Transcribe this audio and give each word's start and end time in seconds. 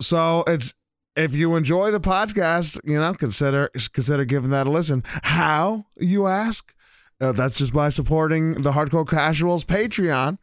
So 0.00 0.44
it's 0.46 0.74
if 1.16 1.34
you 1.34 1.56
enjoy 1.56 1.90
the 1.90 2.00
podcast, 2.00 2.80
you 2.84 2.98
know, 2.98 3.12
consider 3.14 3.70
consider 3.92 4.24
giving 4.24 4.50
that 4.50 4.66
a 4.66 4.70
listen. 4.70 5.02
How 5.06 5.86
you 5.98 6.26
ask? 6.26 6.74
Uh, 7.20 7.32
that's 7.32 7.54
just 7.54 7.74
by 7.74 7.88
supporting 7.88 8.62
the 8.62 8.70
Hardcore 8.72 9.08
Casuals 9.08 9.64
Patreon. 9.64 10.38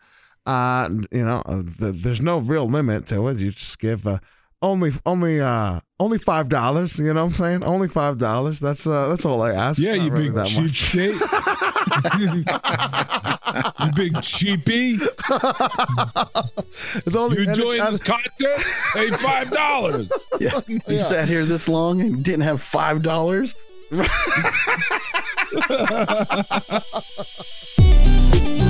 Uh, 0.46 0.90
you 1.12 1.24
know, 1.24 1.42
uh, 1.46 1.64
the, 1.80 1.92
there's 1.92 2.22
no 2.22 2.40
real 2.40 2.68
limit 2.68 3.08
to 3.08 3.28
it. 3.30 3.40
You 3.40 3.52
just 3.52 3.80
give 3.80 4.06
uh, 4.06 4.20
only 4.62 4.92
only 5.06 5.40
uh 5.40 5.80
only 6.00 6.18
five 6.18 6.50
dollars. 6.50 7.00
You 7.00 7.14
know 7.14 7.24
what 7.26 7.32
I'm 7.32 7.36
saying? 7.36 7.64
Only 7.64 7.88
five 7.88 8.18
dollars. 8.18 8.60
That's 8.60 8.86
uh 8.86 9.10
that's 9.10 9.26
all 9.26 9.42
I 9.42 9.54
ask. 9.54 9.82
Yeah, 9.82 9.94
you 9.94 10.12
really 10.12 10.30
big 10.30 10.44
cheapskate. 10.44 11.20
you 12.20 12.44
big 13.96 14.14
cheapie. 14.22 15.00
It's 17.06 17.16
only 17.16 17.42
You 17.44 17.50
enjoying 17.50 17.82
and- 17.82 17.94
this 17.94 18.02
content? 18.04 18.64
Hey, 18.94 19.10
five 19.12 19.52
dollars. 19.52 20.10
Yeah. 20.40 20.60
You 20.68 20.82
Yeah. 20.88 21.04
sat 21.04 21.28
here 21.30 21.46
this 21.46 21.68
long 21.68 22.02
and 22.02 22.24
didn't 22.24 22.42
have 22.44 22.62
five 22.62 23.04
dollars. 23.04 23.56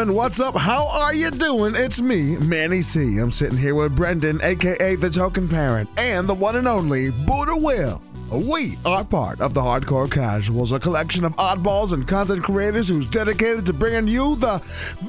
gentlemen, 0.00 0.16
what's 0.16 0.40
up? 0.40 0.56
How 0.56 0.88
are 1.02 1.12
you 1.12 1.30
doing? 1.30 1.74
It's 1.76 2.00
me, 2.00 2.34
Manny 2.38 2.80
C. 2.80 3.18
I'm 3.18 3.30
sitting 3.30 3.58
here 3.58 3.74
with 3.74 3.94
Brendan, 3.94 4.40
aka 4.42 4.94
the 4.94 5.10
Token 5.10 5.46
Parent, 5.46 5.90
and 5.98 6.26
the 6.26 6.32
one 6.32 6.56
and 6.56 6.66
only 6.66 7.10
Buddha 7.10 7.52
Will. 7.56 8.00
We 8.32 8.76
are 8.86 9.04
part 9.04 9.42
of 9.42 9.52
the 9.52 9.60
Hardcore 9.60 10.10
Casuals, 10.10 10.72
a 10.72 10.80
collection 10.80 11.22
of 11.26 11.36
oddballs 11.36 11.92
and 11.92 12.08
content 12.08 12.42
creators 12.42 12.88
who's 12.88 13.04
dedicated 13.04 13.66
to 13.66 13.74
bringing 13.74 14.08
you 14.08 14.36
the 14.36 14.62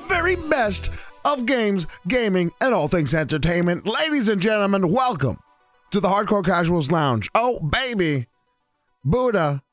very 0.09 0.35
best 0.35 0.89
of 1.23 1.45
games, 1.45 1.87
gaming, 2.09 2.51
and 2.59 2.73
all 2.73 2.89
things 2.89 3.13
entertainment. 3.13 3.87
Ladies 3.87 4.27
and 4.27 4.41
gentlemen, 4.41 4.91
welcome 4.91 5.39
to 5.91 6.01
the 6.01 6.09
Hardcore 6.09 6.43
Casuals 6.43 6.91
Lounge. 6.91 7.29
Oh, 7.33 7.61
baby. 7.61 8.27
Buddha, 9.05 9.63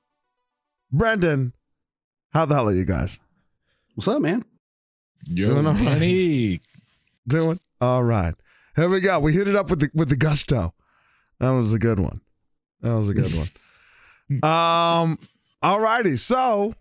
Brendan, 0.92 1.54
how 2.30 2.44
the 2.44 2.54
hell 2.54 2.68
are 2.68 2.72
you 2.72 2.84
guys? 2.84 3.18
What's 3.96 4.06
up, 4.06 4.22
man? 4.22 4.44
Yo, 5.28 5.46
Doing 5.46 5.66
all 5.66 5.72
right. 5.74 5.82
Manny. 5.84 6.60
doing 7.26 7.60
all 7.80 8.02
right. 8.02 8.34
Here 8.76 8.88
we 8.88 9.00
go. 9.00 9.18
We 9.20 9.32
hit 9.34 9.46
it 9.48 9.56
up 9.56 9.68
with 9.70 9.80
the 9.80 9.90
with 9.94 10.08
the 10.08 10.16
gusto. 10.16 10.72
That 11.40 11.50
was 11.50 11.74
a 11.74 11.78
good 11.78 11.98
one. 11.98 12.20
That 12.80 12.94
was 12.96 13.08
a 13.08 13.14
good 13.14 13.32
one. 13.34 13.48
Um. 14.42 15.16
All 15.62 15.80
righty. 15.80 16.16
So, 16.16 16.74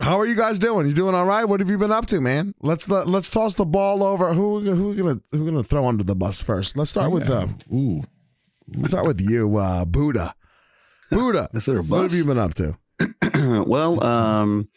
how 0.00 0.18
are 0.18 0.26
you 0.26 0.34
guys 0.34 0.58
doing? 0.58 0.88
You 0.88 0.94
doing 0.94 1.14
all 1.14 1.24
right? 1.26 1.44
What 1.44 1.60
have 1.60 1.68
you 1.70 1.78
been 1.78 1.92
up 1.92 2.06
to, 2.06 2.20
man? 2.20 2.54
Let's 2.60 2.88
let, 2.88 3.06
let's 3.06 3.30
toss 3.30 3.54
the 3.54 3.64
ball 3.64 4.02
over. 4.02 4.32
Who 4.34 4.58
who 4.60 4.94
gonna 4.96 5.20
who 5.30 5.44
gonna 5.48 5.62
throw 5.62 5.86
under 5.86 6.02
the 6.02 6.16
bus 6.16 6.42
first? 6.42 6.76
Let's 6.76 6.90
start 6.90 7.12
with 7.12 7.28
Yeah. 7.28 7.36
um. 7.38 7.58
Ooh. 7.72 8.02
Let's 8.74 8.88
start 8.90 9.06
with 9.06 9.20
you, 9.20 9.56
uh, 9.58 9.84
Buddha. 9.84 10.34
Buddha. 11.10 11.48
Is 11.54 11.66
there 11.66 11.78
a 11.78 11.82
What 11.82 12.02
have 12.02 12.14
you 12.14 12.24
been 12.24 12.38
up 12.38 12.54
to? 12.54 12.76
well, 13.66 14.02
um, 14.04 14.68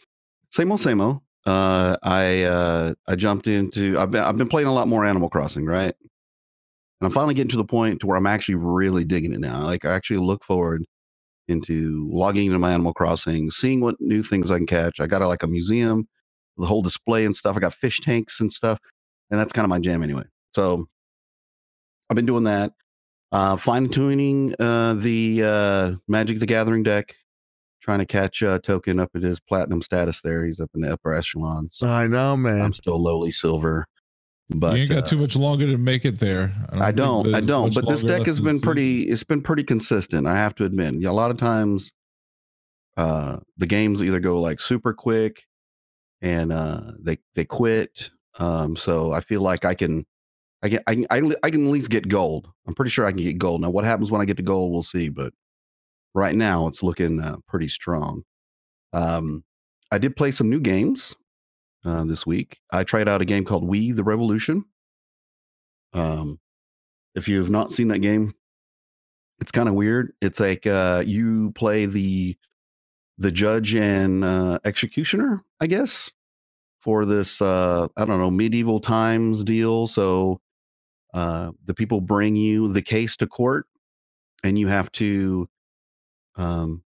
same 0.50 0.70
old, 0.70 0.80
same 0.80 1.00
old. 1.00 1.20
Uh, 1.46 1.96
I 2.02 2.44
uh, 2.44 2.94
I 3.06 3.16
jumped 3.16 3.46
into. 3.46 3.98
I've 3.98 4.10
been 4.10 4.22
I've 4.22 4.38
been 4.38 4.48
playing 4.48 4.68
a 4.68 4.72
lot 4.72 4.88
more 4.88 5.04
Animal 5.04 5.28
Crossing, 5.28 5.66
right? 5.66 5.94
And 7.00 7.06
I'm 7.06 7.10
finally 7.10 7.34
getting 7.34 7.50
to 7.50 7.56
the 7.56 7.64
point 7.64 8.00
to 8.00 8.06
where 8.06 8.16
I'm 8.16 8.26
actually 8.26 8.54
really 8.54 9.04
digging 9.04 9.32
it 9.32 9.40
now. 9.40 9.62
Like 9.62 9.84
I 9.84 9.94
actually 9.94 10.18
look 10.18 10.44
forward 10.44 10.84
into 11.48 12.08
logging 12.10 12.46
into 12.46 12.58
my 12.58 12.72
Animal 12.72 12.94
Crossing, 12.94 13.50
seeing 13.50 13.80
what 13.80 13.96
new 14.00 14.22
things 14.22 14.50
I 14.50 14.56
can 14.56 14.66
catch. 14.66 15.00
I 15.00 15.06
got 15.06 15.20
a, 15.20 15.28
like 15.28 15.42
a 15.42 15.46
museum, 15.46 16.08
the 16.56 16.66
whole 16.66 16.82
display 16.82 17.26
and 17.26 17.36
stuff. 17.36 17.56
I 17.56 17.60
got 17.60 17.74
fish 17.74 18.00
tanks 18.00 18.40
and 18.40 18.50
stuff, 18.50 18.78
and 19.30 19.38
that's 19.38 19.52
kind 19.52 19.64
of 19.64 19.70
my 19.70 19.80
jam 19.80 20.02
anyway. 20.02 20.24
So 20.52 20.86
I've 22.08 22.16
been 22.16 22.26
doing 22.26 22.44
that. 22.44 22.72
Uh, 23.32 23.56
fine 23.56 23.88
tuning 23.88 24.54
uh, 24.60 24.94
the 24.94 25.42
uh, 25.42 25.94
Magic 26.08 26.38
the 26.38 26.46
Gathering 26.46 26.84
deck 26.84 27.14
trying 27.84 27.98
to 27.98 28.06
catch 28.06 28.42
uh, 28.42 28.58
Token 28.60 28.98
up 28.98 29.10
at 29.14 29.22
his 29.22 29.38
platinum 29.38 29.82
status 29.82 30.22
there. 30.22 30.44
He's 30.44 30.58
up 30.58 30.70
in 30.74 30.80
the 30.80 30.92
upper 30.92 31.12
echelons. 31.12 31.82
I 31.82 32.06
know, 32.06 32.34
man. 32.34 32.62
I'm 32.62 32.72
still 32.72 33.00
lowly 33.00 33.30
silver, 33.30 33.86
but 34.48 34.74
you 34.74 34.82
ain't 34.82 34.90
got 34.90 34.98
uh, 35.04 35.06
too 35.06 35.18
much 35.18 35.36
longer 35.36 35.66
to 35.66 35.76
make 35.76 36.06
it 36.06 36.18
there. 36.18 36.50
I 36.72 36.86
think 36.86 36.96
don't, 36.96 37.34
I 37.34 37.40
don't. 37.42 37.74
But 37.74 37.86
this 37.86 38.02
deck 38.02 38.24
has 38.24 38.38
in 38.38 38.44
the 38.44 38.48
been 38.48 38.56
season. 38.56 38.66
pretty. 38.66 39.02
It's 39.02 39.24
been 39.24 39.42
pretty 39.42 39.64
consistent. 39.64 40.26
I 40.26 40.34
have 40.34 40.54
to 40.56 40.64
admit. 40.64 40.94
Yeah, 40.94 41.10
a 41.10 41.12
lot 41.12 41.30
of 41.30 41.36
times, 41.36 41.92
uh, 42.96 43.38
the 43.58 43.66
games 43.66 44.02
either 44.02 44.20
go 44.20 44.40
like 44.40 44.60
super 44.60 44.94
quick, 44.94 45.42
and 46.22 46.52
uh, 46.52 46.92
they 46.98 47.18
they 47.34 47.44
quit. 47.44 48.10
Um, 48.38 48.76
so 48.76 49.12
I 49.12 49.20
feel 49.20 49.42
like 49.42 49.66
I 49.66 49.74
can, 49.74 50.06
I 50.62 50.70
can, 50.70 50.80
I 50.86 50.94
can, 50.94 51.06
I 51.10 51.20
can 51.20 51.36
I 51.44 51.50
can 51.50 51.66
at 51.66 51.70
least 51.70 51.90
get 51.90 52.08
gold. 52.08 52.48
I'm 52.66 52.74
pretty 52.74 52.90
sure 52.90 53.04
I 53.04 53.12
can 53.12 53.22
get 53.22 53.36
gold. 53.36 53.60
Now, 53.60 53.70
what 53.70 53.84
happens 53.84 54.10
when 54.10 54.22
I 54.22 54.24
get 54.24 54.38
to 54.38 54.42
gold, 54.42 54.72
we'll 54.72 54.82
see. 54.82 55.10
But 55.10 55.34
right 56.14 56.34
now, 56.34 56.66
it's 56.66 56.82
looking 56.82 57.20
uh, 57.20 57.36
pretty 57.46 57.68
strong. 57.68 58.22
Um, 58.92 59.44
I 59.90 59.98
did 59.98 60.16
play 60.16 60.30
some 60.30 60.48
new 60.48 60.60
games 60.60 61.16
uh, 61.84 62.04
this 62.04 62.26
week. 62.26 62.58
I 62.70 62.84
tried 62.84 63.08
out 63.08 63.20
a 63.20 63.24
game 63.24 63.44
called 63.44 63.66
We 63.66 63.92
the 63.92 64.04
Revolution. 64.04 64.64
Um, 65.92 66.40
if 67.14 67.28
you 67.28 67.38
have 67.38 67.50
not 67.50 67.70
seen 67.72 67.88
that 67.88 68.00
game, 68.00 68.34
it's 69.40 69.52
kind 69.52 69.68
of 69.68 69.74
weird. 69.74 70.12
It's 70.20 70.40
like 70.40 70.66
uh, 70.66 71.02
you 71.06 71.52
play 71.52 71.86
the 71.86 72.36
the 73.18 73.30
judge 73.30 73.74
and 73.76 74.24
uh, 74.24 74.58
executioner, 74.64 75.44
I 75.60 75.66
guess, 75.66 76.10
for 76.80 77.04
this 77.04 77.40
uh, 77.40 77.88
I 77.96 78.04
don't 78.04 78.18
know 78.18 78.30
medieval 78.30 78.80
times 78.80 79.44
deal. 79.44 79.86
So 79.86 80.40
uh, 81.12 81.52
the 81.64 81.74
people 81.74 82.00
bring 82.00 82.36
you 82.36 82.72
the 82.72 82.82
case 82.82 83.16
to 83.18 83.26
court, 83.26 83.66
and 84.42 84.58
you 84.58 84.68
have 84.68 84.90
to 84.92 85.48
um, 86.36 86.82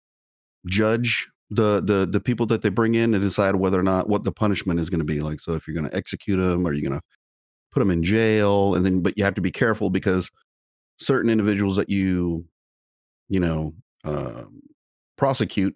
judge 0.67 1.29
the 1.51 1.81
the 1.81 2.07
the 2.09 2.19
people 2.19 2.45
that 2.47 2.61
they 2.61 2.69
bring 2.69 2.95
in 2.95 3.13
and 3.13 3.23
decide 3.23 3.55
whether 3.55 3.79
or 3.79 3.83
not 3.83 4.09
what 4.09 4.23
the 4.23 4.31
punishment 4.31 4.79
is 4.79 4.89
going 4.89 4.99
to 4.99 5.05
be 5.05 5.19
like. 5.19 5.39
So 5.39 5.53
if 5.53 5.67
you're 5.67 5.75
going 5.75 5.89
to 5.89 5.95
execute 5.95 6.39
them, 6.39 6.67
or 6.67 6.73
you're 6.73 6.87
going 6.87 6.99
to 6.99 7.05
put 7.71 7.79
them 7.79 7.91
in 7.91 8.03
jail, 8.03 8.75
and 8.75 8.85
then 8.85 9.01
but 9.01 9.17
you 9.17 9.23
have 9.23 9.35
to 9.35 9.41
be 9.41 9.51
careful 9.51 9.89
because 9.89 10.31
certain 10.97 11.29
individuals 11.29 11.75
that 11.75 11.89
you 11.89 12.45
you 13.29 13.39
know 13.39 13.73
um 14.03 14.61
prosecute 15.17 15.75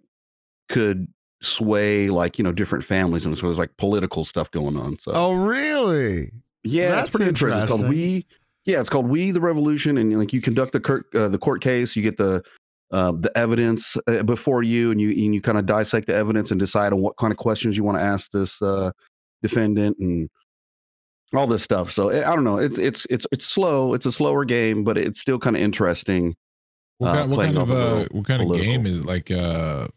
could 0.69 1.07
sway 1.41 2.09
like 2.09 2.37
you 2.37 2.43
know 2.43 2.51
different 2.51 2.83
families 2.83 3.25
and 3.25 3.37
so 3.37 3.47
there's 3.47 3.57
like 3.57 3.75
political 3.77 4.25
stuff 4.25 4.51
going 4.51 4.75
on 4.75 4.97
so 4.99 5.11
oh, 5.13 5.33
really? 5.33 6.31
yeah 6.63 6.89
that's 6.89 7.01
that's 7.01 7.15
pretty 7.15 7.29
interesting 7.29 7.61
it's 7.61 7.71
called 7.71 7.87
we 7.87 8.25
yeah 8.65 8.79
it's 8.79 8.89
called 8.89 9.07
we 9.07 9.31
the 9.31 9.39
revolution 9.39 9.97
and 9.97 10.17
like 10.17 10.33
you 10.33 10.41
conduct 10.41 10.73
the 10.73 10.79
court 10.79 11.05
uh, 11.15 11.29
the 11.29 11.37
court 11.37 11.61
case 11.61 11.95
you 11.95 12.03
get 12.03 12.17
the 12.17 12.43
uh, 12.91 13.11
the 13.11 13.31
evidence 13.37 13.95
uh, 14.07 14.23
before 14.23 14.63
you 14.63 14.91
and 14.91 14.99
you 14.99 15.09
and 15.09 15.33
you 15.35 15.41
kind 15.41 15.57
of 15.57 15.65
dissect 15.65 16.07
the 16.07 16.15
evidence 16.15 16.51
and 16.51 16.59
decide 16.59 16.91
on 16.93 16.99
what 16.99 17.17
kind 17.17 17.31
of 17.31 17.37
questions 17.37 17.77
you 17.77 17.83
want 17.83 17.97
to 17.97 18.03
ask 18.03 18.31
this 18.31 18.61
uh, 18.61 18.91
defendant 19.43 19.97
and 19.99 20.29
all 21.35 21.45
this 21.45 21.61
stuff 21.61 21.91
so 21.91 22.09
eh, 22.09 22.27
i 22.27 22.35
don't 22.35 22.43
know 22.43 22.57
it's 22.57 22.79
it's 22.79 23.05
it's 23.11 23.27
it's 23.31 23.45
slow 23.45 23.93
it's 23.93 24.07
a 24.07 24.11
slower 24.11 24.43
game 24.43 24.83
but 24.83 24.97
it's 24.97 25.19
still 25.19 25.37
kind 25.37 25.55
of 25.55 25.61
interesting 25.61 26.35
What 26.97 27.09
uh, 27.09 27.13
kind, 27.13 27.31
what 27.31 27.45
kind 27.45 27.57
of 27.57 27.63
off 27.63 27.69
a 27.69 27.73
uh, 27.79 27.93
little 27.95 28.17
what 28.17 28.25
kind 28.25 28.41
of 28.41 28.51
game 28.57 28.85
is 28.87 29.01
it? 29.01 29.05
like 29.05 29.29
uh 29.29 29.87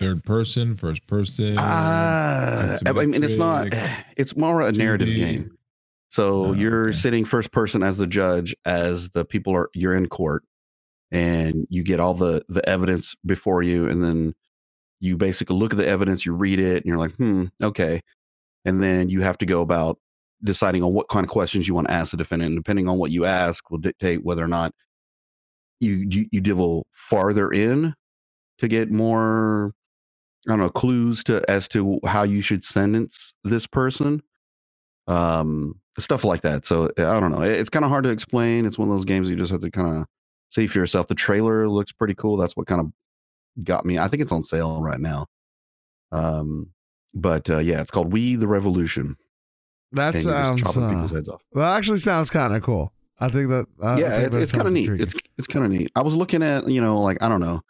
third 0.00 0.24
person, 0.24 0.74
first 0.74 1.06
person? 1.06 1.58
Uh, 1.58 2.78
I 2.86 2.92
mean, 2.92 3.22
it's 3.22 3.36
not. 3.36 3.68
It's 4.16 4.34
more 4.34 4.62
a 4.62 4.72
narrative 4.72 5.08
2D? 5.08 5.16
game. 5.16 5.50
So 6.08 6.46
Oh, 6.46 6.52
you're 6.54 6.88
okay. 6.88 6.96
sitting 6.96 7.24
first 7.26 7.52
person 7.52 7.82
as 7.82 7.98
the 7.98 8.06
judge, 8.06 8.56
as 8.64 9.10
the 9.10 9.26
people 9.26 9.54
are. 9.54 9.68
You're 9.74 9.94
in 9.94 10.08
court, 10.08 10.42
and 11.12 11.66
you 11.70 11.82
get 11.82 12.00
all 12.00 12.14
the 12.14 12.44
the 12.48 12.66
evidence 12.68 13.14
before 13.26 13.62
you, 13.62 13.88
and 13.88 14.02
then 14.02 14.34
you 15.00 15.16
basically 15.16 15.56
look 15.56 15.72
at 15.72 15.78
the 15.78 15.86
evidence, 15.88 16.26
you 16.26 16.34
read 16.34 16.60
it, 16.60 16.78
and 16.78 16.86
you're 16.86 16.98
like, 16.98 17.14
hmm, 17.16 17.46
okay. 17.62 18.00
And 18.64 18.82
then 18.82 19.08
you 19.10 19.22
have 19.22 19.38
to 19.38 19.46
go 19.46 19.62
about 19.62 19.98
deciding 20.44 20.82
on 20.82 20.92
what 20.94 21.08
kind 21.08 21.24
of 21.24 21.30
questions 21.30 21.68
you 21.68 21.74
want 21.74 21.88
to 21.88 21.94
ask 21.94 22.10
the 22.12 22.16
defendant. 22.18 22.50
And 22.52 22.58
depending 22.58 22.88
on 22.88 22.98
what 22.98 23.10
you 23.12 23.24
ask 23.26 23.70
will 23.70 23.78
dictate 23.78 24.24
whether 24.24 24.44
or 24.44 24.48
not 24.48 24.72
you 25.80 26.06
you, 26.10 26.26
you 26.32 26.84
farther 26.92 27.50
in 27.50 27.94
to 28.58 28.68
get 28.68 28.90
more 28.90 29.72
I 30.48 30.52
don't 30.52 30.60
know 30.60 30.70
clues 30.70 31.24
to 31.24 31.48
as 31.50 31.68
to 31.68 32.00
how 32.06 32.22
you 32.24 32.40
should 32.42 32.64
sentence 32.64 33.34
this 33.44 33.66
person. 33.66 34.22
Um 35.08 35.80
stuff 35.98 36.24
like 36.24 36.42
that. 36.42 36.66
So 36.66 36.86
I 36.98 37.20
don't 37.20 37.32
know. 37.32 37.42
It- 37.42 37.60
It's 37.60 37.70
kind 37.70 37.84
of 37.84 37.90
hard 37.90 38.04
to 38.04 38.10
explain. 38.10 38.66
It's 38.66 38.78
one 38.78 38.88
of 38.88 38.94
those 38.94 39.04
games 39.04 39.28
you 39.28 39.36
just 39.36 39.52
have 39.52 39.60
to 39.62 39.70
kind 39.70 39.98
of 39.98 40.06
see 40.50 40.66
for 40.66 40.78
yourself. 40.78 41.08
The 41.08 41.14
trailer 41.14 41.68
looks 41.68 41.92
pretty 41.92 42.14
cool. 42.14 42.36
That's 42.36 42.56
what 42.56 42.66
kind 42.66 42.80
of 42.80 43.64
got 43.64 43.84
me. 43.84 43.98
I 43.98 44.08
think 44.08 44.22
it's 44.22 44.32
on 44.32 44.42
sale 44.42 44.80
right 44.82 45.00
now. 45.00 45.26
Um 46.12 46.70
but 47.14 47.50
uh, 47.50 47.58
yeah, 47.58 47.80
it's 47.80 47.90
called 47.90 48.12
We 48.12 48.36
the 48.36 48.46
Revolution. 48.46 49.16
That 49.92 50.14
and 50.14 50.22
sounds. 50.22 50.62
Uh, 50.62 50.88
people's 50.88 51.10
heads 51.10 51.28
off. 51.28 51.42
that 51.52 51.76
actually 51.76 51.98
sounds 51.98 52.30
kind 52.30 52.54
of 52.54 52.62
cool. 52.62 52.92
I 53.18 53.28
think 53.28 53.50
that. 53.50 53.66
I 53.82 53.98
yeah, 53.98 54.16
think 54.16 54.26
it's, 54.28 54.36
it's 54.36 54.52
kind 54.52 54.66
of 54.66 54.72
neat. 54.72 54.88
It's 55.00 55.14
it's 55.36 55.46
kind 55.46 55.64
of 55.64 55.72
neat. 55.72 55.90
I 55.96 56.02
was 56.02 56.14
looking 56.14 56.42
at 56.42 56.68
you 56.68 56.80
know 56.80 57.00
like 57.00 57.22
I 57.22 57.28
don't 57.28 57.40
know. 57.40 57.60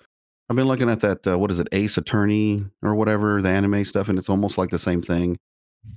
I've 0.48 0.56
been 0.56 0.68
looking 0.68 0.90
at 0.90 1.00
that 1.00 1.26
uh, 1.26 1.38
what 1.38 1.50
is 1.50 1.58
it 1.58 1.68
Ace 1.72 1.96
Attorney 1.96 2.64
or 2.82 2.94
whatever 2.94 3.40
the 3.40 3.48
anime 3.48 3.84
stuff, 3.84 4.08
and 4.08 4.18
it's 4.18 4.28
almost 4.28 4.58
like 4.58 4.70
the 4.70 4.78
same 4.78 5.00
thing. 5.00 5.38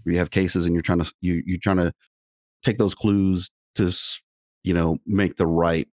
Where 0.03 0.13
you 0.13 0.19
have 0.19 0.31
cases 0.31 0.65
and 0.65 0.73
you're 0.73 0.81
trying 0.81 0.99
to 0.99 1.13
you 1.21 1.43
you're 1.45 1.59
trying 1.59 1.77
to 1.77 1.93
take 2.63 2.77
those 2.77 2.95
clues 2.95 3.49
to 3.75 3.91
you 4.63 4.73
know 4.73 4.97
make 5.05 5.35
the 5.35 5.47
right 5.47 5.87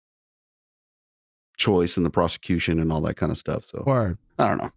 choice 1.60 1.96
in 1.96 2.02
the 2.02 2.10
prosecution 2.10 2.80
and 2.80 2.90
all 2.90 3.00
that 3.02 3.14
kind 3.16 3.30
of 3.30 3.38
stuff. 3.38 3.64
So 3.64 3.84
Word. 3.86 4.18
I 4.38 4.48
don't 4.48 4.58
know. 4.58 4.70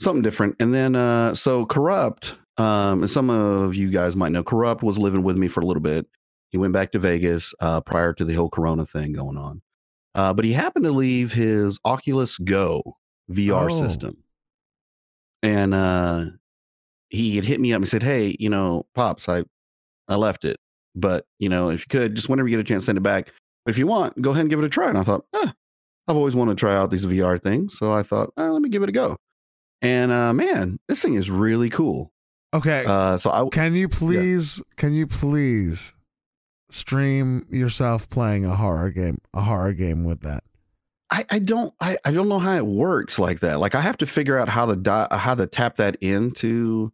Something 0.00 0.22
different. 0.22 0.56
And 0.60 0.72
then 0.74 0.94
uh 0.94 1.34
so 1.34 1.64
Corrupt, 1.66 2.36
um, 2.58 3.02
and 3.02 3.10
some 3.10 3.30
of 3.30 3.74
you 3.74 3.90
guys 3.90 4.14
might 4.14 4.30
know 4.32 4.44
Corrupt 4.44 4.82
was 4.82 4.98
living 4.98 5.22
with 5.22 5.36
me 5.36 5.48
for 5.48 5.60
a 5.60 5.66
little 5.66 5.82
bit. 5.82 6.06
He 6.50 6.58
went 6.58 6.72
back 6.74 6.92
to 6.92 6.98
Vegas 6.98 7.54
uh 7.60 7.80
prior 7.80 8.12
to 8.14 8.24
the 8.24 8.34
whole 8.34 8.50
corona 8.50 8.84
thing 8.86 9.12
going 9.14 9.36
on. 9.38 9.62
Uh, 10.14 10.34
but 10.34 10.44
he 10.44 10.52
happened 10.52 10.84
to 10.84 10.92
leave 10.92 11.32
his 11.32 11.78
Oculus 11.84 12.36
Go 12.38 12.82
VR 13.30 13.64
Oh. 13.66 13.68
system. 13.68 14.18
And 15.42 15.74
uh 15.74 16.26
he 17.08 17.36
had 17.36 17.44
hit 17.44 17.60
me 17.60 17.72
up 17.72 17.78
and 17.82 17.88
said, 17.88 18.02
Hey, 18.02 18.36
you 18.38 18.48
know, 18.50 18.86
Pops, 18.94 19.28
I 19.28 19.44
I 20.08 20.16
left 20.16 20.44
it. 20.44 20.58
But 20.94 21.24
you 21.38 21.48
know, 21.48 21.70
if 21.70 21.80
you 21.80 21.86
could, 21.88 22.14
just 22.14 22.28
whenever 22.28 22.48
you 22.48 22.56
get 22.56 22.60
a 22.60 22.64
chance, 22.68 22.84
send 22.84 22.98
it 22.98 23.02
back. 23.02 23.30
But 23.64 23.70
if 23.70 23.78
you 23.78 23.86
want, 23.86 24.20
go 24.20 24.30
ahead 24.32 24.40
and 24.42 24.50
give 24.50 24.58
it 24.58 24.64
a 24.64 24.68
try. 24.68 24.88
And 24.88 24.98
I 24.98 25.04
thought, 25.04 25.24
eh, 25.34 25.52
I've 26.08 26.16
always 26.16 26.34
wanted 26.34 26.52
to 26.56 26.60
try 26.60 26.74
out 26.74 26.90
these 26.90 27.06
VR 27.06 27.40
things. 27.40 27.78
So 27.78 27.92
I 27.92 28.02
thought, 28.02 28.32
eh, 28.36 28.42
let 28.48 28.60
me 28.62 28.68
give 28.68 28.82
it 28.82 28.88
a 28.88 28.92
go. 28.92 29.16
And 29.80 30.10
uh, 30.12 30.32
man, 30.32 30.78
this 30.88 31.02
thing 31.02 31.14
is 31.14 31.30
really 31.30 31.70
cool. 31.70 32.12
Okay. 32.54 32.84
Uh, 32.86 33.16
so 33.16 33.30
I 33.30 33.48
can 33.50 33.74
you 33.74 33.88
please? 33.88 34.62
Can 34.76 34.92
you 34.94 35.06
please 35.06 35.94
stream 36.70 37.44
yourself 37.50 38.08
playing 38.10 38.44
a 38.44 38.54
horror 38.54 38.90
game? 38.90 39.18
A 39.34 39.40
horror 39.40 39.72
game 39.72 40.04
with 40.04 40.20
that. 40.22 40.44
I, 41.10 41.24
I 41.30 41.38
don't 41.40 41.74
I, 41.80 41.96
I 42.04 42.10
don't 42.10 42.28
know 42.28 42.38
how 42.38 42.56
it 42.56 42.66
works 42.66 43.18
like 43.18 43.40
that. 43.40 43.58
Like 43.60 43.74
I 43.74 43.80
have 43.80 43.98
to 43.98 44.06
figure 44.06 44.38
out 44.38 44.48
how 44.48 44.66
to 44.66 44.76
di- 44.76 45.08
how 45.10 45.34
to 45.34 45.46
tap 45.46 45.76
that 45.76 45.96
into 46.00 46.92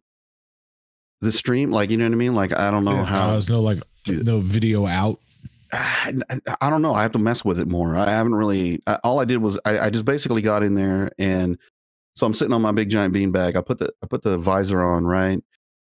the 1.21 1.31
stream. 1.31 1.71
Like 1.71 1.89
you 1.89 1.97
know 1.97 2.05
what 2.05 2.13
I 2.13 2.15
mean? 2.17 2.35
Like 2.35 2.57
I 2.57 2.69
don't 2.71 2.83
know 2.85 2.91
Yeah. 2.93 3.01
Uh, 3.01 3.05
how. 3.05 3.31
there's 3.31 3.49
no 3.49 3.59
like 3.61 3.79
no 4.07 4.39
video 4.39 4.85
out. 4.85 5.19
I, 5.71 6.13
I 6.61 6.69
don't 6.69 6.81
know. 6.81 6.93
I 6.93 7.01
have 7.01 7.11
to 7.13 7.19
mess 7.19 7.43
with 7.43 7.59
it 7.59 7.67
more. 7.67 7.95
I 7.95 8.09
haven't 8.09 8.35
really. 8.35 8.81
I, 8.87 8.95
all 9.03 9.19
I 9.19 9.25
did 9.25 9.37
was 9.37 9.59
I, 9.65 9.79
I 9.79 9.89
just 9.89 10.05
basically 10.05 10.41
got 10.41 10.63
in 10.63 10.73
there, 10.73 11.11
and 11.17 11.57
so 12.15 12.25
I'm 12.25 12.33
sitting 12.33 12.53
on 12.53 12.61
my 12.61 12.71
big 12.71 12.89
giant 12.89 13.13
beanbag. 13.13 13.55
I 13.55 13.61
put 13.61 13.79
the 13.79 13.91
I 14.03 14.07
put 14.07 14.23
the 14.23 14.37
visor 14.37 14.81
on 14.81 15.05
right, 15.05 15.39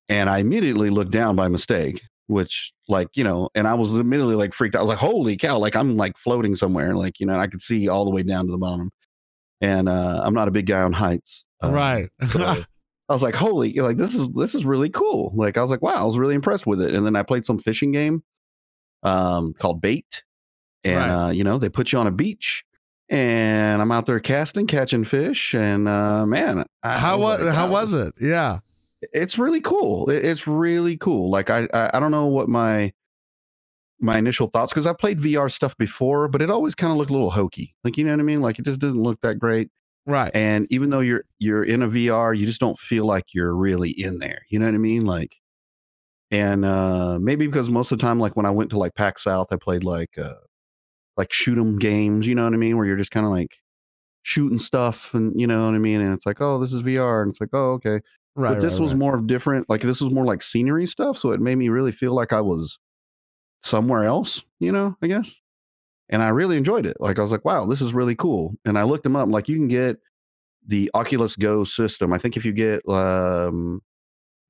and 0.10 0.30
I 0.30 0.40
immediately 0.40 0.90
looked 0.90 1.12
down 1.12 1.36
by 1.36 1.48
mistake, 1.48 2.02
which 2.28 2.74
like 2.88 3.10
you 3.16 3.24
know, 3.24 3.50
and 3.56 3.68
I 3.68 3.74
was 3.74 3.92
immediately 3.92 4.36
like 4.36 4.54
freaked 4.54 4.76
out. 4.76 4.80
I 4.80 4.82
was 4.82 4.90
like, 4.90 5.00
"Holy 5.00 5.38
cow!" 5.38 5.58
Like 5.58 5.76
I'm 5.76 5.98
like 5.98 6.18
floating 6.18 6.56
somewhere, 6.56 6.96
like 6.96 7.20
you 7.20 7.26
know, 7.26 7.38
I 7.38 7.48
could 7.48 7.62
see 7.62 7.88
all 7.88 8.06
the 8.06 8.12
way 8.12 8.24
down 8.24 8.46
to 8.46 8.52
the 8.52 8.58
bottom, 8.58 8.92
and 9.62 9.90
uh, 9.90 10.22
I'm 10.24 10.34
not 10.34 10.48
a 10.48 10.52
big 10.52 10.66
guy 10.66 10.82
on 10.82 10.94
heights, 10.94 11.46
uh, 11.64 11.72
right. 11.72 12.10
so 12.28 12.44
I 13.10 13.14
was 13.14 13.24
like, 13.24 13.36
"Holy!" 13.36 13.74
Like 13.74 13.98
this 13.98 14.16
is 14.16 14.30
this 14.30 14.56
is 14.56 14.66
really 14.66 14.90
cool. 14.90 15.32
Like 15.36 15.58
I 15.58 15.62
was 15.62 15.72
like, 15.72 15.82
"Wow!" 15.82 16.02
I 16.02 16.04
was 16.04 16.18
really 16.18 16.36
impressed 16.36 16.66
with 16.66 16.82
it. 16.82 16.94
And 16.94 17.06
then 17.06 17.16
I 17.16 17.24
played 17.24 17.46
some 17.46 17.60
fishing 17.60 17.92
game, 17.92 18.24
um, 19.04 19.54
called 19.54 19.82
Bait, 19.82 20.24
and 20.84 20.96
Right. 20.98 21.28
uh, 21.28 21.30
you 21.32 21.44
know 21.44 21.58
they 21.58 21.70
put 21.70 21.92
you 21.92 22.00
on 22.00 22.08
a 22.08 22.12
beach, 22.12 22.64
and 23.10 23.82
I'm 23.82 23.92
out 23.92 24.06
there 24.06 24.20
casting, 24.20 24.68
catching 24.68 25.04
fish, 25.04 25.54
and 25.54 25.88
uh, 25.88 26.26
man, 26.26 26.66
I 26.84 26.98
how 26.98 27.18
was 27.20 27.42
like, 27.44 27.54
how 27.54 27.70
was 27.70 27.94
it? 27.94 28.14
Yeah. 28.20 28.60
It's 29.12 29.38
really 29.38 29.60
cool. 29.60 30.10
It's 30.10 30.48
really 30.48 30.96
cool. 30.98 31.30
Like 31.30 31.50
I 31.50 31.68
I, 31.74 31.92
I 31.96 32.00
don't 32.00 32.12
know 32.12 32.28
what 32.28 32.48
my 32.48 32.94
my 34.00 34.18
initial 34.18 34.48
thoughts 34.48 34.72
because 34.74 34.88
I 34.88 34.94
played 34.94 35.20
VR 35.20 35.52
stuff 35.52 35.78
before, 35.78 36.28
but 36.28 36.42
it 36.42 36.50
always 36.50 36.76
kind 36.76 36.92
of 36.92 36.98
looked 36.98 37.10
a 37.10 37.14
little 37.14 37.30
hokey. 37.30 37.74
Like 37.84 37.98
you 37.98 38.04
know 38.04 38.12
what 38.12 38.20
I 38.20 38.24
mean? 38.24 38.42
Like 38.42 38.60
it 38.60 38.66
just 38.66 38.80
doesn't 38.80 39.02
look 39.02 39.20
that 39.22 39.40
great 39.40 39.70
Right. 40.06 40.32
and 40.34 40.68
even 40.70 40.90
though 40.90 41.00
you're 41.00 41.24
you're 41.40 41.64
in 41.64 41.82
a 41.84 41.88
VR, 41.88 42.38
you 42.38 42.46
just 42.46 42.60
don't 42.60 42.78
feel 42.80 43.06
like 43.06 43.34
you're 43.34 43.54
really 43.56 43.92
in 43.92 44.20
there. 44.20 44.42
You 44.50 44.60
know 44.60 44.66
what 44.66 44.76
I 44.76 44.80
mean? 44.80 45.06
Like, 45.06 45.36
and 46.32 46.66
uh 46.66 47.20
maybe 47.20 47.48
because 47.48 47.70
most 47.70 47.92
of 47.92 48.00
the 48.00 48.02
time, 48.02 48.20
like 48.20 48.36
when 48.36 48.46
I 48.46 48.52
went 48.52 48.72
to 48.72 48.80
like 48.80 48.96
PAX 48.96 49.24
South, 49.24 49.48
I 49.52 49.58
played 49.58 49.84
like 49.84 50.18
uh 50.18 50.36
like 51.18 51.32
shoot 51.32 51.58
'em 51.58 51.80
games. 51.80 52.28
You 52.28 52.36
know 52.36 52.44
what 52.44 52.54
I 52.54 52.58
mean? 52.58 52.78
Where 52.78 52.86
you're 52.86 52.98
just 52.98 53.12
kind 53.12 53.26
of 53.26 53.32
like 53.32 53.56
shooting 54.24 54.58
stuff, 54.58 55.14
and 55.14 55.40
you 55.40 55.48
know 55.48 55.66
what 55.66 55.76
I 55.76 55.80
mean? 55.80 56.02
And 56.02 56.14
it's 56.14 56.26
like, 56.26 56.42
oh, 56.42 56.60
this 56.60 56.74
is 56.74 56.82
VR, 56.82 57.22
and 57.22 57.30
it's 57.32 57.42
like, 57.42 57.52
oh, 57.54 57.74
okay. 57.74 58.02
Right. 58.36 58.56
but 58.56 58.62
this 58.62 58.76
right, 58.76 58.84
was 58.84 58.94
right. 58.94 59.00
more 59.00 59.16
of 59.16 59.28
different. 59.28 59.70
Like 59.70 59.82
this 59.82 60.02
was 60.02 60.12
more 60.12 60.26
like 60.26 60.42
scenery 60.42 60.86
stuff, 60.88 61.18
so 61.18 61.32
it 61.32 61.42
made 61.42 61.58
me 61.58 61.70
really 61.70 61.92
feel 61.92 62.14
like 62.14 62.34
I 62.34 62.42
was 62.42 62.80
somewhere 63.62 64.04
else. 64.04 64.44
You 64.60 64.72
know, 64.72 64.98
I 65.02 65.08
guess. 65.08 65.40
And 66.10 66.22
I 66.22 66.30
really 66.30 66.58
enjoyed 66.58 66.86
it. 66.86 66.98
Like 67.00 67.18
I 67.18 67.22
was 67.22 67.32
like, 67.32 67.46
wow, 67.46 67.66
this 67.66 67.82
is 67.82 67.94
really 67.94 68.16
cool. 68.16 68.56
And 68.66 68.78
I 68.78 68.84
looked 68.84 69.04
them 69.04 69.16
up. 69.16 69.30
Like 69.30 69.48
you 69.48 69.56
can 69.56 69.68
get 69.68 69.98
the 70.66 70.92
Oculus 70.94 71.36
Go 71.36 71.64
system. 71.64 72.14
I 72.14 72.18
think 72.18 72.38
if 72.38 72.46
you 72.46 72.52
get 72.52 72.88
um, 72.88 73.82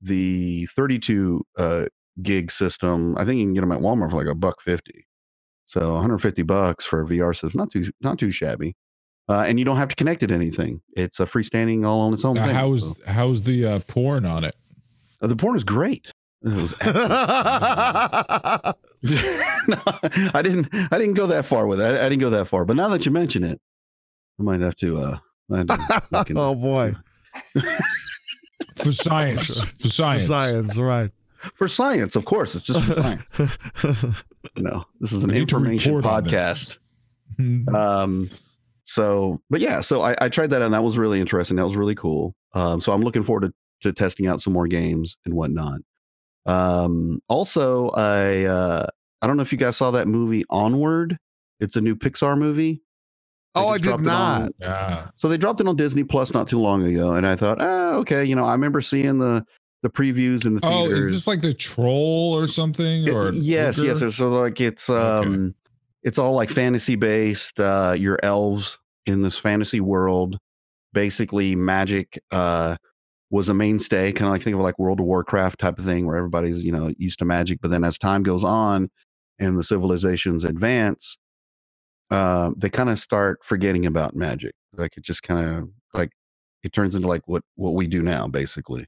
the 0.04 0.66
32 0.66 1.44
uh, 1.58 1.84
gig 2.22 2.50
system, 2.50 3.16
I 3.18 3.24
think 3.24 3.38
you 3.38 3.46
can 3.46 3.54
get 3.54 3.60
them 3.62 3.72
at 3.72 3.80
Walmart 3.80 4.10
for 4.10 4.16
like 4.16 4.26
a 4.26 4.34
buck 4.34 4.60
fifty. 4.60 5.06
So 5.66 5.94
150 5.94 6.42
bucks 6.42 6.84
for 6.84 7.00
a 7.02 7.06
VR 7.06 7.34
system, 7.34 7.58
not 7.58 7.70
too 7.70 7.90
not 8.00 8.18
too 8.18 8.30
shabby. 8.30 8.76
Uh, 9.28 9.44
and 9.46 9.58
you 9.58 9.64
don't 9.64 9.78
have 9.78 9.88
to 9.88 9.96
connect 9.96 10.22
it 10.22 10.26
to 10.26 10.34
anything. 10.34 10.82
It's 10.96 11.18
a 11.18 11.24
freestanding 11.24 11.86
all 11.86 12.00
on 12.00 12.12
its 12.12 12.24
own. 12.24 12.34
Now, 12.34 12.46
thing. 12.46 12.54
how's 12.54 13.00
how's 13.06 13.42
the 13.42 13.64
uh, 13.66 13.80
porn 13.88 14.26
on 14.26 14.44
it? 14.44 14.54
Uh, 15.22 15.28
the 15.28 15.36
porn 15.36 15.56
is 15.56 15.64
great. 15.64 16.12
It 16.42 16.52
was 16.52 16.74
no, 19.68 19.78
I 20.34 20.42
didn't. 20.42 20.68
I 20.92 20.98
didn't 20.98 21.14
go 21.14 21.26
that 21.28 21.46
far 21.46 21.66
with 21.66 21.80
it. 21.80 21.96
I, 21.96 22.06
I 22.06 22.08
didn't 22.10 22.20
go 22.20 22.30
that 22.30 22.46
far. 22.46 22.64
But 22.66 22.76
now 22.76 22.88
that 22.88 23.06
you 23.06 23.12
mention 23.12 23.44
it, 23.44 23.60
I 24.38 24.42
might 24.42 24.60
have 24.60 24.76
to. 24.76 24.98
Uh, 24.98 25.18
might 25.48 25.70
have 25.70 26.26
to 26.26 26.34
oh 26.36 26.54
boy. 26.54 26.94
For 28.76 28.92
science. 28.92 29.62
For 29.62 29.88
science. 29.88 30.26
For 30.26 30.36
Science. 30.36 30.78
Right. 30.78 31.10
for 31.54 31.68
science, 31.68 32.16
of 32.16 32.24
course. 32.24 32.54
It's 32.54 32.64
just 32.66 32.84
for 32.86 32.94
science. 33.02 34.22
You 34.56 34.62
know, 34.62 34.84
this 35.00 35.12
is 35.12 35.24
an 35.24 35.30
We 35.30 35.38
information 35.38 35.94
podcast. 36.02 36.78
Um, 37.74 38.28
so, 38.84 39.40
but 39.50 39.60
yeah, 39.60 39.80
so 39.80 40.02
I, 40.02 40.14
I 40.20 40.28
tried 40.28 40.50
that 40.50 40.62
and 40.62 40.72
that 40.74 40.84
was 40.84 40.98
really 40.98 41.18
interesting. 41.20 41.56
That 41.56 41.64
was 41.64 41.74
really 41.76 41.94
cool. 41.94 42.34
Um, 42.52 42.80
so 42.80 42.92
I'm 42.92 43.00
looking 43.00 43.22
forward 43.22 43.48
to, 43.48 43.54
to 43.88 43.92
testing 43.92 44.26
out 44.28 44.40
some 44.40 44.52
more 44.52 44.68
games 44.68 45.16
and 45.24 45.34
whatnot. 45.34 45.80
Um, 46.46 47.20
also, 47.28 47.88
I 47.90 48.44
uh, 48.44 48.86
I 49.22 49.26
don't 49.26 49.36
know 49.36 49.42
if 49.42 49.50
you 49.50 49.58
guys 49.58 49.76
saw 49.78 49.90
that 49.92 50.06
movie 50.06 50.44
Onward. 50.50 51.16
It's 51.58 51.74
a 51.76 51.80
new 51.80 51.96
Pixar 51.96 52.38
movie. 52.38 52.82
They 53.54 53.60
oh, 53.60 53.68
I 53.68 53.76
did 53.78 53.82
dropped 53.84 54.00
on- 54.00 54.04
not. 54.06 54.52
Yeah. 54.60 55.08
So 55.16 55.28
they 55.28 55.36
dropped 55.36 55.60
it 55.60 55.68
on 55.68 55.76
Disney 55.76 56.02
Plus 56.04 56.34
not 56.34 56.48
too 56.48 56.58
long 56.58 56.82
ago, 56.84 57.14
and 57.14 57.26
I 57.26 57.36
thought, 57.36 57.58
oh, 57.60 57.98
okay, 58.00 58.24
you 58.24 58.34
know, 58.34 58.44
I 58.44 58.52
remember 58.52 58.80
seeing 58.80 59.18
the 59.18 59.44
the 59.82 59.90
previews 59.90 60.46
in 60.46 60.54
the 60.54 60.60
Oh, 60.64 60.86
theaters. 60.86 61.04
is 61.06 61.12
this 61.12 61.26
like 61.26 61.42
the 61.42 61.52
troll 61.52 62.32
or 62.32 62.46
something? 62.46 63.06
It- 63.06 63.10
Or 63.14 63.30
yes, 63.32 63.78
yes. 63.78 63.98
Ogre? 63.98 64.10
So, 64.10 64.30
so 64.30 64.40
like 64.40 64.60
it's 64.60 64.88
Okay. 64.90 65.28
um 65.28 65.54
it's 66.02 66.18
all 66.18 66.32
like 66.34 66.50
fantasy 66.50 66.96
based. 66.96 67.60
Uh 67.60 67.94
your 67.96 68.18
elves 68.22 68.78
in 69.06 69.22
this 69.22 69.38
fantasy 69.38 69.80
world. 69.80 70.38
Basically 70.92 71.54
magic 71.54 72.18
uh 72.30 72.76
was 73.30 73.48
a 73.48 73.54
mainstay, 73.54 74.12
kind 74.12 74.26
of 74.28 74.32
like 74.32 74.42
think 74.42 74.54
of 74.54 74.62
like 74.62 74.78
World 74.78 75.00
of 75.00 75.06
Warcraft 75.06 75.58
type 75.58 75.78
of 75.78 75.84
thing 75.84 76.06
where 76.06 76.16
everybody's, 76.16 76.64
you 76.64 76.70
know, 76.72 76.92
used 76.98 77.18
to 77.18 77.24
magic. 77.24 77.58
But 77.60 77.70
then 77.72 77.82
as 77.84 77.98
time 77.98 78.22
goes 78.22 78.44
on 78.44 78.90
and 79.40 79.58
the 79.58 79.64
civilizations 79.64 80.44
advance, 80.44 81.18
uh, 82.14 82.50
they 82.56 82.70
kind 82.70 82.90
of 82.90 82.98
start 82.98 83.40
forgetting 83.44 83.86
about 83.86 84.14
magic. 84.14 84.54
Like 84.76 84.96
it 84.96 85.04
just 85.04 85.22
kind 85.22 85.46
of 85.58 85.68
like 85.94 86.10
it 86.62 86.72
turns 86.72 86.94
into 86.94 87.08
like 87.08 87.22
what 87.26 87.42
what 87.56 87.74
we 87.74 87.86
do 87.86 88.02
now, 88.02 88.26
basically. 88.28 88.86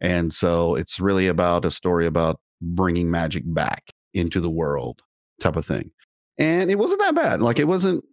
And 0.00 0.32
so 0.32 0.74
it's 0.74 0.98
really 1.00 1.28
about 1.28 1.64
a 1.64 1.70
story 1.70 2.06
about 2.06 2.40
bringing 2.60 3.10
magic 3.10 3.42
back 3.46 3.82
into 4.14 4.40
the 4.40 4.50
world, 4.50 5.00
type 5.40 5.56
of 5.56 5.64
thing. 5.66 5.90
And 6.38 6.70
it 6.70 6.76
wasn't 6.78 7.00
that 7.00 7.14
bad. 7.14 7.40
Like 7.42 7.58
it 7.58 7.68
wasn't, 7.68 8.04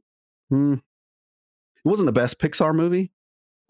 hmm, 0.49 0.73
it 0.75 1.85
wasn't 1.85 2.05
the 2.07 2.11
best 2.11 2.39
Pixar 2.39 2.75
movie, 2.75 3.11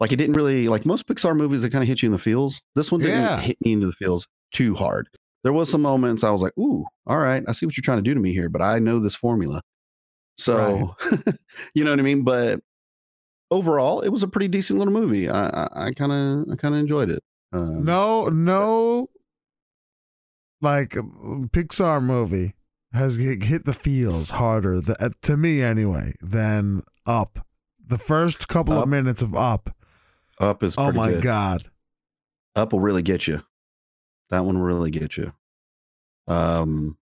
like 0.00 0.12
it 0.12 0.16
didn't 0.16 0.36
really 0.36 0.68
like 0.68 0.84
most 0.86 1.06
Pixar 1.06 1.36
movies 1.36 1.62
that 1.62 1.72
kind 1.72 1.82
of 1.82 1.88
hit 1.88 2.02
you 2.02 2.08
in 2.08 2.12
the 2.12 2.18
feels. 2.18 2.60
This 2.74 2.90
one 2.92 3.00
didn't 3.00 3.16
Yeah. 3.20 3.40
hit 3.40 3.56
me 3.64 3.72
into 3.72 3.86
the 3.86 3.92
feels 3.92 4.26
too 4.52 4.74
hard. 4.74 5.08
There 5.44 5.52
was 5.54 5.70
some 5.70 5.82
moments 5.82 6.22
I 6.24 6.30
was 6.30 6.42
like, 6.42 6.56
"Ooh, 6.58 6.84
all 7.06 7.18
right, 7.18 7.42
I 7.48 7.52
see 7.52 7.64
what 7.64 7.76
you're 7.76 7.82
trying 7.82 7.98
to 7.98 8.02
do 8.02 8.12
to 8.14 8.20
me 8.20 8.32
here, 8.34 8.48
but 8.50 8.60
I 8.62 8.78
know 8.78 8.98
this 8.98 9.16
formula." 9.16 9.62
So, 10.40 10.96
you 11.74 11.84
know 11.84 11.90
what 11.90 11.98
I 12.00 12.02
mean. 12.02 12.22
But 12.22 12.60
overall, 13.50 14.00
it 14.00 14.08
was 14.08 14.22
a 14.22 14.28
pretty 14.28 14.48
decent 14.48 14.78
little 14.78 14.94
movie. 14.94 15.28
I 15.30 15.92
kind 15.96 16.12
of 16.12 16.52
I 16.52 16.56
kind 16.56 16.74
of 16.74 16.80
enjoyed 16.80 17.10
it. 17.10 17.22
Um, 17.52 17.84
No, 17.84 18.26
no, 18.28 19.10
like 20.60 20.96
uh, 20.96 21.02
Pixar 21.52 22.02
movie 22.02 22.54
has 22.92 23.16
hit 23.16 23.64
the 23.64 23.72
feels 23.72 24.30
harder 24.30 24.80
th- 24.80 24.96
uh, 25.00 25.10
to 25.22 25.36
me 25.36 25.62
anyway 25.62 26.14
than 26.20 26.82
Up. 27.06 27.46
The 27.86 27.98
first 27.98 28.46
couple 28.48 28.76
Up? 28.78 28.84
of 28.84 28.88
minutes 28.88 29.20
of 29.22 29.34
Up. 29.34 29.74
Up 30.38 30.62
is 30.62 30.74
Oh 30.78 30.92
my 30.92 31.10
good. 31.10 31.22
god. 31.22 31.64
Up 32.56 32.72
will 32.72 32.80
really 32.80 33.02
get 33.02 33.26
you. 33.26 33.42
That 34.30 34.44
one 34.44 34.58
will 34.58 34.64
really 34.66 34.90
get 34.90 35.16
you. 35.16 35.32
Um, 36.28 36.96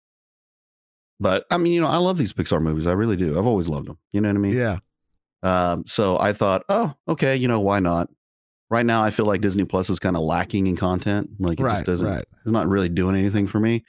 but 1.19 1.45
I 1.51 1.57
mean, 1.57 1.74
you 1.74 1.81
know, 1.81 1.88
I 1.88 1.98
love 1.98 2.17
these 2.17 2.34
Pixar 2.34 2.62
movies. 2.62 2.88
I 2.88 2.91
really 2.93 3.15
do. 3.17 3.38
I've 3.38 3.45
always 3.45 3.67
loved 3.69 3.88
them. 3.88 3.98
You 4.13 4.22
know 4.22 4.29
what 4.29 4.36
I 4.36 4.39
mean? 4.39 4.53
Yeah. 4.57 4.77
Um, 5.43 5.84
so 5.86 6.17
I 6.19 6.34
thought, 6.34 6.63
oh, 6.69 6.93
okay, 7.07 7.36
you 7.36 7.48
know, 7.48 7.60
why 7.60 7.79
not? 7.79 8.10
Right 8.72 8.86
now, 8.86 9.03
I 9.03 9.12
feel 9.12 9.25
like 9.27 9.41
Disney 9.41 9.63
Plus 9.63 9.89
is 9.91 10.00
kind 10.00 10.15
of 10.15 10.24
lacking 10.24 10.65
in 10.67 10.75
content. 10.75 11.29
Like 11.39 11.60
it 11.60 11.63
Right. 11.63 11.74
just 11.75 11.86
doesn't. 11.86 12.07
Right. 12.07 12.25
It's 12.43 12.51
not 12.51 12.67
really 12.67 12.89
doing 12.89 13.15
anything 13.15 13.45
for 13.48 13.60
me. 13.60 13.84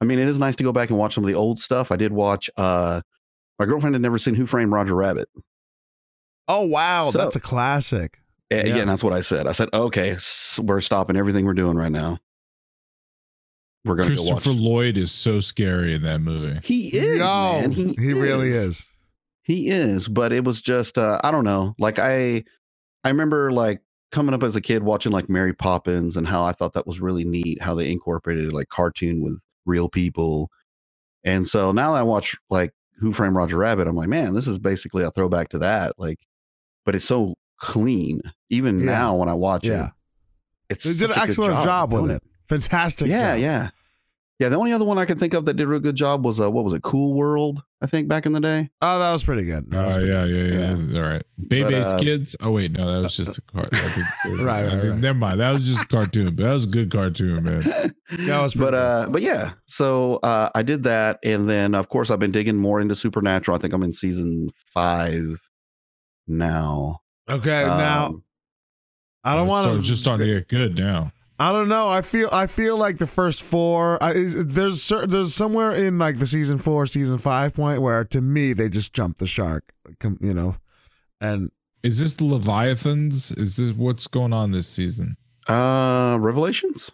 I 0.00 0.04
mean, 0.06 0.18
it 0.18 0.26
is 0.26 0.38
nice 0.38 0.56
to 0.56 0.64
go 0.64 0.72
back 0.72 0.88
and 0.90 0.98
watch 0.98 1.14
some 1.14 1.22
of 1.24 1.28
the 1.28 1.34
old 1.36 1.58
stuff. 1.58 1.92
I 1.92 1.96
did 1.96 2.12
watch. 2.12 2.48
uh 2.56 3.02
My 3.58 3.66
girlfriend 3.66 3.94
had 3.94 4.02
never 4.02 4.18
seen 4.18 4.34
Who 4.34 4.46
Framed 4.46 4.72
Roger 4.72 4.94
Rabbit. 4.94 5.28
Oh 6.48 6.66
wow, 6.66 7.10
So- 7.10 7.18
that's 7.18 7.36
a 7.36 7.40
classic. 7.40 8.18
Yeah. 8.50 8.58
Again, 8.58 8.86
that's 8.86 9.02
what 9.04 9.12
I 9.14 9.22
said. 9.22 9.46
I 9.46 9.52
said, 9.52 9.68
okay, 9.72 10.10
s- 10.10 10.58
we're 10.62 10.82
stopping 10.82 11.16
everything 11.16 11.46
we're 11.46 11.54
doing 11.54 11.74
right 11.76 11.92
now. 11.92 12.18
We're 13.84 13.96
gonna 13.96 14.10
watch. 14.10 14.18
Christopher 14.18 14.50
Lloyd 14.54 14.96
is 14.96 15.10
so 15.10 15.40
scary 15.40 15.94
in 15.94 16.02
that 16.02 16.20
movie. 16.20 16.60
He 16.62 16.88
is. 16.88 17.18
Yo, 17.18 17.24
man. 17.60 17.72
he, 17.72 18.12
really 18.12 18.50
is. 18.50 18.86
He 19.42 19.68
is, 19.70 20.06
but 20.08 20.32
it 20.32 20.44
was 20.44 20.60
just 20.60 20.98
uh, 20.98 21.20
I 21.24 21.30
don't 21.32 21.44
know. 21.44 21.74
Like 21.78 21.98
I 21.98 22.44
I 23.02 23.08
remember 23.08 23.50
like 23.52 23.80
coming 24.12 24.34
up 24.34 24.42
as 24.44 24.54
a 24.54 24.60
kid 24.60 24.82
watching 24.84 25.10
like 25.10 25.28
Mary 25.28 25.52
Poppins 25.52 26.16
and 26.16 26.28
how 26.28 26.44
I 26.44 26.52
thought 26.52 26.74
that 26.74 26.86
was 26.86 27.00
really 27.00 27.24
neat 27.24 27.60
how 27.62 27.74
they 27.74 27.90
incorporated 27.90 28.52
like 28.52 28.68
cartoon 28.68 29.20
with 29.22 29.40
real 29.66 29.88
people. 29.88 30.50
And 31.24 31.46
so 31.46 31.72
now 31.72 31.92
that 31.92 31.98
I 31.98 32.02
watch 32.02 32.36
like 32.50 32.72
Who 32.98 33.12
Framed 33.12 33.34
Roger 33.34 33.56
Rabbit, 33.56 33.88
I'm 33.88 33.96
like, 33.96 34.08
man, 34.08 34.34
this 34.34 34.46
is 34.46 34.58
basically 34.58 35.02
a 35.02 35.10
throwback 35.10 35.48
to 35.50 35.58
that. 35.58 35.98
Like, 35.98 36.20
but 36.84 36.94
it's 36.94 37.04
so 37.04 37.34
clean. 37.58 38.20
Even 38.50 38.78
Yeah. 38.80 38.86
now 38.86 39.16
when 39.16 39.28
I 39.28 39.34
watch 39.34 39.64
Yeah. 39.66 39.86
it, 39.86 39.92
it's 40.70 40.84
They 40.84 40.90
did 40.90 40.98
such 40.98 41.08
an 41.08 41.12
a 41.12 41.14
good 41.14 41.28
excellent 41.28 41.64
job, 41.64 41.92
with 41.92 42.02
doing 42.02 42.16
it. 42.16 42.22
Fantastic. 42.48 43.08
Yeah, 43.08 43.34
job. 43.34 43.42
yeah. 43.42 43.70
Yeah, 44.38 44.48
the 44.48 44.56
only 44.56 44.72
other 44.72 44.84
one 44.84 44.98
I 44.98 45.04
can 45.04 45.18
think 45.18 45.34
of 45.34 45.44
that 45.44 45.54
did 45.54 45.64
a 45.64 45.66
real 45.68 45.78
good 45.78 45.94
job 45.94 46.24
was 46.24 46.40
uh, 46.40 46.50
what 46.50 46.64
was 46.64 46.72
it, 46.72 46.82
Cool 46.82 47.14
World? 47.14 47.62
I 47.80 47.86
think 47.86 48.08
back 48.08 48.26
in 48.26 48.32
the 48.32 48.40
day. 48.40 48.70
Oh, 48.80 48.98
that 48.98 49.12
was 49.12 49.22
pretty 49.22 49.44
good. 49.44 49.68
Oh 49.72 49.90
pretty- 49.92 50.08
yeah, 50.08 50.24
yeah, 50.24 50.44
yeah. 50.44 50.76
Yeah. 50.76 51.00
All 51.00 51.08
right, 51.08 51.22
Bebe's 51.46 51.94
uh, 51.94 51.98
Kids. 51.98 52.34
Oh 52.40 52.50
wait, 52.50 52.72
no, 52.76 52.92
that 52.92 53.02
was 53.02 53.16
just 53.16 53.38
a 53.38 53.42
cartoon. 53.42 54.04
Right, 54.44 54.66
right, 54.66 54.82
right. 54.82 54.98
Never 54.98 55.16
mind. 55.18 55.38
That 55.38 55.50
was 55.52 55.66
just 55.68 55.82
a 55.84 55.86
cartoon, 55.86 56.34
but 56.34 56.42
that 56.44 56.52
was 56.52 56.64
a 56.64 56.68
good 56.68 56.90
cartoon, 56.90 57.44
man. 57.44 57.94
Yeah, 58.18 58.42
was 58.42 58.54
pretty 58.54 58.72
but 58.72 58.72
good. 58.72 58.74
uh, 58.74 59.06
but 59.10 59.22
yeah. 59.22 59.52
So 59.66 60.16
uh, 60.24 60.50
I 60.56 60.62
did 60.62 60.82
that, 60.84 61.18
and 61.22 61.48
then 61.48 61.76
of 61.76 61.88
course 61.88 62.10
I've 62.10 62.18
been 62.18 62.32
digging 62.32 62.56
more 62.56 62.80
into 62.80 62.96
Supernatural. 62.96 63.56
I 63.56 63.60
think 63.60 63.72
I'm 63.72 63.82
in 63.84 63.92
season 63.92 64.48
five 64.74 65.38
now. 66.26 67.00
Okay, 67.30 67.64
now 67.64 68.06
Um, 68.06 68.24
I 69.24 69.36
don't 69.36 69.46
want 69.46 69.72
to. 69.72 69.80
just 69.82 70.02
starting 70.02 70.26
to 70.26 70.34
get 70.34 70.48
good 70.48 70.78
now. 70.78 71.12
I 71.42 71.52
don't 71.52 71.68
know. 71.68 71.88
I 71.88 72.02
feel 72.02 72.28
I 72.32 72.46
feel 72.46 72.76
like 72.76 72.98
the 72.98 73.06
first 73.06 73.42
four. 73.42 74.02
I, 74.02 74.12
there's 74.14 74.82
cer- 74.82 75.06
there's 75.06 75.34
somewhere 75.34 75.72
in 75.74 75.98
like 75.98 76.18
the 76.18 76.26
season 76.26 76.58
four, 76.58 76.86
season 76.86 77.18
five 77.18 77.54
point 77.54 77.82
where 77.82 78.04
to 78.04 78.20
me 78.20 78.52
they 78.52 78.68
just 78.68 78.92
jumped 78.94 79.18
the 79.18 79.26
shark. 79.26 79.64
You 80.20 80.34
know, 80.34 80.56
and 81.20 81.50
Is 81.82 81.98
this 82.00 82.14
the 82.14 82.24
Leviathans? 82.24 83.32
Is 83.32 83.56
this 83.56 83.72
what's 83.72 84.06
going 84.06 84.32
on 84.32 84.52
this 84.52 84.68
season? 84.68 85.16
uh, 85.48 86.16
Revelations. 86.20 86.90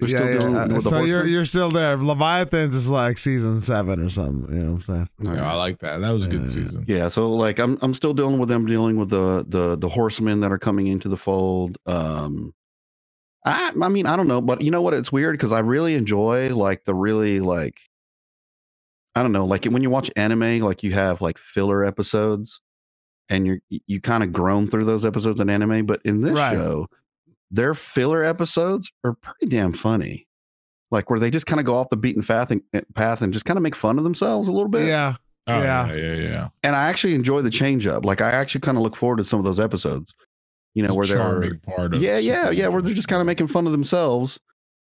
We're 0.00 0.08
still 0.08 0.38
dealing 0.40 0.56
uh, 0.56 0.68
with 0.74 0.84
so 0.84 1.04
you're 1.04 1.26
you're 1.26 1.44
still 1.44 1.70
there. 1.70 1.96
Leviathans 1.98 2.74
is 2.74 2.88
like 2.88 3.18
season 3.18 3.60
seven 3.60 4.00
or 4.00 4.08
something. 4.08 4.54
You 4.54 4.62
know 4.64 4.72
what 4.72 4.88
I'm 4.88 5.06
saying? 5.20 5.36
Yeah, 5.36 5.52
I 5.52 5.54
like 5.54 5.78
that. 5.80 5.98
That 6.00 6.10
was 6.10 6.24
a 6.24 6.28
Yeah. 6.28 6.36
good 6.38 6.48
season. 6.50 6.84
Yeah, 6.88 7.08
so 7.08 7.30
like 7.32 7.58
I'm 7.58 7.78
I'm 7.82 7.92
still 7.94 8.14
dealing 8.14 8.38
with 8.38 8.48
them 8.48 8.64
dealing 8.66 8.96
with 8.96 9.10
the 9.10 9.44
the 9.46 9.76
the 9.76 9.88
horsemen 9.90 10.40
that 10.40 10.50
are 10.50 10.58
coming 10.58 10.86
into 10.88 11.08
the 11.10 11.16
fold. 11.18 11.76
Um 11.86 12.54
I 13.44 13.72
I 13.80 13.88
mean, 13.88 14.06
I 14.06 14.16
don't 14.16 14.28
know, 14.28 14.40
but 14.40 14.60
you 14.62 14.70
know 14.70 14.82
what? 14.82 14.94
It's 14.94 15.10
weird 15.12 15.34
because 15.34 15.52
I 15.52 15.60
really 15.60 15.94
enjoy 15.94 16.54
like 16.54 16.84
the 16.84 16.94
really 16.94 17.40
like 17.40 17.76
I 19.14 19.22
don't 19.22 19.32
know, 19.32 19.44
like 19.44 19.64
when 19.66 19.82
you 19.82 19.90
watch 19.90 20.10
anime, 20.16 20.58
like 20.60 20.82
you 20.82 20.92
have 20.92 21.20
like 21.20 21.36
filler 21.38 21.84
episodes 21.84 22.60
and 23.28 23.46
you're 23.46 23.58
you 23.68 24.00
kind 24.00 24.22
of 24.22 24.32
groan 24.32 24.68
through 24.70 24.84
those 24.86 25.04
episodes 25.04 25.40
in 25.40 25.50
anime, 25.50 25.86
but 25.86 26.00
in 26.04 26.22
this 26.22 26.38
Right. 26.38 26.56
show, 26.56 26.88
their 27.50 27.74
filler 27.74 28.24
episodes 28.24 28.90
are 29.04 29.14
pretty 29.14 29.46
damn 29.46 29.72
funny. 29.74 30.26
Like 30.90 31.10
where 31.10 31.18
they 31.20 31.30
just 31.30 31.46
kind 31.46 31.60
of 31.60 31.66
go 31.66 31.76
off 31.76 31.88
the 31.90 31.96
beaten 31.96 32.22
path 32.22 32.50
and 32.50 32.62
eh, 32.74 32.82
path 32.94 33.22
and 33.22 33.32
just 33.32 33.44
kind 33.46 33.56
of 33.56 33.62
make 33.62 33.74
fun 33.76 33.98
of 33.98 34.04
themselves 34.04 34.48
a 34.48 34.52
little 34.52 34.68
bit 34.68 34.86
Yeah, 34.88 35.14
Oh, 35.46 35.60
Yeah. 35.62 35.88
yeah, 35.88 35.94
yeah, 35.94 36.14
yeah. 36.30 36.48
and 36.62 36.76
I 36.76 36.88
actually 36.88 37.14
enjoy 37.14 37.42
the 37.42 37.50
change 37.50 37.86
up. 37.86 38.04
Like 38.04 38.20
I 38.20 38.30
actually 38.30 38.60
kind 38.62 38.76
of 38.78 38.82
look 38.82 38.96
forward 38.96 39.16
to 39.18 39.24
some 39.24 39.38
of 39.38 39.44
those 39.44 39.60
episodes. 39.60 40.14
You 40.74 40.82
know, 40.82 40.88
It's 40.88 40.96
where 40.96 41.40
they're 41.40 41.54
part 41.58 41.94
of 41.94 42.02
yeah, 42.02 42.18
yeah, 42.18 42.50
yeah, 42.50 42.68
where 42.68 42.80
they're 42.80 42.94
just 42.94 43.08
kind 43.08 43.20
of 43.20 43.26
making 43.26 43.48
fun 43.48 43.66
of 43.66 43.72
themselves. 43.72 44.38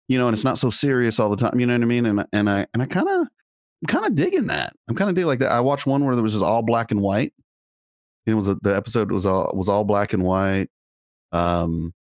You 0.08 0.18
know, 0.18 0.28
and 0.28 0.34
it's 0.34 0.44
not 0.44 0.60
so 0.60 0.70
serious 0.70 1.20
all 1.20 1.30
the 1.30 1.38
time. 1.38 1.60
You 1.60 1.66
know 1.66 1.74
what 1.74 1.82
I 1.82 1.86
mean? 1.86 2.06
And 2.06 2.26
and 2.34 2.50
I 2.50 2.68
and 2.74 2.82
I 2.82 2.86
kind 2.86 3.08
of 3.08 3.28
I'm 3.82 3.88
kind 3.88 4.06
of 4.06 4.16
digging 4.16 4.48
that. 4.48 4.74
I'm 4.90 4.96
kind 4.96 5.10
of 5.10 5.16
digging 5.16 5.28
like 5.28 5.40
that. 5.40 5.52
I 5.52 5.60
watched 5.62 5.86
one 5.86 6.06
where 6.06 6.16
there 6.16 6.24
was 6.24 6.34
just 6.34 6.44
all 6.44 6.62
black 6.62 6.92
and 6.92 7.02
white. 7.02 7.34
It 8.26 8.34
was 8.34 8.48
a, 8.48 8.56
the 8.62 8.76
episode 8.76 9.12
was 9.12 9.26
all 9.26 9.52
was 9.56 9.68
all 9.68 9.84
black 9.84 10.14
and 10.14 10.24
white. 10.24 10.70
Um, 11.32 11.94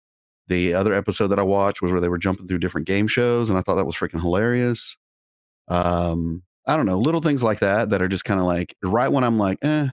the 0.47 0.73
other 0.73 0.93
episode 0.93 1.27
that 1.29 1.39
I 1.39 1.43
watched 1.43 1.81
was 1.81 1.91
where 1.91 2.01
they 2.01 2.09
were 2.09 2.17
jumping 2.17 2.47
through 2.47 2.59
different 2.59 2.87
game 2.87 3.07
shows, 3.07 3.49
and 3.49 3.57
I 3.57 3.61
thought 3.61 3.75
that 3.75 3.85
was 3.85 3.95
freaking 3.95 4.21
hilarious. 4.21 4.97
Um, 5.67 6.43
I 6.67 6.75
don't 6.75 6.85
know, 6.85 6.99
little 6.99 7.21
things 7.21 7.41
like 7.41 7.59
that 7.59 7.89
that 7.89 8.01
are 8.01 8.07
just 8.07 8.25
kind 8.25 8.39
of 8.39 8.45
like 8.45 8.75
right 8.83 9.11
when 9.11 9.23
I'm 9.23 9.39
like, 9.39 9.57
eh, 9.61 9.87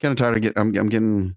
kind 0.00 0.12
of 0.12 0.16
tired 0.16 0.36
of 0.36 0.42
getting, 0.42 0.58
I'm, 0.58 0.76
I'm 0.76 0.88
getting, 0.88 1.36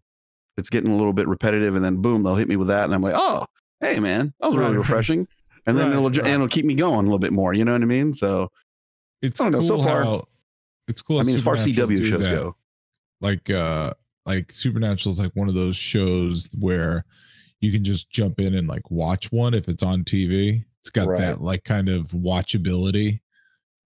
it's 0.57 0.69
getting 0.69 0.91
a 0.91 0.95
little 0.95 1.13
bit 1.13 1.27
repetitive, 1.27 1.75
and 1.75 1.83
then 1.83 2.01
boom, 2.01 2.23
they'll 2.23 2.35
hit 2.35 2.47
me 2.47 2.55
with 2.55 2.67
that, 2.67 2.85
and 2.85 2.93
I'm 2.93 3.01
like, 3.01 3.15
oh, 3.15 3.45
hey 3.79 3.99
man, 3.99 4.33
that 4.39 4.47
was 4.49 4.57
really 4.57 4.71
Right, 4.71 4.77
refreshing, 4.79 5.27
and 5.65 5.77
then 5.77 5.87
Right, 5.87 5.93
it'll 5.95 6.07
and 6.07 6.27
it'll 6.27 6.47
keep 6.47 6.65
me 6.65 6.75
going 6.75 6.99
a 6.99 7.03
little 7.03 7.19
bit 7.19 7.33
more. 7.33 7.53
You 7.53 7.65
know 7.65 7.73
what 7.73 7.81
I 7.81 7.85
mean? 7.85 8.13
So 8.13 8.49
It's 9.21 9.39
I 9.39 9.45
don't 9.45 9.51
know, 9.53 9.59
cool 9.59 9.77
so 9.79 9.83
far- 9.83 10.03
how 10.03 10.21
it's 10.87 11.01
cool. 11.01 11.19
I 11.19 11.23
mean, 11.23 11.35
as 11.35 11.43
far 11.43 11.53
as 11.53 11.65
CW 11.65 12.03
shows 12.03 12.23
that. 12.23 12.37
go, 12.37 12.55
like 13.21 13.49
uh 13.49 13.93
like 14.25 14.51
Supernatural 14.51 15.11
is 15.13 15.19
like 15.19 15.31
one 15.35 15.47
of 15.47 15.55
those 15.55 15.75
shows 15.75 16.49
where 16.59 17.05
you 17.59 17.71
can 17.71 17.83
just 17.83 18.09
jump 18.11 18.39
in 18.39 18.55
and 18.55 18.67
like 18.67 18.89
watch 18.91 19.31
one 19.31 19.53
if 19.53 19.67
it's 19.67 19.83
on 19.83 20.03
TV. 20.03 20.63
It's 20.79 20.89
got 20.89 21.07
Right. 21.07 21.19
that 21.19 21.41
like 21.41 21.63
kind 21.63 21.89
of 21.89 22.07
watchability. 22.07 23.19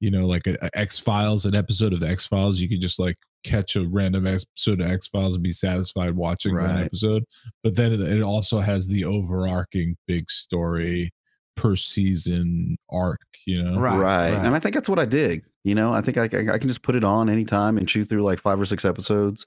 You 0.01 0.11
know, 0.11 0.25
like 0.27 0.45
a, 0.47 0.55
X 0.77 0.99
Files, 0.99 1.45
an 1.45 1.55
episode 1.55 1.93
of 1.93 2.03
X 2.03 2.27
Files, 2.27 2.59
you 2.59 2.67
could 2.69 2.81
just 2.81 2.99
like 2.99 3.15
catch 3.43 3.75
a 3.75 3.87
random 3.87 4.27
episode 4.27 4.81
of 4.81 4.89
X 4.91 5.07
Files 5.07 5.35
and 5.35 5.43
be 5.43 5.51
satisfied 5.51 6.15
watching 6.15 6.55
that 6.55 6.61
Right. 6.63 6.85
episode. 6.85 7.23
But 7.63 7.75
then 7.75 7.93
it, 7.93 8.01
it 8.01 8.21
also 8.21 8.59
has 8.59 8.87
the 8.87 9.05
overarching 9.05 9.95
big 10.07 10.29
story 10.29 11.11
per 11.55 11.75
season 11.75 12.77
arc. 12.91 13.21
You 13.45 13.63
know, 13.63 13.79
Right, 13.79 13.97
right, 13.97 14.31
right. 14.33 14.45
And 14.45 14.55
I 14.55 14.59
think 14.59 14.73
that's 14.75 14.89
what 14.89 14.99
I 14.99 15.05
dig. 15.05 15.43
You 15.63 15.75
know, 15.75 15.93
I 15.93 16.01
think 16.01 16.17
I, 16.17 16.23
I 16.23 16.53
I 16.55 16.57
can 16.57 16.67
just 16.67 16.81
put 16.83 16.95
it 16.95 17.03
on 17.03 17.29
anytime 17.29 17.77
and 17.77 17.87
chew 17.87 18.03
through 18.05 18.23
like 18.23 18.39
five 18.39 18.59
or 18.59 18.65
six 18.65 18.83
episodes, 18.85 19.45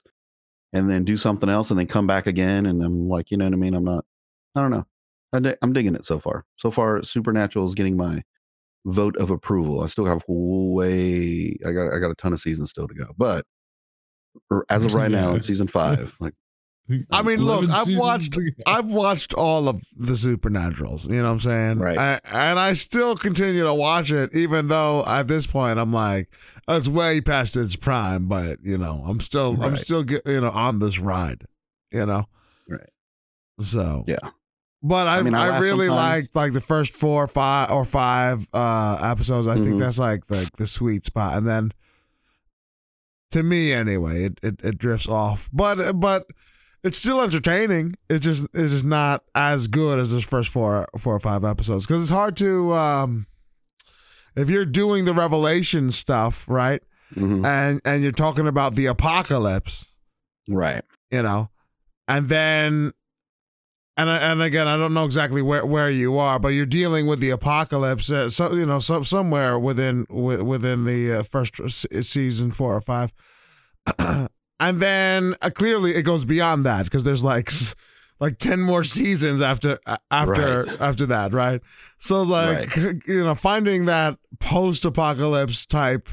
and 0.73 0.89
then 0.89 1.03
do 1.05 1.15
something 1.17 1.49
else, 1.49 1.69
and 1.69 1.79
then 1.79 1.87
come 1.87 2.07
back 2.07 2.25
again, 2.27 2.65
and 2.65 2.83
I'm 2.83 3.07
like, 3.07 3.31
you 3.31 3.37
know 3.37 3.45
what 3.45 3.53
I 3.53 3.57
mean? 3.57 3.73
I'm 3.75 3.83
not. 3.85 4.03
I 4.55 4.61
don't 4.61 4.71
know. 4.71 4.85
I 5.31 5.39
di- 5.39 5.55
I'm 5.61 5.73
digging 5.73 5.95
it 5.95 6.05
so 6.05 6.17
far. 6.19 6.45
So 6.57 6.71
far, 6.71 7.03
Supernatural 7.03 7.65
is 7.65 7.75
getting 7.75 7.95
my 7.95 8.23
vote 8.85 9.15
of 9.17 9.29
approval. 9.31 9.81
I 9.81 9.87
still 9.87 10.05
have 10.05 10.23
way. 10.27 11.57
I 11.65 11.71
got 11.71 11.93
I 11.93 11.99
got 11.99 12.11
a 12.11 12.15
ton 12.15 12.33
of 12.33 12.39
seasons 12.39 12.69
still 12.69 12.87
to 12.87 12.93
go, 12.93 13.07
but 13.17 13.45
as 14.69 14.85
of 14.85 14.93
right 14.95 15.11
now, 15.11 15.29
Yeah. 15.29 15.35
in 15.35 15.41
season 15.41 15.67
five, 15.67 16.15
like 16.19 16.33
I 17.11 17.21
mean, 17.21 17.39
look, 17.43 17.69
I've 17.69 17.87
watched- 17.95 18.35
I've 18.65 18.89
watched 18.89 19.35
all 19.35 19.69
of 19.69 19.79
the 19.95 20.13
Supernaturals. 20.13 21.07
You 21.07 21.17
know 21.17 21.25
what 21.25 21.29
I'm 21.33 21.39
saying? 21.39 21.77
Right. 21.77 21.99
I, 21.99 22.19
and 22.49 22.57
I 22.57 22.73
still 22.73 23.15
continue 23.15 23.63
to 23.63 23.73
watch 23.75 24.11
it, 24.11 24.33
even 24.35 24.69
though 24.69 25.03
at 25.05 25.27
this 25.27 25.45
point 25.45 25.77
I'm 25.77 25.93
like, 25.93 26.29
oh, 26.67 26.77
it's 26.77 26.87
way 26.87 27.21
past 27.21 27.55
its 27.55 27.75
prime. 27.75 28.25
But 28.27 28.57
you 28.63 28.75
know, 28.79 29.03
I'm 29.07 29.19
still, 29.19 29.61
I'm 29.61 29.75
still, 29.75 30.01
get, 30.03 30.23
you 30.25 30.41
know, 30.41 30.49
on 30.49 30.79
this 30.79 30.97
ride. 30.97 31.43
You 31.91 32.07
know. 32.07 32.25
Right. 32.67 32.89
So. 33.59 34.03
Yeah. 34.07 34.17
But 34.81 35.07
I, 35.07 35.17
I 35.17 35.21
mean, 35.23 35.33
I 35.35 35.57
I, 35.57 35.59
really 35.59 35.87
sometimes. 35.87 36.21
liked 36.23 36.35
like 36.35 36.53
the 36.53 36.61
first 36.61 36.93
four, 36.93 37.25
or 37.25 37.27
five, 37.27 37.69
or 37.71 37.83
five 37.83 38.47
uh 38.53 38.97
episodes. 39.03 39.47
I 39.47 39.55
think 39.55 39.75
Mhm. 39.75 39.79
that's 39.79 39.99
like 39.99 40.27
the 40.27 40.49
the 40.57 40.65
sweet 40.67 41.05
spot, 41.05 41.37
and 41.37 41.45
then 41.47 41.71
to 43.31 43.43
me 43.43 43.73
anyway, 43.73 44.23
it, 44.25 44.39
it 44.41 44.59
it 44.63 44.77
drifts 44.77 45.07
off. 45.07 45.49
But 45.53 45.99
but 45.99 46.25
it's 46.83 46.97
still 46.97 47.21
entertaining. 47.21 47.91
It's 48.09 48.23
just 48.23 48.47
it's 48.53 48.71
just 48.71 48.85
not 48.85 49.23
as 49.35 49.67
good 49.67 49.99
as 49.99 50.11
this 50.11 50.23
first 50.23 50.49
four 50.49 50.87
four 50.97 51.13
or 51.15 51.19
five 51.19 51.43
episodes 51.43 51.85
because 51.85 52.03
it's 52.03 52.11
hard 52.11 52.37
to 52.37 52.71
um 52.73 53.27
if 54.35 54.49
you're 54.49 54.65
doing 54.65 55.03
the 55.05 55.13
revelation 55.13 55.91
stuff 55.91 56.47
right 56.47 56.81
Mhm. 57.15 57.45
and 57.45 57.81
and 57.83 58.01
you're 58.01 58.11
talking 58.11 58.47
about 58.47 58.75
the 58.75 58.85
apocalypse 58.85 59.87
Right. 60.47 60.83
you 61.11 61.21
know 61.21 61.49
and 62.07 62.29
then 62.29 62.91
and 63.99 64.09
and 64.09 64.41
again 64.41 64.67
I 64.67 64.77
don't 64.77 64.93
know 64.93 65.05
exactly 65.05 65.41
where 65.41 65.65
where 65.65 65.89
you 65.89 66.17
are 66.17 66.39
but 66.39 66.49
you're 66.49 66.65
dealing 66.65 67.05
with 67.07 67.19
the 67.19 67.29
apocalypse 67.31 68.09
uh, 68.11 68.29
so 68.29 68.53
you 68.53 68.65
know 68.65 68.79
so, 68.79 69.01
somewhere 69.01 69.59
within 69.59 70.05
within 70.09 70.85
the 70.85 71.19
uh, 71.19 71.23
first 71.23 71.55
season 72.03 72.51
four 72.51 72.75
or 72.75 72.81
five. 72.81 73.13
And 74.61 74.81
then 74.81 75.35
uh, 75.41 75.49
clearly 75.51 75.95
it 75.95 76.01
goes 76.01 76.25
beyond 76.25 76.65
that 76.65 76.83
because 76.83 77.05
there's 77.05 77.23
like 77.23 77.49
like 78.19 78.37
10 78.39 78.59
more 78.61 78.83
seasons 78.83 79.41
after 79.41 79.79
after 80.11 80.63
Right. 80.65 80.81
after 80.81 81.05
that 81.05 81.33
right? 81.33 81.61
So 81.99 82.21
it's 82.21 82.29
like 82.29 82.75
you 83.07 83.23
know 83.23 83.35
finding 83.35 83.85
that 83.85 84.17
post-apocalypse 84.39 85.65
type 85.65 86.09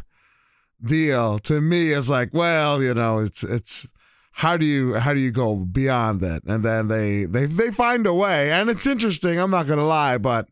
deal 0.84 1.38
to 1.40 1.60
me 1.60 1.90
is 1.90 2.08
like 2.08 2.32
well 2.32 2.80
you 2.82 2.94
know 2.94 3.18
it's 3.18 3.42
it's 3.42 3.88
how 4.36 4.54
do 4.58 4.66
you 4.66 4.92
how 4.94 5.14
do 5.14 5.18
you 5.18 5.30
go 5.30 5.56
beyond 5.56 6.20
that 6.20 6.42
and 6.44 6.62
then 6.62 6.88
they 6.88 7.24
they 7.24 7.46
they 7.46 7.70
find 7.70 8.06
a 8.06 8.12
way 8.12 8.52
and 8.52 8.68
it's 8.68 8.86
interesting 8.86 9.38
i'm 9.40 9.50
not 9.50 9.66
gonna 9.66 9.82
lie 9.82 10.18
but 10.18 10.46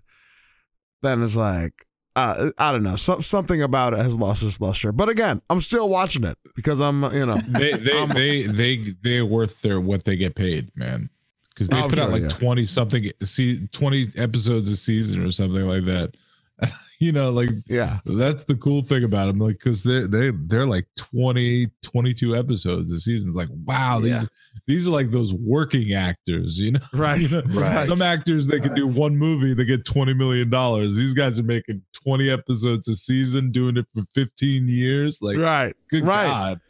then 1.02 1.22
it's 1.22 1.36
like 1.36 1.84
uh, 2.16 2.50
I 2.58 2.70
don't 2.70 2.84
know. 2.84 2.94
So, 2.94 3.18
something 3.18 3.60
about 3.60 3.92
it 3.92 3.98
has 3.98 4.16
lost 4.16 4.44
its 4.44 4.60
luster. 4.60 4.92
But 4.92 5.08
again, 5.08 5.42
I'm 5.50 5.60
still 5.60 5.88
watching 5.88 6.22
it 6.22 6.38
because 6.54 6.80
I'm, 6.80 7.02
you 7.12 7.26
know, 7.26 7.40
They 7.48 7.72
they 7.72 7.98
Um, 7.98 8.10
they 8.10 8.42
they 8.42 8.76
they're 9.02 9.26
worth 9.26 9.62
their 9.62 9.80
what 9.80 10.04
they 10.04 10.14
get 10.14 10.36
paid, 10.36 10.70
man. 10.76 11.10
Because 11.48 11.70
they 11.70 11.76
I'm 11.76 11.90
put 11.90 11.98
out 11.98 12.10
like 12.10 12.22
yeah. 12.22 12.28
twenty 12.28 12.66
something 12.66 13.10
see 13.24 13.66
twenty 13.72 14.06
episodes 14.16 14.70
a 14.70 14.76
season 14.76 15.24
or 15.26 15.32
something 15.32 15.66
like 15.66 15.86
that. 15.86 16.14
you 17.00 17.12
know, 17.12 17.30
like 17.30 17.50
yeah, 17.68 17.98
that's 18.04 18.44
the 18.44 18.56
cool 18.56 18.82
thing 18.82 19.04
about 19.04 19.26
them. 19.26 19.38
Like, 19.38 19.58
because 19.58 19.82
they 19.84 20.06
they 20.06 20.30
they're 20.46 20.66
like 20.66 20.86
20, 20.96 21.68
22 21.82 22.36
episodes 22.36 22.92
a 22.92 22.98
season. 22.98 23.28
It's 23.28 23.36
like, 23.36 23.48
wow, 23.64 23.98
Yeah. 23.98 24.18
these 24.18 24.30
these 24.66 24.88
are 24.88 24.92
like 24.92 25.10
those 25.10 25.34
working 25.34 25.94
actors, 25.94 26.58
you 26.58 26.72
know. 26.72 26.80
right, 26.94 27.20
You 27.20 27.28
know, 27.28 27.42
Right. 27.54 27.80
Some 27.80 28.02
actors 28.02 28.46
they 28.46 28.60
can 28.60 28.74
do 28.74 28.86
one 28.86 29.16
movie, 29.16 29.54
they 29.54 29.64
get 29.64 29.84
twenty 29.84 30.14
million 30.14 30.50
dollars. 30.50 30.96
These 30.96 31.14
guys 31.14 31.38
are 31.38 31.44
making 31.44 31.82
twenty 31.92 32.30
episodes 32.30 32.88
a 32.88 32.94
season, 32.94 33.50
doing 33.50 33.76
it 33.76 33.86
for 33.94 34.02
fifteen 34.14 34.68
years. 34.68 35.20
Like, 35.22 35.38
right, 35.38 35.74
good 35.90 36.06
right. 36.06 36.26
god, 36.26 36.60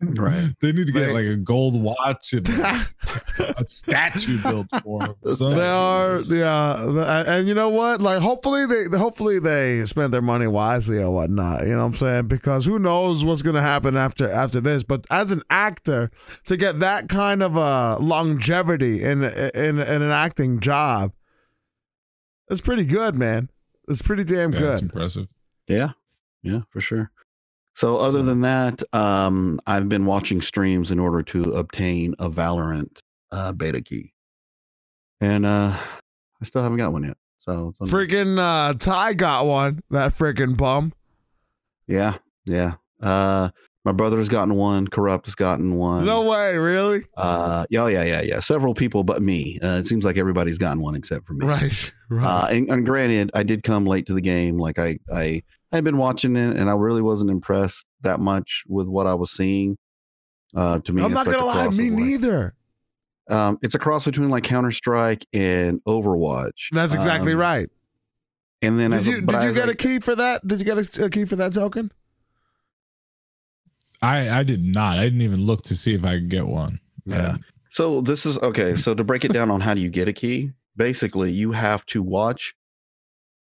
Right. 0.00 0.52
they 0.60 0.70
need 0.70 0.86
to 0.86 0.92
get 0.92 1.06
They- 1.08 1.12
like 1.12 1.24
a 1.26 1.36
gold 1.36 1.80
watch 1.82 2.32
and 2.34 2.48
a 3.38 3.64
statue 3.66 4.40
built 4.40 4.68
for 4.84 5.00
them. 5.00 5.14
The 5.22 5.34
So- 5.36 5.50
They 5.50 5.66
are, 5.68 6.20
yeah, 6.20 6.84
and, 6.88 7.28
and 7.28 7.48
you 7.48 7.54
know 7.54 7.68
what? 7.68 8.00
Like, 8.00 8.20
hopefully 8.20 8.64
they, 8.66 8.96
hopefully 8.96 9.40
they 9.40 9.84
spend 9.86 10.14
their 10.14 10.22
money 10.22 10.46
wisely 10.46 10.98
or 10.98 11.10
whatnot. 11.10 11.64
You 11.64 11.72
know 11.72 11.78
what 11.80 11.84
I'm 11.86 11.94
saying? 11.94 12.28
Because 12.28 12.64
who 12.64 12.78
knows 12.78 13.24
what's 13.24 13.42
gonna 13.42 13.60
happen 13.62 13.96
after 13.96 14.30
after 14.30 14.60
this? 14.60 14.84
But 14.84 15.04
as 15.10 15.32
an 15.32 15.42
actor, 15.50 16.10
to 16.44 16.56
get 16.56 16.78
that 16.78 17.08
kind 17.08 17.42
of 17.42 17.56
uh, 17.58 17.98
longevity 17.98 19.02
in 19.02 19.24
in 19.24 19.80
in 19.80 20.02
an 20.02 20.10
acting 20.12 20.60
job, 20.60 21.12
it's 22.48 22.60
pretty 22.60 22.84
good, 22.84 23.16
man. 23.16 23.50
It's 23.88 24.00
pretty 24.02 24.22
damn 24.24 24.52
Yeah, 24.52 24.58
it's 24.68 24.76
good. 24.76 24.82
impressive. 24.84 25.26
Yeah. 25.66 25.90
Yeah, 26.44 26.60
for 26.70 26.80
sure. 26.80 27.10
So 27.74 27.96
other 27.96 28.22
than 28.22 28.42
that, 28.42 28.82
um, 28.92 29.60
I've 29.66 29.88
been 29.88 30.04
watching 30.06 30.40
streams 30.40 30.90
in 30.90 30.98
order 30.98 31.22
to 31.22 31.42
obtain 31.54 32.14
a 32.18 32.28
Valorant 32.30 33.00
uh, 33.30 33.52
beta 33.52 33.80
key, 33.80 34.12
and 35.20 35.46
uh, 35.46 35.74
I 36.40 36.44
still 36.44 36.62
haven't 36.62 36.78
got 36.78 36.92
one 36.92 37.04
yet. 37.04 37.16
So 37.38 37.72
Freaking 37.82 38.38
uh, 38.38 38.74
Ty 38.74 39.14
got 39.14 39.46
one. 39.46 39.80
That 39.90 40.12
freaking 40.12 40.56
bum. 40.56 40.92
yeah, 41.86 42.18
yeah. 42.44 42.74
Uh, 43.00 43.50
my 43.84 43.90
brother's 43.90 44.28
gotten 44.28 44.54
one. 44.54 44.86
Corrupt 44.86 45.26
has 45.26 45.34
gotten 45.34 45.74
one. 45.74 46.04
No 46.04 46.22
way, 46.30 46.56
really? 46.56 47.00
Uh, 47.16 47.66
yeah, 47.68 47.82
oh, 47.82 47.86
yeah, 47.88 48.04
yeah, 48.04 48.20
yeah. 48.22 48.38
Several 48.38 48.74
people, 48.74 49.02
but 49.02 49.22
me. 49.22 49.58
Uh, 49.60 49.78
it 49.78 49.86
seems 49.86 50.04
like 50.04 50.16
everybody's 50.16 50.58
gotten 50.58 50.80
one 50.80 50.94
except 50.94 51.24
for 51.26 51.32
me. 51.34 51.44
Right, 51.46 51.92
right. 52.08 52.24
Uh, 52.24 52.46
and, 52.46 52.70
and 52.70 52.86
granted, 52.86 53.32
I 53.34 53.42
did 53.42 53.64
come 53.64 53.84
late 53.84 54.06
to 54.06 54.14
the 54.14 54.20
game. 54.20 54.56
Like 54.56 54.78
I, 54.78 54.98
I, 55.12 55.42
I 55.72 55.76
had 55.76 55.84
been 55.84 55.96
watching 55.96 56.36
it, 56.36 56.56
and 56.56 56.68
I 56.68 56.74
really 56.74 57.00
wasn't 57.02 57.30
impressed 57.30 57.86
that 58.02 58.20
much 58.20 58.62
with 58.68 58.86
what 58.86 59.06
I 59.06 59.14
was 59.14 59.30
seeing. 59.30 59.78
Uh, 60.54 60.78
to 60.80 60.92
me, 60.92 61.02
I'm 61.02 61.12
not 61.12 61.26
like 61.26 61.34
gonna 61.34 61.46
lie, 61.46 61.62
cross 61.64 61.76
me 61.78 61.88
neither. 61.90 62.54
Um, 63.30 63.58
it's 63.62 63.74
a 63.74 63.78
cross 63.78 64.04
between 64.04 64.28
like 64.28 64.44
Counter 64.44 64.70
Strike 64.70 65.24
and 65.32 65.80
Overwatch. 65.84 66.68
That's 66.72 66.92
exactly 66.94 67.32
Um, 67.32 67.38
right. 67.38 67.70
And 68.60 68.78
then 68.78 68.90
Did 68.90 69.00
as 69.00 69.08
a- 69.08 69.10
you 69.12 69.20
did 69.22 69.40
you 69.42 69.48
was 69.48 69.56
get 69.56 69.68
a 69.70 69.74
key 69.74 69.98
for 69.98 70.14
that? 70.14 70.46
Did 70.46 70.58
you 70.58 70.64
get 70.66 70.76
a, 70.98 71.04
a 71.06 71.10
key 71.10 71.24
for 71.24 71.36
that 71.36 71.54
token? 71.54 71.90
I 74.02 74.28
I 74.40 74.42
did 74.42 74.62
not. 74.64 74.98
I 74.98 75.04
didn't 75.04 75.22
even 75.22 75.44
look 75.44 75.62
to 75.62 75.76
see 75.76 75.94
if 75.94 76.04
I 76.04 76.14
could 76.14 76.28
get 76.28 76.46
one. 76.46 76.80
Yeah. 77.04 77.36
So 77.70 78.00
this 78.02 78.26
is 78.26 78.38
okay. 78.38 78.74
So 78.74 78.94
to 78.94 79.04
break 79.04 79.24
it 79.24 79.32
down 79.32 79.50
on 79.50 79.60
how 79.60 79.72
do 79.72 79.80
you 79.80 79.88
get 79.88 80.08
a 80.08 80.12
key? 80.12 80.52
Basically, 80.76 81.32
you 81.32 81.52
have 81.52 81.86
to 81.86 82.02
watch 82.02 82.54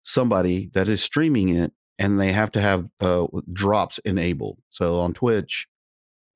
somebody 0.02 0.70
that 0.74 0.88
is 0.88 1.02
streaming 1.02 1.50
it, 1.50 1.72
and 1.98 2.20
they 2.20 2.32
have 2.32 2.52
to 2.52 2.60
have 2.60 2.86
uh, 3.00 3.26
drops 3.52 3.98
enabled. 3.98 4.58
So 4.68 5.00
on 5.00 5.14
Twitch, 5.14 5.66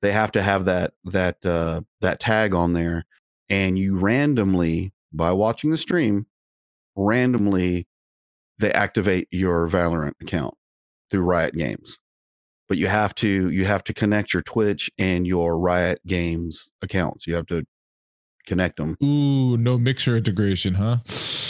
they 0.01 0.11
have 0.11 0.31
to 0.33 0.41
have 0.41 0.65
that 0.65 0.93
that 1.05 1.45
uh, 1.45 1.81
that 2.01 2.19
tag 2.19 2.53
on 2.53 2.73
there, 2.73 3.05
and 3.49 3.77
you 3.77 3.97
randomly 3.97 4.93
by 5.13 5.31
watching 5.31 5.71
the 5.71 5.77
stream, 5.77 6.25
randomly 6.95 7.87
they 8.59 8.71
activate 8.71 9.27
your 9.31 9.67
Valorant 9.67 10.13
account 10.21 10.53
through 11.09 11.21
Riot 11.21 11.55
Games. 11.55 11.99
But 12.69 12.77
you 12.77 12.87
have 12.87 13.13
to 13.15 13.49
you 13.49 13.65
have 13.65 13.83
to 13.85 13.93
connect 13.93 14.33
your 14.33 14.43
Twitch 14.43 14.89
and 14.97 15.27
your 15.27 15.59
Riot 15.59 15.99
Games 16.07 16.69
accounts. 16.81 17.27
You 17.27 17.35
have 17.35 17.47
to 17.47 17.65
connect 18.47 18.77
them. 18.77 18.95
Ooh, 19.03 19.57
no 19.57 19.77
mixer 19.77 20.17
integration, 20.17 20.73
huh? 20.73 20.97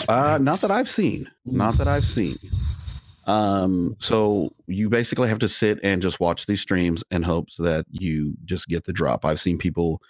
Uh, 0.09 0.39
not 0.41 0.59
that 0.61 0.71
I've 0.71 0.89
seen. 0.89 1.25
Not 1.45 1.75
that 1.75 1.87
I've 1.87 2.03
seen. 2.03 2.35
Um, 3.27 3.95
so 3.99 4.51
you 4.67 4.89
basically 4.89 5.29
have 5.29 5.39
to 5.39 5.49
sit 5.49 5.79
and 5.83 6.01
just 6.01 6.19
watch 6.19 6.45
these 6.47 6.61
streams 6.61 7.03
and 7.11 7.25
hopes 7.25 7.55
that 7.57 7.85
you 7.91 8.35
just 8.45 8.67
get 8.67 8.85
the 8.85 8.93
drop. 8.93 9.25
I've 9.25 9.39
seen 9.39 9.57
people, 9.57 10.01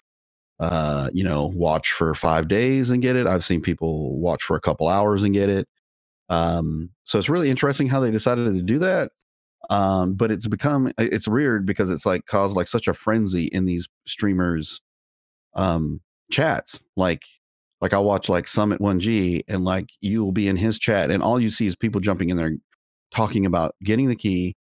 uh, 0.60 1.10
you 1.13 1.24
know, 1.24 1.47
watch 1.47 1.93
for 1.93 2.13
five 2.15 2.47
days 2.47 2.91
and 2.91 3.02
get 3.02 3.15
it. 3.15 3.28
I've 3.28 3.43
seen 3.45 3.62
people 3.62 4.19
watch 4.19 4.43
for 4.43 4.58
a 4.58 4.62
couple 4.62 4.88
hours 4.88 5.24
and 5.24 5.34
get 5.34 5.50
it. 5.50 5.67
Um, 6.30 6.91
so 7.06 7.19
it's 7.19 7.30
really 7.30 7.50
interesting 7.50 7.88
how 7.89 8.00
they 8.00 8.12
decided 8.12 8.54
to 8.56 8.62
do 8.63 8.80
that. 8.80 9.12
Um, 9.69 10.15
but 10.15 10.32
it's 10.32 10.47
become 10.47 10.91
it's 11.00 11.28
weird 11.28 11.65
because 11.65 11.91
it's 11.91 12.06
like 12.06 12.26
caused 12.26 12.56
like 12.58 12.67
such 12.67 12.88
a 12.88 12.93
frenzy 12.93 13.45
in 13.45 13.65
these 13.65 13.88
streamers 14.08 14.82
um 15.56 16.02
chats. 16.32 16.82
Like 16.97 17.24
like 17.82 17.93
I 17.93 18.00
watch 18.00 18.30
like 18.30 18.47
Summit 18.47 18.82
1G 18.82 19.43
and 19.47 19.63
like 19.65 19.89
you 20.02 20.24
will 20.24 20.32
be 20.32 20.47
in 20.47 20.58
his 20.58 20.80
chat 20.80 21.12
and 21.12 21.24
all 21.24 21.39
you 21.39 21.50
see 21.50 21.67
is 21.67 21.76
people 21.76 22.02
jumping 22.02 22.30
in 22.30 22.38
there 22.38 22.54
talking 23.13 23.45
about 23.45 23.76
getting 23.84 24.08
the 24.08 24.15
key, 24.15 24.56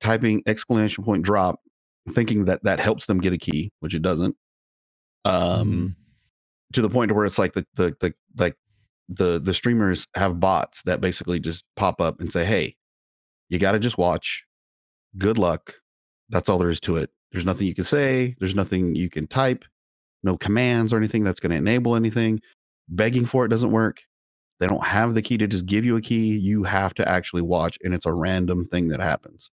typing 0.00 0.42
exclamation 0.46 1.04
point 1.04 1.22
drop, 1.22 1.60
thinking 2.10 2.44
that 2.46 2.62
that 2.64 2.80
helps 2.80 3.06
them 3.06 3.20
get 3.20 3.32
a 3.32 3.38
key, 3.38 3.70
which 3.80 3.94
it 3.94 4.02
doesn't. 4.02 4.36
Um 5.24 5.96
to 6.72 6.82
the 6.82 6.90
point 6.90 7.08
to 7.08 7.14
where 7.14 7.24
it's 7.24 7.38
like 7.38 7.54
the 7.54 7.66
the 7.74 7.94
the 8.00 8.14
like 8.36 8.56
the 9.08 9.38
the 9.38 9.54
streamers 9.54 10.06
have 10.14 10.38
bots 10.40 10.82
that 10.82 11.00
basically 11.00 11.40
just 11.40 11.64
pop 11.76 12.00
up 12.00 12.20
and 12.20 12.30
say, 12.30 12.44
"Hey, 12.44 12.76
you 13.48 13.58
got 13.58 13.72
to 13.72 13.78
just 13.78 13.98
watch. 13.98 14.44
Good 15.16 15.38
luck. 15.38 15.74
That's 16.28 16.48
all 16.48 16.58
there 16.58 16.70
is 16.70 16.80
to 16.80 16.96
it. 16.96 17.10
There's 17.32 17.46
nothing 17.46 17.66
you 17.66 17.74
can 17.74 17.84
say. 17.84 18.36
There's 18.38 18.54
nothing 18.54 18.94
you 18.94 19.08
can 19.08 19.26
type. 19.26 19.64
No 20.22 20.36
commands 20.36 20.92
or 20.92 20.96
anything 20.96 21.24
that's 21.24 21.40
going 21.40 21.50
to 21.50 21.56
enable 21.56 21.96
anything. 21.96 22.40
Begging 22.88 23.24
for 23.24 23.44
it 23.44 23.48
doesn't 23.48 23.70
work. 23.70 24.02
They 24.60 24.66
don't 24.66 24.84
have 24.84 25.14
the 25.14 25.22
key 25.22 25.38
to 25.38 25.46
just 25.46 25.66
give 25.66 25.84
you 25.84 25.96
a 25.96 26.00
key. 26.00 26.36
You 26.36 26.64
have 26.64 26.94
to 26.94 27.08
actually 27.08 27.42
watch, 27.42 27.78
and 27.84 27.94
it's 27.94 28.06
a 28.06 28.12
random 28.12 28.66
thing 28.66 28.88
that 28.88 29.00
happens. 29.00 29.50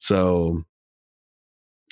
So, 0.00 0.64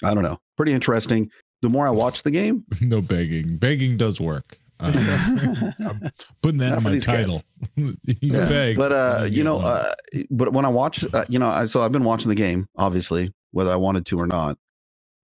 I 0.03 0.13
don't 0.15 0.25
know. 0.25 0.39
Pretty 0.57 0.73
interesting. 0.73 1.31
The 1.63 1.69
more 1.69 1.87
I 1.87 1.91
watch 1.91 2.25
the 2.25 2.31
game, 2.33 2.65
no 2.81 3.01
begging. 3.01 3.57
Begging 3.57 3.97
does 3.97 4.21
work. 4.21 4.57
Uh, 4.85 5.71
I'm 5.79 6.11
putting 6.43 6.59
that 6.59 6.71
Not 6.71 6.79
in 6.79 6.83
my 6.83 6.99
title. 6.99 7.41
Yeah. 8.21 8.49
beg, 8.49 8.77
but 8.77 8.91
uh 8.91 9.29
you 9.31 9.45
know 9.45 9.61
uh 9.61 9.93
but 10.31 10.53
when 10.53 10.65
i 10.65 10.69
watch 10.69 11.05
uh, 11.15 11.25
you 11.29 11.39
know 11.39 11.47
I, 11.47 11.67
so 11.67 11.83
i've 11.83 11.93
been 11.93 12.03
watching 12.03 12.31
the 12.31 12.35
game 12.35 12.67
obviously 12.77 13.33
whether 13.53 13.71
i 13.71 13.77
wanted 13.77 14.07
to 14.07 14.19
or 14.19 14.27
not 14.27 14.59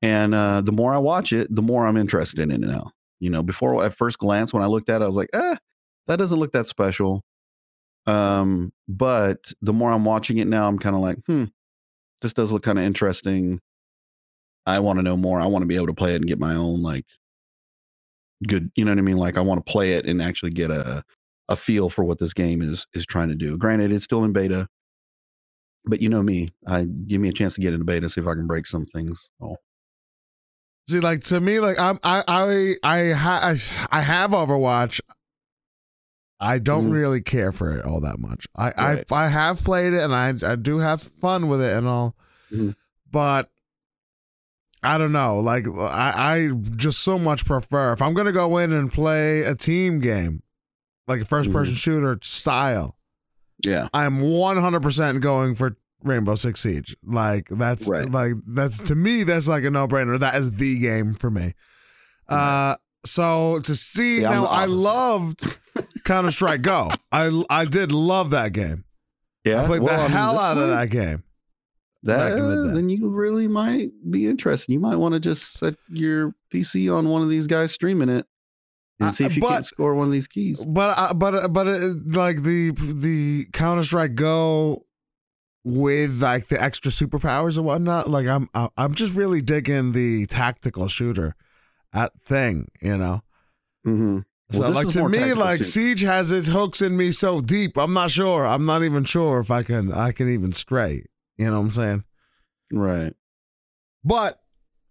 and 0.00 0.33
uh 0.33 0.61
the 0.61 0.70
more 0.70 0.94
i 0.94 0.98
watch 0.98 1.33
it 1.33 1.52
the 1.52 1.61
more 1.62 1.88
i'm 1.88 1.96
interested 1.96 2.38
in 2.38 2.52
it 2.52 2.61
now 2.61 2.92
you 3.18 3.31
know 3.31 3.42
before 3.42 3.85
at 3.85 3.92
first 3.92 4.18
glance 4.20 4.54
when 4.54 4.62
i 4.62 4.66
looked 4.66 4.88
at 4.88 5.00
it 5.00 5.04
i 5.04 5.09
was 5.09 5.16
like 5.16 5.31
eh 5.33 5.57
that 6.08 6.16
doesn't 6.16 6.38
look 6.38 6.52
that 6.52 6.66
special 6.66 7.22
um 8.06 8.72
but 8.88 9.52
the 9.62 9.72
more 9.72 9.90
i'm 9.90 10.04
watching 10.04 10.38
it 10.38 10.46
now 10.48 10.66
i'm 10.66 10.78
kind 10.78 10.96
of 10.96 11.02
like 11.02 11.18
hmm 11.26 11.44
this 12.22 12.32
does 12.32 12.52
look 12.52 12.62
kind 12.62 12.78
of 12.78 12.84
interesting 12.84 13.60
i 14.66 14.78
want 14.78 14.98
to 14.98 15.02
know 15.02 15.16
more 15.16 15.40
i 15.40 15.46
want 15.46 15.62
to 15.62 15.66
be 15.66 15.76
able 15.76 15.86
to 15.86 15.94
play 15.94 16.12
it 16.12 16.16
and 16.16 16.26
get 16.26 16.38
my 16.38 16.54
own 16.54 16.82
like 16.82 17.04
good. 18.46 18.70
You 18.76 18.84
know 18.84 18.92
what 18.92 18.98
I 18.98 19.02
mean? 19.02 19.16
Like 19.16 19.36
I 19.36 19.40
want 19.40 19.64
to 19.64 19.70
play 19.70 19.92
it 19.92 20.06
and 20.06 20.22
actually 20.22 20.50
get 20.50 20.70
a 20.70 21.02
a 21.48 21.56
feel 21.56 21.88
for 21.88 22.04
what 22.04 22.18
this 22.18 22.34
game 22.34 22.60
is 22.60 22.86
is 22.94 23.06
trying 23.06 23.28
to 23.28 23.34
do. 23.34 23.56
Granted, 23.56 23.90
it's 23.90 24.04
still 24.04 24.24
in 24.24 24.32
beta, 24.32 24.68
but 25.86 26.02
you 26.02 26.08
know 26.08 26.22
me. 26.22 26.50
I 26.66 26.84
give 26.84 27.20
me 27.20 27.28
a 27.28 27.32
chance 27.32 27.54
to 27.54 27.60
get 27.60 27.72
into 27.72 27.84
beta, 27.84 28.08
see 28.08 28.20
if 28.20 28.26
I 28.26 28.34
can 28.34 28.46
break 28.46 28.66
some 28.66 28.86
things. 28.86 29.18
Oh, 29.42 29.56
See, 30.88 31.00
like 31.00 31.20
to 31.24 31.40
me, 31.40 31.60
like 31.60 31.78
I'm, 31.78 31.98
I, 32.02 32.22
I, 32.26 32.74
I, 32.82 33.10
ha- 33.12 33.40
I, 33.42 33.98
I 33.98 34.00
have 34.00 34.30
Overwatch. 34.30 35.00
I 36.40 36.59
don't 36.59 36.88
Mhm. 36.90 36.92
really 36.92 37.20
care 37.20 37.51
for 37.53 37.77
it 37.77 37.85
all 37.85 38.01
that 38.01 38.18
much. 38.20 38.46
I, 38.55 38.64
Right. 38.70 39.05
I, 39.12 39.24
I 39.24 39.29
have 39.29 39.62
played 39.64 39.92
it 39.92 40.03
and 40.03 40.14
I, 40.14 40.35
I 40.53 40.57
do 40.57 40.79
have 40.79 41.03
fun 41.03 41.48
with 41.48 41.61
it 41.61 41.72
and 41.72 41.87
all, 41.87 42.14
Mhm. 42.53 42.74
but 43.11 43.51
I 44.83 44.96
don't 44.98 45.11
know. 45.12 45.40
Like 45.40 45.66
I, 45.68 46.12
I 46.16 46.51
just 46.77 47.01
so 47.01 47.18
much 47.18 47.44
prefer 47.44 47.92
if 47.92 48.01
I'm 48.01 48.14
gonna 48.14 48.31
go 48.33 48.59
in 48.59 48.72
and 48.72 48.92
play 48.92 49.42
a 49.42 49.55
team 49.57 49.98
game, 49.98 50.42
like 51.09 51.20
a 51.22 51.24
first 51.24 51.51
person 51.53 51.74
shooter 51.74 52.18
style. 52.22 52.96
yeah, 53.64 53.88
I'm 53.92 54.20
100% 54.20 55.20
going 55.20 55.57
for 55.57 55.77
Rainbow 56.05 56.37
Six 56.37 56.61
Siege. 56.61 56.96
Like 57.05 57.48
that's 57.51 57.88
Right. 57.88 58.09
like 58.09 58.35
that's 58.46 58.79
to 58.85 58.94
me 58.94 59.24
that's 59.24 59.48
like 59.48 59.64
a 59.64 59.70
no-brainer. 59.70 60.16
That 60.20 60.37
is 60.37 60.53
the 60.53 60.79
game 60.79 61.14
for 61.14 61.29
me. 61.33 61.55
Uh 62.29 62.77
so 63.05 63.59
to 63.61 63.74
see 63.74 64.18
See, 64.18 64.22
now 64.22 64.44
I 64.46 64.66
loved 64.66 65.44
Counter 66.04 66.30
Strike 66.30 66.62
Go. 66.62 66.90
I 67.12 67.42
I 67.50 67.64
did 67.64 67.92
love 67.92 68.30
that 68.30 68.52
game. 68.52 68.84
yeah. 69.44 69.62
I 69.62 69.66
played 69.66 69.82
Well, 69.82 69.94
the 69.96 70.02
I 70.02 70.06
mean, 70.08 70.10
hell 70.16 70.38
out 70.38 70.58
of 70.58 70.68
that 70.68 70.90
game. 70.90 71.22
That 72.04 72.36
the 72.36 72.70
then 72.74 72.88
you 72.88 73.08
really 73.08 73.48
might 73.48 73.90
be 74.08 74.28
interested. 74.28 74.72
You 74.72 74.78
might 74.80 74.96
want 74.96 75.14
to 75.14 75.20
just 75.20 75.54
set 75.54 75.74
your 75.88 76.32
PC 76.52 76.94
on 76.96 77.08
one 77.08 77.22
of 77.22 77.28
these 77.28 77.46
guys 77.48 77.72
streaming 77.72 78.08
it 78.08 78.24
and 79.00 79.12
see 79.12 79.24
if 79.24 79.34
you 79.36 79.42
but- 79.42 79.48
can 79.54 79.62
score 79.64 79.94
one 79.94 80.06
of 80.06 80.12
these 80.12 80.28
keys. 80.28 80.64
But 80.64 80.94
uh, 80.96 81.14
but 81.14 81.34
uh, 81.34 81.48
but 81.48 81.66
uh, 81.66 81.94
like 82.06 82.42
the 82.44 82.70
the 82.94 83.46
Counter 83.52 83.82
Strike 83.82 84.14
Go 84.14 84.84
with 85.64 86.22
like 86.22 86.46
the 86.48 86.62
extra 86.62 86.92
superpowers 86.92 87.56
and 87.56 87.66
whatnot. 87.66 88.08
Like 88.08 88.28
I'm 88.28 88.48
I'm 88.76 88.94
just 88.94 89.16
really 89.16 89.42
digging 89.42 89.90
the 89.92 90.26
tactical 90.26 90.86
shooter 90.86 91.34
at 91.92 92.12
thing. 92.22 92.68
You 92.80 92.96
know. 92.96 93.22
Hmm 94.50 94.56
So 94.56 94.68
like 94.70 94.88
to 94.90 95.08
me, 95.08 95.34
like 95.34 95.62
Siege 95.64 96.00
has 96.02 96.32
its 96.32 96.48
hooks 96.48 96.80
in 96.82 96.96
me 96.96 97.11
so 97.12 97.40
deep. 97.40 97.76
I'm 97.76 97.92
not 97.94 98.11
sure. 98.11 98.46
I'm 98.46 98.64
not 98.66 98.82
even 98.82 99.04
sure 99.04 99.40
if 99.40 99.50
I 99.50 99.62
can 99.62 99.92
I 99.92 100.12
can 100.12 100.32
even 100.32 100.52
stray. 100.52 101.04
You 101.37 101.46
know 101.46 101.61
what 101.61 101.66
I'm 101.66 101.72
saying? 101.72 102.04
right. 102.72 103.12
But 104.04 104.40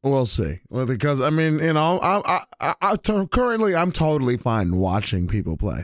we'll 0.03 0.25
see. 0.25 0.59
Well, 0.69 0.85
because 0.85 1.21
I 1.21 1.29
mean, 1.31 1.59
you 1.59 1.73
know, 1.73 1.97
I 1.99 2.21
I, 2.25 2.39
I, 2.61 2.73
I 2.93 3.25
currently 3.31 3.75
I'm 3.75 3.91
totally 3.91 4.37
fine 4.37 4.75
watching 4.75 5.27
people 5.27 5.57
play. 5.57 5.83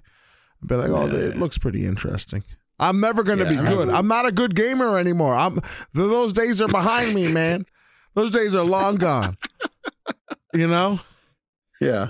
Be 0.65 0.75
like, 0.75 0.89
oh, 0.91 1.07
Yeah. 1.07 1.29
it 1.29 1.37
looks 1.37 1.57
pretty 1.57 1.85
interesting. 1.85 2.43
I'm 2.79 2.99
never 2.99 3.23
gonna 3.23 3.43
Yeah, 3.45 3.61
be 3.61 3.67
good. 3.67 3.89
I'm 3.89 4.07
not 4.07 4.25
a 4.25 4.31
good 4.31 4.55
gamer 4.55 4.97
anymore. 4.97 5.35
I'm 5.35 5.53
th- 5.59 5.63
those 5.93 6.33
days 6.33 6.61
are 6.61 6.67
behind 6.67 7.13
me, 7.13 7.27
man. 7.27 7.65
Those 8.15 8.31
days 8.31 8.55
are 8.55 8.63
long 8.65 8.95
gone. 8.97 9.37
You 10.53 10.67
know. 10.67 10.99
Yeah. 11.81 12.09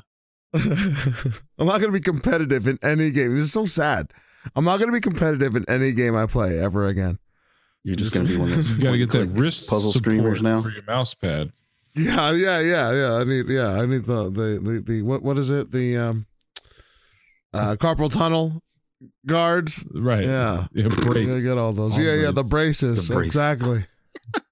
I'm 1.57 1.65
not 1.67 1.79
going 1.79 1.91
to 1.91 1.91
be 1.91 1.99
competitive 1.99 2.67
in 2.67 2.77
any 2.83 3.11
game. 3.11 3.33
This 3.35 3.45
is 3.45 3.53
so 3.53 3.65
sad. 3.65 4.11
I'm 4.55 4.65
not 4.65 4.77
going 4.77 4.89
to 4.89 4.93
be 4.93 4.99
competitive 5.01 5.55
in 5.55 5.65
any 5.67 5.91
game 5.93 6.15
I 6.15 6.25
play 6.25 6.59
ever 6.59 6.87
again. 6.87 7.17
You're 7.85 7.95
just 7.97 8.13
gonna 8.13 8.25
be 8.29 8.37
one 8.37 8.47
of 8.49 8.55
those. 8.55 8.69
You 8.77 8.81
got 8.81 8.91
to 8.91 8.97
get 8.97 9.11
that 9.11 9.27
wrist 9.27 9.69
puzzle 9.69 9.91
support 9.91 10.13
screamers 10.13 10.41
now. 10.41 10.61
for 10.61 10.69
your 10.69 10.83
mouse 10.83 11.13
pad. 11.13 11.51
Yeah, 11.95 12.31
yeah, 12.31 12.59
yeah, 12.61 12.91
yeah. 12.93 13.13
I 13.15 13.23
need, 13.25 13.47
yeah, 13.49 13.71
I 13.73 13.85
need 13.85 14.05
the 14.05 14.29
the 14.29 14.59
the, 14.63 14.83
the 14.85 15.01
what 15.01 15.21
what 15.21 15.37
is 15.37 15.51
it? 15.51 15.69
The 15.71 15.97
um, 15.97 16.25
uh, 17.53 17.75
carpal 17.75 18.09
tunnel 18.09 18.61
guards. 19.25 19.85
Right. 19.93 20.23
Yeah, 20.23 20.67
Yeah, 20.73 20.83
You 20.83 20.89
brace. 20.91 21.31
gotta 21.31 21.43
get 21.43 21.57
all 21.57 21.73
those. 21.73 21.93
All 21.93 21.99
yeah, 21.99 22.13
yeah, 22.13 22.31
the 22.31 22.47
braces. 22.49 23.09
The 23.09 23.15
brace. 23.15 23.27
Exactly. 23.27 23.85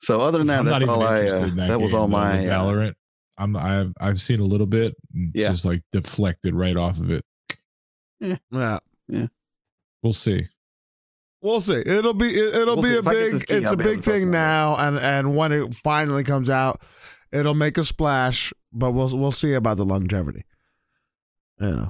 So 0.00 0.20
other 0.20 0.38
than 0.38 0.48
that, 0.48 0.58
I'm 0.60 0.64
that's 0.66 0.84
all 0.84 1.02
I. 1.02 1.20
Uh, 1.22 1.40
that, 1.40 1.56
that. 1.68 1.80
was 1.80 1.92
game, 1.92 2.00
all 2.00 2.08
though, 2.08 2.16
my. 2.16 2.36
the 2.38 2.52
Uh, 2.52 2.58
Valorant. 2.64 2.94
I'm 3.38 3.56
I've 3.56 3.92
I've 4.00 4.20
seen 4.20 4.40
a 4.40 4.44
little 4.44 4.66
bit. 4.66 4.94
It's 5.14 5.42
Yeah. 5.44 5.48
just 5.50 5.64
like 5.64 5.82
deflected 5.92 6.54
right 6.54 6.76
off 6.76 6.98
of 7.00 7.10
it. 7.10 7.24
Yeah, 8.20 8.78
Yeah. 9.08 9.26
We'll 10.02 10.12
see. 10.12 10.44
we'll 11.40 11.60
see. 11.60 11.82
It'll 11.84 12.14
be 12.14 12.26
it, 12.26 12.54
it'll 12.54 12.76
We'll 12.76 12.82
be 12.82 12.88
see. 12.90 12.94
a 12.94 12.98
If 12.98 13.04
big. 13.04 13.46
key, 13.48 13.54
It's 13.56 13.66
I'll 13.68 13.74
a 13.74 13.76
big 13.76 14.02
thing 14.02 14.24
about 14.24 14.32
now, 14.32 14.76
and 14.78 14.98
and 14.98 15.36
when 15.36 15.52
it 15.52 15.74
finally 15.74 16.24
comes 16.24 16.48
out, 16.50 16.82
it'll 17.32 17.54
make 17.54 17.78
a 17.78 17.84
splash. 17.84 18.52
But 18.72 18.92
we'll 18.92 19.16
we'll 19.18 19.30
see 19.32 19.54
about 19.54 19.76
the 19.76 19.84
longevity. 19.84 20.44
Yeah. 21.60 21.88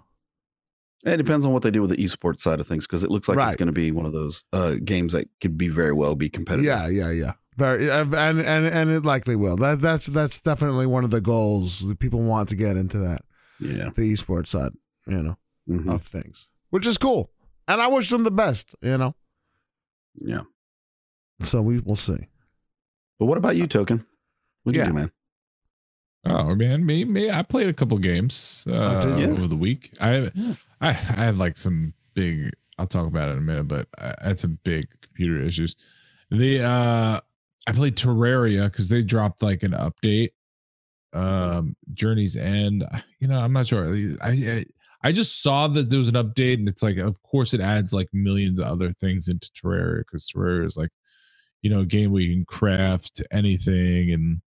it 1.04 1.16
depends 1.16 1.44
on 1.46 1.52
what 1.52 1.62
they 1.62 1.70
do 1.70 1.80
with 1.80 1.90
the 1.90 1.96
esports 1.96 2.40
side 2.40 2.60
of 2.60 2.66
things 2.66 2.86
because 2.86 3.02
it 3.04 3.10
looks 3.10 3.28
like 3.28 3.36
Right. 3.38 3.48
it's 3.48 3.56
going 3.56 3.66
to 3.66 3.72
be 3.72 3.90
one 3.90 4.06
of 4.06 4.12
those 4.12 4.42
uh, 4.52 4.76
games 4.84 5.12
that 5.14 5.28
could 5.40 5.56
be 5.58 5.68
very 5.68 5.92
well 5.92 6.14
be 6.14 6.28
competitive. 6.28 6.64
Yeah, 6.66 6.86
yeah, 6.88 7.10
yeah. 7.10 7.32
Very, 7.56 7.90
and 7.90 8.14
and 8.14 8.40
and 8.66 8.90
it 8.90 9.04
likely 9.04 9.36
will. 9.36 9.56
That 9.56 9.80
that's 9.80 10.06
that's 10.06 10.40
definitely 10.40 10.86
one 10.86 11.04
of 11.04 11.10
the 11.10 11.20
goals 11.20 11.86
that 11.88 11.98
people 11.98 12.20
want 12.22 12.48
to 12.48 12.56
get 12.56 12.76
into 12.76 12.98
that 13.00 13.22
Yeah. 13.60 13.90
the 13.94 14.10
esports 14.12 14.48
side, 14.48 14.72
you 15.06 15.22
know, 15.22 15.36
Mhm. 15.68 15.92
of 15.94 16.02
things, 16.02 16.48
which 16.70 16.86
is 16.86 16.96
cool. 16.96 17.30
And 17.68 17.80
I 17.80 17.88
wish 17.88 18.08
them 18.08 18.24
the 18.24 18.30
best, 18.30 18.74
you 18.80 18.96
know. 18.96 19.14
Yeah. 20.14 20.42
So 21.42 21.60
we 21.62 21.80
will 21.80 21.96
see. 21.96 22.28
But 23.18 23.26
what 23.26 23.38
about 23.38 23.56
you, 23.56 23.66
Token? 23.66 24.04
What 24.62 24.72
do 24.72 24.78
you 24.80 24.86
do, 24.86 24.92
man? 24.92 25.10
Oh 26.24 26.54
man, 26.54 26.86
me 26.86 27.04
me. 27.04 27.30
I 27.30 27.42
played 27.42 27.68
a 27.68 27.72
couple 27.74 27.98
games 27.98 28.66
uh, 28.70 29.00
did 29.00 29.18
you? 29.20 29.30
over 29.32 29.46
the 29.48 29.56
week. 29.56 29.92
I, 30.00 30.30
Yeah. 30.34 30.54
I 30.80 30.88
I 30.88 30.92
had 30.92 31.36
like 31.38 31.56
some 31.58 31.92
big. 32.14 32.52
I'll 32.78 32.86
talk 32.86 33.06
about 33.06 33.28
it 33.28 33.32
in 33.32 33.38
a 33.38 33.42
minute, 33.42 33.68
but 33.68 33.88
I 33.98 34.14
had 34.22 34.38
some 34.38 34.58
big 34.64 34.88
computer 35.02 35.42
issues. 35.42 35.74
The 36.30 36.62
uh, 36.62 37.20
I 37.66 37.72
played 37.72 37.96
Terraria 37.96 38.64
because 38.64 38.88
they 38.88 39.02
dropped 39.02 39.42
like 39.42 39.62
an 39.62 39.72
update. 39.72 40.30
Um, 41.12 41.76
Journey's 41.92 42.36
End. 42.36 42.84
You 43.20 43.28
know, 43.28 43.38
I'm 43.38 43.52
not 43.52 43.66
sure. 43.66 43.94
I, 44.22 44.28
I 44.28 44.64
I 45.04 45.12
just 45.12 45.42
saw 45.42 45.66
that 45.68 45.90
there 45.90 45.98
was 45.98 46.08
an 46.08 46.14
update, 46.14 46.54
and 46.54 46.68
it's 46.68 46.82
like, 46.82 46.96
of 46.96 47.20
course, 47.22 47.54
it 47.54 47.60
adds 47.60 47.92
like 47.92 48.08
millions 48.12 48.60
of 48.60 48.66
other 48.66 48.92
things 48.92 49.28
into 49.28 49.50
Terraria 49.50 50.00
because 50.00 50.28
Terraria 50.28 50.66
is 50.66 50.76
like, 50.76 50.90
you 51.62 51.70
know, 51.70 51.80
a 51.80 51.86
game 51.86 52.12
where 52.12 52.22
you 52.22 52.34
can 52.34 52.44
craft 52.44 53.20
anything 53.32 54.12
and 54.12 54.40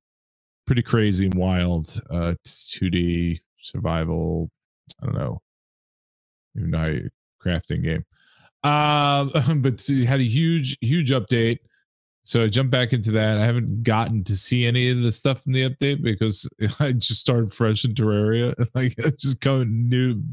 pretty 0.66 0.82
crazy 0.82 1.26
and 1.26 1.34
wild. 1.34 2.00
Uh, 2.10 2.36
2D 2.46 3.40
survival. 3.58 4.50
I 5.02 5.06
don't 5.06 5.16
know, 5.16 5.42
even 6.56 6.72
know 6.72 6.78
how 6.78 6.86
you 6.86 7.10
crafting 7.44 7.84
game. 7.84 8.06
Um, 8.64 9.62
but 9.62 9.84
it 9.90 10.06
had 10.06 10.22
a 10.22 10.24
huge, 10.24 10.78
huge 10.82 11.12
update. 11.12 11.60
So 12.28 12.44
I 12.44 12.48
jumped 12.48 12.72
back 12.72 12.92
into 12.92 13.12
that. 13.12 13.38
I 13.38 13.46
haven't 13.46 13.84
gotten 13.84 14.24
to 14.24 14.36
see 14.36 14.66
any 14.66 14.90
of 14.90 15.02
the 15.02 15.12
stuff 15.12 15.46
in 15.46 15.54
the 15.54 15.70
update 15.70 16.02
because 16.02 16.50
I 16.80 16.92
just 16.94 17.22
started 17.22 17.54
fresh 17.54 17.86
in 17.86 17.94
Terraria. 17.94 18.54
Like 18.74 18.96
just 19.20 19.42
coming 19.42 19.88
new, 19.88 20.24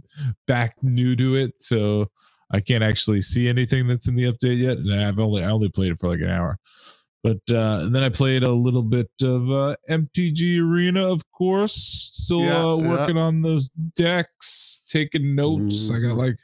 back 0.47 0.75
new 0.83 1.15
to 1.17 1.37
it. 1.37 1.61
So 1.61 2.11
I 2.51 2.61
can't 2.61 2.83
actually 2.83 3.21
see 3.21 3.47
anything 3.47 3.87
that's 3.87 4.09
in 4.09 4.15
the 4.17 4.25
update 4.33 4.59
yet. 4.59 4.79
And 4.79 4.95
I've 5.05 5.21
only 5.21 5.45
I 5.45 5.51
only 5.51 5.69
played 5.69 5.91
it 5.91 5.99
for 5.99 6.09
like 6.09 6.21
an 6.21 6.31
hour. 6.31 6.59
But 7.23 7.55
uh, 7.55 7.89
then 7.91 8.03
I 8.03 8.09
played 8.09 8.43
a 8.43 8.51
little 8.51 8.83
bit 8.83 9.11
of 9.23 9.51
uh, 9.51 9.77
MTG 9.91 10.61
Arena, 10.61 11.07
of 11.13 11.21
course. 11.31 11.75
Still 11.75 12.41
Yeah, 12.41 12.65
uh, 12.65 12.77
yeah. 12.79 12.89
working 12.89 13.17
on 13.19 13.43
those 13.43 13.69
decks, 13.95 14.81
taking 14.87 15.35
notes. 15.35 15.91
I 15.91 15.99
got 16.01 16.13
Mhm. 16.13 16.17
like 16.17 16.39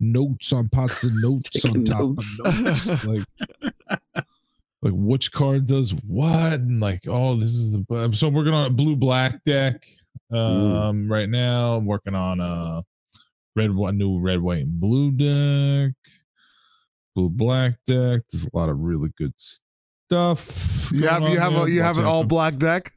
notes 0.00 0.52
on 0.52 0.70
pots 0.70 1.04
and 1.04 1.14
notes 1.22 1.62
on 1.66 1.84
top 1.84 2.00
notes. 2.00 2.40
of 2.44 2.60
notes. 2.62 3.04
like, 3.06 3.22
like 4.84 4.92
which 4.94 5.32
card 5.32 5.66
does 5.66 5.92
what, 6.06 6.52
and 6.52 6.78
like, 6.78 7.00
oh, 7.08 7.34
this 7.34 7.50
is 7.50 7.72
the. 7.72 8.10
So 8.12 8.28
I'm 8.28 8.34
working 8.34 8.54
on 8.54 8.66
a 8.66 8.70
blue 8.70 8.94
black 8.94 9.42
deck 9.44 9.86
um 10.32 11.10
right 11.10 11.28
now. 11.28 11.74
I'm 11.74 11.86
working 11.86 12.14
on 12.14 12.40
a 12.40 12.82
red, 13.56 13.74
one 13.74 13.98
new 13.98 14.20
red, 14.20 14.40
white, 14.40 14.62
and 14.62 14.78
blue 14.78 15.10
deck. 15.10 15.94
Blue 17.16 17.30
black 17.30 17.72
deck. 17.86 18.22
There's 18.30 18.46
a 18.52 18.56
lot 18.56 18.68
of 18.68 18.80
really 18.80 19.08
good 19.16 19.32
stuff. 19.36 20.90
You 20.92 21.08
have 21.08 21.22
you 21.22 21.38
have 21.38 21.54
a, 21.54 21.70
you 21.70 21.80
have 21.80 21.98
an 21.98 22.04
all 22.04 22.24
black 22.24 22.56
deck. 22.56 22.92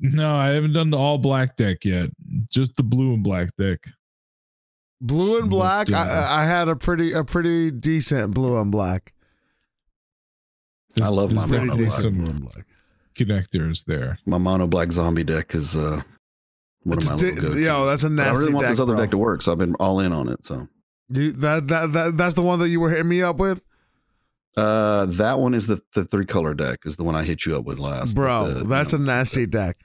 No, 0.00 0.34
I 0.34 0.46
haven't 0.48 0.72
done 0.72 0.90
the 0.90 0.98
all 0.98 1.18
black 1.18 1.56
deck 1.56 1.84
yet. 1.84 2.10
Just 2.50 2.76
the 2.76 2.82
blue 2.82 3.14
and 3.14 3.22
black 3.22 3.54
deck. 3.56 3.86
Blue 5.00 5.38
and 5.38 5.50
black. 5.50 5.92
I, 5.92 6.42
I 6.42 6.44
had 6.46 6.68
a 6.68 6.74
pretty 6.76 7.12
a 7.12 7.22
pretty 7.22 7.70
decent 7.70 8.34
blue 8.34 8.58
and 8.58 8.72
black. 8.72 9.12
I 11.02 11.08
love 11.08 11.32
my 11.32 11.46
mono 11.46 11.76
black. 11.76 11.90
some 11.92 12.48
connectors 13.14 13.84
there. 13.84 14.18
My 14.26 14.38
mono 14.38 14.66
black 14.66 14.90
zombie 14.92 15.24
deck 15.24 15.54
is 15.54 15.76
uh, 15.76 16.02
one 16.82 16.98
It's 16.98 17.06
of 17.06 17.12
my 17.12 17.16
di- 17.18 17.34
go-tos. 17.34 17.86
that's 17.86 18.02
a 18.04 18.10
But 18.10 18.12
I 18.22 18.24
nasty 18.24 18.38
really 18.40 18.52
want 18.54 18.64
deck. 18.64 18.70
this 18.72 18.80
other 18.80 18.92
bro. 18.94 19.00
deck 19.02 19.10
to 19.10 19.18
work, 19.18 19.42
so 19.42 19.52
I've 19.52 19.58
been 19.58 19.74
all 19.76 20.00
in 20.00 20.12
on 20.12 20.28
it. 20.28 20.44
So 20.44 20.68
You, 21.10 21.32
that, 21.32 21.68
that 21.68 21.92
that 21.92 22.16
that's 22.16 22.34
the 22.34 22.42
one 22.42 22.58
that 22.60 22.68
you 22.68 22.80
were 22.80 22.90
hitting 22.90 23.08
me 23.08 23.22
up 23.22 23.38
with, 23.38 23.62
uh, 24.56 25.06
that 25.06 25.38
one 25.38 25.54
is 25.54 25.66
the 25.66 25.80
the 25.94 26.04
three 26.04 26.26
color 26.26 26.54
deck 26.54 26.80
is 26.84 26.96
the 26.96 27.04
one 27.04 27.14
I 27.14 27.22
hit 27.24 27.46
you 27.46 27.56
up 27.56 27.64
with 27.64 27.78
last. 27.78 28.14
bro. 28.14 28.52
The- 28.52 28.64
that's 28.64 28.92
you 28.92 28.98
a 28.98 29.02
nasty 29.02 29.46
deck. 29.46 29.76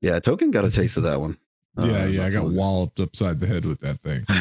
Yeah, 0.00 0.18
Token 0.18 0.50
got 0.50 0.64
a 0.64 0.70
taste 0.70 0.96
of 0.96 1.02
that 1.02 1.20
one. 1.20 1.36
Yeah, 1.78 2.02
Uh, 2.02 2.06
yeah, 2.06 2.26
I 2.26 2.30
got 2.30 2.50
walloped 2.50 3.00
upside 3.00 3.38
the 3.38 3.46
head 3.46 3.64
with 3.66 3.80
that 3.80 4.00
thing. 4.00 4.24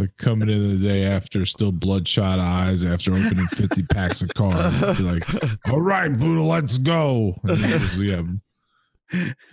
like 0.00 0.16
coming 0.16 0.48
in 0.48 0.68
the 0.80 0.88
day 0.88 1.04
after, 1.04 1.44
still 1.44 1.72
bloodshot 1.72 2.38
eyes 2.38 2.84
after 2.84 3.12
opening 3.14 3.46
50 3.54 3.82
packs 3.84 4.22
of 4.22 4.32
cards. 4.34 4.80
Be 4.98 5.04
like, 5.04 5.24
all 5.68 5.80
right, 5.80 6.10
Buddha, 6.16 6.42
let's 6.42 6.78
go. 6.78 7.38
And 7.44 7.58
he 7.58 7.70
just, 7.72 7.96
yeah, 7.96 8.22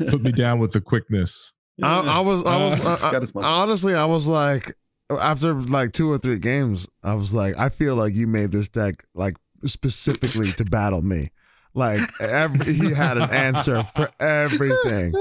put 0.10 0.22
me 0.22 0.32
down 0.32 0.60
with 0.60 0.72
the 0.72 0.82
quickness. 0.82 1.54
I, 1.84 2.00
I 2.00 2.20
was, 2.22 2.46
I 2.46 2.64
was, 2.64 2.80
Uh, 2.86 3.12
Got 3.12 3.44
honestly, 3.44 3.94
I 3.94 4.06
was 4.06 4.28
like, 4.28 4.74
after 5.10 5.54
like 5.54 5.92
two 5.94 6.12
or 6.12 6.18
three 6.18 6.40
games, 6.40 6.88
I 7.04 7.14
was 7.14 7.34
like, 7.34 7.58
I 7.58 7.70
feel 7.70 7.96
like 7.96 8.16
you 8.16 8.28
made 8.28 8.52
this 8.52 8.68
deck 8.70 9.06
like 9.14 9.36
specifically 9.66 10.52
to 10.54 10.66
battle 10.66 11.02
me. 11.02 11.28
Like 11.74 12.02
every, 12.20 12.74
he 12.74 12.94
had 12.94 13.18
an 13.18 13.30
answer 13.30 13.84
for 13.84 14.10
everything, 14.20 15.14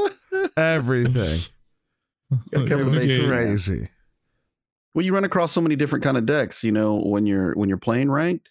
everything. 0.57 1.39
Gotta 2.53 2.67
It 2.79 2.85
was 2.87 3.05
bases, 3.05 3.19
man. 3.21 3.29
crazy. 3.29 3.89
Well 4.97 5.05
you 5.05 5.15
run 5.15 5.25
across 5.25 5.53
so 5.53 5.61
many 5.61 5.77
different 5.77 6.03
kind 6.03 6.17
of 6.17 6.27
decks 6.27 6.65
you 6.65 6.73
know 6.73 6.97
when 6.97 7.27
you're 7.27 7.53
when 7.55 7.69
you're 7.69 7.79
playing 7.79 8.11
ranked 8.11 8.51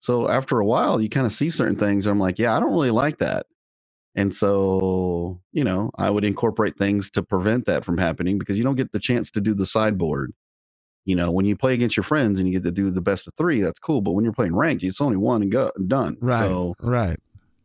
so 0.00 0.28
after 0.28 0.58
a 0.58 0.66
while 0.66 1.00
you 1.00 1.08
kind 1.08 1.24
of 1.24 1.32
see 1.32 1.48
certain 1.48 1.76
things 1.76 2.06
i'm 2.06 2.18
like 2.20 2.38
yeah 2.38 2.54
i 2.54 2.60
don't 2.60 2.72
really 2.72 2.90
like 2.90 3.18
that 3.18 3.46
and 4.14 4.34
so 4.34 5.40
you 5.52 5.64
know 5.64 5.90
i 5.96 6.10
would 6.10 6.24
incorporate 6.24 6.76
things 6.76 7.08
to 7.10 7.22
prevent 7.22 7.64
that 7.66 7.84
from 7.84 7.96
happening 7.96 8.38
because 8.38 8.58
you 8.58 8.64
don't 8.64 8.76
get 8.76 8.92
the 8.92 8.98
chance 8.98 9.30
to 9.30 9.40
do 9.40 9.54
the 9.54 9.64
sideboard 9.66 10.32
you 11.04 11.14
know 11.14 11.30
when 11.30 11.46
you 11.46 11.56
play 11.56 11.72
against 11.72 11.96
your 11.96 12.04
friends 12.04 12.40
and 12.40 12.48
you 12.48 12.54
get 12.54 12.64
to 12.64 12.72
do 12.72 12.90
the 12.90 13.00
best 13.00 13.26
of 13.28 13.34
three 13.34 13.60
that's 13.62 13.78
cool 13.78 14.00
but 14.00 14.12
when 14.12 14.24
you're 14.24 14.32
playing 14.34 14.54
ranked 14.56 14.82
it's 14.82 15.00
only 15.00 15.16
one 15.16 15.40
and 15.42 15.52
go 15.52 15.70
done 15.86 16.16
Right. 16.20 16.38
so 16.40 16.74
right. 16.80 17.18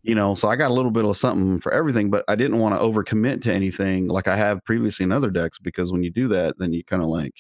you 0.04 0.14
know 0.14 0.36
so 0.36 0.48
i 0.48 0.56
got 0.56 0.70
a 0.72 0.74
little 0.74 0.92
bit 0.92 1.06
of 1.06 1.18
something 1.18 1.60
for 1.60 1.72
everything 1.74 2.10
but 2.12 2.24
i 2.28 2.36
didn't 2.36 2.60
want 2.60 2.76
to 2.76 2.82
overcommit 2.82 3.42
to 3.44 3.54
anything 3.54 4.08
like 4.08 4.28
i 4.28 4.36
have 4.36 4.64
previously 4.64 5.04
in 5.06 5.12
other 5.12 5.32
decks 5.32 5.58
because 5.58 5.92
when 5.92 6.04
you 6.04 6.12
do 6.12 6.28
that 6.28 6.58
then 6.60 6.72
you 6.72 6.84
kind 6.84 7.02
of 7.02 7.08
like 7.10 7.34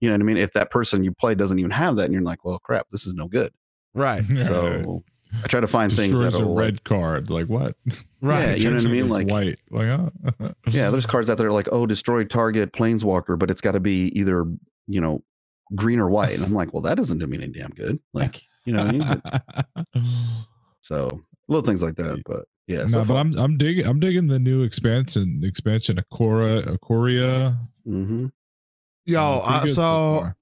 you 0.00 0.08
know 0.08 0.14
what 0.14 0.20
i 0.20 0.24
mean 0.24 0.36
if 0.36 0.52
that 0.52 0.70
person 0.70 1.04
you 1.04 1.12
play 1.12 1.34
doesn't 1.34 1.58
even 1.58 1.70
have 1.70 1.96
that 1.96 2.04
and 2.04 2.12
you're 2.12 2.22
like 2.22 2.44
well 2.44 2.58
crap 2.58 2.88
this 2.90 3.06
is 3.06 3.14
no 3.14 3.28
good 3.28 3.52
Right. 3.94 4.22
so 4.38 5.02
i 5.44 5.46
try 5.48 5.60
to 5.60 5.66
find 5.66 5.92
things 5.92 6.12
Destroys 6.12 6.38
that 6.38 6.44
a 6.44 6.48
are 6.48 6.54
red 6.54 6.84
card. 6.84 7.30
Like 7.30 7.46
what? 7.46 7.76
Right. 8.22 8.42
Yeah, 8.50 8.54
you 8.56 8.70
know 8.70 8.76
what 8.76 8.86
I 8.86 8.90
mean? 8.90 9.08
Like- 9.08 9.28
white. 9.28 9.58
Like, 9.70 9.88
huh? 9.88 10.52
yeah 10.70 10.90
there's 10.90 11.06
cards 11.06 11.30
out 11.30 11.38
there 11.38 11.50
like 11.52 11.68
oh 11.72 11.86
destroy 11.86 12.24
target 12.24 12.72
planeswalker 12.72 13.38
but 13.38 13.50
it's 13.50 13.60
got 13.60 13.72
to 13.72 13.80
be 13.80 14.06
either 14.18 14.44
you 14.86 15.00
know 15.00 15.22
green 15.74 16.00
or 16.00 16.08
white 16.10 16.34
and 16.34 16.44
i'm 16.44 16.52
like 16.52 16.72
well 16.74 16.82
that 16.82 16.96
doesn't 16.96 17.18
do 17.18 17.26
me 17.28 17.36
any 17.36 17.46
damn 17.48 17.70
good 17.70 17.98
like 18.12 18.42
you 18.64 18.72
know 18.72 18.84
what 18.84 18.88
i 18.88 18.92
mean 18.92 19.22
But- 19.94 20.04
so 20.82 21.20
little 21.48 21.64
things 21.64 21.82
like 21.82 21.96
that 21.96 22.22
but 22.26 22.44
yeah 22.66 22.82
no, 22.82 22.88
so 22.88 23.04
but 23.04 23.16
I'm 23.16 23.36
I'm 23.38 23.56
digging 23.56 23.86
I'm 23.86 24.00
digging 24.00 24.26
the 24.28 24.38
new 24.38 24.62
expansion 24.62 25.40
expansion 25.44 25.96
Akora 25.96 26.62
Akoria. 26.76 27.56
Mhm. 27.86 28.30
Yo, 29.10 29.40
Uh, 29.44 29.62
good 29.64 29.74
so 29.74 30.32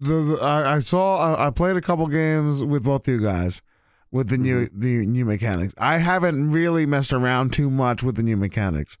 the, 0.00 0.14
the 0.14 0.38
I, 0.42 0.76
I 0.76 0.78
saw 0.80 1.34
I, 1.34 1.48
I 1.48 1.50
played 1.50 1.76
a 1.76 1.80
couple 1.80 2.06
games 2.06 2.62
with 2.62 2.84
both 2.84 3.08
of 3.08 3.14
you 3.14 3.20
guys 3.20 3.62
with 4.10 4.28
the 4.28 4.38
new 4.38 4.66
Mm-hmm. 4.66 4.80
the 4.80 5.06
new 5.06 5.24
mechanics. 5.24 5.74
I 5.78 5.98
haven't 5.98 6.52
really 6.52 6.86
messed 6.86 7.12
around 7.12 7.52
too 7.52 7.70
much 7.70 8.02
with 8.02 8.16
the 8.16 8.22
new 8.22 8.36
mechanics, 8.36 8.98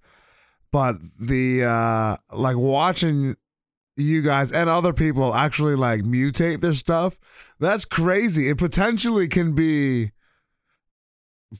but 0.72 0.96
the 1.18 1.64
uh 1.64 2.16
like 2.36 2.56
watching 2.56 3.36
you 3.96 4.22
guys 4.22 4.52
and 4.52 4.68
other 4.70 4.92
people 4.92 5.34
actually 5.34 5.74
like 5.74 6.02
mutate 6.02 6.60
their 6.60 6.74
stuff. 6.74 7.18
That's 7.58 7.84
crazy. 7.84 8.48
It 8.48 8.58
potentially 8.58 9.28
can 9.28 9.54
be 9.54 10.12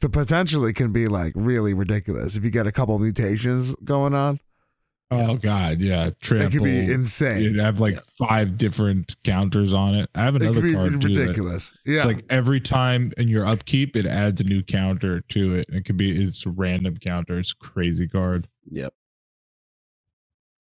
the 0.01 0.09
potentially 0.09 0.73
can 0.73 0.93
be 0.93 1.09
like 1.09 1.33
really 1.35 1.75
ridiculous 1.75 2.37
if 2.37 2.45
you 2.45 2.51
get 2.51 2.67
a 2.67 2.73
couple 2.73 2.99
mutations 2.99 3.75
going 3.77 4.15
on. 4.15 4.39
Oh 5.11 5.37
god, 5.37 5.81
yeah, 5.81 6.11
trample. 6.21 6.49
It 6.49 6.53
could 6.53 6.65
be 6.65 6.93
insane. 6.93 7.43
You'd 7.43 7.59
have 7.61 7.81
like 7.81 7.99
five 8.19 8.59
different 8.59 9.17
counters 9.25 9.73
on 9.73 9.95
it. 9.95 10.11
I 10.15 10.21
have 10.25 10.37
It 10.37 10.43
another 10.43 10.61
could 10.61 10.67
be 10.69 10.75
card 10.75 10.93
too. 11.01 11.15
that- 11.15 11.21
ridiculous. 11.21 11.73
Yeah. 11.87 11.97
It's 11.97 12.05
like 12.05 12.25
every 12.29 12.61
time 12.61 13.13
in 13.17 13.27
your 13.29 13.47
upkeep, 13.47 13.97
it 13.97 14.05
adds 14.05 14.43
a 14.43 14.45
new 14.45 14.63
counter 14.63 15.21
to 15.23 15.55
it. 15.55 15.67
It 15.71 15.87
could 15.87 15.97
be 15.97 16.11
it's 16.11 16.45
a 16.45 16.51
random 16.51 16.97
counter. 16.99 17.39
It's 17.39 17.53
a 17.53 17.57
crazy 17.65 18.07
card. 18.07 18.49
Yep. 18.71 18.93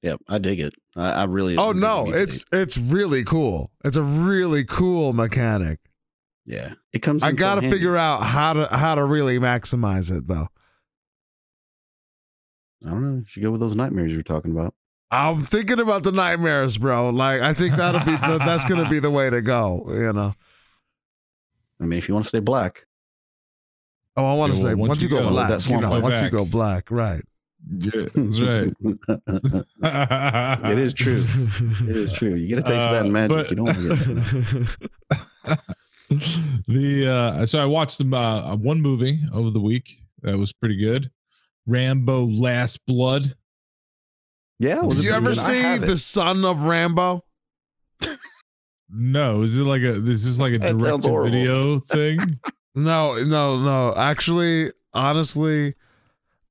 Yep. 0.03 0.21
I 0.29 0.39
dig 0.39 0.61
it. 0.61 0.75
I, 0.97 1.11
I 1.11 1.25
really. 1.25 1.57
Oh 1.59 1.73
dig 1.73 1.83
no, 1.83 2.05
mutate. 2.07 2.23
it's 2.23 2.45
it's 2.53 2.79
really 2.93 3.25
cool. 3.25 3.71
It's 3.85 3.97
a 3.97 4.03
really 4.03 4.65
cool 4.65 5.13
mechanic. 5.13 5.81
yeah. 6.47 6.73
It 6.95 7.01
comes. 7.01 7.23
I 7.23 7.33
got 7.33 7.57
to 7.57 7.61
handy. 7.61 7.77
figure 7.77 7.97
out 7.99 8.23
how 8.23 8.55
to 8.55 8.67
how 8.75 8.95
to 8.95 9.05
really 9.05 9.39
maximize 9.39 10.11
it 10.17 10.27
though. 10.27 10.49
I 12.87 12.91
don't 12.91 13.03
know. 13.03 13.17
You 13.19 13.25
should 13.27 13.43
go 13.43 13.51
with 13.51 13.61
those 13.61 13.75
nightmares 13.77 14.13
you're 14.13 14.23
talking 14.23 14.53
about. 14.53 14.75
I'm 15.11 15.45
thinking 15.45 15.81
about 15.81 16.03
the 16.05 16.13
nightmares, 16.13 16.77
bro. 16.79 17.11
Like 17.11 17.41
I 17.41 17.53
think 17.55 17.75
that'll 17.77 18.01
be 18.05 18.13
the, 18.17 18.39
that's 18.45 18.65
going 18.67 18.83
to 18.85 18.91
be 18.91 18.99
the 19.01 19.11
way 19.11 19.31
to 19.31 19.41
go, 19.41 19.85
you 19.89 20.13
know. 20.13 20.35
I 21.81 21.85
mean, 21.85 21.99
if 21.99 22.09
you 22.09 22.15
want 22.15 22.25
to 22.25 22.29
stay 22.29 22.41
black, 22.41 22.85
Oh, 24.17 24.25
I 24.27 24.35
want 24.35 24.53
to 24.53 24.59
Yeah, 24.59 24.63
say 24.65 24.75
well, 24.75 24.89
once, 24.89 25.01
you 25.03 25.09
go, 25.09 25.29
black, 25.29 25.49
that 25.49 25.65
you 25.69 25.81
know, 25.81 25.89
play 25.91 26.01
once 26.01 26.21
you 26.21 26.29
go 26.31 26.45
black, 26.45 26.91
right. 26.91 27.23
Yeah, 27.79 28.07
that's 28.15 28.41
right. 28.41 28.73
it 30.73 30.79
is 30.79 30.93
true. 30.93 31.23
It 31.89 31.97
is 31.97 32.13
true. 32.13 32.35
You 32.35 32.49
get 32.49 32.59
a 32.59 32.63
taste 32.63 32.75
of 32.85 32.93
that 32.93 33.03
Uh, 33.03 33.07
in 33.07 33.13
magic. 33.13 33.37
but- 33.37 33.51
you 33.51 33.57
don't 33.57 33.67
want 33.67 33.79
to 33.79 33.89
get 33.89 33.99
that. 35.49 35.61
the 36.69 37.07
uh 37.09 37.47
so 37.47 37.61
I 37.61 37.65
watched 37.67 38.01
uh 38.01 38.57
one 38.57 38.81
movie 38.81 39.21
over 39.33 39.51
the 39.51 39.61
week 39.61 39.99
that 40.23 40.37
was 40.39 40.53
pretty 40.53 40.77
good. 40.77 41.11
Rambo 41.69 42.27
Last 42.27 42.85
Blood. 42.87 43.27
Yeah. 44.59 44.81
was 44.81 44.97
Did 44.97 45.05
you 45.05 45.13
ever 45.13 45.29
good? 45.29 45.37
See 45.37 45.79
the 45.79 45.97
son 45.99 46.45
of 46.45 46.65
Rambo? 46.65 47.23
No, 48.91 49.43
is 49.43 49.59
it 49.59 49.65
like 49.65 49.83
a 49.83 49.93
this 50.01 50.25
is 50.25 50.41
like 50.41 50.55
a 50.55 50.59
direct 50.59 51.05
video 51.07 51.79
thing? 51.91 52.19
No, 52.75 53.17
no, 53.23 53.59
no. 53.63 53.95
Actually, 53.95 54.73
honestly, 54.95 55.75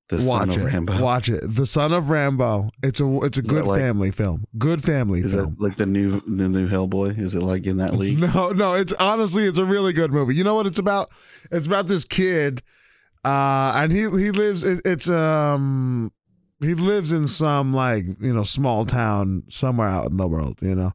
The 0.10 0.20
son 0.20 0.28
watch 0.28 0.56
of 0.56 0.62
it. 0.62 0.66
Rambo. 0.66 1.02
Watch 1.02 1.30
it. 1.30 1.42
The 1.48 1.66
son 1.66 1.92
of 1.94 2.10
Rambo. 2.12 2.70
It's 2.84 3.02
a 3.02 3.20
it's 3.24 3.40
a 3.40 3.42
Is 3.42 3.48
good 3.48 3.66
like- 3.66 3.80
family 3.82 4.12
film. 4.12 4.46
Good 4.58 4.84
family 4.84 5.22
Is 5.22 5.34
film. 5.34 5.56
that 5.56 5.62
like 5.62 5.78
the 5.78 5.88
new 5.88 6.20
the 6.22 6.48
new 6.48 6.70
Hellboy? 6.70 7.18
Is 7.18 7.34
it 7.34 7.42
like 7.42 7.66
in 7.66 7.78
that 7.78 7.94
league? 7.98 8.20
No, 8.20 8.50
no, 8.52 8.76
it's 8.76 8.94
honestly 8.94 9.46
it's 9.46 9.58
a 9.58 9.66
really 9.66 9.92
good 9.94 10.12
movie. 10.14 10.36
You 10.36 10.44
know 10.44 10.54
what 10.56 10.68
it's 10.68 10.80
about? 10.80 11.10
It's 11.52 11.66
about 11.66 11.88
this 11.88 12.06
kid 12.06 12.62
uh 13.28 13.72
and 13.76 13.92
he 13.92 14.02
he 14.02 14.32
lives 14.32 14.64
it, 14.64 14.82
it's 14.86 15.10
um 15.10 16.12
he 16.62 16.74
lives 16.74 17.12
in 17.12 17.28
some 17.28 17.74
like, 17.74 18.06
you 18.20 18.34
know, 18.34 18.44
small 18.44 18.86
town 18.86 19.44
somewhere 19.50 19.88
out 19.90 20.10
in 20.10 20.18
the 20.18 20.28
world, 20.28 20.60
you 20.62 20.76
know. 20.76 20.92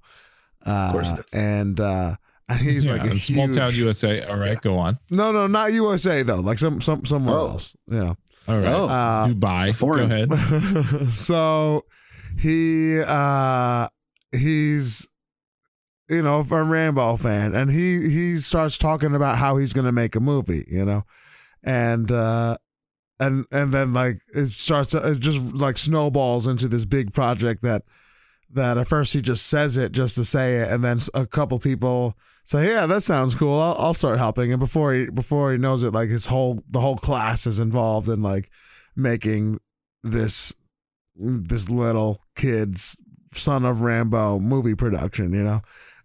Uh 0.65 0.93
course 0.93 1.09
and 1.33 1.79
uh 1.81 2.17
and 2.49 2.59
he's 2.61 2.85
yeah, 2.87 2.93
like 2.93 3.05
a 3.05 3.11
in 3.13 3.19
small 3.19 3.49
town 3.49 3.71
USA. 3.75 4.23
All 4.25 4.39
right, 4.39 4.61
go 4.61 4.77
on. 4.79 4.99
No, 5.11 5.31
no, 5.33 5.47
not 5.47 5.73
USA 5.73 6.23
though. 6.23 6.41
Like 6.41 6.59
some 6.59 6.81
some 6.81 7.05
somewhere 7.05 7.37
Oh. 7.37 7.49
else. 7.51 7.77
You 7.89 7.99
know. 8.05 8.17
All 8.49 8.57
right. 8.59 8.67
Oh. 8.67 8.87
Uh 8.87 9.27
Dubai. 9.29 9.79
Go 9.79 9.93
ahead. 10.03 11.13
so 11.13 11.85
he 12.39 13.01
uh 13.07 13.89
he's 14.33 15.09
you 16.09 16.23
know 16.23 16.41
a 16.51 16.63
Rambo 16.65 17.17
fan 17.17 17.55
and 17.55 17.71
he 17.71 18.09
he 18.11 18.37
starts 18.37 18.77
talking 18.79 19.15
about 19.15 19.39
how 19.39 19.57
he's 19.59 19.73
gonna 19.73 19.93
make 19.93 20.17
a 20.17 20.21
movie 20.21 20.65
you 20.69 20.85
know 20.85 21.03
and 21.63 22.11
uh 22.11 22.57
and 23.21 23.45
and 23.53 23.73
then 23.73 23.93
like 23.93 24.19
it 24.35 24.47
starts 24.53 24.95
it 24.95 25.19
just 25.19 25.55
like 25.55 25.79
snowballs 25.79 26.47
into 26.47 26.69
this 26.69 26.85
big 26.85 27.13
project 27.13 27.63
that 27.63 27.83
that 28.51 28.79
at 28.79 28.89
first 28.89 29.13
he 29.13 29.23
just 29.23 29.47
says 29.47 29.77
it 29.77 29.93
just 29.93 30.15
to 30.15 30.25
say 30.25 30.57
it 30.57 30.69
and 30.69 30.83
then 30.85 30.99
a 31.15 31.27
couple 31.27 31.59
people 31.59 32.17
say 32.45 32.69
yeah 32.69 32.87
that 32.87 33.03
sounds 33.03 33.35
cool 33.35 33.59
I'll, 33.59 33.77
I'll 33.79 33.95
start 33.95 34.19
helping 34.19 34.53
and 34.53 34.61
before 34.61 34.93
he 34.93 35.11
before 35.11 35.53
he 35.53 35.59
knows 35.59 35.83
it 35.83 35.93
like 35.93 36.11
his 36.11 36.27
whole 36.27 36.63
the 36.69 36.81
whole 36.81 36.97
class 36.97 37.47
is 37.47 37.61
involved 37.61 38.09
in 38.09 38.23
like 38.23 38.51
making 38.97 39.59
this 40.03 40.55
this 41.17 41.69
little 41.69 42.19
kid's 42.35 42.97
son 43.33 43.65
of 43.65 43.81
Rambo 43.81 44.39
movie 44.39 44.75
production, 44.75 45.33
you 45.33 45.43
know. 45.43 45.61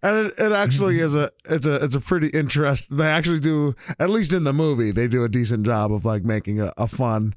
And 0.08 0.28
it, 0.28 0.34
it 0.40 0.52
actually 0.54 1.00
is 1.00 1.16
a 1.16 1.30
it's 1.50 1.66
a 1.66 1.84
it's 1.84 1.96
a 1.96 2.00
pretty 2.00 2.30
interest. 2.30 2.96
They 2.96 3.08
actually 3.08 3.42
do 3.42 3.76
at 4.00 4.10
least 4.10 4.32
in 4.32 4.46
the 4.46 4.54
movie 4.54 4.92
they 4.92 5.10
do 5.10 5.26
a 5.26 5.30
decent 5.30 5.66
job 5.66 5.92
of 5.92 6.06
like 6.06 6.24
making 6.24 6.62
a, 6.62 6.72
a 6.78 6.88
fun 6.88 7.36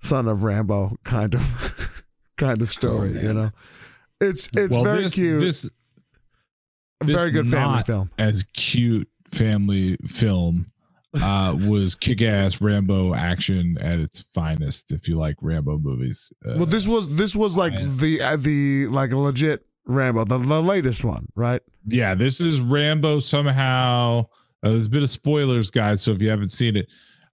son 0.00 0.26
of 0.26 0.42
Rambo 0.42 0.96
kind 1.04 1.34
of 1.34 2.04
kind 2.38 2.62
of 2.62 2.70
story, 2.70 3.10
you 3.10 3.34
know. 3.34 3.50
It's 4.22 4.48
it's 4.56 4.74
well, 4.74 4.84
very 4.84 5.02
this, 5.02 5.16
cute, 5.16 5.40
This 5.40 5.70
very 7.04 7.30
good 7.30 7.46
family 7.46 7.82
film. 7.82 8.10
as 8.18 8.42
cute 8.54 9.08
family 9.26 9.98
film 10.06 10.72
uh 11.22 11.54
was 11.60 11.94
kick-ass 11.94 12.60
rambo 12.60 13.14
action 13.14 13.76
at 13.80 13.98
its 13.98 14.22
finest 14.34 14.92
if 14.92 15.08
you 15.08 15.14
like 15.14 15.36
rambo 15.40 15.78
movies 15.78 16.32
uh, 16.44 16.54
well, 16.56 16.66
this 16.66 16.86
was 16.86 17.14
this 17.16 17.34
was 17.34 17.56
like 17.56 17.72
yeah. 17.72 17.86
the 17.96 18.20
uh, 18.20 18.36
the 18.36 18.86
like 18.88 19.12
a 19.12 19.16
legit 19.16 19.64
Rambo, 19.88 20.24
the, 20.24 20.38
the 20.38 20.62
latest 20.62 21.04
one, 21.04 21.26
right? 21.34 21.62
yeah 21.90 22.14
this 22.14 22.40
is 22.42 22.60
rambo 22.60 23.18
somehow 23.18 24.20
uh, 24.62 24.70
there's 24.70 24.86
a 24.86 24.90
bit 24.90 25.02
of 25.02 25.08
spoilers 25.08 25.70
guys 25.70 26.02
so 26.02 26.12
if 26.12 26.20
you 26.20 26.28
haven't 26.28 26.50
seen 26.50 26.76
it 26.76 26.86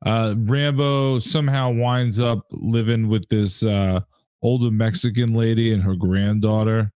Uh, 0.05 0.35
Rambo 0.37 1.19
somehow 1.19 1.71
winds 1.71 2.19
up 2.19 2.45
living 2.51 3.09
with 3.09 3.27
this 3.29 3.65
uh, 3.65 3.99
older 4.41 4.69
Mexican 4.69 5.33
lady 5.33 5.73
and 5.73 5.81
her 5.81 5.95
granddaughter. 5.95 6.91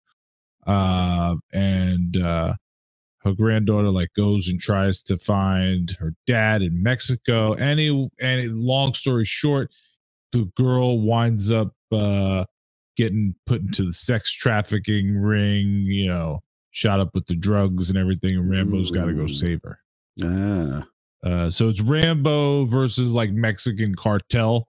Uh, 0.67 1.37
and 1.53 2.17
uh, 2.19 2.53
her 3.25 3.33
granddaughter 3.33 3.91
like 3.91 4.13
goes 4.15 4.49
and 4.49 4.61
tries 4.61 5.03
to 5.05 5.17
find 5.17 5.93
her 5.99 6.13
dad 6.27 6.61
in 6.61 6.83
Mexico. 6.83 7.55
Any 7.55 8.11
any 8.21 8.49
long 8.49 8.93
story 8.93 9.25
short, 9.25 9.71
the 10.33 10.45
girl 10.57 11.01
winds 11.01 11.51
up 11.51 11.73
uh, 11.91 12.45
getting 12.99 13.35
put 13.47 13.63
into 13.63 13.85
the 13.85 13.93
sex 13.93 14.31
trafficking 14.33 15.17
ring. 15.17 15.85
You 15.87 16.09
know, 16.09 16.41
shot 16.73 17.01
up 17.01 17.15
with 17.15 17.25
the 17.27 17.37
drugs 17.37 17.89
and 17.89 17.99
everything. 17.99 18.35
And 18.37 18.51
Rambo's 18.51 18.91
got 18.91 19.07
to 19.07 19.15
go 19.15 19.27
save 19.27 19.61
her. 19.65 19.79
Ah, 20.23 20.87
Uh, 21.25 21.49
so 21.51 21.69
it's 21.69 21.81
Rambo 21.81 22.67
versus 22.67 23.13
like 23.15 23.31
Mexican 23.31 23.95
cartel. 23.95 24.69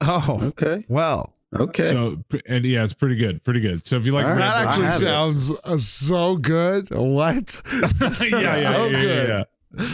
Oh, 0.00 0.38
okay. 0.42 0.84
well, 0.88 1.34
Okay. 1.58 1.88
So 1.88 2.22
and 2.46 2.64
yeah, 2.66 2.84
it's 2.84 2.92
pretty 2.92 3.16
good, 3.16 3.42
pretty 3.42 3.60
good. 3.60 3.84
So 3.86 3.96
if 3.96 4.04
you 4.04 4.12
like, 4.12 4.26
All 4.26 4.32
right. 4.32 4.38
that 4.38 4.66
Rambo- 4.66 4.68
I 4.68 4.70
actually 4.70 4.84
have 4.84 5.00
this. 5.34 5.48
sounds 5.48 5.60
uh, 5.64 5.78
so 5.78 6.36
good. 6.36 6.90
What? 6.90 7.62
yeah, 7.72 8.38
yeah, 8.38 8.52
so 8.54 8.84
yeah, 8.86 8.86
yeah, 8.86 8.90
good. 9.02 9.28
yeah. 9.28 9.44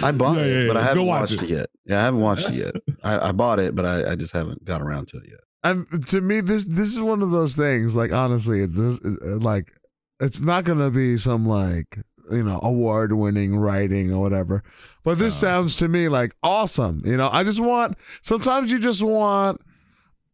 I 0.03 0.11
bought 0.13 0.37
Yeah, 0.39 0.43
it, 0.45 0.63
yeah, 0.63 0.67
but 0.73 0.75
yeah. 0.77 0.81
I 0.81 0.85
haven't 0.85 1.07
watch 1.07 1.21
watched 1.21 1.33
it. 1.35 1.43
it. 1.43 1.51
yet. 1.51 1.71
Yeah, 1.87 2.01
I 2.01 2.03
haven't 2.03 2.21
watched 2.21 2.49
it 2.49 2.55
yet. 2.65 2.75
I, 3.05 3.29
I 3.29 3.33
bought 3.33 3.61
it, 3.61 3.75
but 3.77 3.87
I, 3.87 4.13
I 4.13 4.15
just 4.17 4.33
haven't 4.35 4.65
got 4.65 4.83
around 4.83 5.07
to 5.09 5.19
it 5.19 5.25
yet. 5.29 5.41
And 5.65 5.87
to 6.09 6.21
me, 6.21 6.41
this 6.41 6.65
this 6.67 6.91
is 6.93 7.01
one 7.01 7.23
of 7.23 7.31
those 7.31 7.57
things. 7.57 7.97
Like 7.97 8.13
honestly, 8.13 8.61
it 8.63 8.75
does 8.75 9.01
it- 9.05 9.43
like 9.43 9.73
it's 10.21 10.41
not 10.41 10.65
gonna 10.65 10.91
be 10.91 11.17
some 11.17 11.47
like 11.47 11.99
you 12.31 12.45
know 12.45 12.61
award 12.63 13.13
winning 13.13 13.57
writing 13.57 14.13
or 14.13 14.21
whatever. 14.21 14.63
But 15.05 15.19
this 15.19 15.41
No. 15.43 15.49
sounds 15.49 15.77
to 15.77 15.89
me 15.89 16.09
like 16.09 16.35
awesome. 16.43 17.03
You 17.05 17.17
know, 17.17 17.29
I 17.33 17.45
just 17.45 17.61
want. 17.61 17.97
Sometimes 18.23 18.71
you 18.71 18.79
just 18.79 19.03
want. 19.03 19.61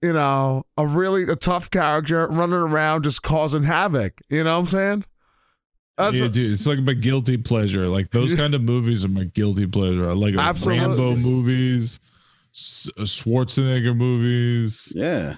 You 0.02 0.14
know, 0.14 0.64
a 0.78 0.86
really 0.86 1.24
a 1.24 1.36
tough 1.36 1.70
character 1.70 2.26
running 2.28 2.54
around 2.54 3.02
just 3.04 3.22
causing 3.22 3.62
havoc. 3.64 4.14
You 4.30 4.42
know 4.44 4.54
what 4.54 4.60
I'm 4.60 4.66
saying? 4.66 5.04
That's 5.98 6.18
yeah, 6.18 6.28
dude, 6.28 6.52
it's 6.52 6.66
like 6.66 6.78
my 6.78 6.94
guilty 6.94 7.36
pleasure. 7.36 7.86
Like 7.86 8.10
those 8.10 8.34
kind 8.34 8.54
of 8.54 8.62
movies 8.62 9.04
are 9.04 9.08
my 9.08 9.24
guilty 9.24 9.66
pleasure. 9.66 10.08
I 10.08 10.14
like, 10.14 10.34
like 10.34 10.46
Absolutely. 10.46 10.86
Rambo 10.86 11.16
movies, 11.16 12.00
S- 12.60 12.90
uh, 12.98 13.02
Schwarzenegger 13.02 13.96
movies, 13.96 14.92
Yeah. 14.94 15.36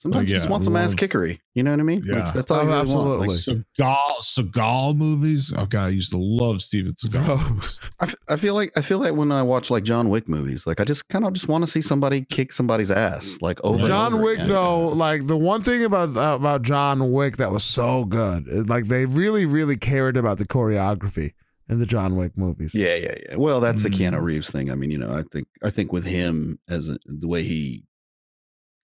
Sometimes 0.00 0.22
Like, 0.22 0.28
you 0.28 0.34
just 0.36 0.46
yeah, 0.46 0.52
want 0.52 0.62
some 0.64 0.76
ass 0.76 0.94
kickery. 0.94 1.40
You 1.56 1.64
know 1.64 1.72
what 1.72 1.80
I 1.80 1.82
mean? 1.82 2.02
Like, 2.02 2.18
Yeah. 2.18 2.30
that's 2.30 2.52
all 2.52 2.58
Oh, 2.58 2.62
you 2.62 2.68
really 2.68 2.80
absolutely. 2.82 3.26
want. 3.26 3.28
Like, 3.30 3.66
Seagal, 3.80 4.52
Seagal 4.52 4.96
movies. 4.96 5.52
Oh 5.56 5.66
god, 5.66 5.86
I 5.86 5.88
used 5.88 6.12
to 6.12 6.18
love 6.18 6.62
Steven 6.62 6.92
Seagal. 6.92 7.26
Bro. 7.26 7.36
movies. 7.50 7.80
I, 8.00 8.04
f- 8.04 8.14
I 8.28 8.36
feel 8.36 8.54
like 8.54 8.70
I 8.76 8.80
feel 8.80 9.00
like 9.00 9.14
when 9.14 9.32
I 9.32 9.42
watch 9.42 9.70
like 9.72 9.82
John 9.82 10.08
Wick 10.08 10.28
movies, 10.28 10.68
like 10.68 10.78
I 10.80 10.84
just 10.84 11.08
kind 11.08 11.24
of 11.24 11.32
just 11.32 11.48
want 11.48 11.64
to 11.64 11.70
see 11.70 11.80
somebody 11.80 12.24
kick 12.30 12.52
somebody's 12.52 12.92
ass, 12.92 13.38
like 13.40 13.58
over. 13.64 13.76
and 13.80 13.88
John 13.88 14.14
over 14.14 14.22
Wick, 14.22 14.36
again. 14.36 14.50
though, 14.50 14.86
like 14.90 15.26
the 15.26 15.36
one 15.36 15.62
thing 15.62 15.82
about 15.84 16.16
uh, 16.16 16.36
about 16.36 16.62
John 16.62 17.10
Wick 17.10 17.36
that 17.38 17.50
was 17.50 17.64
so 17.64 18.04
good, 18.04 18.68
like 18.68 18.84
they 18.86 19.04
really, 19.04 19.46
really 19.46 19.76
cared 19.76 20.16
about 20.16 20.38
the 20.38 20.46
choreography 20.46 21.32
in 21.68 21.78
the 21.78 21.86
John 21.86 22.16
Wick 22.16 22.32
movies. 22.36 22.74
Yeah, 22.74 22.94
yeah, 22.94 23.14
yeah. 23.28 23.36
Well, 23.36 23.60
that's 23.60 23.82
the 23.82 23.90
Keanu 23.90 24.18
Mm. 24.18 24.22
Reeves 24.22 24.50
thing. 24.50 24.70
I 24.70 24.74
mean, 24.74 24.90
you 24.90 24.98
know, 24.98 25.10
I 25.10 25.22
think 25.30 25.46
I 25.62 25.70
think 25.70 25.92
with 25.92 26.04
him 26.06 26.58
as 26.68 26.88
a, 26.88 26.98
the 27.04 27.28
way 27.28 27.42
he 27.42 27.84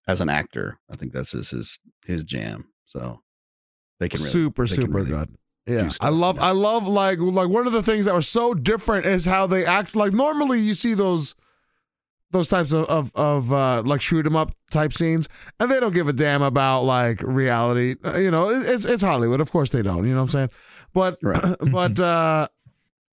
as 0.07 0.21
an 0.21 0.29
actor, 0.29 0.77
I 0.91 0.95
think 0.95 1.13
that's 1.13 1.31
his 1.31 1.49
his, 1.49 1.79
his 2.05 2.23
jam. 2.23 2.67
So 2.85 3.21
they 3.99 4.09
can 4.09 4.19
really, 4.19 4.29
super, 4.29 4.65
they 4.65 4.75
can 4.75 4.83
super 4.85 4.97
really- 4.99 5.09
good. 5.09 5.35
Yeah, 5.67 5.87
stuff, 5.89 5.97
I 6.05 6.09
love. 6.09 6.39
I 6.39 6.51
love 6.51 6.87
like 6.87 7.17
like 7.17 7.49
one 7.49 7.65
of 7.65 7.73
the 7.73 7.81
things 7.81 8.05
that 8.05 8.13
were 8.13 8.21
so 8.21 8.53
different 8.53 9.07
is 9.07 9.25
how 9.25 9.47
they 9.47 9.65
act. 9.65 9.95
Like 9.95 10.13
normally, 10.13 10.59
you 10.59 10.75
see 10.75 10.93
those 10.93 11.33
those 12.29 12.47
types 12.49 12.71
of 12.71 12.85
of, 12.85 13.11
of 13.15 13.51
uh, 13.51 13.81
like 13.83 13.99
shoot 13.99 14.27
'em 14.27 14.35
up 14.35 14.51
type 14.69 14.93
scenes, 14.93 15.27
and 15.59 15.71
they 15.71 15.79
don't 15.79 15.93
give 15.95 16.07
a 16.07 16.13
damn 16.13 16.43
about 16.43 16.81
like 16.83 17.19
reality. 17.23 17.95
Uh, 18.05 18.17
You 18.19 18.29
know, 18.29 18.47
it's 18.49 18.85
it's 18.85 19.01
Hollywood. 19.01 19.41
Of 19.41 19.51
course 19.51 19.71
they 19.71 19.81
don't. 19.81 20.05
You 20.05 20.11
know 20.13 20.17
what 20.17 20.35
I'm 20.35 20.49
saying? 20.49 20.49
But 20.93 21.17
Right. 21.23 21.55
but 21.71 21.99
uh, 21.99 22.47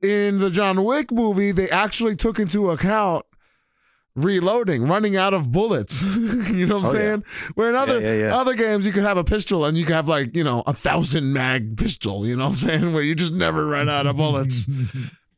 in 0.03 0.39
the 0.39 0.51
John 0.51 0.85
Wick 0.85 1.11
movie, 1.13 1.53
they 1.53 1.71
actually 1.71 2.17
took 2.17 2.39
into 2.39 2.71
account 2.71 3.25
reloading, 4.15 4.87
running 4.87 5.17
out 5.17 5.33
of 5.35 5.51
bullets. 5.53 6.03
you 6.51 6.67
know 6.67 6.77
what 6.77 6.85
I'm 6.85 6.91
Oh, 6.91 6.99
yeah. 6.99 7.05
saying? 7.09 7.25
Where 7.55 7.69
in 7.71 7.75
other 7.77 8.01
yeah, 8.01 8.15
yeah. 8.27 8.37
other 8.37 8.55
games, 8.55 8.85
you 8.85 8.93
could 8.93 9.05
have 9.05 9.17
a 9.17 9.25
pistol 9.25 9.65
and 9.65 9.77
you 9.79 9.85
could 9.87 9.95
have 9.95 10.09
like 10.09 10.35
you 10.37 10.45
know 10.45 10.63
a 10.67 10.73
thousand 10.75 11.33
mag 11.33 11.79
pistol. 11.79 12.27
You 12.27 12.37
know 12.37 12.47
what 12.47 12.53
I'm 12.53 12.57
saying? 12.59 12.93
Where 12.95 13.03
you 13.03 13.15
just 13.15 13.33
never 13.33 13.67
run 13.67 13.89
out 13.89 14.07
of 14.07 14.17
bullets. 14.17 14.67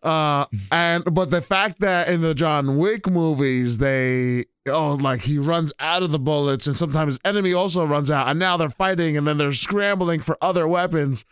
Uh, 0.05 0.44
and 0.70 1.03
but 1.14 1.31
the 1.31 1.40
fact 1.40 1.81
that 1.81 2.09
in 2.09 2.20
the 2.20 2.35
John 2.35 2.77
Wick 2.77 3.09
movies 3.09 3.79
they 3.79 4.44
oh 4.68 4.98
like 5.00 5.22
he 5.22 5.38
runs 5.38 5.72
out 5.81 6.03
of 6.03 6.11
the 6.11 6.18
bullets 6.18 6.66
and 6.66 6.77
sometimes 6.77 7.14
his 7.14 7.20
enemy 7.24 7.55
also 7.55 7.87
runs 7.87 8.11
out 8.11 8.29
and 8.29 8.38
now 8.38 8.59
they're 8.59 8.68
fighting 8.68 9.16
and 9.16 9.27
then 9.27 9.38
they're 9.38 9.50
scrambling 9.50 10.20
for 10.20 10.37
other 10.42 10.68
weapons. 10.68 11.24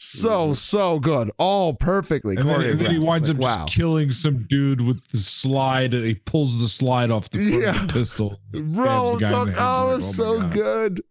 So 0.00 0.50
Mhm. 0.50 0.56
so 0.56 1.00
good, 1.00 1.28
all 1.38 1.74
perfectly 1.74 2.36
and, 2.36 2.48
then, 2.48 2.60
and 2.62 2.80
then 2.80 2.90
he 2.92 3.00
winds 3.00 3.28
It's 3.28 3.36
up 3.36 3.42
like, 3.42 3.58
just 3.66 3.76
killing 3.76 4.12
some 4.12 4.44
dude 4.48 4.80
with 4.80 5.04
the 5.08 5.18
slide. 5.18 5.92
He 5.92 6.14
pulls 6.14 6.60
the 6.60 6.68
slide 6.68 7.10
off 7.10 7.28
the 7.30 7.38
front 7.38 7.54
of 7.54 7.60
Yeah. 7.62 7.84
the 7.86 7.92
pistol. 7.92 8.38
Bro, 8.52 9.14
the 9.14 9.18
guy 9.18 9.28
talk, 9.28 9.48
the 9.48 9.54
oh, 9.58 9.88
Like, 9.90 9.98
it's 9.98 10.08
oh 10.20 10.22
so 10.22 10.40
God. 10.40 10.52
good. 10.52 11.02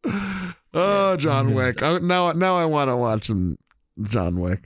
Oh, 0.73 1.17
John 1.17 1.53
Wick. 1.53 1.83
I, 1.83 1.97
now, 1.97 2.31
now 2.31 2.55
I 2.55 2.63
want 2.63 2.89
to 2.89 2.95
watch 2.95 3.25
some 3.27 3.57
John 4.03 4.39
Wick. 4.39 4.63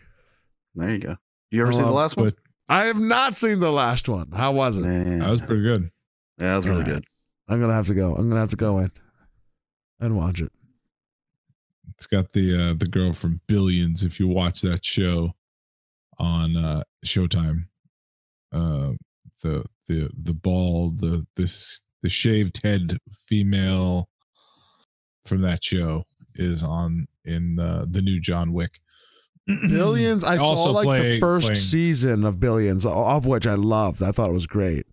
There 0.75 0.91
you 0.91 0.99
go. 0.99 1.15
You 1.49 1.63
ever 1.63 1.71
I 1.71 1.75
see 1.77 1.81
the 1.81 1.89
last 1.91 2.15
one? 2.15 2.25
But 2.27 2.35
I 2.69 2.85
have 2.85 2.99
not 2.99 3.33
seen 3.35 3.57
the 3.59 3.71
last 3.71 4.07
one. 4.07 4.31
How 4.33 4.51
was 4.51 4.77
it? 4.77 4.81
Man, 4.81 5.17
that 5.19 5.29
was 5.31 5.41
pretty 5.41 5.63
good. 5.63 5.89
yeah, 6.37 6.49
that 6.49 6.55
was 6.57 6.65
really 6.67 6.83
Alright. 6.83 6.93
good. 6.93 7.05
I'm 7.47 7.59
gonna 7.59 7.73
have 7.73 7.87
to 7.87 7.95
go. 7.95 8.11
I'm 8.11 8.29
gonna 8.29 8.39
have 8.41 8.51
to 8.51 8.55
go 8.55 8.77
in 8.79 8.91
and 9.99 10.15
watch 10.15 10.41
it. 10.41 10.51
It's 12.01 12.07
got 12.07 12.31
the 12.31 12.55
uh, 12.71 12.73
the 12.79 12.87
girl 12.87 13.13
from 13.13 13.39
Billions. 13.45 14.03
If 14.03 14.19
you 14.19 14.27
watch 14.27 14.61
that 14.61 14.83
show 14.83 15.35
on 16.17 16.57
uh, 16.57 16.81
Showtime, 17.05 17.65
uh, 18.51 18.93
the 19.43 19.63
the 19.87 20.09
the 20.23 20.33
bald 20.33 20.99
the 20.99 21.27
this 21.35 21.83
the 22.01 22.09
shaved 22.09 22.59
head 22.63 22.97
female 23.27 24.09
from 25.25 25.41
that 25.41 25.63
show 25.63 26.03
is 26.33 26.63
on 26.63 27.07
in 27.25 27.59
uh, 27.59 27.85
the 27.87 28.01
new 28.01 28.19
John 28.19 28.51
Wick. 28.51 28.79
Billions. 29.45 30.23
I 30.23 30.37
saw 30.37 30.45
Also 30.45 30.71
like 30.71 31.03
the 31.03 31.19
first 31.19 31.45
playing- 31.49 31.55
season 31.61 32.25
of 32.25 32.39
Billions, 32.39 32.83
of 32.83 33.27
which 33.27 33.45
I 33.45 33.53
loved. 33.53 34.01
I 34.01 34.11
thought 34.11 34.31
it 34.31 34.33
was 34.33 34.47
great. 34.47 34.87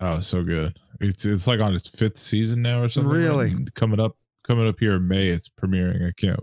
Oh, 0.00 0.20
so 0.20 0.42
good. 0.42 0.78
It's 1.02 1.26
it's 1.26 1.46
like 1.46 1.60
on 1.60 1.74
its 1.74 1.86
fifth 1.90 2.16
season 2.16 2.62
now 2.62 2.80
or 2.82 2.88
something. 2.88 3.12
right? 3.12 3.18
Really? 3.18 3.54
coming 3.74 4.00
up 4.00 4.16
coming 4.50 4.66
up 4.66 4.80
here 4.80 4.96
in 4.96 5.06
May. 5.06 5.28
It's 5.28 5.48
premiering. 5.48 6.08
I 6.08 6.12
can't 6.16 6.40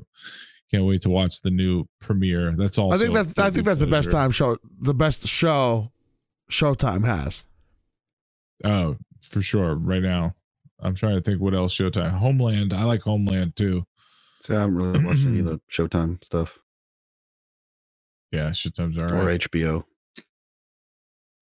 can't 0.72 0.86
wait 0.86 1.02
to 1.02 1.10
watch 1.10 1.42
the 1.42 1.52
new 1.52 1.86
premiere. 2.00 2.54
That's 2.56 2.78
all. 2.78 2.94
I 2.94 2.98
think 2.98 3.14
that's 3.14 3.38
I 3.38 3.50
think 3.50 3.66
that's 3.66 3.80
the 3.80 3.88
best 3.88 4.12
time 4.12 4.32
show. 4.32 4.58
The 4.80 4.94
best 4.94 5.28
show 5.28 5.92
Showtime 6.50 7.06
has. 7.06 7.46
Oh, 8.64 8.96
for 9.22 9.42
sure. 9.42 9.76
Right 9.76 10.02
now, 10.02 10.34
I'm 10.80 10.96
trying 10.96 11.16
to 11.16 11.22
think 11.22 11.42
what 11.42 11.54
else 11.54 11.78
Showtime. 11.78 12.12
Homeland. 12.12 12.72
I 12.74 12.84
like 12.86 13.02
Homeland 13.02 13.58
too. 13.58 13.86
So 14.42 14.56
I 14.56 14.62
haven't 14.62 14.76
really 14.78 15.04
watched 15.04 15.26
any 15.26 15.40
of 15.40 15.46
the 15.46 15.60
Showtime 15.70 16.24
stuff 16.24 16.58
Yeah, 18.32 18.52
Showtime's 18.52 19.02
all 19.02 19.10
or. 19.12 19.38
HBO. 19.38 19.84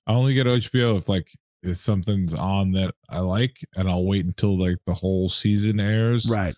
I 0.07 0.13
only 0.13 0.33
get 0.33 0.47
HBO 0.47 0.97
if 0.97 1.09
like 1.09 1.31
if 1.65 1.77
something's 1.77 2.33
on 2.33 2.71
that 2.73 2.93
I 3.09 3.19
like, 3.19 3.57
and 3.75 3.89
I'll 3.89 4.05
wait 4.05 4.25
until 4.25 4.57
like 4.57 4.77
the 4.85 4.93
whole 4.93 5.29
season 5.29 5.79
airs, 5.79 6.29
Right. 6.31 6.55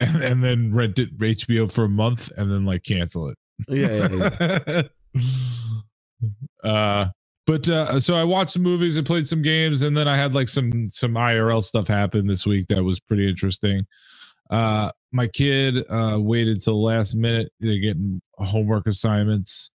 and, 0.00 0.22
and 0.22 0.42
then 0.44 0.74
rent 0.74 0.98
it 0.98 1.16
HBO 1.18 1.72
for 1.72 1.84
a 1.84 1.88
month, 1.88 2.30
and 2.36 2.50
then 2.50 2.64
like 2.64 2.82
cancel 2.82 3.28
it. 3.28 3.38
Yeah. 3.68 4.08
yeah, 4.40 4.82
yeah. 5.14 5.22
uh 6.64 7.06
but 7.46 7.68
uh 7.68 8.00
so 8.00 8.14
i 8.14 8.24
watched 8.24 8.50
some 8.50 8.62
movies 8.62 8.96
and 8.96 9.06
played 9.06 9.28
some 9.28 9.42
games 9.42 9.82
and 9.82 9.96
then 9.96 10.08
i 10.08 10.16
had 10.16 10.34
like 10.34 10.48
some 10.48 10.88
some 10.88 11.12
irl 11.14 11.62
stuff 11.62 11.86
happen 11.88 12.26
this 12.26 12.46
week 12.46 12.66
that 12.66 12.82
was 12.82 12.98
pretty 13.00 13.28
interesting 13.28 13.86
uh 14.50 14.90
my 15.12 15.26
kid 15.26 15.84
uh 15.90 16.18
waited 16.20 16.60
till 16.62 16.74
the 16.74 16.80
last 16.86 17.14
minute 17.14 17.50
they're 17.60 17.78
getting 17.80 18.20
homework 18.38 18.86
assignments 18.86 19.70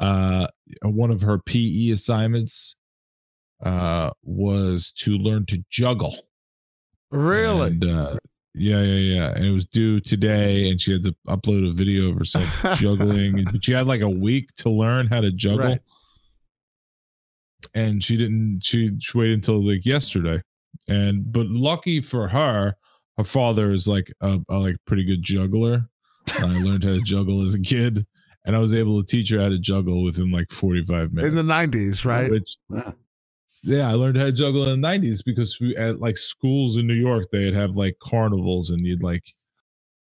uh 0.00 0.46
one 0.82 1.10
of 1.10 1.20
her 1.20 1.38
pe 1.38 1.90
assignments 1.90 2.76
uh 3.64 4.10
was 4.22 4.92
to 4.92 5.16
learn 5.18 5.46
to 5.46 5.62
juggle. 5.70 6.14
Really? 7.10 7.68
and, 7.72 7.84
uh 7.84 8.16
yeah 8.54 8.82
yeah 8.82 9.14
yeah. 9.16 9.34
And 9.34 9.44
it 9.44 9.50
was 9.52 9.66
due 9.66 10.00
today 10.00 10.68
and 10.70 10.80
she 10.80 10.92
had 10.92 11.02
to 11.04 11.14
upload 11.28 11.68
a 11.68 11.72
video 11.74 12.10
of 12.10 12.18
herself 12.18 12.64
juggling. 12.78 13.44
But 13.50 13.64
she 13.64 13.72
had 13.72 13.86
like 13.86 14.00
a 14.00 14.08
week 14.08 14.48
to 14.58 14.70
learn 14.70 15.06
how 15.06 15.20
to 15.20 15.30
juggle. 15.32 15.66
Right. 15.66 15.80
and 17.74 18.02
she 18.02 18.16
didn't 18.16 18.60
she, 18.62 18.90
she 19.00 19.16
waited 19.18 19.34
until 19.34 19.64
like 19.66 19.84
yesterday. 19.86 20.42
And 20.88 21.30
but 21.32 21.46
lucky 21.46 22.00
for 22.00 22.28
her 22.28 22.74
her 23.16 23.24
father 23.24 23.72
is 23.72 23.88
like 23.88 24.12
a, 24.20 24.38
a 24.48 24.56
like 24.56 24.76
pretty 24.86 25.04
good 25.04 25.22
juggler. 25.22 25.88
I 26.38 26.44
learned 26.62 26.84
how 26.84 26.90
to 26.92 27.00
juggle 27.00 27.42
as 27.42 27.54
a 27.54 27.60
kid 27.60 28.06
and 28.44 28.54
i 28.54 28.58
was 28.58 28.72
able 28.74 29.00
to 29.02 29.06
teach 29.06 29.30
her 29.30 29.40
how 29.40 29.48
to 29.48 29.58
juggle 29.58 30.04
within 30.04 30.30
like 30.30 30.50
45 30.50 31.12
minutes 31.12 31.26
In 31.26 31.34
the 31.34 31.42
'90s, 31.42 32.04
right? 32.06 32.30
which 32.30 32.56
Yeah. 33.62 33.88
I 33.88 33.94
learned 33.94 34.16
how 34.16 34.24
to 34.24 34.32
juggle 34.32 34.68
in 34.68 34.80
the 34.80 34.86
'90s 34.88 35.24
because 35.24 35.58
we 35.60 35.76
at 35.76 35.98
like 35.98 36.16
schools 36.16 36.76
in 36.76 36.86
New 36.86 36.94
York 36.94 37.24
they'd 37.32 37.54
have 37.54 37.76
like 37.76 37.98
carnivals 38.00 38.70
and 38.70 38.80
you'd 38.80 39.02
like 39.02 39.24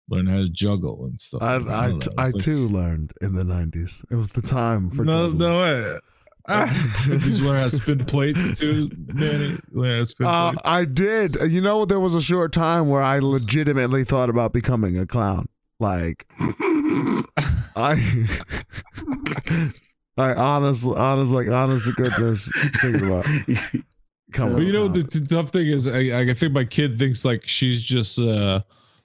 learn 0.09 0.25
how 0.27 0.37
to 0.37 0.49
juggle 0.49 1.05
and 1.05 1.19
stuff. 1.19 1.41
I 1.41 1.57
like. 1.57 1.69
I, 1.69 1.87
don't 1.89 1.99
t- 2.01 2.07
know. 2.09 2.13
I 2.17 2.25
like- 2.25 2.43
too 2.43 2.67
learned 2.67 3.13
in 3.21 3.33
the 3.35 3.43
nineties. 3.43 4.03
It 4.11 4.15
was 4.15 4.29
the 4.29 4.41
time 4.41 4.89
for 4.89 5.03
no, 5.05 5.29
juggling. 5.31 5.37
no 5.39 5.61
way. 5.61 5.97
Ah, 6.47 6.65
Did 7.07 7.23
you 7.37 7.45
learn 7.45 7.57
how 7.57 7.63
to 7.65 7.69
spin 7.69 8.03
plates 8.03 8.57
too, 8.59 8.89
Danny? 8.89 9.57
Learn 9.73 9.99
to 9.99 10.05
spin 10.07 10.25
Uh? 10.25 10.51
I 10.65 10.85
did. 10.85 11.37
You 11.47 11.61
know, 11.61 11.85
there 11.85 11.99
was 11.99 12.15
a 12.15 12.21
short 12.21 12.51
time 12.51 12.89
where 12.89 13.03
I 13.03 13.19
legitimately 13.19 14.05
thought 14.05 14.27
about 14.27 14.51
becoming 14.51 14.97
a 14.97 15.05
clown. 15.05 15.49
Like 15.79 16.25
I, 17.75 17.95
I 20.17 20.33
honestly, 20.33 20.97
honest, 20.97 21.31
like 21.31 21.47
honest 21.47 21.85
to 21.87 21.93
goodness, 21.93 22.51
thinking 22.81 23.07
about 23.07 23.25
coming. 24.33 24.55
But 24.55 24.65
you 24.65 24.73
know 24.73 24.87
the, 24.87 25.03
the 25.03 25.25
tough 25.27 25.49
thing 25.49 25.67
is, 25.67 25.87
I, 25.87 26.19
I 26.19 26.33
think 26.33 26.53
my 26.53 26.65
kid 26.65 26.99
thinks 26.99 27.23
like 27.23 27.43
she's 27.45 27.81
just 27.81 28.19
uh 28.19 28.61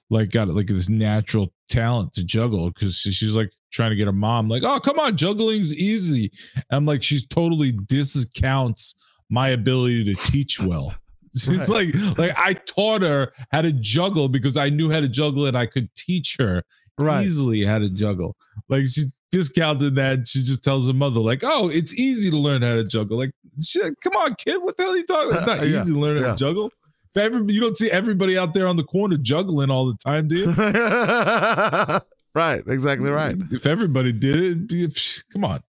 like 0.09 0.31
got 0.31 0.47
like 0.49 0.67
this 0.67 0.89
natural 0.89 1.53
talent 1.69 2.13
to 2.13 2.23
juggle 2.23 2.69
because 2.69 2.97
she's 2.97 3.35
like 3.35 3.51
trying 3.71 3.89
to 3.89 3.95
get 3.95 4.05
her 4.05 4.13
mom 4.13 4.47
like, 4.47 4.63
oh 4.63 4.79
come 4.79 4.99
on, 4.99 5.15
juggling's 5.15 5.75
easy. 5.75 6.31
I'm 6.71 6.85
like, 6.85 7.03
she's 7.03 7.25
totally 7.25 7.71
discounts 7.71 8.95
my 9.29 9.49
ability 9.49 10.03
to 10.05 10.15
teach 10.25 10.59
well. 10.59 10.93
She's 11.37 11.69
like, 11.69 11.89
like 12.17 12.31
I 12.35 12.53
taught 12.53 13.03
her 13.03 13.31
how 13.51 13.61
to 13.61 13.71
juggle 13.71 14.27
because 14.27 14.57
I 14.57 14.69
knew 14.69 14.89
how 14.89 15.01
to 15.01 15.07
juggle 15.07 15.45
and 15.45 15.57
I 15.57 15.67
could 15.67 15.93
teach 15.93 16.35
her 16.39 16.63
right. 16.97 17.23
easily 17.23 17.63
how 17.63 17.77
to 17.77 17.89
juggle. 17.89 18.35
Like 18.69 18.87
she 18.87 19.03
discounted 19.31 19.95
that. 19.95 20.27
She 20.27 20.39
just 20.39 20.63
tells 20.63 20.87
her 20.87 20.93
mother, 20.93 21.19
like, 21.19 21.41
oh, 21.43 21.69
it's 21.69 21.93
easy 21.95 22.29
to 22.31 22.37
learn 22.37 22.61
how 22.61 22.75
to 22.75 22.83
juggle. 22.83 23.17
Like, 23.17 23.31
shit, 23.63 23.93
come 24.01 24.13
on, 24.15 24.35
kid. 24.35 24.61
What 24.61 24.77
the 24.77 24.83
hell 24.83 24.93
are 24.93 24.97
you 24.97 25.05
talking 25.05 25.31
about? 25.31 25.47
It's 25.49 25.61
not 25.61 25.67
Yeah, 25.69 25.81
easy 25.81 25.93
to 25.93 25.99
learn 25.99 26.21
how 26.23 26.31
to 26.31 26.35
juggle. 26.37 26.71
Every, 27.15 27.51
you 27.51 27.59
don't 27.59 27.75
see 27.75 27.89
everybody 27.89 28.37
out 28.37 28.53
there 28.53 28.67
on 28.67 28.75
the 28.77 28.83
corner 28.83 29.17
juggling 29.17 29.71
all 29.71 29.87
the 29.87 29.97
time, 29.97 30.27
do 30.27 30.35
you? 30.35 30.45
right. 32.35 32.63
Exactly 32.67 33.09
right. 33.09 33.35
If 33.51 33.65
everybody 33.65 34.11
did 34.11 34.71
it, 34.71 35.23
come 35.33 35.43
on. 35.45 35.63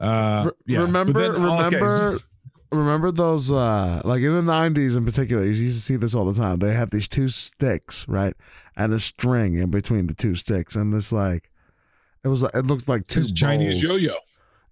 Uh, 0.00 0.50
yeah. 0.66 0.80
Remember, 0.80 1.12
then- 1.12 1.32
oh, 1.36 1.66
okay, 1.66 1.76
remember, 1.76 2.18
so- 2.18 2.24
remember 2.72 3.10
those 3.12 3.52
uh 3.52 4.02
like 4.04 4.20
in 4.22 4.32
the 4.34 4.42
nineties 4.42 4.96
in 4.96 5.04
particular, 5.04 5.42
you 5.44 5.50
used 5.50 5.76
to 5.78 5.82
see 5.82 5.96
this 5.96 6.14
all 6.14 6.24
the 6.30 6.38
time. 6.40 6.56
They 6.56 6.74
have 6.74 6.90
these 6.90 7.08
two 7.08 7.28
sticks, 7.28 8.06
right? 8.08 8.34
And 8.76 8.92
a 8.92 8.98
string 8.98 9.54
in 9.54 9.70
between 9.70 10.06
the 10.06 10.14
two 10.14 10.34
sticks. 10.34 10.74
And 10.76 10.92
this 10.92 11.12
like 11.12 11.50
it 12.26 12.28
was 12.28 12.42
it 12.42 12.66
looked 12.66 12.88
like 12.88 13.06
two 13.06 13.22
Chinese 13.22 13.80
yo-yo. 13.80 14.12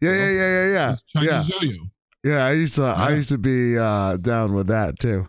Yeah, 0.00 0.10
yeah, 0.10 0.30
yeah, 0.30 0.30
yeah, 0.30 0.72
yeah. 0.72 0.90
It's 0.90 1.02
Yeah. 1.14 1.22
Chinese 1.22 1.48
yo-yo. 1.62 1.82
Yeah. 2.24 2.44
I 2.46 2.52
used 2.52 2.74
to 2.74 2.82
I 2.82 3.10
used 3.14 3.28
to 3.28 3.38
be 3.38 3.78
uh 3.78 4.16
down 4.16 4.52
with 4.54 4.66
that 4.66 4.98
too. 4.98 5.28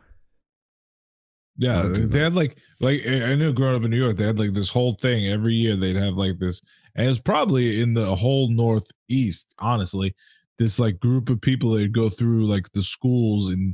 Yeah, 1.57 1.83
do 1.83 2.05
they 2.07 2.19
had 2.19 2.33
like 2.33 2.57
like 2.81 2.99
I 3.07 3.31
I 3.31 3.35
knew 3.35 3.53
growing 3.53 3.75
up 3.75 3.83
in 3.83 3.91
New 3.91 3.97
York, 4.03 4.17
they 4.17 4.25
had 4.25 4.39
like 4.39 4.53
this 4.53 4.69
whole 4.69 4.95
thing 4.95 5.27
every 5.27 5.53
year. 5.53 5.75
They'd 5.75 5.95
have 5.95 6.15
like 6.15 6.37
this, 6.39 6.61
and 6.95 7.07
it's 7.07 7.19
probably 7.19 7.79
in 7.81 7.93
the 7.93 8.13
whole 8.15 8.49
Northeast. 8.49 9.55
Honestly, 9.59 10.13
this 10.57 10.79
like 10.79 10.99
group 10.99 11.29
of 11.29 11.39
people 11.39 11.69
that 11.71 11.91
go 11.93 12.09
through 12.09 12.47
like 12.47 12.69
the 12.73 12.81
schools 12.81 13.51
and 13.51 13.73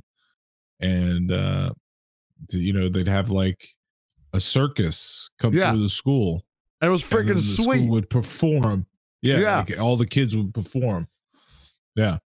and 0.82 1.32
uh 1.32 1.72
you 2.52 2.74
know 2.74 2.89
they'd 2.89 3.08
have 3.08 3.32
like 3.32 3.66
a 4.34 4.39
circus 4.39 5.30
come 5.39 5.54
Yeah. 5.54 5.72
through 5.72 5.82
the 5.84 5.89
school. 5.89 6.43
And 6.82 6.88
it 6.89 6.91
was 6.91 7.11
and 7.13 7.21
freaking 7.29 7.34
the 7.36 7.39
sweet. 7.39 7.89
Would 7.89 8.09
perform. 8.09 8.86
Yeah, 9.21 9.39
Yeah. 9.39 9.57
like 9.59 9.79
all 9.79 9.97
the 9.97 10.07
kids 10.07 10.36
would 10.36 10.53
perform. 10.53 11.07
Yeah, 11.95 12.17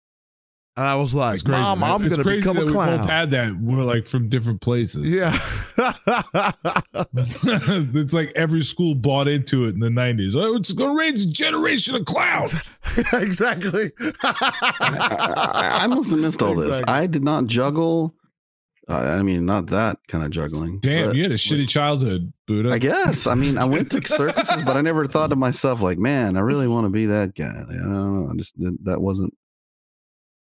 And 0.78 0.86
I 0.86 0.95
was 0.95 1.14
like, 1.16 1.43
crazy. 1.43 1.60
Mom, 1.62 1.84
I'm 1.84 2.03
It's 2.06 2.16
gonna 2.16 2.24
crazy 2.24 2.39
become 2.41 2.56
that 2.58 2.64
a 2.64 2.66
We 2.68 2.74
both 2.74 3.06
had 3.10 3.32
that. 3.32 3.56
We're 3.60 3.84
like 3.84 4.06
from 4.06 4.30
different 4.30 4.62
places. 4.62 5.14
Yeah. 5.14 5.32
it's 7.93 8.14
like 8.14 8.32
every 8.36 8.62
school 8.62 8.95
bought 8.95 9.28
into 9.28 9.66
it 9.66 9.74
in 9.74 9.80
the 9.80 9.89
90s. 9.89 10.36
Oh, 10.36 10.56
it's 10.56 10.72
going 10.72 10.95
to 10.95 10.97
raise 10.99 11.26
a 11.26 11.30
generation 11.30 11.95
of 11.95 12.06
clowns. 12.06 12.56
exactly. 13.14 13.91
I, 14.24 15.80
I 15.82 15.88
must 15.88 16.12
have 16.12 16.20
missed 16.20 16.41
all 16.41 16.56
this. 16.56 16.68
Exactly. 16.80 16.93
I 16.93 17.08
did 17.08 17.24
not 17.24 17.47
juggle. 17.47 18.14
Uh, 18.88 19.18
I 19.20 19.24
mean, 19.24 19.46
not 19.46 19.68
that 19.68 19.98
kind 20.08 20.24
of 20.24 20.30
juggling. 20.30 20.80
Damn, 20.80 21.16
you 21.16 21.24
had 21.24 21.32
a 21.32 21.36
shitty 21.36 21.68
childhood, 21.68 22.32
Buddha. 22.46 22.70
I 22.72 22.78
guess. 22.78 23.26
I 23.26 23.34
mean, 23.34 23.58
I 23.58 23.66
went 23.66 23.90
to 23.92 24.02
circuses, 24.08 24.62
but 24.62 24.78
I 24.78 24.82
never 24.82 25.08
thought 25.08 25.32
to 25.32 25.36
myself, 25.36 25.82
like, 25.82 25.98
man, 25.98 26.38
I 26.38 26.42
really 26.42 26.68
want 26.68 26.86
to 26.86 26.90
be 26.90 27.08
that 27.08 27.34
guy. 27.34 27.46
I 27.68 27.74
don't 27.74 27.92
know. 27.92 28.30
I 28.32 28.36
just 28.36 28.60
that, 28.60 28.78
that 28.84 29.02
wasn't 29.02 29.34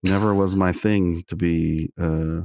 never 0.02 0.34
was 0.34 0.56
my 0.56 0.72
thing 0.72 1.22
to 1.28 1.36
be. 1.36 1.90
uh 2.00 2.40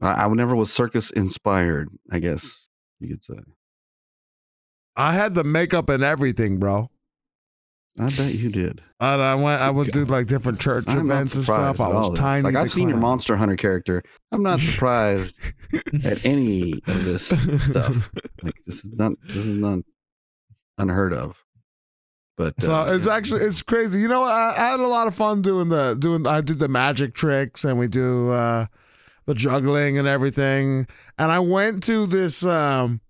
I, 0.00 0.24
I 0.24 0.28
never 0.28 0.54
was 0.54 0.72
circus 0.72 1.10
inspired. 1.10 1.88
I 2.10 2.20
guess 2.20 2.66
you 3.00 3.08
could 3.08 3.24
say. 3.24 3.34
I 4.94 5.12
had 5.12 5.34
the 5.34 5.44
makeup 5.44 5.88
and 5.88 6.02
everything, 6.02 6.58
bro. 6.58 6.90
I 8.00 8.06
bet 8.06 8.32
you 8.34 8.48
did. 8.48 8.80
And 9.00 9.20
I 9.20 9.34
went. 9.34 9.60
I 9.60 9.68
would 9.68 9.88
do 9.88 10.04
like 10.06 10.26
different 10.26 10.58
church 10.58 10.84
I'm 10.88 11.00
events 11.00 11.34
and 11.34 11.44
stuff. 11.44 11.78
I 11.78 11.88
was 11.88 11.94
all 11.94 12.10
this. 12.10 12.20
tiny. 12.20 12.42
Like 12.42 12.54
I've 12.54 12.72
seen 12.72 12.88
your. 12.88 12.96
Monster 12.96 13.36
Hunter 13.36 13.56
character. 13.56 14.02
I'm 14.30 14.42
not 14.42 14.60
surprised 14.60 15.38
at 16.04 16.24
any 16.24 16.72
of 16.86 17.04
this 17.04 17.26
stuff. 17.26 18.10
Like 18.42 18.54
this 18.64 18.84
is 18.84 18.92
not. 18.92 19.12
This 19.24 19.46
is 19.46 19.58
not 19.58 19.80
unheard 20.78 21.12
of. 21.12 21.36
But 22.38 22.54
So 22.62 22.74
uh, 22.74 22.94
it's 22.94 23.06
actually 23.06 23.42
it's 23.42 23.60
crazy. 23.60 24.00
You 24.00 24.08
know, 24.08 24.22
I, 24.22 24.54
I 24.56 24.70
had 24.70 24.80
a 24.80 24.86
lot 24.86 25.06
of 25.06 25.14
fun 25.14 25.42
doing 25.42 25.68
the 25.68 25.94
doing. 25.98 26.26
I 26.26 26.40
did 26.40 26.58
the 26.58 26.68
magic 26.68 27.14
tricks 27.14 27.64
and 27.64 27.78
we 27.78 27.88
do 27.88 28.30
uh 28.30 28.64
the 29.26 29.34
juggling 29.34 29.98
and 29.98 30.08
everything. 30.08 30.86
And 31.18 31.30
I 31.30 31.40
went 31.40 31.82
to 31.84 32.06
this. 32.06 32.42
um 32.42 33.01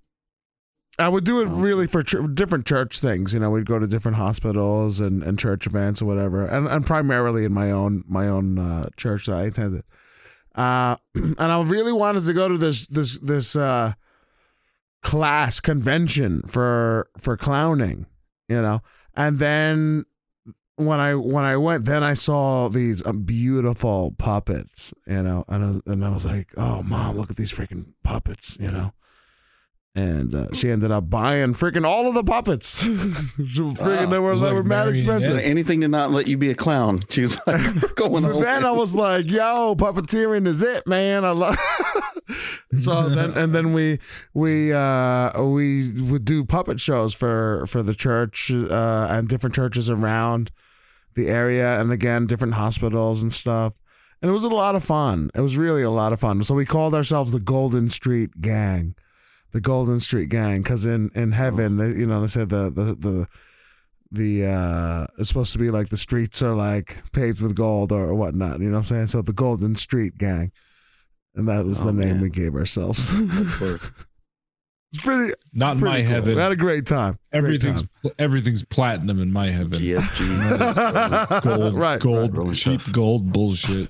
I 0.98 1.08
would 1.08 1.24
do 1.24 1.40
it 1.40 1.46
really 1.46 1.86
for 1.86 2.02
ch- 2.02 2.16
different 2.34 2.66
church 2.66 3.00
things. 3.00 3.32
You 3.32 3.40
know, 3.40 3.50
we'd 3.50 3.66
go 3.66 3.78
to 3.78 3.86
different 3.86 4.18
hospitals 4.18 5.00
and, 5.00 5.22
and 5.22 5.38
church 5.38 5.66
events 5.66 6.02
or 6.02 6.04
whatever, 6.06 6.46
and 6.46 6.66
and 6.68 6.84
primarily 6.86 7.44
in 7.44 7.52
my 7.52 7.70
own 7.70 8.04
my 8.06 8.28
own 8.28 8.58
uh, 8.58 8.88
church 8.96 9.26
that 9.26 9.36
I 9.36 9.42
attended. 9.44 9.84
Uh, 10.54 10.96
and 11.14 11.40
I 11.40 11.62
really 11.62 11.92
wanted 11.92 12.24
to 12.26 12.34
go 12.34 12.48
to 12.48 12.58
this 12.58 12.86
this 12.88 13.18
this 13.20 13.56
uh, 13.56 13.92
class 15.02 15.60
convention 15.60 16.42
for 16.42 17.08
for 17.18 17.36
clowning. 17.36 18.06
You 18.48 18.60
know, 18.60 18.80
and 19.14 19.38
then 19.38 20.04
when 20.76 21.00
I 21.00 21.14
when 21.14 21.44
I 21.44 21.56
went, 21.56 21.86
then 21.86 22.02
I 22.02 22.12
saw 22.14 22.68
these 22.68 23.04
um, 23.06 23.22
beautiful 23.22 24.14
puppets, 24.18 24.92
you 25.06 25.22
know, 25.22 25.44
and 25.48 25.64
I, 25.64 25.68
was- 25.68 25.82
and 25.86 26.04
I 26.04 26.10
was 26.12 26.26
like, 26.26 26.50
"Oh, 26.56 26.82
mom, 26.82 27.16
look 27.16 27.30
at 27.30 27.36
these 27.36 27.52
freaking 27.52 27.92
puppets," 28.04 28.58
you 28.60 28.70
know. 28.70 28.92
And 29.94 30.34
uh, 30.34 30.46
she 30.54 30.70
ended 30.70 30.90
up 30.90 31.10
buying 31.10 31.52
freaking 31.52 31.86
all 31.86 32.08
of 32.08 32.14
the 32.14 32.24
puppets. 32.24 32.82
freaking, 32.84 34.08
they 34.08 34.18
were, 34.18 34.34
they 34.36 34.46
like 34.46 34.54
were 34.54 34.62
mad 34.62 34.86
marionette. 34.86 34.94
expensive. 34.94 35.38
anything 35.40 35.82
to 35.82 35.88
not 35.88 36.10
let 36.10 36.26
you 36.26 36.38
be 36.38 36.50
a 36.50 36.54
clown. 36.54 37.00
She 37.10 37.22
was 37.22 37.36
like, 37.46 37.60
"We're 37.82 37.92
going 37.94 38.20
So 38.20 38.40
then 38.40 38.60
in." 38.60 38.64
I 38.64 38.70
was 38.70 38.94
like, 38.94 39.30
"Yo, 39.30 39.74
puppeteering 39.74 40.46
is 40.46 40.62
it, 40.62 40.86
man." 40.86 41.26
I 41.26 41.32
love. 41.32 41.58
so 42.80 43.06
then, 43.10 43.36
and 43.36 43.54
then 43.54 43.74
we 43.74 43.98
we 44.32 44.72
uh 44.72 45.42
we 45.42 45.92
would 46.00 46.24
do 46.24 46.46
puppet 46.46 46.80
shows 46.80 47.12
for 47.12 47.66
for 47.66 47.82
the 47.82 47.94
church 47.94 48.50
uh 48.50 49.08
and 49.10 49.28
different 49.28 49.54
churches 49.54 49.90
around 49.90 50.50
the 51.16 51.28
area, 51.28 51.78
and 51.78 51.92
again 51.92 52.26
different 52.26 52.54
hospitals 52.54 53.22
and 53.22 53.34
stuff. 53.34 53.74
And 54.22 54.30
it 54.30 54.32
was 54.32 54.44
a 54.44 54.48
lot 54.48 54.74
of 54.74 54.84
fun. 54.84 55.30
It 55.34 55.40
was 55.40 55.58
really 55.58 55.82
a 55.82 55.90
lot 55.90 56.14
of 56.14 56.20
fun. 56.20 56.42
So 56.44 56.54
we 56.54 56.64
called 56.64 56.94
ourselves 56.94 57.32
the 57.32 57.40
Golden 57.40 57.90
Street 57.90 58.40
Gang, 58.40 58.94
the 59.52 59.60
Golden 59.60 60.00
Street 60.00 60.28
Gang, 60.28 60.62
because 60.62 60.86
in 60.86 61.10
in 61.14 61.32
heaven, 61.32 61.76
they, 61.76 61.88
you 61.88 62.06
know, 62.06 62.20
they 62.22 62.26
said 62.26 62.48
the 62.48 62.70
the 62.70 62.96
the 62.98 63.26
the 64.14 64.46
uh 64.46 65.06
it's 65.18 65.28
supposed 65.28 65.52
to 65.54 65.58
be 65.58 65.70
like 65.70 65.88
the 65.88 65.96
streets 65.96 66.42
are 66.42 66.54
like 66.54 66.98
paved 67.12 67.40
with 67.40 67.54
gold 67.54 67.92
or, 67.92 68.14
whatnot 68.14 68.60
you 68.60 68.66
know 68.66 68.72
what 68.72 68.78
i'm 68.80 68.84
saying 68.84 69.06
so 69.06 69.22
the 69.22 69.32
golden 69.32 69.74
street 69.74 70.18
gang 70.18 70.52
and 71.34 71.48
that 71.48 71.64
was 71.64 71.80
Oh, 71.80 71.86
the 71.86 71.94
name 71.94 72.08
man. 72.16 72.20
we 72.20 72.28
gave 72.28 72.54
ourselves 72.54 73.18
Of 73.18 73.56
course. 73.58 73.90
it's 74.92 75.02
pretty, 75.02 75.32
Not 75.54 75.76
in 75.76 75.80
pretty 75.80 75.94
my 75.94 76.02
cool. 76.02 76.10
heaven. 76.10 76.34
we 76.34 76.40
had 76.42 76.52
a 76.52 76.56
great 76.56 76.84
time 76.84 77.18
Great 77.32 77.42
everything's 77.42 77.84
everything's 78.18 78.62
platinum 78.64 79.18
in 79.18 79.32
my 79.32 79.46
heaven. 79.48 79.80
GSG. 79.80 81.42
Gold, 81.42 81.74
Right, 81.78 81.98
gold, 81.98 82.36
right. 82.36 82.54
cheap 82.54 82.82
gold 82.92 83.32
bullshit. 83.32 83.88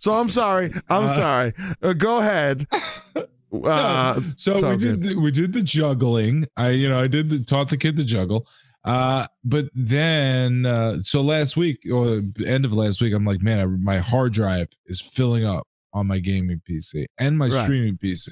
So 0.00 0.12
i'm 0.14 0.28
sorry 0.28 0.72
i'm 0.88 1.04
Uh, 1.04 1.08
sorry 1.08 1.52
uh, 1.82 1.92
go 1.92 2.18
ahead 2.18 2.66
uh 3.64 4.20
so 4.36 4.54
we 4.70 4.76
did 4.76 5.02
the, 5.02 5.14
we 5.18 5.30
did 5.30 5.52
the 5.52 5.62
juggling. 5.62 6.46
I 6.56 6.70
you 6.70 6.88
know 6.88 7.00
I 7.00 7.06
did 7.08 7.28
the 7.30 7.40
taught 7.40 7.68
the 7.68 7.76
kid 7.76 7.96
to 7.96 8.04
juggle. 8.04 8.46
Uh, 8.84 9.26
but 9.44 9.66
then 9.74 10.64
uh, 10.64 10.98
so 11.00 11.20
last 11.20 11.56
week 11.56 11.78
or 11.92 12.22
end 12.46 12.64
of 12.64 12.72
last 12.72 13.02
week, 13.02 13.12
I'm 13.12 13.26
like, 13.26 13.42
man, 13.42 13.60
I, 13.60 13.66
my 13.66 13.98
hard 13.98 14.32
drive 14.32 14.68
is 14.86 15.00
filling 15.02 15.44
up 15.44 15.66
on 15.92 16.06
my 16.06 16.18
gaming 16.18 16.62
PC 16.68 17.04
and 17.18 17.36
my 17.36 17.48
Right. 17.48 17.62
streaming 17.64 17.98
PC, 17.98 18.30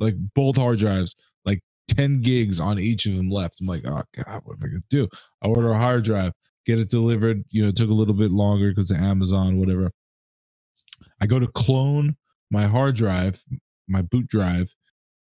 like 0.00 0.14
both 0.34 0.56
hard 0.56 0.78
drives, 0.80 1.14
like 1.44 1.60
10 1.88 2.22
gigs 2.22 2.58
on 2.58 2.78
each 2.80 3.06
of 3.06 3.14
them 3.14 3.30
left. 3.30 3.60
I'm 3.60 3.68
like, 3.68 3.84
oh 3.86 4.02
god, 4.16 4.40
what 4.44 4.54
am 4.56 4.62
I 4.64 4.66
gonna 4.66 4.80
do? 4.90 5.06
I 5.42 5.46
order 5.46 5.70
a 5.70 5.78
hard 5.78 6.02
drive. 6.04 6.32
get 6.66 6.80
it 6.80 6.88
delivered. 6.90 7.44
You 7.50 7.62
know, 7.62 7.68
it 7.68 7.76
took 7.76 7.90
a 7.90 7.94
little 7.94 8.14
bit 8.14 8.30
longer 8.32 8.70
because 8.70 8.90
of 8.90 8.96
Amazon, 8.98 9.58
whatever. 9.60 9.92
I 11.24 11.26
go 11.26 11.38
to 11.38 11.46
clone 11.46 12.16
my 12.50 12.66
hard 12.66 12.96
drive, 12.96 13.42
my 13.88 14.02
boot 14.02 14.26
drive, 14.28 14.74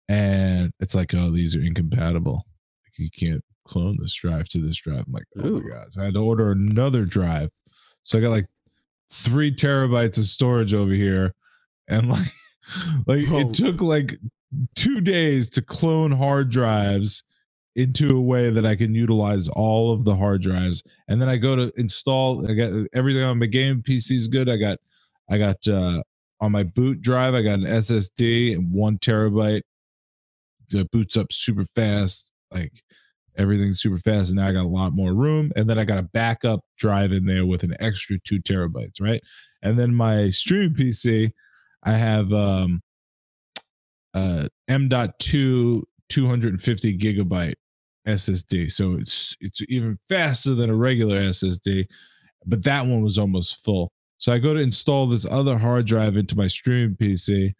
and 0.09 0.73
it's 0.81 0.93
like, 0.93 1.15
oh, 1.15 1.31
these 1.31 1.55
are 1.55 1.61
incompatible. 1.61 2.43
Like, 2.83 2.99
you 2.99 3.09
can't 3.17 3.41
clone 3.65 3.95
this 3.97 4.13
drive 4.13 4.49
to 4.49 4.59
this 4.59 4.75
drive. 4.75 5.05
I'm 5.07 5.13
like, 5.13 5.23
oh 5.37 5.47
Ooh. 5.47 5.61
my 5.61 5.75
god! 5.75 5.93
So 5.93 6.01
I 6.01 6.05
had 6.05 6.15
to 6.15 6.19
order 6.23 6.51
another 6.51 7.05
drive. 7.05 7.51
So 8.03 8.17
I 8.17 8.21
got 8.21 8.31
like 8.31 8.47
three 9.13 9.49
terabytes 9.55 10.17
of 10.17 10.25
storage 10.25 10.73
over 10.73 10.91
here, 10.91 11.33
and 11.87 12.09
like, 12.09 12.27
like 13.07 13.27
Whoa. 13.27 13.39
it 13.39 13.53
took 13.53 13.79
like 13.81 14.11
two 14.75 14.99
days 14.99 15.49
to 15.51 15.61
clone 15.61 16.11
hard 16.11 16.49
drives 16.49 17.23
into 17.77 18.17
a 18.17 18.21
way 18.21 18.49
that 18.49 18.65
I 18.65 18.75
can 18.75 18.93
utilize 18.93 19.47
all 19.47 19.93
of 19.93 20.03
the 20.03 20.17
hard 20.17 20.41
drives. 20.41 20.83
And 21.07 21.21
then 21.21 21.29
I 21.29 21.37
go 21.37 21.55
to 21.55 21.71
install. 21.77 22.45
I 22.49 22.55
got 22.55 22.73
everything 22.93 23.23
on 23.23 23.39
my 23.39 23.45
game 23.45 23.81
PC 23.87 24.17
is 24.17 24.27
good. 24.27 24.49
I 24.49 24.57
got, 24.57 24.79
I 25.29 25.37
got 25.37 25.67
uh 25.67 26.01
on 26.39 26.51
my 26.51 26.63
boot 26.63 27.01
drive. 27.01 27.33
I 27.33 27.41
got 27.41 27.59
an 27.59 27.65
SSD 27.65 28.53
and 28.53 28.71
one 28.71 28.97
terabyte. 28.99 29.61
It 30.73 30.91
boots 30.91 31.17
up 31.17 31.31
super 31.31 31.65
fast. 31.65 32.31
Like 32.51 32.73
everything's 33.37 33.81
super 33.81 33.97
fast. 33.97 34.29
And 34.29 34.37
now 34.37 34.47
I 34.47 34.53
got 34.53 34.65
a 34.65 34.67
lot 34.67 34.93
more 34.93 35.13
room. 35.13 35.51
And 35.55 35.69
then 35.69 35.79
I 35.79 35.85
got 35.85 35.97
a 35.97 36.09
backup 36.13 36.59
drive 36.77 37.11
in 37.11 37.25
there 37.25 37.45
with 37.45 37.63
an 37.63 37.75
extra 37.79 38.17
two 38.23 38.39
terabytes. 38.41 39.01
Right. 39.01 39.21
And 39.63 39.79
then 39.79 39.93
my 39.93 40.29
streaming 40.29 40.75
PC, 40.75 41.31
I 41.83 41.91
have 41.93 42.33
um 42.33 42.81
uh 44.13 44.47
M.2 44.67 45.83
250 46.09 46.97
gigabyte 46.97 47.53
SSD. 48.07 48.71
So 48.71 48.93
it's 48.93 49.35
it's 49.41 49.61
even 49.67 49.97
faster 50.07 50.53
than 50.53 50.69
a 50.69 50.75
regular 50.75 51.19
SSD, 51.21 51.85
but 52.45 52.63
that 52.63 52.85
one 52.85 53.01
was 53.01 53.17
almost 53.17 53.63
full. 53.63 53.91
So 54.17 54.33
I 54.33 54.39
go 54.39 54.53
to 54.53 54.59
install 54.59 55.07
this 55.07 55.25
other 55.25 55.57
hard 55.57 55.85
drive 55.85 56.17
into 56.17 56.35
my 56.35 56.47
streaming 56.47 56.95
PC 56.95 57.53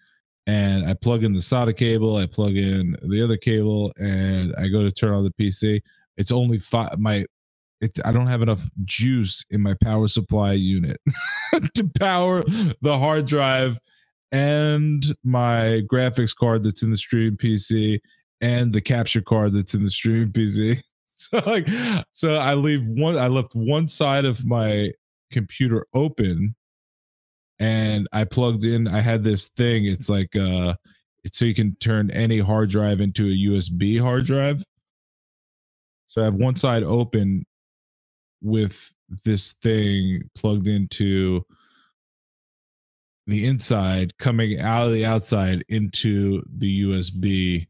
and 0.48 0.90
I 0.90 0.94
plug 0.94 1.24
in 1.24 1.34
the 1.34 1.40
SATA 1.40 1.76
cable, 1.76 2.16
I 2.16 2.26
plug 2.26 2.56
in 2.56 2.96
the 3.04 3.24
other 3.24 3.38
cable 3.38 3.92
and 3.98 4.56
I 4.58 4.68
go 4.70 4.82
to 4.82 4.92
turn 4.92 5.14
on 5.14 5.24
the 5.24 5.32
PC. 5.32 5.82
It's 6.16 6.32
only 6.32 6.58
five 6.58 6.98
my 6.98 7.26
it, 7.80 7.92
I 8.06 8.12
don't 8.12 8.28
have 8.28 8.42
enough 8.42 8.68
juice 8.86 9.46
in 9.52 9.62
my 9.62 9.76
power 9.84 10.08
supply 10.08 10.54
unit 10.54 10.98
to 11.76 11.92
power 12.00 12.44
the 12.82 12.98
hard 12.98 13.28
drive 13.28 13.78
and 14.32 15.06
my 15.24 15.84
graphics 15.92 16.36
card 16.36 16.64
that's 16.64 16.82
in 16.82 16.90
the 16.90 16.98
stream 16.98 17.38
PC 17.38 18.00
and 18.42 18.74
the 18.74 18.82
capture 18.82 19.22
card 19.22 19.54
that's 19.54 19.74
in 19.74 19.84
the 19.84 19.92
stream 19.92 20.32
PC. 20.32 20.80
So 21.20 21.42
like 21.48 21.68
so 22.12 22.36
I 22.36 22.54
leave 22.54 22.86
one 22.86 23.18
I 23.18 23.28
left 23.28 23.56
one 23.56 23.88
side 23.88 24.24
of 24.24 24.46
my 24.46 24.92
computer 25.32 25.86
open 25.94 26.56
and 27.60 28.08
I 28.14 28.24
plugged 28.24 28.66
in 28.66 28.88
I 28.88 29.02
had 29.02 29.24
this 29.24 29.50
thing 29.50 29.86
it's 29.86 30.10
like 30.10 30.36
uh 30.36 30.76
it's 31.28 31.38
so 31.40 31.46
you 31.46 31.54
can 31.54 31.76
turn 31.76 32.10
any 32.12 32.40
hard 32.40 32.70
drive 32.70 33.02
into 33.02 33.26
a 33.26 33.50
USB 33.50 34.02
hard 34.02 34.26
drive. 34.26 34.64
So 36.08 36.22
I 36.22 36.26
have 36.26 36.36
one 36.36 36.56
side 36.56 36.84
open 36.84 37.46
with 38.42 38.94
this 39.26 39.52
thing 39.62 40.30
plugged 40.36 40.70
into 40.70 41.46
the 43.26 43.46
inside 43.46 44.18
coming 44.18 44.62
out 44.62 44.88
of 44.88 44.94
the 44.94 45.06
outside 45.06 45.66
into 45.68 46.42
the 46.56 46.84
USB 46.84 47.68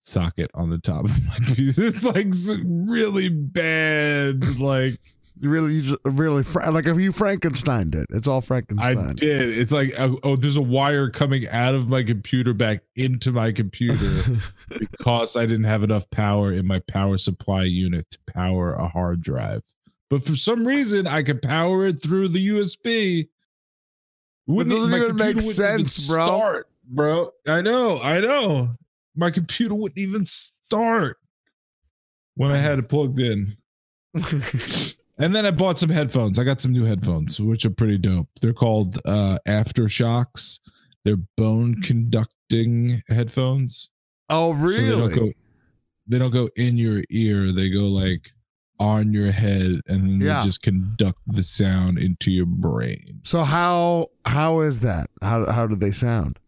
socket 0.00 0.50
on 0.54 0.70
the 0.70 0.78
top 0.78 1.04
of 1.04 1.24
my 1.24 1.46
piece. 1.54 1.78
It's 1.78 2.06
like 2.06 2.28
really 2.64 3.28
bad. 3.28 4.58
Like 4.58 4.98
Really, 5.42 5.72
you 5.74 5.82
just- 5.82 6.00
really, 6.04 6.44
fra- 6.44 6.70
like 6.70 6.86
if 6.86 6.98
you 6.98 7.10
Frankenstein 7.10 7.90
it, 7.94 8.06
it's 8.10 8.28
all 8.28 8.40
Frankenstein. 8.40 8.96
I 8.96 9.12
did. 9.12 9.48
It's 9.58 9.72
like 9.72 9.92
oh, 9.98 10.16
oh, 10.22 10.36
there's 10.36 10.56
a 10.56 10.62
wire 10.62 11.10
coming 11.10 11.48
out 11.48 11.74
of 11.74 11.88
my 11.88 12.04
computer 12.04 12.54
back 12.54 12.82
into 12.94 13.32
my 13.32 13.50
computer 13.50 14.38
because 14.78 15.36
I 15.36 15.42
didn't 15.42 15.64
have 15.64 15.82
enough 15.82 16.08
power 16.10 16.52
in 16.52 16.64
my 16.66 16.78
power 16.88 17.18
supply 17.18 17.64
unit 17.64 18.08
to 18.10 18.18
power 18.32 18.74
a 18.74 18.86
hard 18.86 19.20
drive. 19.20 19.62
But 20.10 20.22
for 20.24 20.36
some 20.36 20.64
reason, 20.64 21.08
I 21.08 21.22
could 21.24 21.42
power 21.42 21.86
it 21.86 22.00
through 22.00 22.28
the 22.28 22.48
USB. 22.48 23.28
Wouldn't 24.46 24.74
doesn't 24.74 24.94
even 24.94 25.16
make 25.16 25.36
wouldn't 25.36 25.42
even 25.44 25.86
sense, 25.86 26.08
bro. 26.08 26.26
Start, 26.26 26.68
bro. 26.84 27.30
I 27.48 27.62
know, 27.62 28.00
I 28.00 28.20
know. 28.20 28.76
My 29.16 29.30
computer 29.30 29.74
wouldn't 29.74 29.98
even 29.98 30.24
start 30.24 31.16
when 32.36 32.50
I 32.52 32.58
had 32.58 32.78
it 32.78 32.88
plugged 32.88 33.18
in. 33.18 33.56
And 35.22 35.34
then 35.34 35.46
I 35.46 35.50
bought 35.52 35.78
some 35.78 35.88
headphones. 35.90 36.38
I 36.38 36.44
got 36.44 36.60
some 36.60 36.72
new 36.72 36.84
headphones, 36.84 37.40
which 37.40 37.64
are 37.64 37.70
pretty 37.70 37.96
dope. 37.98 38.28
They're 38.40 38.52
called 38.52 38.98
uh 39.06 39.38
AfterShokz. 39.46 40.60
They're 41.04 41.16
bone 41.36 41.80
conducting 41.82 43.02
headphones. 43.08 43.90
oh, 44.30 44.52
So 44.54 44.68
they 44.68 44.90
don't 44.90 45.00
really? 45.10 45.14
go 45.14 45.32
they 46.08 46.18
don't 46.18 46.32
go 46.32 46.48
in 46.56 46.76
your 46.76 47.02
ear. 47.10 47.52
They 47.52 47.70
go 47.70 47.86
like 47.86 48.28
on 48.80 49.12
your 49.12 49.30
head 49.30 49.80
and 49.86 50.02
then 50.08 50.20
Yeah. 50.20 50.40
they 50.40 50.46
just 50.46 50.62
conduct 50.62 51.20
the 51.26 51.42
sound 51.42 51.98
into 51.98 52.32
your 52.32 52.46
brain. 52.46 53.20
So 53.22 53.42
how 53.44 54.08
how 54.26 54.60
is 54.60 54.80
that? 54.80 55.08
How 55.22 55.50
how 55.50 55.66
do 55.68 55.76
they 55.76 55.92
sound? 55.92 56.38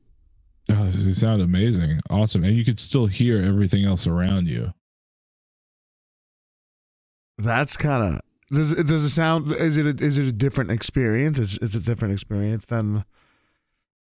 Oh, 0.70 0.86
they 0.90 1.12
sound 1.12 1.42
amazing. 1.42 2.00
Awesome. 2.10 2.42
And 2.42 2.56
you 2.56 2.64
could 2.64 2.80
still 2.80 3.06
hear 3.06 3.40
everything 3.42 3.84
else 3.84 4.06
around 4.06 4.48
you. 4.48 4.72
That's 7.38 7.76
kind 7.76 8.14
of 8.14 8.20
does 8.50 8.72
it 8.72 8.86
does 8.86 9.04
it 9.04 9.10
sound 9.10 9.50
is 9.52 9.76
it 9.76 9.86
a, 9.86 10.04
is 10.04 10.18
it 10.18 10.28
a 10.28 10.32
different 10.32 10.70
experience? 10.70 11.38
It's 11.38 11.56
it's 11.58 11.74
a 11.74 11.80
different 11.80 12.12
experience 12.12 12.66
than 12.66 13.04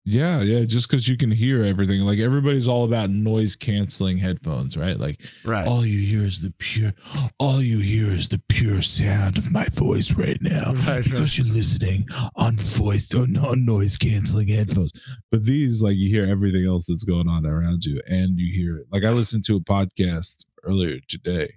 Yeah, 0.04 0.40
yeah. 0.42 0.64
Just 0.64 0.88
because 0.88 1.08
you 1.08 1.16
can 1.16 1.30
hear 1.30 1.64
everything. 1.64 2.02
Like 2.02 2.18
everybody's 2.18 2.68
all 2.68 2.84
about 2.84 3.10
noise 3.10 3.56
canceling 3.56 4.18
headphones, 4.18 4.76
right? 4.76 4.98
Like 4.98 5.20
right. 5.44 5.66
all 5.66 5.84
you 5.84 5.98
hear 5.98 6.24
is 6.24 6.42
the 6.42 6.52
pure 6.58 6.92
all 7.38 7.60
you 7.60 7.78
hear 7.78 8.10
is 8.10 8.28
the 8.28 8.40
pure 8.48 8.82
sound 8.82 9.38
of 9.38 9.50
my 9.50 9.66
voice 9.72 10.14
right 10.14 10.38
now 10.40 10.74
Right, 10.86 11.02
because 11.02 11.38
you're 11.38 11.46
listening 11.52 12.06
on 12.36 12.56
voice 12.56 13.12
on, 13.14 13.36
on 13.36 13.64
noise 13.64 13.96
canceling 13.96 14.48
headphones 14.48 14.92
but 15.30 15.44
these 15.44 15.82
like 15.82 15.96
you 15.96 16.08
hear 16.08 16.26
everything 16.26 16.66
else 16.66 16.86
that's 16.86 17.04
going 17.04 17.28
on 17.28 17.44
around 17.46 17.84
you 17.84 18.00
and 18.06 18.38
you 18.38 18.52
hear 18.52 18.78
it 18.78 18.86
like 18.90 19.04
i 19.04 19.10
listened 19.10 19.44
to 19.44 19.56
a 19.56 19.60
podcast 19.60 20.46
earlier 20.64 20.98
today 21.08 21.52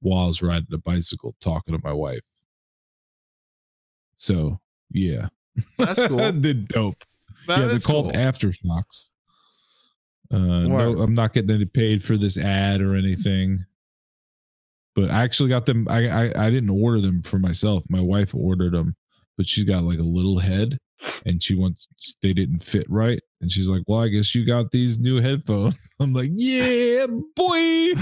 while 0.00 0.24
i 0.24 0.26
was 0.26 0.42
riding 0.42 0.66
a 0.72 0.78
bicycle 0.78 1.34
talking 1.40 1.74
to 1.76 1.80
my 1.84 1.92
wife 1.92 2.26
so 4.14 4.58
yeah 4.90 5.28
That's 5.78 6.06
cool. 6.06 6.18
they're 6.34 6.54
dope 6.54 7.04
That 7.46 7.58
yeah, 7.60 7.66
they're 7.66 7.78
called 7.80 8.12
cool. 8.12 8.20
AfterShokz. 8.22 9.10
Uh, 10.32 10.38
no, 10.38 10.98
I'm 10.98 11.14
not 11.14 11.32
getting 11.32 11.50
any 11.50 11.64
paid 11.64 12.04
for 12.04 12.16
this 12.16 12.38
ad 12.38 12.80
or 12.80 12.94
anything. 12.94 13.64
But 14.94 15.10
I 15.10 15.22
actually 15.22 15.48
got 15.48 15.66
them. 15.66 15.86
I, 15.90 16.08
I 16.08 16.46
I 16.46 16.50
didn't 16.50 16.70
order 16.70 17.00
them 17.00 17.22
for 17.22 17.38
myself. 17.38 17.84
My 17.88 18.00
wife 18.00 18.34
ordered 18.34 18.72
them, 18.74 18.94
but 19.36 19.46
she's 19.48 19.64
got 19.64 19.82
like 19.82 19.98
a 19.98 20.02
little 20.04 20.38
head, 20.38 20.78
and 21.26 21.42
she 21.42 21.54
wants 21.54 21.88
they 22.22 22.32
didn't 22.32 22.62
fit 22.62 22.86
right, 22.88 23.20
and 23.40 23.50
she's 23.50 23.70
like, 23.70 23.82
"Well, 23.86 24.00
I 24.00 24.08
guess 24.08 24.34
you 24.34 24.44
got 24.46 24.70
these 24.70 24.98
new 24.98 25.20
headphones." 25.20 25.94
I'm 26.00 26.12
like, 26.12 26.30
"Yeah, 26.34 27.06
boy." 27.36 27.92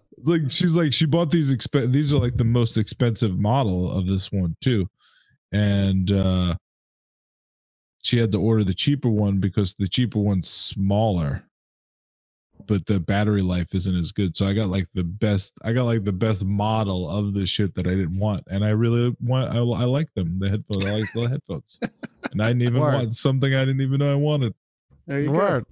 It's 0.18 0.30
like 0.30 0.50
she's 0.50 0.76
like 0.76 0.92
she 0.92 1.06
bought 1.06 1.30
these 1.30 1.54
exp- 1.54 1.92
these 1.92 2.12
are 2.12 2.18
like 2.18 2.36
the 2.36 2.44
most 2.44 2.78
expensive 2.78 3.38
model 3.38 3.92
of 3.92 4.08
this 4.08 4.32
one 4.32 4.56
too 4.60 4.88
and 5.52 6.10
uh 6.10 6.54
she 8.02 8.18
had 8.18 8.32
to 8.32 8.40
order 8.40 8.64
the 8.64 8.74
cheaper 8.74 9.08
one 9.08 9.38
because 9.38 9.74
the 9.74 9.88
cheaper 9.88 10.18
one's 10.18 10.48
smaller 10.48 11.45
but 12.66 12.86
the 12.86 12.98
battery 12.98 13.42
life 13.42 13.74
isn't 13.74 13.94
as 13.96 14.12
good 14.12 14.36
so 14.36 14.46
i 14.46 14.52
got 14.52 14.68
like 14.68 14.86
the 14.94 15.04
best 15.04 15.58
i 15.64 15.72
got 15.72 15.84
like 15.84 16.04
the 16.04 16.12
best 16.12 16.44
model 16.44 17.08
of 17.10 17.34
the 17.34 17.46
shit 17.46 17.74
that 17.74 17.86
i 17.86 17.90
didn't 17.90 18.18
want 18.18 18.42
and 18.48 18.64
i 18.64 18.70
really 18.70 19.14
want 19.20 19.52
i, 19.54 19.58
I 19.58 19.84
like 19.84 20.12
them 20.14 20.38
the 20.38 20.48
headphones 20.50 20.84
i 20.84 20.90
like 20.90 21.12
the 21.12 21.28
headphones 21.30 21.80
and 22.32 22.42
i 22.42 22.46
didn't 22.48 22.62
even 22.62 22.80
Word. 22.80 22.94
want 22.94 23.12
something 23.12 23.54
i 23.54 23.64
didn't 23.64 23.80
even 23.80 23.98
know 24.00 24.12
i 24.12 24.16
wanted 24.16 24.54
There 25.06 25.20
you 25.20 25.30
Word. 25.30 25.64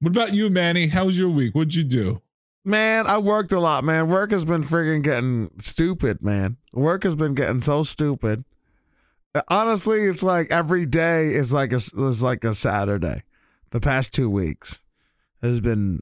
what 0.00 0.10
about 0.10 0.32
you 0.32 0.50
manny 0.50 0.86
how 0.86 1.06
was 1.06 1.18
your 1.18 1.30
week 1.30 1.54
what'd 1.54 1.74
you 1.74 1.84
do 1.84 2.20
Man, 2.68 3.06
I 3.06 3.18
worked 3.18 3.52
a 3.52 3.60
lot, 3.60 3.84
man. 3.84 4.08
Work 4.08 4.32
has 4.32 4.44
been 4.44 4.64
freaking 4.64 5.00
getting 5.04 5.50
stupid, 5.60 6.20
man. 6.20 6.56
Work 6.72 7.04
has 7.04 7.14
been 7.14 7.36
getting 7.36 7.60
so 7.60 7.84
stupid. 7.84 8.44
Uh, 9.36 9.42
honestly, 9.46 10.00
it's 10.00 10.24
like 10.24 10.50
every 10.50 10.84
day 10.84 11.26
is 11.26 11.52
like 11.52 11.70
a 11.70 11.76
is 11.76 12.24
like 12.24 12.42
a 12.42 12.54
Saturday. 12.54 13.22
The 13.70 13.78
past 13.78 14.12
two 14.12 14.28
weeks 14.28 14.82
has 15.42 15.60
been 15.60 16.00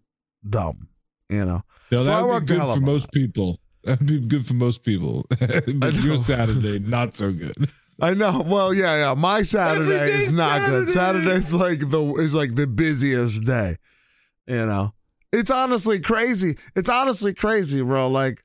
dumb, 0.48 0.88
you 1.28 1.44
know. 1.44 1.62
No, 1.90 2.02
So 2.02 2.12
I 2.12 2.20
that 2.20 2.26
would 2.26 2.46
be 2.46 2.54
good 2.56 2.74
for 2.74 2.80
most 2.80 3.12
people. 3.12 3.58
That'd 3.84 4.06
be 4.06 4.20
good 4.20 4.46
for 4.46 4.54
most 4.54 4.82
people. 4.82 5.26
but 5.76 5.94
your 5.94 6.16
Saturday, 6.16 6.78
not 6.78 7.14
so 7.14 7.32
good. 7.32 7.54
I 8.00 8.14
know. 8.14 8.40
Well, 8.40 8.74
yeah, 8.74 8.96
yeah. 8.96 9.14
My 9.14 9.42
Saturday 9.42 10.12
is 10.12 10.36
not 10.36 10.68
good. 10.68 10.90
Saturday. 10.90 11.24
Saturday's 11.40 11.54
like 11.54 11.90
the 11.90 12.14
is 12.14 12.34
like 12.34 12.54
the 12.54 12.66
busiest 12.66 13.44
day. 13.44 13.76
You 14.46 14.66
know, 14.66 14.94
it's 15.32 15.50
honestly 15.50 16.00
crazy. 16.00 16.56
It's 16.74 16.88
honestly 16.88 17.34
crazy, 17.34 17.82
bro. 17.82 18.08
Like, 18.08 18.44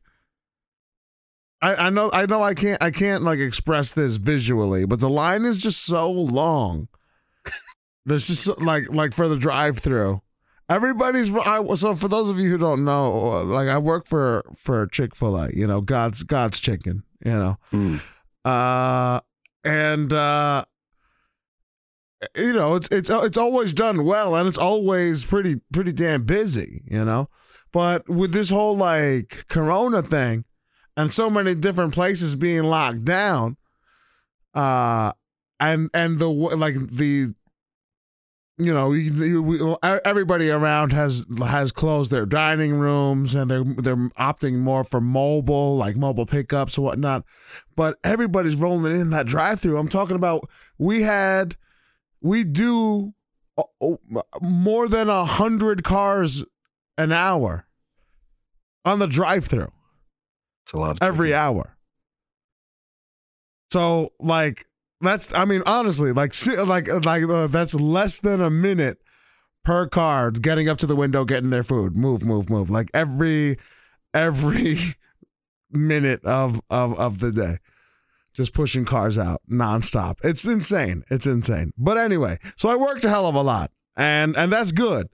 I, 1.61 1.75
I 1.75 1.89
know 1.89 2.09
I 2.13 2.25
know 2.25 2.43
I 2.43 2.53
can't 2.53 2.81
I 2.81 2.91
can't 2.91 3.23
like 3.23 3.39
express 3.39 3.93
this 3.93 4.17
visually, 4.17 4.85
but 4.85 4.99
the 4.99 5.09
line 5.09 5.45
is 5.45 5.59
just 5.59 5.83
so 5.83 6.11
long. 6.11 6.87
There's 8.05 8.27
just 8.27 8.61
like 8.61 8.93
like 8.93 9.13
for 9.13 9.27
the 9.27 9.37
drive 9.37 9.79
through. 9.79 10.21
Everybody's 10.69 11.35
I, 11.35 11.63
so 11.75 11.95
for 11.95 12.07
those 12.07 12.29
of 12.29 12.37
you 12.39 12.49
who 12.51 12.57
don't 12.57 12.85
know, 12.85 13.09
like 13.43 13.67
I 13.67 13.79
work 13.79 14.05
for 14.07 14.43
for 14.55 14.85
Chick 14.87 15.15
Fil 15.15 15.35
A, 15.35 15.49
you 15.51 15.65
know, 15.65 15.81
God's 15.81 16.21
God's 16.23 16.59
chicken, 16.59 17.03
you 17.25 17.31
know, 17.31 17.57
Mm. 17.73 17.99
uh, 18.45 19.19
and 19.63 20.13
uh, 20.13 20.63
you 22.37 22.53
know 22.53 22.75
it's 22.75 22.87
it's 22.91 23.09
it's 23.09 23.37
always 23.37 23.73
done 23.73 24.05
well, 24.05 24.35
and 24.35 24.47
it's 24.47 24.57
always 24.59 25.25
pretty 25.25 25.59
pretty 25.73 25.91
damn 25.91 26.23
busy, 26.23 26.83
you 26.85 27.03
know. 27.03 27.29
But 27.71 28.07
with 28.07 28.31
this 28.31 28.49
whole 28.51 28.77
like 28.77 29.45
Corona 29.49 30.01
thing, 30.03 30.45
and 30.95 31.11
so 31.11 31.29
many 31.31 31.55
different 31.55 31.93
places 31.95 32.35
being 32.35 32.63
locked 32.63 33.05
down, 33.05 33.57
uh, 34.53 35.13
and 35.59 35.89
and 35.95 36.19
the 36.19 36.27
like 36.29 36.75
the 36.75 37.33
you 38.59 38.73
know 38.73 38.91
you- 38.91 39.11
you- 39.23 39.41
we- 39.41 39.75
everybody 40.05 40.49
around 40.51 40.91
has 40.93 41.25
has 41.47 41.71
closed 41.71 42.11
their 42.11 42.25
dining 42.25 42.73
rooms 42.73 43.33
and 43.33 43.49
they're 43.49 43.63
they're 43.63 44.09
opting 44.19 44.59
more 44.59 44.83
for 44.83 44.99
mobile 45.01 45.77
like 45.77 45.95
mobile 45.95 46.25
pickups 46.25 46.77
and 46.77 46.83
whatnot 46.85 47.23
but 47.75 47.97
everybody's 48.03 48.55
rolling 48.55 48.99
in 48.99 49.09
that 49.11 49.25
drive 49.25 49.59
through 49.59 49.77
i'm 49.77 49.87
talking 49.87 50.15
about 50.17 50.47
we 50.77 51.01
had 51.03 51.55
we 52.21 52.43
do 52.43 53.13
uh, 53.57 53.63
uh, 53.81 54.21
more 54.41 54.87
than 54.89 55.07
a 55.09 55.23
hundred 55.25 55.83
cars 55.83 56.43
an 56.97 57.11
hour 57.13 57.65
on 58.83 58.99
the 58.99 59.07
drive 59.07 59.45
through 59.45 59.71
It's 60.65 60.73
a 60.73 60.77
lot. 60.77 60.97
Every 61.01 61.33
hour. 61.33 61.75
So 63.71 64.09
like 64.19 64.65
that's 65.01 65.33
I 65.33 65.45
mean 65.45 65.63
honestly 65.65 66.11
like 66.11 66.33
like 66.47 66.87
like 67.05 67.23
uh, 67.23 67.47
that's 67.47 67.73
less 67.75 68.19
than 68.19 68.41
a 68.41 68.49
minute 68.49 68.99
per 69.63 69.87
car 69.87 70.31
getting 70.31 70.67
up 70.67 70.77
to 70.79 70.85
the 70.85 70.95
window 70.95 71.25
getting 71.25 71.49
their 71.49 71.63
food. 71.63 71.95
Move 71.95 72.23
move 72.23 72.49
move. 72.49 72.69
Like 72.69 72.89
every 72.93 73.57
every 74.13 74.79
minute 75.71 76.23
of 76.25 76.61
of 76.69 76.97
of 76.99 77.19
the 77.19 77.31
day. 77.31 77.57
Just 78.33 78.53
pushing 78.53 78.85
cars 78.85 79.17
out 79.17 79.41
nonstop. 79.49 80.17
It's 80.23 80.45
insane. 80.45 81.03
It's 81.09 81.25
insane. 81.25 81.71
But 81.77 81.97
anyway 81.97 82.37
so 82.55 82.69
I 82.69 82.75
worked 82.75 83.05
a 83.05 83.09
hell 83.09 83.27
of 83.27 83.35
a 83.35 83.41
lot 83.41 83.71
and 83.95 84.35
and 84.35 84.51
that's 84.51 84.71
good. 84.71 85.07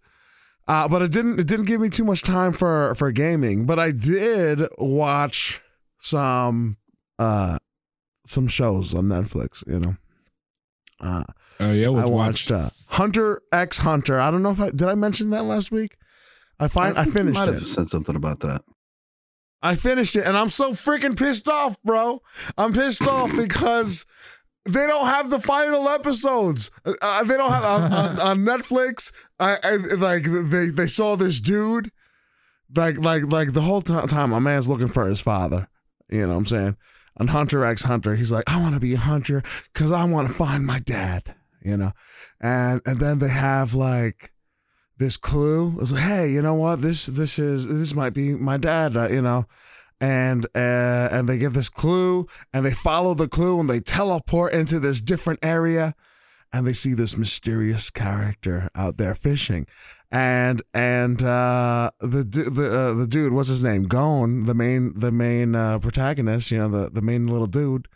Uh, 0.68 0.88
but 0.88 1.04
it 1.04 1.12
didn't 1.12 1.40
it 1.40 1.48
didn't 1.48 1.66
give 1.66 1.80
me 1.80 1.90
too 1.90 2.06
much 2.06 2.24
time 2.24 2.54
for 2.54 2.96
for 2.96 3.12
gaming. 3.12 3.66
But 3.66 3.78
I 3.78 3.92
did 3.92 4.62
watch 4.80 5.62
some 6.00 6.78
uh 7.20 7.58
some 8.26 8.48
shows 8.48 8.94
on 8.94 9.06
Netflix. 9.06 9.66
You 9.68 9.80
know, 9.80 9.96
uh, 11.00 11.24
Oh 11.60 11.72
yeah, 11.72 11.88
I 11.88 11.90
what's 11.90 12.10
watched 12.10 12.52
uh, 12.52 12.70
Hunter 12.88 13.42
X 13.52 13.78
Hunter. 13.78 14.20
I 14.20 14.30
don't 14.32 14.44
know 14.44 14.52
if 14.52 14.60
I 14.60 14.70
did 14.70 14.84
I 14.84 14.96
mention 14.96 15.30
that 15.30 15.44
last 15.44 15.72
week. 15.72 15.96
I 16.60 16.68
find 16.68 16.98
I, 16.98 17.04
think 17.04 17.16
you 17.16 17.22
finished 17.22 17.40
might 17.40 17.50
it. 17.50 17.54
have 17.56 17.68
said 17.68 17.90
something 17.90 18.16
about 18.16 18.42
that. 18.42 18.62
I 19.62 19.76
finished 19.76 20.16
it, 20.16 20.26
and 20.26 20.38
I'm 20.38 20.50
so 20.50 20.72
freaking 20.72 21.18
pissed 21.18 21.48
off, 21.48 21.82
bro. 21.84 22.22
I'm 22.58 22.74
pissed 22.74 23.02
off 23.08 23.32
because 23.38 24.06
they 24.66 24.86
don't 24.86 25.08
have 25.08 25.30
the 25.30 25.40
final 25.40 25.88
episodes. 25.90 26.72
Uh, 26.86 27.24
they 27.24 27.38
don't 27.38 27.52
have 27.52 27.64
on, 27.64 27.94
on, 27.94 28.20
on 28.20 28.40
Netflix. 28.40 29.14
I, 29.40 29.58
I 29.64 29.78
like 29.98 30.24
they 30.24 30.68
they 30.68 30.88
saw 30.88 31.16
this 31.16 31.40
dude, 31.40 31.92
like 32.76 32.98
like 32.98 33.24
like 33.24 33.54
the 33.54 33.62
whole 33.62 33.82
ti- 33.82 34.08
time. 34.08 34.32
My 34.32 34.40
man's 34.40 34.68
looking 34.68 34.88
for 34.90 35.08
his 35.08 35.22
father. 35.22 35.68
You 36.10 36.22
know 36.22 36.34
what 36.34 36.40
I'm 36.40 36.46
saying? 36.46 36.78
On 37.18 37.28
Hunter 37.28 37.64
X 37.64 37.84
Hunter, 37.84 38.16
he's 38.16 38.32
like, 38.32 38.44
I 38.48 38.60
want 38.60 38.74
to 38.74 38.82
be 38.82 38.94
a 38.94 38.98
hunter 38.98 39.42
because 39.74 39.92
I 39.92 40.04
want 40.04 40.28
to 40.28 40.34
find 40.34 40.66
my 40.66 40.80
dad. 40.80 41.36
You 41.62 41.78
know, 41.78 41.94
and 42.40 42.82
and 42.86 43.00
then 43.00 43.20
they 43.20 43.30
have 43.30 43.74
like 43.74 44.32
this 44.98 45.18
clue. 45.18 45.78
It's 45.82 45.92
like, 45.92 46.04
hey, 46.04 46.32
you 46.32 46.42
know 46.42 46.54
what? 46.54 46.82
This 46.82 47.06
this 47.08 47.40
is 47.40 47.68
this 47.68 47.96
might 47.96 48.14
be 48.14 48.36
my 48.36 48.58
dad. 48.58 48.96
Uh, 48.96 49.08
you 49.10 49.22
know, 49.22 49.46
and 50.00 50.46
uh, 50.56 51.10
and 51.12 51.28
they 51.28 51.38
get 51.38 51.54
this 51.54 51.70
clue, 51.70 52.28
and 52.54 52.66
they 52.66 52.74
follow 52.74 53.14
the 53.14 53.28
clue, 53.28 53.60
and 53.60 53.70
they 53.70 53.80
teleport 53.80 54.54
into 54.54 54.80
this 54.80 55.02
different 55.02 55.40
area, 55.42 55.96
and 56.54 56.68
they 56.68 56.74
see 56.74 56.94
this 56.94 57.18
mysterious 57.18 57.90
character 57.90 58.70
out 58.76 58.98
there 58.98 59.16
fishing, 59.16 59.66
and 60.16 60.62
and 60.74 61.22
uh, 61.24 61.92
the 62.00 62.24
the 62.24 62.80
uh, 62.80 62.94
the 62.94 63.06
dude, 63.06 63.34
what's 63.34 63.50
his 63.50 63.62
name? 63.62 63.84
Gon, 63.84 64.46
the 64.46 64.54
main 64.54 64.98
the 64.98 65.12
main 65.12 65.56
uh, 65.56 65.78
protagonist, 65.80 66.52
you 66.52 66.58
know, 66.58 66.70
the 66.70 66.90
the 66.90 67.02
main 67.02 67.28
little 67.28 67.48
dude. 67.48 67.90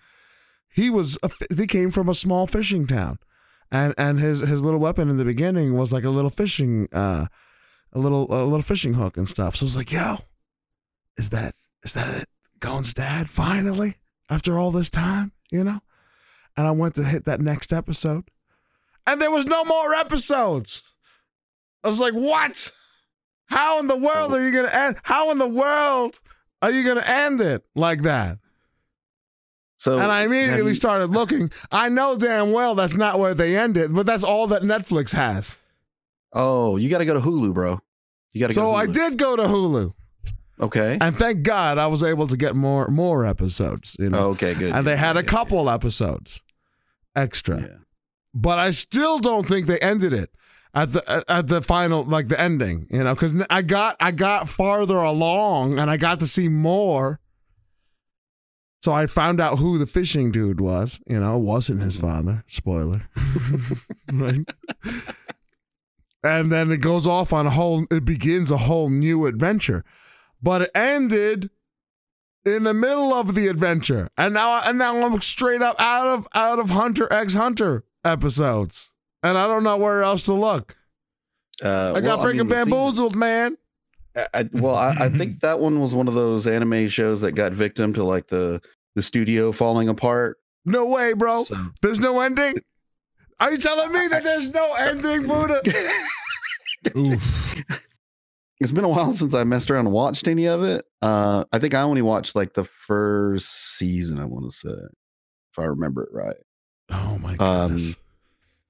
He 0.68 0.90
was 0.90 1.18
a, 1.24 1.32
he 1.56 1.66
came 1.66 1.92
from 1.92 2.10
a 2.10 2.14
small 2.14 2.46
fishing 2.46 2.88
town, 2.88 3.20
and 3.72 3.94
and 3.98 4.20
his 4.20 4.42
his 4.42 4.62
little 4.62 4.82
weapon 4.82 5.10
in 5.10 5.16
the 5.16 5.24
beginning 5.24 5.78
was 5.78 5.94
like 5.94 6.04
a 6.04 6.10
little 6.10 6.30
fishing 6.30 6.90
uh 6.92 7.28
a 7.94 8.00
little 8.00 8.28
a 8.30 8.44
little 8.44 8.64
fishing 8.64 8.96
hook 8.96 9.16
and 9.16 9.30
stuff. 9.30 9.56
So 9.56 9.66
it's 9.66 9.78
like, 9.78 9.94
yo, 9.94 10.18
is 11.16 11.30
that 11.30 11.56
is 11.86 11.94
that 11.94 12.26
Gon's 12.60 12.94
dad 12.94 13.30
finally 13.30 13.96
after 14.30 14.60
all 14.60 14.72
this 14.72 14.90
time, 14.90 15.32
you 15.52 15.64
know? 15.64 15.80
And 16.58 16.68
I 16.68 16.72
went 16.72 16.96
to 16.96 17.04
hit 17.04 17.24
that 17.26 17.40
next 17.40 17.72
episode, 17.72 18.30
and 19.08 19.22
there 19.22 19.32
was 19.32 19.46
no 19.46 19.64
more 19.64 19.94
episodes. 19.94 20.84
I 21.84 21.90
was 21.90 22.00
like, 22.00 22.14
what? 22.14 22.72
How 23.48 23.80
in 23.80 23.88
the 23.88 23.96
world 23.96 24.34
are 24.34 24.44
you 24.46 24.54
gonna 24.54 24.70
end? 24.74 24.98
How 25.04 25.32
in 25.32 25.38
the 25.40 25.48
world 25.48 26.20
are 26.62 26.72
you 26.72 26.84
gonna 26.84 27.04
end 27.06 27.42
it 27.42 27.64
like 27.76 28.02
that? 28.04 28.38
So 29.78 29.94
And 29.98 30.12
I 30.12 30.24
immediately 30.24 30.72
you- 30.72 30.76
started 30.76 31.08
looking. 31.08 31.50
I 31.72 31.90
know 31.90 32.18
damn 32.18 32.52
well 32.52 32.76
that's 32.76 32.96
not 32.98 33.18
where 33.18 33.34
they 33.34 33.58
ended, 33.58 33.86
it, 33.92 33.94
but 33.94 34.06
that's 34.06 34.24
all 34.26 34.48
that 34.48 34.62
Netflix 34.62 35.14
has. 35.14 35.58
Oh, 36.34 36.76
you 36.78 36.90
got 36.90 37.00
to 37.00 37.06
go 37.06 37.14
to 37.16 37.22
Hulu, 37.22 37.54
bro. 37.54 37.80
You 38.34 38.42
got 38.42 38.48
to. 38.48 38.54
So 38.54 38.62
go 38.66 38.72
to 38.74 38.78
I 38.78 38.86
did 38.86 39.18
go 39.18 39.36
to 39.36 39.44
Hulu, 39.44 39.94
Okay. 40.60 40.98
and 41.02 41.16
thank 41.16 41.42
God 41.44 41.78
I 41.80 41.88
was 41.88 42.04
able 42.04 42.28
to 42.28 42.38
get 42.38 42.56
more 42.56 42.88
more 42.90 43.26
episodes. 43.26 43.96
You 43.98 44.10
know, 44.12 44.20
Oh, 44.20 44.30
okay. 44.32 44.54
Good. 44.54 44.74
and 44.76 44.86
they 44.86 44.98
had 44.98 45.18
a 45.18 45.24
couple 45.24 45.70
episodes 45.70 46.42
extra. 47.16 47.80
But 48.36 48.60
I 48.60 48.70
still 48.72 49.18
don't 49.18 49.48
think 49.48 49.66
they 49.66 49.80
ended 49.80 50.14
it 50.14 50.30
at 50.84 50.94
the 50.94 51.26
at- 51.28 51.48
the 51.48 51.62
final 51.62 52.04
like 52.04 52.28
the 52.28 52.40
ending. 52.40 52.88
You 52.90 53.04
know, 53.04 53.14
because 53.14 53.36
I 53.50 53.62
got 53.62 53.96
I 54.00 54.12
got 54.12 54.50
farther 54.50 54.98
along 54.98 55.80
and 55.80 55.90
I 55.90 55.98
got 55.98 56.20
to 56.20 56.28
see 56.28 56.48
more. 56.48 57.20
So 58.82 58.94
I 58.94 59.08
found 59.08 59.42
out 59.42 59.60
who 59.60 59.78
the 59.78 59.86
fishing 59.86 60.32
dude 60.32 60.62
was. 60.62 61.02
You 61.06 61.20
know, 61.20 61.36
it 61.36 61.42
wasn't 61.42 61.82
his 61.82 61.98
father. 61.98 62.46
Spoiler. 62.48 63.02
right. 64.14 64.46
And 66.24 66.52
then 66.52 66.72
it 66.72 66.78
goes 66.78 67.06
off 67.06 67.34
on 67.34 67.46
a 67.46 67.50
whole. 67.50 67.86
It 67.92 68.06
begins 68.06 68.52
a 68.52 68.58
whole 68.58 68.90
new 68.90 69.26
adventure, 69.26 69.84
but 70.42 70.62
it 70.64 70.72
ended 70.74 71.50
in 72.46 72.64
the 72.64 72.74
middle 72.74 73.14
of 73.14 73.36
the 73.36 73.48
adventure, 73.48 74.10
and 74.18 74.34
now 74.34 74.62
and 74.66 74.78
now 74.78 75.06
I'm 75.06 75.22
straight 75.22 75.62
up 75.62 75.76
out 75.80 76.18
of 76.18 76.28
out 76.34 76.60
of 76.60 76.70
Hunter 76.70 77.12
X 77.12 77.34
Hunter 77.34 77.84
episodes, 78.04 78.89
and 79.24 79.38
I 79.38 79.48
don't 79.48 79.64
know 79.64 79.78
where 79.78 80.04
else 80.04 80.24
to 80.24 80.34
look. 80.34 80.76
Uh, 81.64 81.94
I 81.96 82.02
got 82.02 82.20
well, 82.20 82.28
freaking 82.28 82.38
mean, 82.40 82.48
the 82.48 82.56
season- 82.56 82.70
bamboozled, 82.72 83.16
man. 83.16 83.58
I, 84.16 84.28
I- 84.34 84.50
well, 84.54 84.76
I, 84.76 84.90
I 85.00 85.10
think 85.10 85.42
that 85.42 85.60
one 85.60 85.80
was 85.80 85.94
one 85.94 86.08
of 86.08 86.14
those 86.14 86.48
anime 86.48 86.88
shows 86.88 87.22
that 87.22 87.34
got 87.34 87.54
victim 87.54 87.94
to 87.94 88.04
like 88.04 88.28
the 88.28 88.62
the 88.96 89.02
studio 89.04 89.52
falling 89.52 89.88
apart. 89.90 90.38
No 90.66 90.86
way, 90.86 91.14
bro. 91.14 91.44
So- 91.44 91.56
There's 91.82 92.00
no 92.00 92.20
ending. 92.22 92.56
Are 93.40 93.52
you 93.52 93.58
telling 93.58 93.92
me 93.94 94.08
that 94.10 94.24
there's 94.24 94.50
no 94.50 94.74
ending, 94.80 95.26
Buddha? 95.28 95.62
Oof. 96.98 97.56
it's 98.60 98.72
been 98.72 98.84
a 98.84 98.90
while 98.90 99.12
since 99.12 99.34
I 99.34 99.44
messed 99.46 99.70
around 99.72 99.86
and 99.88 99.94
watched 99.94 100.28
any 100.28 100.46
of 100.48 100.64
it. 100.64 100.84
Uh, 101.02 101.46
I 101.52 101.60
think 101.60 101.74
I 101.74 101.82
only 101.82 102.02
watched 102.02 102.36
like 102.36 102.54
the 102.54 102.64
first 102.66 103.78
season. 103.78 104.20
I 104.20 104.26
want 104.26 104.46
to 104.50 104.52
say, 104.58 104.70
if 104.70 105.60
I 105.60 105.64
remember 105.64 106.04
it 106.04 106.10
right. 106.12 106.36
Oh 106.92 107.18
my 107.20 107.36
Um, 107.38 107.68
goodness. 107.72 107.98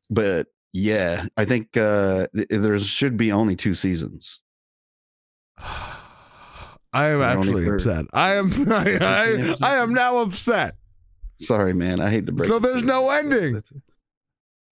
But 0.10 0.47
yeah, 0.74 1.26
I 1.38 1.45
think 1.45 1.76
uh, 1.78 2.28
th- 2.36 2.47
there 2.49 2.78
should 2.80 3.18
be 3.18 3.32
only 3.32 3.55
two 3.55 3.74
seasons. 3.74 4.39
I 6.91 7.10
am 7.10 7.20
They're 7.20 7.38
actually 7.38 7.70
upset. 7.70 8.05
I 8.14 8.34
am. 8.34 8.49
I, 8.70 8.97
I, 8.99 9.55
I 9.62 9.76
am 9.76 9.93
now 9.93 10.18
upset. 10.18 10.76
Sorry, 11.39 11.74
man. 11.74 11.99
I 11.99 12.10
hate 12.10 12.26
to 12.26 12.32
break. 12.32 12.49
So 12.49 12.57
there's 12.60 12.84
no 12.84 13.10
ending. 13.12 13.62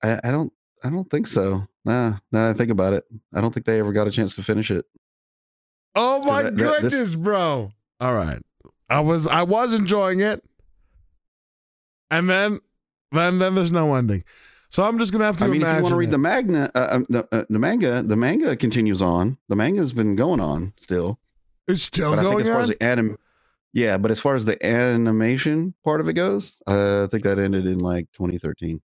I, 0.03 0.19
I 0.23 0.31
don't. 0.31 0.51
I 0.83 0.89
don't 0.89 1.09
think 1.09 1.27
so. 1.27 1.67
Nah. 1.85 2.09
Now 2.31 2.45
that 2.45 2.49
I 2.49 2.53
think 2.53 2.71
about 2.71 2.93
it, 2.93 3.03
I 3.33 3.41
don't 3.41 3.53
think 3.53 3.65
they 3.65 3.79
ever 3.79 3.93
got 3.93 4.07
a 4.07 4.11
chance 4.11 4.35
to 4.35 4.43
finish 4.43 4.71
it. 4.71 4.85
Oh 5.95 6.23
my 6.25 6.43
that- 6.43 6.57
that- 6.57 6.81
this- 6.81 6.93
goodness, 6.93 7.15
bro. 7.15 7.71
All 7.99 8.13
right. 8.13 8.41
I 8.89 8.99
was 9.01 9.27
I 9.27 9.43
was 9.43 9.73
enjoying 9.73 10.21
it. 10.21 10.43
And 12.09 12.29
then 12.29 12.59
then 13.11 13.39
then 13.39 13.53
there's 13.55 13.71
no 13.71 13.95
ending. 13.95 14.23
So 14.69 14.83
I'm 14.83 14.99
just 14.99 15.11
gonna 15.11 15.23
have 15.25 15.37
to 15.37 15.45
I 15.45 15.47
mean, 15.47 15.61
if 15.61 15.67
you 15.67 15.81
want 15.83 15.87
to 15.93 15.95
read 15.95 16.09
it. 16.09 16.11
the 16.11 16.17
magna, 16.17 16.69
uh, 16.75 16.87
um, 16.91 17.05
the 17.09 17.27
uh, 17.31 17.45
the 17.49 17.59
manga, 17.59 18.03
the 18.03 18.17
manga 18.17 18.55
continues 18.55 19.01
on. 19.01 19.37
The 19.47 19.55
manga's 19.55 19.93
been 19.93 20.15
going 20.15 20.39
on 20.39 20.73
still. 20.77 21.19
It's 21.67 21.81
still 21.81 22.11
But 22.11 22.19
I 22.19 22.21
think 22.23 22.31
going 22.33 22.47
as 22.47 22.53
far 22.53 22.61
as 22.61 22.69
the 22.69 22.83
anim, 22.83 23.17
Yeah, 23.73 23.97
but 23.97 24.11
as 24.11 24.19
far 24.19 24.35
as 24.35 24.45
the 24.45 24.63
animation 24.65 25.73
part 25.83 26.01
of 26.01 26.09
it 26.09 26.13
goes, 26.13 26.61
uh, 26.67 27.05
I 27.05 27.07
think 27.07 27.23
that 27.23 27.39
ended 27.39 27.65
in 27.65 27.79
like 27.79 28.11
2013. 28.13 28.81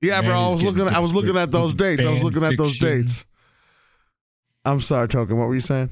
Yeah, 0.00 0.20
Man, 0.20 0.30
bro. 0.30 0.38
I 0.40 0.52
was 0.52 0.62
looking. 0.62 0.88
I 0.88 0.98
was 0.98 1.12
looking 1.12 1.36
at 1.36 1.50
those 1.50 1.74
dates. 1.74 2.06
I 2.06 2.10
was 2.10 2.20
fan 2.20 2.24
looking 2.30 2.44
at 2.44 2.56
those 2.56 2.76
fiction. 2.76 3.02
dates. 3.02 3.26
I'm 4.64 4.80
sorry, 4.80 5.08
token. 5.08 5.38
What 5.38 5.48
were 5.48 5.54
you 5.54 5.60
saying? 5.60 5.90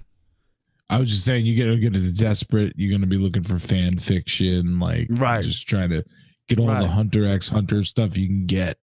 I 0.90 0.98
was 0.98 1.10
just 1.10 1.24
saying 1.24 1.44
you 1.44 1.54
get 1.54 1.76
get 1.80 1.96
a 2.00 2.12
desperate. 2.12 2.72
You're 2.76 2.96
gonna 2.96 3.06
be 3.06 3.18
looking 3.18 3.42
for 3.42 3.58
fan 3.58 3.98
fiction, 3.98 4.78
like 4.78 5.08
Right. 5.10 5.44
Just 5.44 5.68
trying 5.68 5.90
to 5.90 6.02
get 6.48 6.58
all 6.58 6.66
Right. 6.68 6.80
the 6.82 6.88
Hunter 6.88 7.26
X 7.26 7.48
Hunter 7.48 7.84
stuff 7.84 8.16
you 8.18 8.26
can 8.26 8.46
get. 8.46 8.78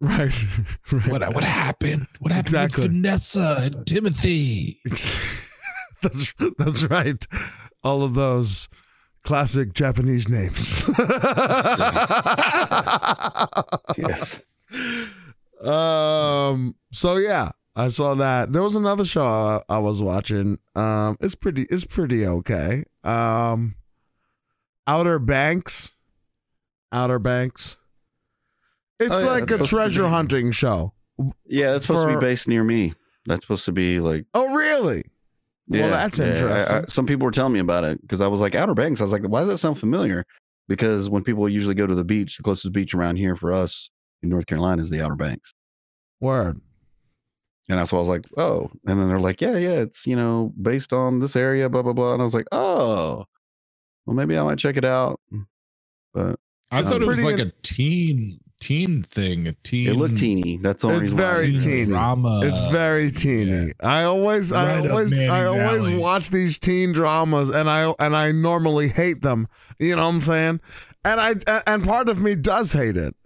Right. 0.00 0.44
right. 0.92 1.08
What 1.08 1.34
what 1.34 1.44
happened? 1.44 2.06
What 2.20 2.32
happened 2.32 2.54
Exactly. 2.54 2.82
with 2.84 2.92
Vanessa 2.92 3.58
and 3.60 3.86
Timothy? 3.86 4.78
that's 6.02 6.32
that's 6.58 6.84
right. 6.84 7.26
All 7.84 8.02
of 8.02 8.14
those 8.14 8.68
classic 9.24 9.74
Japanese 9.74 10.28
names. 10.28 10.88
Yes. 13.98 14.42
Um. 15.62 16.74
So 16.92 17.16
yeah, 17.16 17.50
I 17.76 17.88
saw 17.88 18.14
that. 18.14 18.52
There 18.52 18.62
was 18.62 18.76
another 18.76 19.04
show 19.04 19.22
I, 19.22 19.60
I 19.68 19.78
was 19.78 20.02
watching. 20.02 20.58
Um. 20.74 21.16
It's 21.20 21.34
pretty. 21.34 21.66
It's 21.70 21.84
pretty 21.84 22.26
okay. 22.26 22.84
Um. 23.04 23.74
Outer 24.86 25.18
Banks. 25.18 25.92
Outer 26.92 27.18
Banks. 27.18 27.78
It's 28.98 29.12
Oh, 29.14 29.20
yeah, 29.20 29.30
like 29.30 29.50
a 29.50 29.58
treasure 29.58 30.08
hunting 30.08 30.52
show. 30.52 30.92
Yeah, 31.46 31.72
that's 31.72 31.86
supposed 31.86 32.08
to 32.08 32.14
be 32.18 32.20
based 32.26 32.48
near 32.48 32.64
me. 32.64 32.94
That's 33.26 33.42
supposed 33.42 33.64
to 33.66 33.72
be 33.72 34.00
like. 34.00 34.26
Oh, 34.34 34.54
really? 34.54 35.04
Yeah, 35.68 35.82
well, 35.82 35.90
that's 35.90 36.18
yeah, 36.18 36.24
I- 36.24 36.28
interesting. 36.30 36.76
I- 36.76 36.84
some 36.88 37.06
people 37.06 37.24
were 37.24 37.30
telling 37.30 37.52
me 37.52 37.60
about 37.60 37.84
it 37.84 38.00
because 38.02 38.20
I 38.20 38.26
was 38.26 38.40
like 38.40 38.54
Outer 38.54 38.74
Banks. 38.74 39.00
I 39.00 39.04
was 39.04 39.12
like, 39.12 39.22
why 39.22 39.40
does 39.40 39.48
that 39.48 39.58
sound 39.58 39.78
familiar? 39.78 40.24
Because 40.68 41.08
when 41.08 41.22
people 41.24 41.48
usually 41.48 41.74
go 41.74 41.86
to 41.86 41.94
the 41.94 42.04
beach, 42.04 42.36
the 42.36 42.42
closest 42.42 42.72
beach 42.72 42.94
around 42.94 43.16
here 43.16 43.36
for 43.36 43.52
us 43.52 43.90
in 44.22 44.28
North 44.28 44.46
Carolina 44.46 44.82
is 44.82 44.90
the 44.90 45.00
Outer 45.02 45.16
Banks. 45.16 45.52
Word. 46.20 46.60
And 47.68 47.78
that's 47.78 47.92
why 47.92 47.98
I 47.98 48.00
was 48.00 48.08
like, 48.08 48.26
oh. 48.36 48.68
And 48.86 48.98
then 49.00 49.08
they're 49.08 49.20
like, 49.20 49.40
yeah, 49.40 49.56
yeah, 49.56 49.70
it's 49.80 50.06
you 50.06 50.16
know 50.16 50.52
based 50.60 50.92
on 50.92 51.20
this 51.20 51.36
area, 51.36 51.68
blah 51.68 51.82
blah 51.82 51.92
blah. 51.92 52.12
And 52.14 52.20
I 52.20 52.24
was 52.24 52.34
like, 52.34 52.46
oh, 52.52 53.24
well 54.06 54.16
maybe 54.16 54.36
I 54.36 54.42
might 54.42 54.58
check 54.58 54.76
it 54.76 54.84
out. 54.84 55.20
But 56.12 56.38
I 56.70 56.82
thought 56.82 57.02
it 57.02 57.06
was 57.08 57.22
like 57.22 57.38
in- 57.38 57.48
a 57.48 57.52
teen 57.62 58.40
teen 58.60 59.02
thing. 59.02 59.48
A 59.48 59.52
teen. 59.64 59.88
it 59.88 59.94
looked 59.96 60.18
teeny. 60.18 60.58
That's 60.58 60.84
all. 60.84 60.90
It's 60.92 61.00
reason 61.10 61.16
why 61.16 61.22
I 61.22 61.26
very 61.34 61.46
didn't 61.52 61.62
teen 61.62 61.70
know. 61.72 61.76
teeny. 61.78 61.86
drama. 61.86 62.40
It's 62.44 62.60
very 62.70 63.10
teeny. 63.10 63.50
yeah. 63.50 63.72
I 63.80 64.02
always, 64.04 64.52
I 64.52 64.66
Right 64.76 64.84
up 64.84 64.90
always, 64.90 65.14
I 65.14 65.44
always 65.46 65.80
alley. 65.86 65.96
watch 65.96 66.30
these 66.30 66.58
teen 66.58 66.92
dramas, 66.92 67.48
and 67.50 67.68
I 67.70 67.92
and 67.98 68.14
I 68.14 68.32
normally 68.32 68.88
hate 68.88 69.22
them. 69.22 69.48
You 69.78 69.96
know 69.96 70.02
what 70.06 70.14
I'm 70.14 70.20
saying? 70.20 70.60
And 71.04 71.20
I 71.20 71.60
and 71.66 71.84
part 71.84 72.08
of 72.10 72.20
me 72.20 72.34
does 72.34 72.72
hate 72.72 72.96
it. 72.98 73.16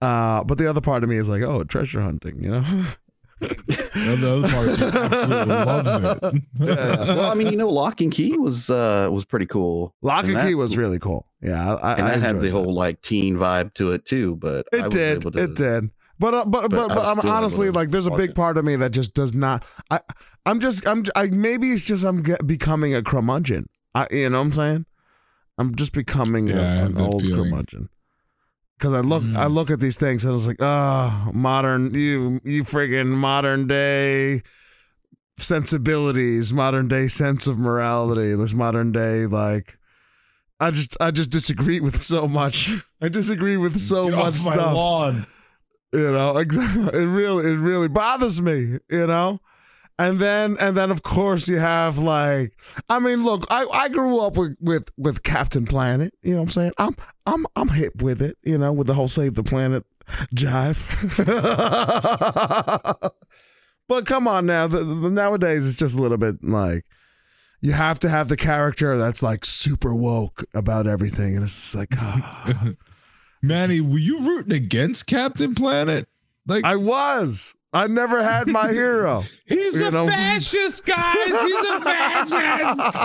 Uh, 0.00 0.42
but 0.42 0.58
the 0.58 0.68
other 0.68 0.80
part 0.80 1.04
of 1.04 1.08
me 1.08 1.16
is 1.16 1.28
like, 1.28 1.42
oh, 1.42 1.62
treasure 1.62 2.00
hunting. 2.02 2.42
You 2.42 2.50
know? 2.50 2.84
And 3.42 4.18
the 4.22 4.32
other 4.36 4.48
part 4.48 4.68
absolutely 4.68 5.54
loves 5.54 6.22
it. 6.22 6.42
Yeah. 6.60 7.14
well, 7.16 7.30
I 7.30 7.34
mean, 7.34 7.48
you 7.48 7.56
know, 7.56 7.68
Locke 7.68 8.00
and 8.00 8.12
Key 8.12 8.36
was 8.38 8.70
uh 8.70 9.08
was 9.10 9.24
pretty 9.24 9.46
cool. 9.46 9.94
Lock 10.02 10.24
and 10.24 10.30
And 10.30 10.38
that- 10.40 10.46
Key 10.48 10.54
was 10.54 10.76
really 10.76 10.98
cool. 10.98 11.26
Yeah, 11.42 11.74
I, 11.74 11.92
and 11.94 12.02
I 12.02 12.10
that 12.10 12.20
had 12.22 12.36
the 12.36 12.42
that. 12.42 12.50
whole 12.52 12.72
like 12.72 13.02
teen 13.02 13.36
vibe 13.36 13.74
to 13.74 13.92
it 13.92 14.04
too. 14.04 14.36
But 14.36 14.66
It 14.72 14.84
was 14.84 14.94
did. 14.94 15.18
able 15.18 15.30
to- 15.32 15.42
It 15.42 15.54
did. 15.54 15.90
But 16.18 16.34
uh, 16.34 16.44
but 16.46 16.62
But 16.62 16.70
but, 16.70 16.90
I 16.90 16.94
but 16.94 17.16
was 17.16 17.24
I'm 17.24 17.30
honestly 17.30 17.70
like 17.70 17.90
there's 17.90 18.06
a 18.06 18.12
big 18.12 18.30
it. 18.30 18.36
part 18.36 18.56
of 18.56 18.64
me 18.64 18.76
that 18.76 18.90
just 18.92 19.14
does 19.14 19.34
not. 19.34 19.64
I 19.90 19.98
I'm 20.46 20.60
just 20.60 20.86
I'm 20.86 21.04
I 21.16 21.26
maybe 21.26 21.68
it's 21.72 21.84
just 21.84 22.04
I'm 22.04 22.22
get, 22.22 22.46
becoming 22.46 22.94
a 22.94 23.02
curmudgeon. 23.02 23.68
I 23.94 24.06
you 24.10 24.30
know 24.30 24.38
what 24.38 24.46
I'm 24.46 24.52
saying? 24.52 24.86
I'm 25.58 25.74
just 25.74 25.92
becoming 25.92 26.46
Yeah, 26.48 26.60
I 26.60 26.74
have 26.76 26.96
an 26.96 27.02
old 27.02 27.22
feeling. 27.22 27.44
curmudgeon. 27.50 27.88
Because 28.82 28.94
I 28.94 29.00
look 29.00 29.22
I 29.22 29.46
Mm. 29.46 29.54
look 29.54 29.70
at 29.70 29.78
these 29.78 29.96
things 29.96 30.24
and 30.24 30.32
I 30.32 30.34
was 30.34 30.48
like, 30.48 30.56
oh, 30.58 31.30
modern 31.32 31.94
you 31.94 32.40
you 32.42 32.64
friggin' 32.64 33.06
modern 33.06 33.68
day 33.68 34.42
sensibilities, 35.36 36.52
modern 36.52 36.88
day 36.88 37.06
sense 37.06 37.46
of 37.46 37.58
morality, 37.60 38.34
this 38.34 38.52
modern 38.52 38.90
day 38.90 39.26
like. 39.26 39.78
I 40.58 40.70
just 40.72 40.96
I 41.00 41.10
just 41.12 41.30
disagree 41.30 41.78
with 41.80 41.96
so 41.96 42.26
much. 42.26 42.70
I 43.00 43.08
disagree 43.08 43.56
with 43.56 43.76
so 43.76 44.08
Get 44.08 44.16
much 44.16 44.26
off 44.38 44.44
my 44.46 44.52
stuff. 44.52 44.74
lawn. 44.74 45.26
You 45.92 46.10
know. 46.10 46.36
It 46.42 47.06
really, 47.06 47.50
it 47.52 47.58
really 47.58 47.88
bothers 47.88 48.42
me. 48.42 48.78
You 48.90 49.06
know, 49.06 49.40
and 49.98 50.18
then, 50.18 50.56
and 50.60 50.76
then, 50.76 50.90
of 50.90 51.02
course, 51.02 51.48
you 51.48 51.58
have 51.58 51.98
like, 51.98 52.58
I 52.88 52.98
mean, 52.98 53.24
look, 53.24 53.44
I, 53.50 53.66
I 53.72 53.88
grew 53.88 54.20
up 54.20 54.36
with, 54.36 54.56
with, 54.60 54.88
with 54.96 55.22
Captain 55.22 55.66
Planet. 55.66 56.14
You 56.22 56.32
know 56.32 56.38
what 56.38 56.42
I'm 56.44 56.50
saying? 56.50 56.72
I'm, 56.78 56.96
I'm, 57.26 57.46
I'm 57.56 57.68
hip 57.68 58.02
with 58.02 58.22
it. 58.22 58.36
You 58.42 58.58
know, 58.58 58.72
with 58.72 58.86
the 58.86 58.94
whole 58.94 59.08
Save 59.08 59.34
the 59.34 59.42
Planet 59.42 59.84
jive. 60.34 60.82
but 63.88 64.06
come 64.06 64.26
on 64.26 64.46
now, 64.46 64.66
the, 64.66 64.78
the, 64.78 65.10
nowadays 65.10 65.68
it's 65.68 65.76
just 65.76 65.96
a 65.96 66.00
little 66.00 66.18
bit 66.18 66.42
like. 66.42 66.84
You 67.64 67.70
have 67.70 68.00
to 68.00 68.08
have 68.08 68.28
the 68.28 68.36
character 68.36 68.98
that's 68.98 69.22
like 69.22 69.44
super 69.44 69.94
woke 69.94 70.44
about 70.52 70.88
everything, 70.88 71.36
and 71.36 71.44
it's 71.44 71.54
just 71.54 71.74
like, 71.76 71.90
ah. 71.96 72.72
Manny, 73.42 73.80
were 73.80 73.98
you 73.98 74.18
rooting 74.18 74.52
against 74.52 75.06
Captain 75.06 75.54
Planet? 75.54 76.08
Like 76.46 76.64
I 76.64 76.74
was. 76.74 77.54
I 77.74 77.86
never 77.86 78.22
had 78.22 78.48
my 78.48 78.68
hero. 78.68 79.22
he's 79.46 79.80
you 79.80 79.88
a 79.88 79.90
know- 79.90 80.06
fascist, 80.06 80.84
guys. 80.84 81.26
He's 81.42 81.64
a 81.64 81.80
fascist. 81.80 82.98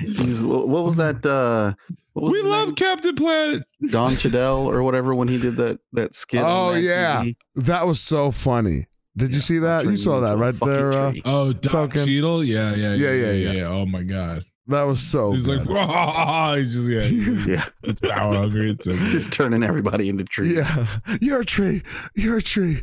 He's, 0.00 0.42
what 0.42 0.68
what 0.68 0.84
was 0.84 0.96
that? 0.96 1.24
Uh, 1.24 1.74
what 2.12 2.24
was 2.24 2.32
we 2.32 2.42
love 2.42 2.66
name? 2.68 2.74
Captain 2.74 3.14
Planet. 3.14 3.62
Don 3.88 4.16
Cheadle 4.16 4.68
or 4.68 4.82
whatever 4.82 5.14
when 5.14 5.28
he 5.28 5.38
did 5.38 5.56
that 5.56 5.78
that 5.92 6.14
skit. 6.14 6.42
Oh, 6.42 6.72
Mad 6.72 6.82
yeah. 6.82 7.22
TV. 7.22 7.36
That 7.56 7.86
was 7.86 8.00
so 8.00 8.30
funny. 8.30 8.86
Did 9.16 9.34
you 9.34 9.40
see 9.40 9.58
that? 9.58 9.84
You 9.84 9.96
saw 9.96 10.20
that 10.20 10.38
right 10.38 10.54
there. 10.60 10.92
Uh. 10.92 11.12
Oh, 11.24 11.52
Doc 11.52 11.70
Token. 11.92 12.06
Cheadle? 12.06 12.42
Yeah, 12.44 12.74
yeah, 12.74 12.94
Yeah, 12.94 13.12
yeah, 13.12 13.32
yeah, 13.32 13.52
yeah, 13.52 13.68
Oh 13.68 13.84
my 13.86 14.02
god. 14.02 14.44
That 14.68 14.82
was 14.84 15.00
so. 15.00 15.32
He's 15.32 15.46
like, 15.48 15.60
good. 15.66 15.68
"Wah!" 15.74 16.54
he's 16.56 16.74
just 16.74 16.88
yeah, 16.88 17.00
he's 17.02 17.46
yeah, 17.46 17.64
power 18.10 18.34
hungry. 18.34 18.70
It's 18.72 18.84
so 18.84 18.92
good. 18.96 19.10
just 19.10 19.32
turning 19.32 19.62
everybody 19.62 20.08
into 20.08 20.24
trees. 20.24 20.54
yeah, 20.56 20.86
you're 21.20 21.40
a 21.40 21.44
tree. 21.44 21.82
You're 22.14 22.38
a 22.38 22.42
tree. 22.42 22.82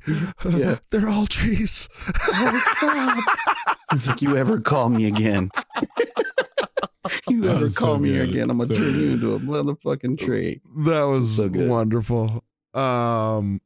Yeah. 0.49 0.77
They're 0.91 1.09
all 1.09 1.25
trees. 1.25 1.87
He's 3.91 4.07
like, 4.07 4.21
you 4.21 4.35
ever 4.37 4.59
call 4.59 4.89
me 4.89 5.07
again? 5.07 5.49
you 7.29 7.45
ever 7.49 7.61
was 7.61 7.75
so 7.75 7.85
call 7.85 7.97
me 7.97 8.13
good. 8.13 8.29
again? 8.29 8.49
I'm 8.49 8.57
gonna 8.57 8.67
So 8.67 8.75
turn 8.75 8.83
good. 8.93 8.95
you 8.95 9.11
into 9.13 9.33
a 9.35 9.39
motherfucking 9.39 10.19
tree. 10.19 10.61
That 10.85 11.03
was 11.03 11.37
So 11.37 11.49
wonderful. 11.53 12.43
Um, 12.73 13.61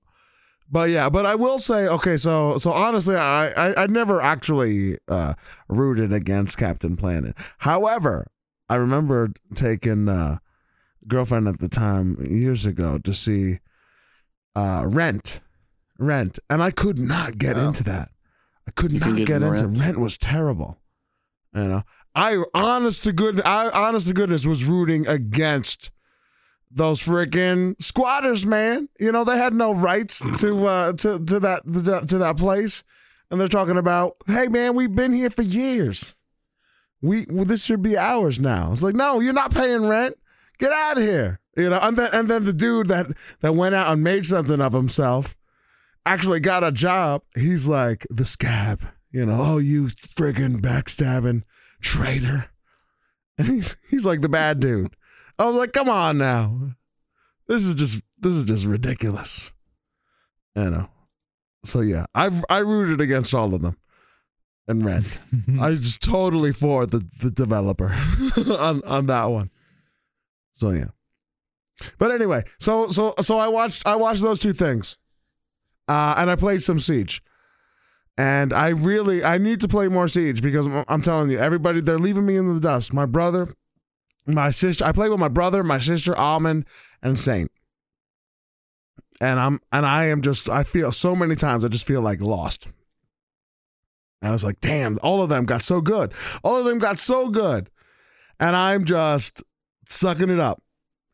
but 0.73 0.89
yeah, 0.89 1.09
but 1.09 1.25
I 1.25 1.35
will 1.35 1.59
say, 1.59 1.87
okay, 1.87 2.17
so 2.17 2.57
so 2.57 2.71
honestly, 2.71 3.15
I 3.15 3.47
I, 3.51 3.83
I 3.83 3.87
never 3.87 4.19
actually 4.21 4.97
uh, 5.07 5.35
rooted 5.69 6.11
against 6.11 6.57
Captain 6.57 6.97
Planet. 6.97 7.35
However, 7.59 8.27
I 8.67 8.75
remember 8.75 9.31
taking 9.55 10.09
uh, 10.09 10.39
girlfriend 11.07 11.47
at 11.47 11.59
the 11.59 11.69
time 11.69 12.17
years 12.19 12.65
ago 12.65 12.97
to 12.97 13.13
see 13.13 13.59
uh, 14.55 14.85
Rent, 14.87 15.39
Rent, 15.99 16.39
and 16.49 16.61
I 16.63 16.71
could 16.71 16.99
not 16.99 17.37
get 17.37 17.55
Wow. 17.55 17.67
into 17.67 17.83
that. 17.85 18.09
I 18.67 18.71
could 18.71 18.91
You 18.91 18.99
not 18.99 19.15
get, 19.17 19.27
get 19.27 19.43
into 19.43 19.67
Rent? 19.67 19.79
Rent. 19.79 19.99
Was 19.99 20.17
terrible. 20.17 20.79
You 21.53 21.67
know, 21.67 21.81
I 22.15 22.43
honest 22.53 23.03
to 23.03 23.13
good, 23.13 23.41
I 23.45 23.69
honest 23.69 24.07
to 24.07 24.13
goodness 24.13 24.45
was 24.47 24.65
rooting 24.65 25.07
against 25.07 25.91
those 26.73 27.01
freaking 27.01 27.81
squatters, 27.81 28.45
man. 28.45 28.89
You 28.99 29.11
know, 29.11 29.23
they 29.23 29.37
had 29.37 29.53
no 29.53 29.73
rights 29.73 30.19
to 30.41 30.65
uh 30.65 30.93
to 30.93 31.23
to 31.25 31.39
that 31.39 31.61
to, 31.65 32.07
to 32.07 32.17
that 32.17 32.37
place. 32.37 32.83
And 33.29 33.39
they're 33.39 33.47
talking 33.47 33.77
about, 33.77 34.17
"Hey 34.27 34.47
man, 34.47 34.75
we've 34.75 34.95
been 34.95 35.13
here 35.13 35.29
for 35.29 35.41
years. 35.41 36.17
We 37.01 37.25
well, 37.29 37.45
this 37.45 37.65
should 37.65 37.81
be 37.81 37.97
ours 37.97 38.39
now." 38.39 38.71
It's 38.71 38.83
like, 38.83 38.95
"No, 38.95 39.19
you're 39.19 39.33
not 39.33 39.53
paying 39.53 39.87
rent. 39.87 40.15
Get 40.59 40.71
out 40.71 40.97
of 40.97 41.03
here." 41.03 41.39
You 41.55 41.69
know, 41.69 41.79
and 41.81 41.97
then 41.97 42.09
and 42.13 42.27
then 42.27 42.45
the 42.45 42.53
dude 42.53 42.87
that 42.87 43.07
that 43.41 43.55
went 43.55 43.75
out 43.75 43.91
and 43.91 44.03
made 44.03 44.25
something 44.25 44.61
of 44.61 44.73
himself 44.73 45.35
actually 46.05 46.39
got 46.39 46.63
a 46.63 46.71
job. 46.71 47.23
He's 47.35 47.67
like 47.67 48.07
the 48.09 48.25
scab, 48.25 48.87
you 49.11 49.25
know, 49.25 49.37
"Oh, 49.39 49.57
you 49.59 49.85
friggin' 49.85 50.61
backstabbing 50.61 51.43
traitor." 51.81 52.49
And 53.37 53.47
he's 53.51 53.77
he's 53.89 54.05
like 54.05 54.21
the 54.21 54.29
bad 54.29 54.59
dude. 54.59 54.95
I 55.39 55.45
was 55.45 55.55
like, 55.55 55.71
come 55.73 55.89
on 55.89 56.17
now. 56.17 56.71
This 57.47 57.65
is 57.65 57.75
just 57.75 58.03
this 58.19 58.33
is 58.33 58.43
just 58.45 58.65
ridiculous. 58.65 59.53
You 60.55 60.69
know. 60.69 60.89
So 61.63 61.81
yeah, 61.81 62.05
I 62.15 62.29
I 62.49 62.59
rooted 62.59 63.01
against 63.01 63.33
all 63.33 63.53
of 63.53 63.61
them. 63.61 63.77
And 64.67 64.85
Rent. 64.85 65.19
I 65.59 65.71
was 65.71 65.97
totally 65.97 66.53
for 66.53 66.85
the, 66.85 66.99
the 67.21 67.31
developer 67.31 67.93
on, 68.59 68.81
on 68.85 69.07
that 69.07 69.25
one. 69.25 69.49
So 70.53 70.69
yeah. 70.71 70.87
But 71.97 72.11
anyway, 72.11 72.43
so 72.59 72.87
so 72.87 73.13
so 73.19 73.37
I 73.37 73.47
watched 73.49 73.85
I 73.85 73.95
watched 73.97 74.21
those 74.21 74.39
two 74.39 74.53
things. 74.53 74.97
Uh 75.87 76.15
and 76.17 76.29
I 76.29 76.35
played 76.35 76.61
some 76.63 76.79
Siege. 76.79 77.21
And 78.17 78.53
I 78.53 78.69
really 78.69 79.23
I 79.23 79.37
need 79.37 79.59
to 79.61 79.67
play 79.67 79.87
more 79.89 80.07
Siege 80.07 80.41
because 80.41 80.67
I'm- 80.67 80.85
I'm 80.87 81.01
telling 81.01 81.29
you, 81.31 81.39
everybody 81.39 81.81
they're 81.81 81.99
leaving 81.99 82.25
me 82.25 82.37
in 82.37 82.53
the 82.53 82.61
dust. 82.61 82.93
My 82.93 83.05
brother, 83.05 83.47
my 84.25 84.51
sister. 84.51 84.85
I 84.85 84.91
play 84.91 85.09
with 85.09 85.19
my 85.19 85.27
brother, 85.27 85.63
my 85.63 85.79
sister, 85.79 86.17
Almond, 86.17 86.65
and 87.01 87.19
Saint. 87.19 87.51
And 89.21 89.39
I'm 89.39 89.59
and 89.71 89.85
I 89.85 90.05
am 90.05 90.21
just 90.21 90.49
I 90.49 90.63
feel 90.63 90.91
so 90.91 91.15
many 91.15 91.35
times 91.35 91.63
I 91.63 91.67
just 91.67 91.87
feel 91.87 92.01
like 92.01 92.19
lost. 92.21 92.67
And 94.21 94.29
I 94.29 94.31
was 94.31 94.43
like, 94.43 94.59
damn, 94.59 94.97
all 95.03 95.21
of 95.21 95.29
them 95.29 95.45
got 95.45 95.61
so 95.61 95.81
good. 95.81 96.13
All 96.43 96.57
of 96.57 96.65
them 96.65 96.79
got 96.79 96.97
so 96.97 97.29
good. 97.29 97.69
And 98.39 98.55
I'm 98.55 98.85
just 98.85 99.43
sucking 99.87 100.29
it 100.29 100.39
up. 100.39 100.61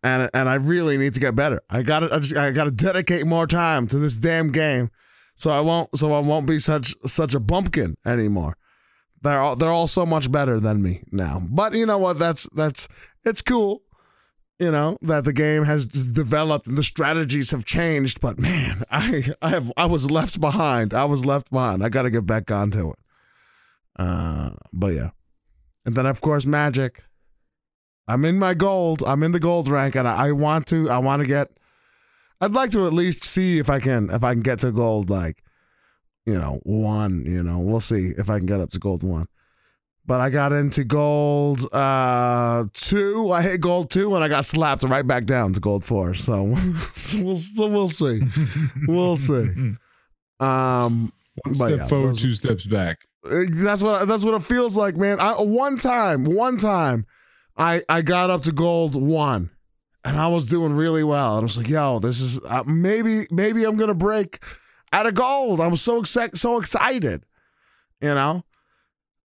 And 0.02 0.30
and 0.34 0.48
I 0.48 0.56
really 0.56 0.98
need 0.98 1.14
to 1.16 1.20
get 1.20 1.36
better. 1.36 1.62
I 1.70 1.82
got 1.82 2.02
to 2.02 2.14
I 2.14 2.20
just 2.20 2.38
I 2.38 2.52
got 2.52 2.66
to 2.66 2.72
dedicate 2.72 3.26
more 3.26 3.48
time 3.48 3.88
to 3.88 4.00
this 4.00 4.16
damn 4.16 4.52
game. 4.52 4.90
So 5.36 5.52
I 5.52 5.60
won't 5.60 5.96
so 5.98 6.14
I 6.14 6.20
won't 6.20 6.48
be 6.48 6.60
such 6.60 6.96
such 7.06 7.36
a 7.36 7.40
bumpkin 7.40 7.98
anymore. 8.06 8.56
They're 9.22 9.40
all 9.40 9.56
they're 9.56 9.72
all 9.72 9.88
so 9.88 10.06
much 10.06 10.32
better 10.32 10.60
than 10.60 10.82
me 10.82 11.04
now. 11.12 11.42
But 11.50 11.74
you 11.74 11.86
know 11.86 11.98
what? 11.98 12.20
That's 12.20 12.48
that's 12.54 12.88
it's 13.26 13.42
cool. 13.42 13.84
You 14.60 14.72
know 14.72 14.98
that 15.02 15.24
the 15.24 15.34
game 15.34 15.64
has 15.64 15.86
developed 15.86 16.68
and 16.68 16.78
the 16.78 16.84
strategies 16.84 17.52
have 17.52 17.66
changed. 17.66 18.22
But 18.22 18.40
man, 18.40 18.84
I 18.92 19.30
I 19.42 19.50
have 19.50 19.72
I 19.78 19.86
was 19.86 20.10
left 20.10 20.40
behind. 20.40 20.94
I 20.94 21.06
was 21.06 21.26
left 21.26 21.52
behind. 21.52 21.84
I 21.84 21.90
got 21.90 22.04
to 22.04 22.10
get 22.10 22.26
back 22.26 22.52
onto 22.52 22.92
it. 22.92 23.00
Uh, 23.98 24.52
but 24.74 24.94
yeah, 24.94 25.10
and 25.86 25.96
then 25.96 26.06
of 26.06 26.22
course 26.22 26.46
Magic. 26.46 27.04
I'm 28.08 28.26
in 28.26 28.40
my 28.40 28.56
gold. 28.56 29.04
I'm 29.06 29.22
in 29.22 29.34
the 29.34 29.40
gold 29.40 29.68
rank, 29.68 29.96
and 29.96 30.08
I, 30.08 30.30
I 30.30 30.32
want 30.32 30.66
to. 30.68 30.90
I 30.90 30.98
want 30.98 31.22
to 31.22 31.28
get. 31.28 31.50
I'd 32.42 32.54
like 32.54 32.72
to 32.72 32.88
at 32.88 32.94
least 32.94 33.24
see 33.24 33.60
if 33.60 33.70
I 33.70 33.80
can 33.80 34.10
if 34.10 34.24
I 34.24 34.34
can 34.34 34.42
get 34.42 34.60
to 34.60 34.72
gold 34.72 35.10
like, 35.10 35.44
you 36.26 36.34
know, 36.36 36.60
one. 36.64 37.26
You 37.26 37.44
know, 37.44 37.60
we'll 37.60 37.80
see 37.80 38.14
if 38.18 38.30
I 38.30 38.38
can 38.38 38.46
get 38.46 38.60
up 38.60 38.70
to 38.72 38.80
gold 38.80 39.04
one. 39.04 39.26
But 40.06 40.22
I 40.22 40.30
got 40.32 40.52
into 40.54 40.84
gold 40.84 41.62
uh 41.72 42.66
two. 42.74 43.32
I 43.32 43.42
hit 43.44 43.62
gold 43.62 43.92
two, 43.92 44.16
and 44.16 44.24
I 44.24 44.28
got 44.28 44.44
slapped 44.46 44.84
right 44.84 45.06
back 45.06 45.26
down 45.26 45.54
to 45.54 45.60
gold 45.60 45.86
four. 45.86 46.14
So, 46.16 46.44
we'll 47.14 47.36
so 47.38 47.68
we'll 47.68 47.90
see. 47.90 48.22
We'll 48.88 49.18
see. 49.18 49.74
Um, 50.40 51.12
One 51.44 51.54
step 51.54 51.78
yeah, 51.80 51.88
forward, 51.88 52.08
those- 52.12 52.22
two 52.22 52.34
steps 52.34 52.64
back. 52.66 53.00
Uh, 53.30 53.42
That's 53.52 53.82
what 53.82 54.08
that's 54.08 54.24
what 54.24 54.34
it 54.36 54.44
feels 54.44 54.78
like, 54.78 54.96
man. 54.96 55.20
I 55.20 55.34
one 55.34 55.76
time, 55.78 56.24
one 56.24 56.56
time, 56.56 57.06
I 57.58 57.82
I 57.90 58.02
got 58.02 58.30
up 58.30 58.44
to 58.44 58.54
gold 58.54 58.96
one, 58.96 59.50
and 60.06 60.16
I 60.16 60.30
was 60.30 60.46
doing 60.46 60.72
really 60.72 61.04
well. 61.04 61.34
And 61.36 61.42
I 61.42 61.44
was 61.44 61.58
like, 61.58 61.68
"Yo, 61.68 62.00
this 62.00 62.22
is 62.22 62.42
uh, 62.46 62.64
maybe 62.66 63.26
maybe 63.32 63.66
I'm 63.66 63.76
gonna 63.76 63.94
break 63.94 64.40
out 64.94 65.06
of 65.08 65.14
gold." 65.16 65.60
I 65.62 65.68
was 65.68 65.82
so 65.82 66.02
exci- 66.02 66.38
so 66.38 66.58
excited, 66.60 67.24
you 68.02 68.14
know. 68.14 68.44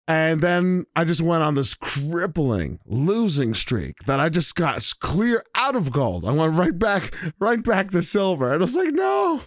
And 0.07 0.43
then 0.43 0.85
I 0.95 1.05
just 1.05 1.23
went 1.23 1.43
on 1.43 1.55
this 1.55 1.75
crippling 1.75 2.79
losing 2.85 3.55
streak 3.55 4.01
that 4.05 4.21
I 4.21 4.29
just 4.29 4.55
got 4.55 4.83
clear 5.01 5.43
out 5.55 5.77
of 5.77 5.93
gold. 5.93 6.27
I 6.27 6.33
went 6.33 6.53
right 6.55 6.79
back 6.79 7.15
right 7.41 7.62
back 7.65 7.91
to 7.93 8.03
silver, 8.03 8.53
and 8.53 8.57
I 8.57 8.59
was 8.59 8.77
like, 8.77 8.93
"No." 8.93 9.41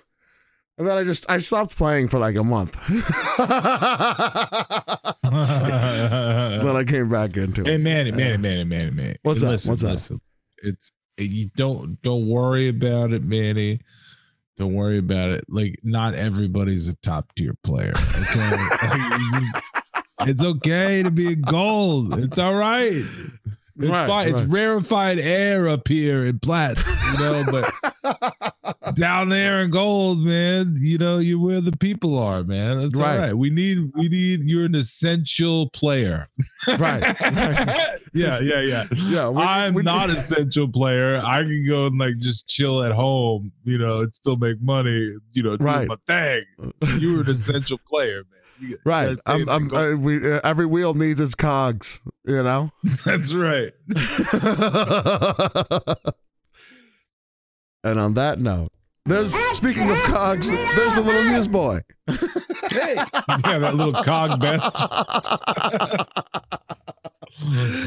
And 0.79 0.87
then 0.87 0.97
I 0.97 1.03
just 1.03 1.29
I 1.29 1.39
stopped 1.39 1.75
playing 1.75 2.07
for 2.07 2.19
like 2.19 2.35
a 2.35 2.43
month. 2.43 2.73
then 2.87 3.01
I 6.75 6.83
came 6.87 7.09
back 7.09 7.35
into 7.37 7.61
it. 7.61 7.67
Hey 7.67 7.75
it. 7.75 7.81
Manny, 7.81 8.11
Manny, 8.11 8.37
Manny, 8.37 8.63
Manny, 8.63 8.91
Manny. 8.91 9.15
What's 9.23 9.41
up? 9.43 9.49
listen, 9.49 9.71
What's 9.71 9.83
up? 9.83 9.91
listen. 9.91 10.21
It's 10.63 10.91
you 11.17 11.49
don't 11.55 12.01
don't 12.01 12.27
worry 12.27 12.67
about 12.67 13.11
it, 13.11 13.23
Manny. 13.23 13.81
Don't 14.57 14.73
worry 14.73 14.97
about 14.97 15.29
it. 15.29 15.45
Like 15.47 15.79
not 15.83 16.13
everybody's 16.15 16.87
a 16.89 16.95
top 16.97 17.31
tier 17.35 17.55
player. 17.63 17.93
Okay, 17.95 18.51
Like, 18.89 19.21
just- 19.31 19.63
it's 20.21 20.43
okay 20.43 21.03
to 21.03 21.11
be 21.11 21.33
a 21.33 21.35
gold. 21.35 22.17
It's 22.19 22.39
all 22.39 22.55
right. 22.55 22.91
It's 23.79 23.89
Right, 23.89 24.07
fine. 24.07 24.29
It's 24.29 24.41
rarefied 24.41 25.19
air 25.19 25.67
up 25.67 25.87
here 25.87 26.25
in 26.25 26.39
Platts, 26.39 26.81
you 27.13 27.19
know, 27.19 27.43
but 27.51 28.53
down 28.97 29.29
there 29.29 29.61
in 29.61 29.69
gold, 29.71 30.19
man, 30.19 30.73
you 30.77 30.97
know, 30.97 31.19
you're 31.19 31.39
where 31.39 31.61
the 31.61 31.75
people 31.77 32.17
are, 32.19 32.43
man. 32.43 32.81
That's 32.81 32.99
Right. 32.99 33.13
all 33.15 33.19
right. 33.19 33.33
We 33.37 33.49
need 33.49 33.91
we 33.95 34.09
need 34.09 34.41
you're 34.43 34.65
an 34.65 34.75
essential 34.75 35.69
player. 35.71 36.27
right, 36.67 36.79
right. 37.21 37.77
yeah, 38.13 38.39
yeah, 38.39 38.61
yeah. 38.61 38.83
Yeah, 39.07 39.29
we- 39.29 39.41
I'm 39.43 39.73
we- 39.73 39.83
not 39.83 40.09
an 40.09 40.17
essential 40.17 40.67
player. 40.67 41.17
I 41.23 41.43
can 41.43 41.65
go 41.67 41.87
and 41.87 41.97
like 41.97 42.17
just 42.19 42.47
chill 42.47 42.83
at 42.83 42.91
home, 42.91 43.51
you 43.63 43.77
know, 43.77 44.01
and 44.01 44.13
still 44.13 44.35
make 44.37 44.61
money, 44.61 45.13
you 45.31 45.43
know, 45.43 45.55
do 45.57 45.63
Right. 45.63 45.87
my 45.87 45.95
thing. 46.07 46.43
You're 46.99 47.21
an 47.21 47.29
essential 47.29 47.79
player, 47.89 48.23
man. 48.29 48.69
You- 48.69 48.77
Right. 48.85 49.15
I'm, 49.27 49.47
I'm, 49.49 49.67
goal. 49.67 49.93
uh, 49.93 49.95
we, 49.97 50.31
uh, 50.31 50.39
every 50.43 50.65
wheel 50.65 50.93
needs 50.95 51.21
its 51.21 51.35
cogs, 51.35 52.01
you 52.25 52.41
know? 52.41 52.71
That's 53.05 53.33
right. 53.33 53.71
and 57.83 57.99
on 57.99 58.13
that 58.15 58.39
note, 58.39 58.71
there's 59.07 59.33
speaking 59.55 59.89
of 59.89 60.01
cogs, 60.03 60.51
there's 60.51 60.95
the 60.95 61.01
little 61.01 61.23
newsboy. 61.23 61.81
Hey. 62.69 62.95
Yeah, 62.95 63.59
that 63.59 63.75
little 63.75 63.93
cog 63.93 64.39
best 64.41 64.77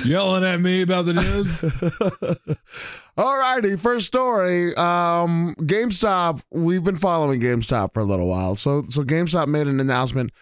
yelling 0.07 0.45
at 0.45 0.61
me 0.61 0.83
about 0.83 1.07
the 1.07 1.14
news. 1.14 1.64
All 3.16 3.39
righty, 3.39 3.77
first 3.77 4.07
story. 4.07 4.68
Um, 4.77 5.55
GameStop. 5.59 6.45
We've 6.51 6.85
been 6.85 6.97
following 6.97 7.41
GameStop 7.41 7.93
for 7.93 8.01
a 8.01 8.05
little 8.05 8.29
while. 8.29 8.55
So, 8.55 8.85
so 8.89 9.03
GameStop 9.03 9.49
made 9.49 9.66
an 9.66 9.81
announcement. 9.81 10.33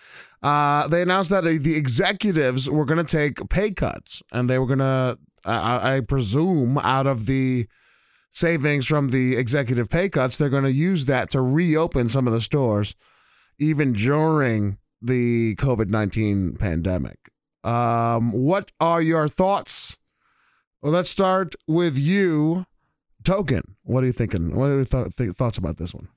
Uh, 0.43 0.87
they 0.89 1.03
announced 1.03 1.31
that 1.31 1.45
uh, 1.45 1.51
the 1.59 1.75
executives 1.77 2.71
were 2.71 2.85
going 2.85 3.05
to 3.05 3.17
take 3.17 3.49
pay 3.49 3.73
cuts, 3.73 4.23
and 4.33 4.49
they 4.49 4.59
were 4.59 4.67
going 4.67 4.79
to, 4.79 5.19
I, 5.45 5.97
I 5.97 6.01
presume, 6.01 6.79
out 6.79 7.07
of 7.07 7.27
the 7.27 7.67
savings 8.31 8.87
from 8.87 9.09
the 9.09 9.37
executive 9.37 9.89
pay 9.89 10.09
cuts, 10.09 10.37
they're 10.37 10.49
going 10.49 10.65
to 10.65 10.73
use 10.73 11.07
that 11.07 11.31
to 11.31 11.41
reopen 11.41 12.09
some 12.09 12.27
of 12.27 12.33
the 12.33 12.41
stores, 12.41 12.95
even 13.59 13.93
during 13.93 14.79
the 15.01 15.55
COVID 15.57 15.91
nineteen 15.91 16.57
pandemic. 16.57 17.19
Um, 17.65 18.33
what 18.33 18.73
are 18.81 19.03
your 19.03 19.29
thoughts? 19.29 19.99
Well, 20.81 20.93
let's 20.93 21.11
start 21.11 21.55
with 21.67 21.99
you, 21.99 22.67
Token. 23.25 23.77
What 23.83 24.05
are 24.05 24.07
you 24.07 24.13
thinking? 24.13 24.55
What 24.55 24.71
are 24.71 24.77
your 24.77 24.85
th- 24.85 25.17
th- 25.17 25.33
thoughts 25.33 25.59
about 25.59 25.77
this 25.77 25.93
one? 25.93 26.09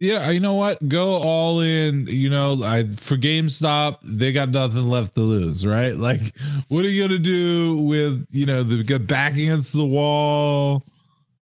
Yeah, 0.00 0.30
you 0.30 0.40
know 0.40 0.54
what? 0.54 0.88
Go 0.88 1.12
all 1.12 1.60
in. 1.60 2.08
You 2.08 2.28
know, 2.28 2.60
I 2.64 2.82
for 2.82 3.16
GameStop, 3.16 3.98
they 4.02 4.32
got 4.32 4.48
nothing 4.48 4.88
left 4.88 5.14
to 5.14 5.20
lose, 5.20 5.64
right? 5.64 5.94
Like, 5.96 6.20
what 6.66 6.84
are 6.84 6.88
you 6.88 7.06
gonna 7.06 7.20
do 7.20 7.78
with 7.82 8.26
you 8.32 8.46
know 8.46 8.64
they 8.64 8.82
got 8.82 9.06
back 9.06 9.34
against 9.34 9.72
the 9.72 9.84
wall? 9.84 10.82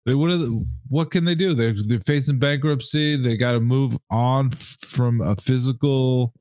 They 0.06 0.14
what 0.14 0.30
are 0.30 0.36
the, 0.38 0.66
what 0.88 1.10
can 1.10 1.24
they 1.24 1.34
do? 1.34 1.54
They're 1.54 1.74
they're 1.86 2.00
facing 2.00 2.38
bankruptcy. 2.38 3.16
They 3.16 3.36
got 3.36 3.52
to 3.52 3.60
move 3.60 3.96
on 4.10 4.50
from 4.50 5.20
a 5.20 5.36
physical 5.36 6.32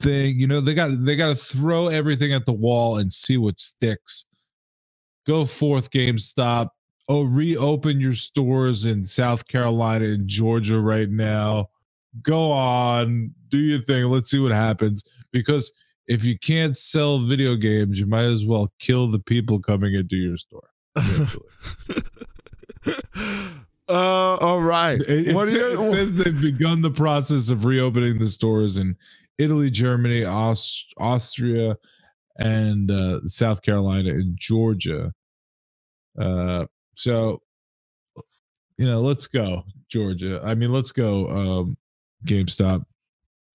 thing. 0.00 0.38
You 0.38 0.46
know, 0.46 0.60
they 0.60 0.74
got 0.74 0.90
they 1.04 1.16
got 1.16 1.28
to 1.28 1.34
throw 1.34 1.88
everything 1.88 2.32
at 2.32 2.46
the 2.46 2.52
wall 2.52 2.98
and 2.98 3.12
see 3.12 3.36
what 3.36 3.60
sticks. 3.60 4.24
Go 5.26 5.44
forth, 5.44 5.90
GameStop 5.90 6.68
oh 7.10 7.24
reopen 7.24 8.00
your 8.00 8.14
stores 8.14 8.86
in 8.86 9.04
south 9.04 9.46
carolina 9.48 10.04
and 10.04 10.28
georgia 10.28 10.78
right 10.78 11.10
now 11.10 11.68
go 12.22 12.52
on 12.52 13.34
do 13.48 13.58
your 13.58 13.80
thing 13.80 14.04
let's 14.04 14.30
see 14.30 14.38
what 14.38 14.52
happens 14.52 15.02
because 15.32 15.72
if 16.06 16.24
you 16.24 16.38
can't 16.38 16.78
sell 16.78 17.18
video 17.18 17.56
games 17.56 17.98
you 17.98 18.06
might 18.06 18.24
as 18.24 18.46
well 18.46 18.72
kill 18.78 19.08
the 19.08 19.18
people 19.18 19.60
coming 19.60 19.94
into 19.94 20.16
your 20.16 20.36
store. 20.36 20.68
Uh, 23.88 24.36
all 24.40 24.62
right. 24.62 25.00
it, 25.00 25.26
it 25.26 25.34
what 25.34 25.48
sa- 25.48 25.56
are 25.56 25.58
your, 25.58 25.80
it 25.80 25.84
says 25.84 26.14
they've 26.14 26.40
begun 26.40 26.80
the 26.80 26.92
process 26.92 27.50
of 27.50 27.64
reopening 27.64 28.20
the 28.20 28.28
stores 28.28 28.78
in 28.78 28.94
italy 29.36 29.68
germany 29.68 30.24
Aust- 30.24 30.94
austria 30.96 31.76
and 32.38 32.88
uh, 32.92 33.18
south 33.24 33.62
carolina 33.62 34.10
and 34.10 34.36
georgia 34.38 35.12
uh, 36.20 36.66
so 36.94 37.42
you 38.78 38.86
know 38.86 39.00
let's 39.00 39.26
go 39.26 39.64
georgia 39.90 40.40
i 40.44 40.54
mean 40.54 40.70
let's 40.72 40.92
go 40.92 41.28
um 41.28 41.76
gamestop 42.24 42.84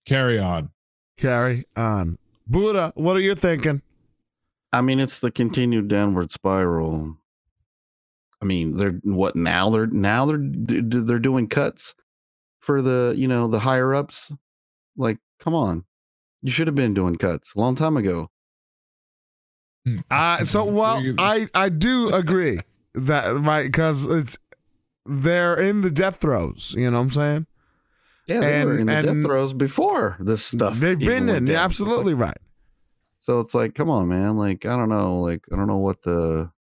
carry 0.05 0.37
on 0.37 0.69
carry 1.17 1.63
on? 1.75 2.17
Buddha, 2.47 2.93
what 2.95 3.15
are 3.15 3.21
you 3.21 3.35
thinking? 3.35 3.81
I 4.71 4.81
mean, 4.81 4.99
it's 4.99 5.19
the 5.19 5.31
continued 5.31 5.87
downward 5.87 6.31
spiral. 6.31 7.15
I 8.41 8.45
mean, 8.45 8.77
they're 8.77 8.99
what 9.03 9.35
now? 9.35 9.69
They're 9.69 9.87
now 9.87 10.25
they're 10.25 10.37
d- 10.37 10.81
d- 10.81 10.99
they're 10.99 11.19
doing 11.19 11.47
cuts 11.47 11.95
for 12.59 12.81
the 12.81 13.13
you 13.17 13.27
know 13.27 13.47
the 13.47 13.59
higher 13.59 13.93
ups. 13.95 14.31
Like, 14.97 15.17
come 15.39 15.53
on, 15.55 15.85
you 16.41 16.51
should 16.51 16.67
have 16.67 16.75
been 16.75 16.93
doing 16.93 17.15
cuts 17.15 17.55
a 17.55 17.59
long 17.59 17.75
time 17.75 17.97
ago. 17.97 18.29
Hmm. 19.85 19.95
I 20.11 20.43
so 20.43 20.65
well, 20.65 21.01
I 21.17 21.47
I 21.53 21.69
do 21.69 22.13
agree 22.13 22.59
that 22.93 23.35
right 23.39 23.65
because 23.65 24.05
it's 24.05 24.37
they're 25.05 25.55
in 25.59 25.81
the 25.81 25.91
death 25.91 26.17
throes. 26.17 26.73
You 26.77 26.89
know 26.91 26.97
what 26.97 27.03
I'm 27.03 27.11
saying? 27.11 27.47
Yeah, 28.27 28.39
they 28.39 28.61
And- 28.61 28.69
were 28.69 28.77
in 28.79 28.87
the 28.87 29.01
death 29.01 29.23
throes 29.23 29.53
before 29.53 30.17
this 30.19 30.43
stuff. 30.43 30.77
They've 30.77 30.97
been 30.99 31.23
in. 31.23 31.27
down. 31.27 31.47
You're 31.47 31.55
like- 31.57 31.63
absolutely 31.65 32.13
right. 32.15 32.37
So 33.19 33.39
it's 33.39 33.55
like, 33.55 33.73
come 33.73 33.89
on, 33.89 34.07
man. 34.07 34.37
Like, 34.37 34.65
I 34.67 34.75
don't 34.75 34.89
know. 34.89 35.19
Like, 35.19 35.41
I 35.51 35.55
don't 35.55 35.65
know 35.67 35.77
what 35.77 36.03
the. 36.03 36.51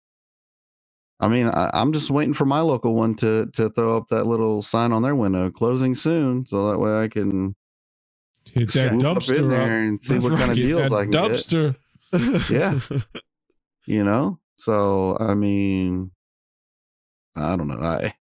I 1.19 1.27
mean, 1.29 1.47
I, 1.47 1.69
I'm 1.73 1.93
just 1.93 2.09
waiting 2.11 2.33
for 2.33 2.45
my 2.45 2.59
local 2.59 2.93
one 2.93 3.15
to 3.15 3.45
to 3.53 3.69
throw 3.69 3.95
up 3.97 4.07
that 4.09 4.25
little 4.25 4.61
sign 4.61 4.91
on 4.91 5.01
their 5.01 5.15
window, 5.15 5.49
closing 5.49 5.95
soon, 5.95 6.45
so 6.45 6.71
that 6.71 6.77
way 6.79 7.01
I 7.03 7.07
can 7.07 7.55
Hit 8.53 8.71
that 8.73 8.89
swoop 8.89 8.93
up 8.93 8.93
in 8.93 8.99
dumpster 9.17 9.49
there 9.49 9.61
up. 9.61 9.67
and 9.69 10.03
see 10.03 10.13
That's 10.15 10.23
what 10.25 10.37
kind 10.37 10.51
of 10.51 10.57
Get 10.57 10.65
deals 10.67 10.89
that 10.89 10.95
I 10.95 11.03
can 11.03 11.11
get. 11.11 11.21
dumpster. 11.31 11.75
Yeah. 12.51 12.79
You 13.87 14.03
know, 14.03 14.39
so 14.57 15.17
I 15.19 15.33
mean, 15.35 16.11
I 17.35 17.55
don't 17.55 17.67
know. 17.67 17.79
I 17.79 18.13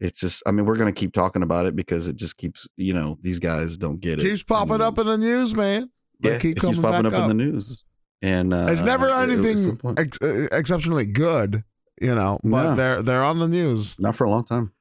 it's 0.00 0.20
just, 0.20 0.42
I 0.46 0.52
mean, 0.52 0.64
we're 0.66 0.76
gonna 0.76 0.92
keep 0.92 1.12
talking 1.12 1.42
about 1.42 1.66
it 1.66 1.74
because 1.74 2.06
it 2.08 2.16
just 2.16 2.36
keeps, 2.36 2.66
you 2.76 2.94
know, 2.94 3.18
these 3.20 3.38
guys 3.38 3.76
don't 3.76 4.00
get 4.00 4.20
it. 4.20 4.24
Keeps 4.24 4.42
popping 4.44 4.80
up 4.80 4.98
in 4.98 5.06
the 5.06 5.18
news, 5.18 5.54
man. 5.54 5.90
They 6.20 6.32
yeah, 6.32 6.38
keep 6.38 6.56
it 6.56 6.60
coming 6.60 6.76
keeps 6.76 6.82
popping 6.84 7.02
back 7.10 7.12
up, 7.12 7.24
up. 7.24 7.30
in 7.30 7.36
the 7.36 7.44
news, 7.44 7.84
and 8.22 8.52
uh, 8.54 8.66
it's 8.70 8.82
never 8.82 9.08
it- 9.08 9.12
it 9.12 9.32
anything 9.32 9.56
some 9.80 9.94
ex- 9.98 10.18
uh, 10.22 10.46
exceptionally 10.52 11.06
good, 11.06 11.62
you 12.00 12.14
know, 12.14 12.38
but 12.44 12.70
No. 12.70 12.74
they're 12.74 13.02
they're 13.02 13.24
on 13.24 13.38
the 13.38 13.48
news. 13.48 13.98
not 13.98 14.16
for 14.16 14.24
a 14.24 14.30
long 14.30 14.44
time. 14.44 14.72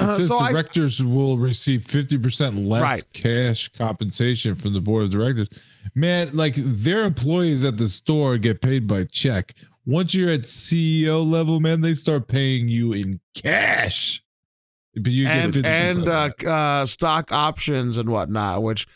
It 0.00 0.14
says 0.14 0.28
so 0.28 0.38
I, 0.38 0.50
directors 0.50 1.04
will 1.04 1.36
receive 1.38 1.82
50% 1.82 2.66
less 2.66 2.82
Right. 2.82 3.04
cash 3.12 3.68
compensation 3.68 4.54
from 4.54 4.72
the 4.72 4.80
board 4.80 5.04
of 5.04 5.10
directors. 5.10 5.48
Man, 5.94 6.30
like 6.32 6.54
their 6.56 7.04
employees 7.04 7.64
at 7.64 7.76
the 7.76 7.88
store 7.88 8.38
get 8.38 8.60
paid 8.60 8.86
by 8.88 9.04
check. 9.04 9.52
Once 9.86 10.14
you're 10.14 10.30
at 10.30 10.40
CEO 10.42 11.22
level, 11.30 11.60
man, 11.60 11.82
they 11.82 11.92
start 11.94 12.26
paying 12.26 12.66
you 12.68 12.94
in 12.94 13.20
cash. 13.34 14.22
But 14.94 15.12
you 15.12 15.26
and 15.28 15.52
50% 15.52 15.64
and 15.64 16.08
uh, 16.08 16.50
uh, 16.50 16.86
stock 16.86 17.30
options 17.32 17.98
and 17.98 18.08
whatnot, 18.08 18.62
which 18.62 18.86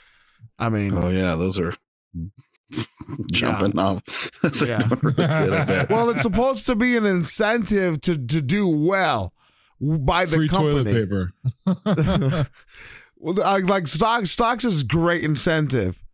I 0.58 0.68
mean, 0.70 0.94
Oh 0.96 1.10
yeah, 1.10 1.34
those 1.36 1.58
are 1.58 1.74
jumping 3.32 3.78
off. 3.78 4.02
Those 4.42 4.62
are 4.62 4.66
Yeah. 4.66 4.88
really 5.02 5.14
good, 5.14 5.52
I 5.52 5.64
bet. 5.64 5.90
well, 5.90 6.10
it's 6.10 6.22
supposed 6.22 6.66
to 6.66 6.74
be 6.74 6.96
an 6.96 7.06
incentive 7.06 8.00
to 8.02 8.18
to 8.26 8.42
do 8.42 8.66
well 8.68 9.32
by 9.80 10.24
the 10.24 10.36
free 10.36 10.48
toilet 10.48 10.84
company. 10.86 11.32
paper. 11.66 12.46
Well, 13.20 13.42
I- 13.42 13.58
like 13.58 13.88
stocks, 13.88 14.30
stocks 14.30 14.64
is 14.64 14.84
great 14.84 15.24
incentive 15.24 16.04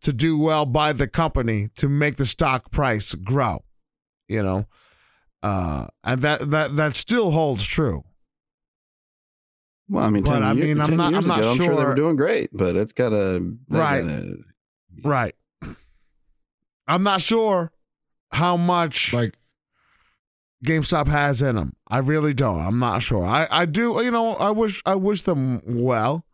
to 0.00 0.14
do 0.14 0.38
well 0.38 0.64
by 0.64 0.94
the 0.94 1.06
company 1.06 1.68
to 1.76 1.90
make 1.90 2.16
the 2.16 2.24
stock 2.24 2.70
price 2.70 3.14
grow. 3.14 3.62
You 4.28 4.42
know, 4.42 4.66
uh, 5.42 5.88
and 6.02 6.22
that 6.22 6.50
that 6.52 6.76
that 6.76 6.96
still 6.96 7.32
holds 7.32 7.66
true. 7.66 8.04
Well, 9.90 10.04
I 10.04 10.08
mean, 10.08 10.22
But 10.22 10.38
10 10.38 10.42
I 10.42 10.52
year- 10.54 10.64
mean, 10.74 10.80
I'm 10.80 10.96
not- 10.96 11.10
years 11.12 11.24
I'm 11.24 11.28
not 11.28 11.38
ago, 11.40 11.50
I'm 11.50 11.56
sure 11.58 11.68
they 11.68 11.74
sure- 11.76 11.88
were 11.90 11.94
doing 11.94 12.16
great, 12.16 12.48
but 12.54 12.76
it's 12.76 12.94
got 12.94 13.12
a 13.12 13.46
Right. 13.68 14.32
Right. 15.04 15.34
I'm 16.86 17.02
not 17.02 17.20
sure 17.20 17.72
how 18.30 18.56
much 18.56 19.12
like 19.12 19.34
GameStop 20.64 21.08
has 21.08 21.42
in 21.42 21.56
them. 21.56 21.74
I 21.88 21.98
really 21.98 22.34
don't. 22.34 22.60
I'm 22.60 22.78
not 22.78 23.02
sure. 23.02 23.24
I, 23.24 23.46
I 23.50 23.66
do. 23.66 24.02
You 24.02 24.10
know, 24.10 24.34
I 24.34 24.50
wish 24.50 24.82
I 24.86 24.94
wish 24.94 25.22
them 25.22 25.60
well, 25.64 26.24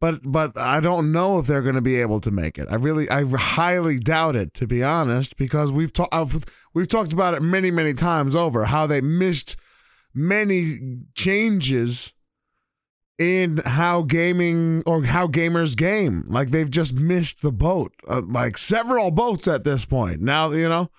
but 0.00 0.20
but 0.24 0.56
I 0.58 0.80
don't 0.80 1.12
know 1.12 1.38
if 1.38 1.46
they're 1.46 1.62
going 1.62 1.74
to 1.76 1.80
be 1.80 2.00
able 2.00 2.20
to 2.20 2.30
make 2.30 2.58
it. 2.58 2.68
I 2.70 2.74
really 2.74 3.08
I 3.08 3.24
highly 3.24 3.98
doubt 3.98 4.36
it 4.36 4.54
to 4.54 4.66
be 4.66 4.82
honest 4.82 5.36
because 5.36 5.70
we've 5.70 5.92
talked 5.92 6.14
we've 6.74 6.88
talked 6.88 7.12
about 7.12 7.34
it 7.34 7.42
many 7.42 7.70
many 7.70 7.94
times 7.94 8.34
over 8.34 8.64
how 8.64 8.86
they 8.86 9.00
missed 9.00 9.56
many 10.14 10.98
changes 11.14 12.14
in 13.18 13.56
how 13.64 14.02
gaming 14.02 14.82
or 14.86 15.02
how 15.04 15.26
gamers 15.26 15.76
game. 15.76 16.24
Like 16.28 16.50
they've 16.50 16.70
just 16.70 16.94
missed 16.94 17.42
the 17.42 17.52
boat, 17.52 17.92
uh, 18.08 18.22
like 18.26 18.56
several 18.58 19.10
boats 19.10 19.48
at 19.48 19.64
this 19.64 19.84
point. 19.84 20.20
Now 20.20 20.50
you 20.50 20.68
know. 20.68 20.90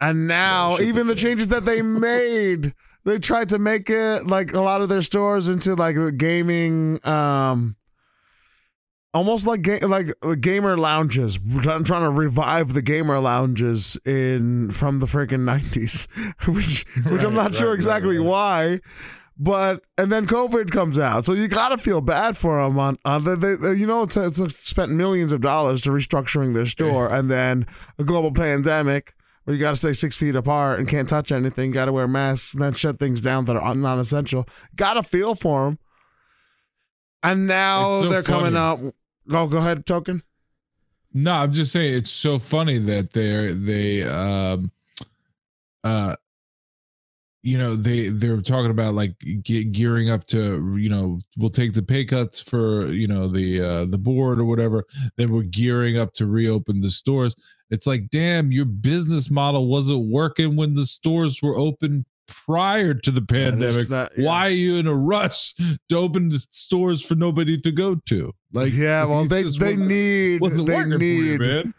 And 0.00 0.26
now, 0.28 0.76
Yeah, 0.78 0.86
even 0.86 1.06
the 1.06 1.14
changes 1.14 1.48
that 1.48 1.64
they 1.64 1.80
made, 1.82 2.74
they 3.04 3.18
tried 3.18 3.48
to 3.50 3.58
make 3.58 3.88
it 3.88 4.26
like 4.26 4.52
a 4.52 4.60
lot 4.60 4.82
of 4.82 4.88
their 4.88 5.02
stores 5.02 5.48
into 5.48 5.74
like 5.74 5.96
gaming, 6.18 6.98
um, 7.06 7.76
almost 9.14 9.46
like 9.46 9.62
ga- 9.62 9.86
like 9.86 10.08
uh, 10.22 10.34
gamer 10.34 10.76
lounges. 10.76 11.38
I'm 11.66 11.84
trying 11.84 12.02
to 12.02 12.10
revive 12.10 12.72
the 12.74 12.82
gamer 12.82 13.18
lounges 13.20 13.96
in 14.04 14.70
from 14.72 14.98
the 15.00 15.06
freaking 15.06 15.40
nineties, 15.40 16.06
which 16.46 16.84
which 17.06 17.22
I'm 17.22 17.34
Right, 17.34 17.44
not 17.44 17.54
sure 17.54 17.72
exactly 17.74 18.18
right, 18.18 18.24
right. 18.24 18.28
why. 18.28 18.80
But 19.36 19.82
and 19.98 20.12
then 20.12 20.26
COVID 20.26 20.70
comes 20.70 20.98
out, 20.98 21.24
so 21.24 21.32
you 21.32 21.48
gotta 21.48 21.76
feel 21.76 22.00
bad 22.00 22.36
for 22.36 22.62
them. 22.62 22.78
On 22.78 22.96
on 23.04 23.24
the, 23.24 23.34
they, 23.36 23.72
you 23.74 23.86
know, 23.86 24.04
it's, 24.04 24.16
it's 24.16 24.56
spent 24.56 24.92
millions 24.92 25.32
of 25.32 25.40
dollars 25.40 25.80
to 25.82 25.90
restructuring 25.90 26.54
their 26.54 26.66
store, 26.66 27.12
and 27.12 27.28
then 27.28 27.66
a 27.98 28.04
global 28.04 28.32
pandemic 28.32 29.12
where 29.42 29.54
you 29.54 29.60
gotta 29.60 29.76
stay 29.76 29.92
six 29.92 30.16
feet 30.16 30.36
apart 30.36 30.78
and 30.78 30.88
can't 30.88 31.08
touch 31.08 31.32
anything, 31.32 31.72
gotta 31.72 31.92
wear 31.92 32.06
masks, 32.06 32.54
and 32.54 32.62
then 32.62 32.74
shut 32.74 32.98
things 33.00 33.20
down 33.20 33.44
that 33.46 33.56
are 33.56 33.74
non-essential. 33.74 34.46
Gotta 34.76 35.02
feel 35.02 35.34
for 35.34 35.64
them. 35.64 35.78
And 37.24 37.48
now 37.48 37.92
so 37.92 38.08
they're 38.08 38.22
coming 38.22 38.52
funny. 38.52 38.86
out. 38.86 38.94
Go 39.28 39.48
go 39.48 39.58
ahead, 39.58 39.84
token. 39.84 40.22
No, 41.12 41.32
I'm 41.32 41.52
just 41.52 41.72
saying 41.72 41.94
it's 41.94 42.10
so 42.10 42.38
funny 42.38 42.78
that 42.78 43.12
they're 43.12 43.52
they 43.52 44.04
um 44.04 44.70
uh 45.82 46.14
you 47.44 47.58
know 47.58 47.76
they 47.76 48.08
they're 48.08 48.40
talking 48.40 48.70
about 48.70 48.94
like 48.94 49.14
ge- 49.42 49.70
gearing 49.70 50.08
up 50.10 50.26
to 50.28 50.76
you 50.78 50.88
know 50.88 51.18
we'll 51.36 51.50
take 51.50 51.74
the 51.74 51.82
pay 51.82 52.04
cuts 52.04 52.40
for 52.40 52.86
you 52.86 53.06
know 53.06 53.28
the 53.28 53.60
uh 53.60 53.84
the 53.84 53.98
board 53.98 54.40
or 54.40 54.46
whatever. 54.46 54.84
Then 55.16 55.30
we're 55.30 55.42
gearing 55.42 55.98
up 55.98 56.14
to 56.14 56.26
reopen 56.26 56.80
the 56.80 56.90
stores. 56.90 57.34
It's 57.70 57.86
like 57.86 58.08
damn 58.10 58.50
your 58.50 58.64
business 58.64 59.30
model 59.30 59.68
wasn't 59.68 60.10
working 60.10 60.56
when 60.56 60.74
the 60.74 60.86
stores 60.86 61.40
were 61.42 61.56
open 61.56 62.06
prior 62.26 62.94
to 62.94 63.10
the 63.10 63.20
pandemic. 63.20 63.76
is- 63.76 63.88
that- 63.88 64.12
why 64.16 64.46
are 64.46 64.50
you 64.50 64.76
in 64.76 64.86
a 64.86 64.94
rush 64.96 65.52
to 65.90 65.96
open 65.96 66.30
the 66.30 66.38
stores 66.38 67.04
for 67.04 67.14
nobody 67.14 67.60
to 67.60 67.70
go 67.70 67.96
to? 68.06 68.32
Like 68.54 68.72
yeah, 68.74 69.04
well, 69.04 69.26
they 69.26 69.42
they 69.42 69.76
need 69.76 70.40
they 70.40 70.62
working 70.62 70.98
for 70.98 71.04
you, 71.04 71.38
man. 71.38 71.74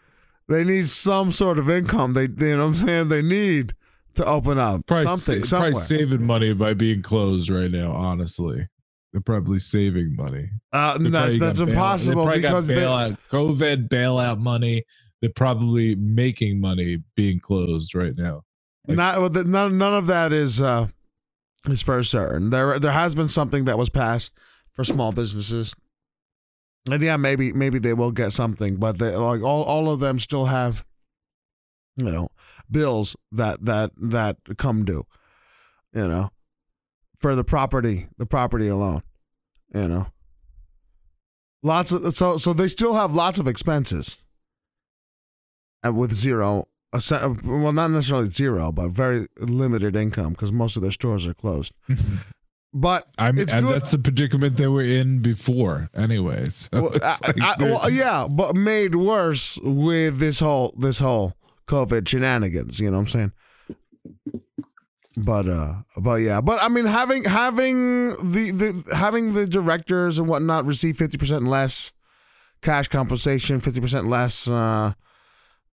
they 0.48 0.62
need 0.62 0.86
some 0.86 1.32
sort 1.32 1.58
of 1.58 1.68
income. 1.68 2.12
They 2.12 2.22
you 2.28 2.56
know 2.56 2.58
what 2.58 2.64
I'm 2.66 2.74
saying? 2.74 3.08
They 3.08 3.22
need 3.22 3.74
to 4.16 4.26
open 4.26 4.58
up 4.58 4.86
Probably, 4.86 5.06
something 5.16 5.44
sa- 5.44 5.58
probably 5.58 5.74
saving 5.74 6.24
money 6.26 6.52
by 6.52 6.74
being 6.74 7.02
closed 7.02 7.50
right 7.50 7.70
now. 7.70 7.90
Honestly, 7.92 8.66
they're 9.12 9.20
probably 9.22 9.58
saving 9.58 10.14
money. 10.16 10.48
uh, 10.72 10.98
They 10.98 11.04
that, 11.10 11.12
probably 11.12 11.38
that's 11.38 11.58
bail- 11.60 11.68
impossible 11.68 12.26
they 12.26 12.36
because 12.40 12.68
got 12.68 12.74
they, 12.74 13.36
COVID 13.36 13.88
bailout 13.88 14.38
money. 14.38 14.84
They're 15.22 15.30
probably 15.34 15.94
making 15.94 16.60
money 16.60 17.02
being 17.14 17.40
closed 17.40 17.94
right 17.94 18.14
now. 18.16 18.42
like- 18.86 18.96
not 18.96 19.20
well, 19.20 19.30
the, 19.30 19.44
none 19.44 19.78
none 19.78 19.94
of 19.94 20.06
that 20.08 20.32
is 20.32 20.60
uh 20.60 20.88
is 21.66 21.82
for 21.82 22.02
certain. 22.02 22.50
There 22.50 22.78
there 22.78 22.92
has 22.92 23.14
been 23.14 23.28
something 23.28 23.64
that 23.64 23.78
was 23.78 23.88
passed 23.88 24.32
for 24.74 24.84
small 24.84 25.10
businesses. 25.12 25.74
And 26.88 27.02
yeah, 27.02 27.16
maybe 27.16 27.52
maybe 27.52 27.78
they 27.80 27.94
will 27.94 28.12
get 28.12 28.32
something, 28.32 28.76
but 28.76 28.98
they 28.98 29.16
like 29.16 29.42
all, 29.42 29.64
all 29.64 29.90
of 29.90 29.98
them 30.00 30.18
still 30.20 30.44
have 30.44 30.84
you 31.96 32.04
know 32.04 32.28
bills 32.70 33.16
that 33.32 33.64
that 33.64 33.90
that 33.96 34.36
come 34.58 34.84
due. 34.84 35.06
You 35.94 36.08
know. 36.08 36.30
For 37.18 37.34
the 37.34 37.44
property, 37.44 38.08
the 38.18 38.26
property 38.26 38.68
alone. 38.68 39.02
You 39.74 39.88
know. 39.88 40.06
Lots 41.62 41.92
of 41.92 42.14
so 42.14 42.36
so 42.36 42.52
they 42.52 42.68
still 42.68 42.94
have 42.94 43.14
lots 43.14 43.38
of 43.38 43.48
expenses. 43.48 44.18
And 45.82 45.96
with 45.96 46.12
zero 46.12 46.68
a 46.92 47.36
well, 47.44 47.72
not 47.72 47.90
necessarily 47.90 48.28
zero, 48.28 48.72
but 48.72 48.90
very 48.90 49.26
limited 49.38 49.96
income 49.96 50.32
because 50.32 50.52
most 50.52 50.76
of 50.76 50.82
their 50.82 50.92
stores 50.92 51.26
are 51.26 51.34
closed. 51.34 51.72
But 52.72 53.06
I 53.16 53.32
mean, 53.32 53.44
It's 53.44 53.54
and 53.54 53.64
good- 53.64 53.76
that's 53.76 53.92
the 53.92 53.98
predicament 53.98 54.58
they 54.58 54.66
were 54.66 54.82
in 54.82 55.20
before, 55.20 55.88
anyways. 55.94 56.68
So 56.74 56.82
well, 56.82 56.92
like 57.00 57.58
well, 57.58 57.88
yeah, 57.88 58.28
but 58.30 58.54
made 58.54 58.94
worse 58.94 59.58
with 59.62 60.18
this 60.18 60.40
whole 60.40 60.74
this 60.76 60.98
whole 60.98 61.32
COVID 61.66 62.06
shenanigans. 62.08 62.80
You 62.80 62.90
know 62.90 62.98
what 62.98 63.02
I'm 63.02 63.08
saying? 63.08 63.32
But 65.16 65.48
uh, 65.48 65.76
but 65.96 66.16
yeah, 66.16 66.42
but 66.42 66.62
I 66.62 66.68
mean, 66.68 66.84
having 66.84 67.24
having 67.24 68.10
the 68.32 68.50
the 68.50 68.94
having 68.94 69.32
the 69.32 69.46
directors 69.46 70.18
and 70.18 70.28
whatnot 70.28 70.66
receive 70.66 70.96
fifty 70.96 71.16
percent 71.16 71.44
less 71.44 71.92
cash 72.60 72.88
compensation, 72.88 73.60
fifty 73.60 73.80
percent 73.80 74.06
less 74.06 74.46
uh, 74.46 74.92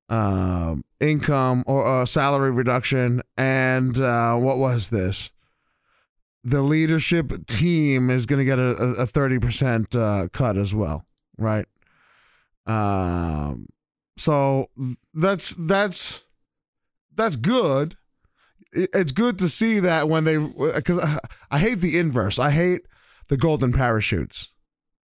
uh, 0.07 0.75
income 1.01 1.63
or 1.67 1.85
uh, 1.85 2.05
salary 2.05 2.51
reduction, 2.51 3.21
and 3.35 3.99
uh, 3.99 4.35
what 4.35 4.59
was 4.59 4.89
this? 4.89 5.31
The 6.45 6.61
leadership 6.61 7.45
team 7.45 8.09
is 8.09 8.25
going 8.25 8.39
to 8.39 8.45
get 8.45 8.59
a 8.59 9.05
thirty 9.05 9.39
percent 9.39 9.93
uh, 9.93 10.29
cut 10.31 10.55
as 10.55 10.73
well, 10.73 11.05
right? 11.37 11.65
Um, 12.65 13.67
so 14.23 14.69
that's 15.13 15.49
that's 15.55 16.23
that's 17.13 17.35
good. 17.35 17.97
It's 18.71 19.11
good 19.11 19.37
to 19.39 19.49
see 19.49 19.79
that 19.79 20.07
when 20.07 20.23
they 20.23 20.37
because 20.37 20.97
I, 20.97 21.19
I 21.51 21.59
hate 21.59 21.81
the 21.81 21.99
inverse. 21.99 22.39
I 22.39 22.49
hate 22.49 22.83
the 23.27 23.35
golden 23.35 23.73
parachutes. 23.73 24.53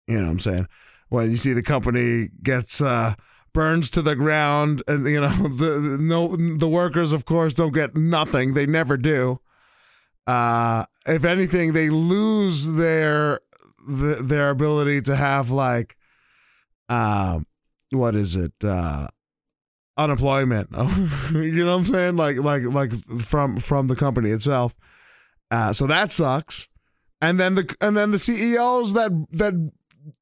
You 0.07 0.19
know 0.19 0.27
what 0.27 0.31
I'm 0.31 0.39
saying? 0.39 0.69
When 1.09 1.29
you 1.29 1.37
see 1.39 1.53
the 1.55 1.63
company 1.63 2.29
gets 2.41 2.81
uh, 2.81 3.15
burns 3.53 3.91
to 3.91 4.03
the 4.03 4.15
ground, 4.15 4.85
and 4.87 5.05
you 5.05 5.21
know 5.21 5.29
the, 5.49 5.99
no 6.01 6.37
the 6.37 6.69
workers, 6.69 7.13
of 7.13 7.25
course, 7.25 7.53
don't 7.53 7.75
get 7.75 7.97
nothing. 7.97 8.55
They 8.55 8.67
never 8.67 8.97
do. 8.97 9.41
Uh, 10.25 10.85
if 11.05 11.25
anything, 11.25 11.73
they 11.73 11.91
lose 11.91 12.75
their 12.75 13.41
the, 13.89 14.21
their 14.23 14.51
ability 14.51 15.03
to 15.03 15.17
have 15.17 15.51
like, 15.51 15.97
um, 16.89 17.45
what 17.91 18.15
is 18.15 18.37
it? 18.37 18.53
Uh, 18.63 19.09
unemployment. 19.97 20.71
you 21.33 21.65
know 21.65 21.77
what 21.77 21.81
I'm 21.81 21.87
saying? 21.87 22.17
Like 22.17 22.39
like 22.39 22.65
like 22.65 22.93
from 23.21 23.57
from 23.59 23.89
the 23.89 23.97
company 23.97 24.31
itself. 24.31 24.75
Uh, 25.51 25.73
so 25.73 25.87
that 25.87 26.11
sucks. 26.11 26.69
And 27.21 27.39
then 27.39 27.55
the 27.55 27.77
and 27.81 27.97
then 27.97 28.11
the 28.11 28.19
CEOs 28.19 28.95
that 28.95 29.13
that 29.33 29.55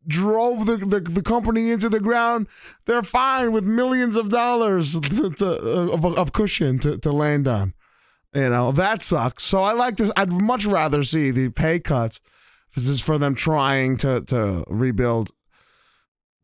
drove 0.07 0.67
the, 0.67 0.77
the, 0.77 1.01
the 1.01 1.23
company 1.23 1.71
into 1.71 1.89
the 1.89 2.01
ground, 2.01 2.49
they're 2.87 3.03
fine 3.03 3.53
with 3.53 3.65
millions 3.65 4.17
of 4.17 4.31
dollars 4.31 4.99
to, 5.01 5.31
to, 5.31 5.47
of, 5.47 6.05
of 6.05 6.33
cushion 6.33 6.79
to, 6.81 6.99
to 6.99 7.13
land 7.13 7.47
on. 7.47 7.75
You 8.35 8.49
know, 8.51 8.73
that 8.73 9.03
sucks. 9.03 9.45
So 9.45 9.63
I 9.63 9.73
like 9.73 9.97
this. 9.97 10.13
I'd 10.17 10.33
much 10.33 10.67
rather 10.67 11.03
see 11.03 11.31
the 11.31 11.51
pay 11.51 11.79
cuts 11.79 12.21
just 12.75 13.03
for 13.03 13.19
them 13.19 13.35
trying 13.35 13.97
to, 13.99 14.23
to 14.23 14.65
rebuild 14.69 15.31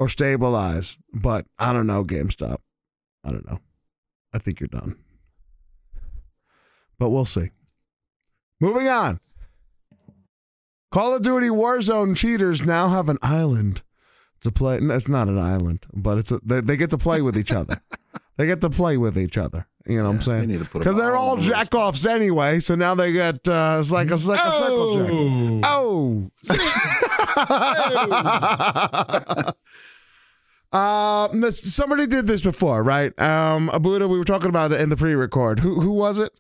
or 0.04 0.08
stabilize. 0.08 0.98
But 1.14 1.46
I 1.58 1.72
don't 1.72 1.86
know, 1.86 2.04
GameStop. 2.04 2.58
I 3.24 3.30
don't 3.32 3.48
know. 3.50 3.58
I 4.34 4.38
think 4.38 4.60
you're 4.60 4.68
done. 4.68 4.96
But 6.98 7.08
we'll 7.10 7.24
see. 7.24 7.50
Moving 8.60 8.88
on. 8.88 9.18
Call 10.92 11.16
of 11.16 11.22
Duty 11.22 11.48
Warzone 11.48 12.16
cheaters 12.16 12.62
now 12.62 12.88
have 12.88 13.08
an 13.08 13.18
island 13.22 13.82
to 14.42 14.52
play. 14.52 14.78
No, 14.78 14.94
It's 14.94 15.08
not 15.08 15.28
an 15.28 15.38
island, 15.38 15.86
but 15.94 16.18
it's 16.18 16.30
a, 16.30 16.38
they, 16.44 16.60
they 16.60 16.76
get 16.76 16.90
to 16.90 16.98
play 16.98 17.20
with 17.22 17.36
each 17.36 17.50
other. 17.52 17.80
they 18.36 18.46
get 18.46 18.60
to 18.60 18.70
play 18.70 18.96
with 18.96 19.18
each 19.18 19.36
other. 19.38 19.66
You 19.86 19.98
know 19.98 20.04
what 20.04 20.10
I'm 20.12 20.18
They 20.18 20.24
saying? 20.24 20.48
need 20.48 20.58
to 20.60 20.64
put 20.64 20.76
'em 20.76 20.80
Because 20.80 20.96
they're 20.96 21.16
all 21.16 21.30
on 21.32 21.40
the 21.40 21.46
list. 21.46 21.48
jack 21.48 21.74
offs 21.74 22.06
anyway. 22.06 22.60
So 22.60 22.74
now 22.74 22.94
they 22.94 23.12
get 23.12 23.46
uh, 23.48 23.76
it's 23.80 23.90
like 23.90 24.10
a, 24.10 24.14
it's 24.14 24.26
like 24.26 24.40
a 24.44 24.52
circle 24.52 24.96
jerk. 24.98 25.10
Oh, 25.64 25.66
Oh. 25.66 26.28
This, 31.32 31.74
somebody 31.74 32.06
did 32.06 32.26
this 32.26 32.42
before, 32.42 32.82
right? 32.82 33.18
Um, 33.20 33.68
Abuda, 33.70 34.08
we 34.08 34.18
were 34.18 34.24
talking 34.24 34.48
about 34.48 34.72
it 34.72 34.80
in 34.80 34.88
the 34.88 34.96
pre-record. 34.96 35.60
Who 35.60 35.80
who 35.80 35.92
was 35.92 36.18
it? 36.18 36.32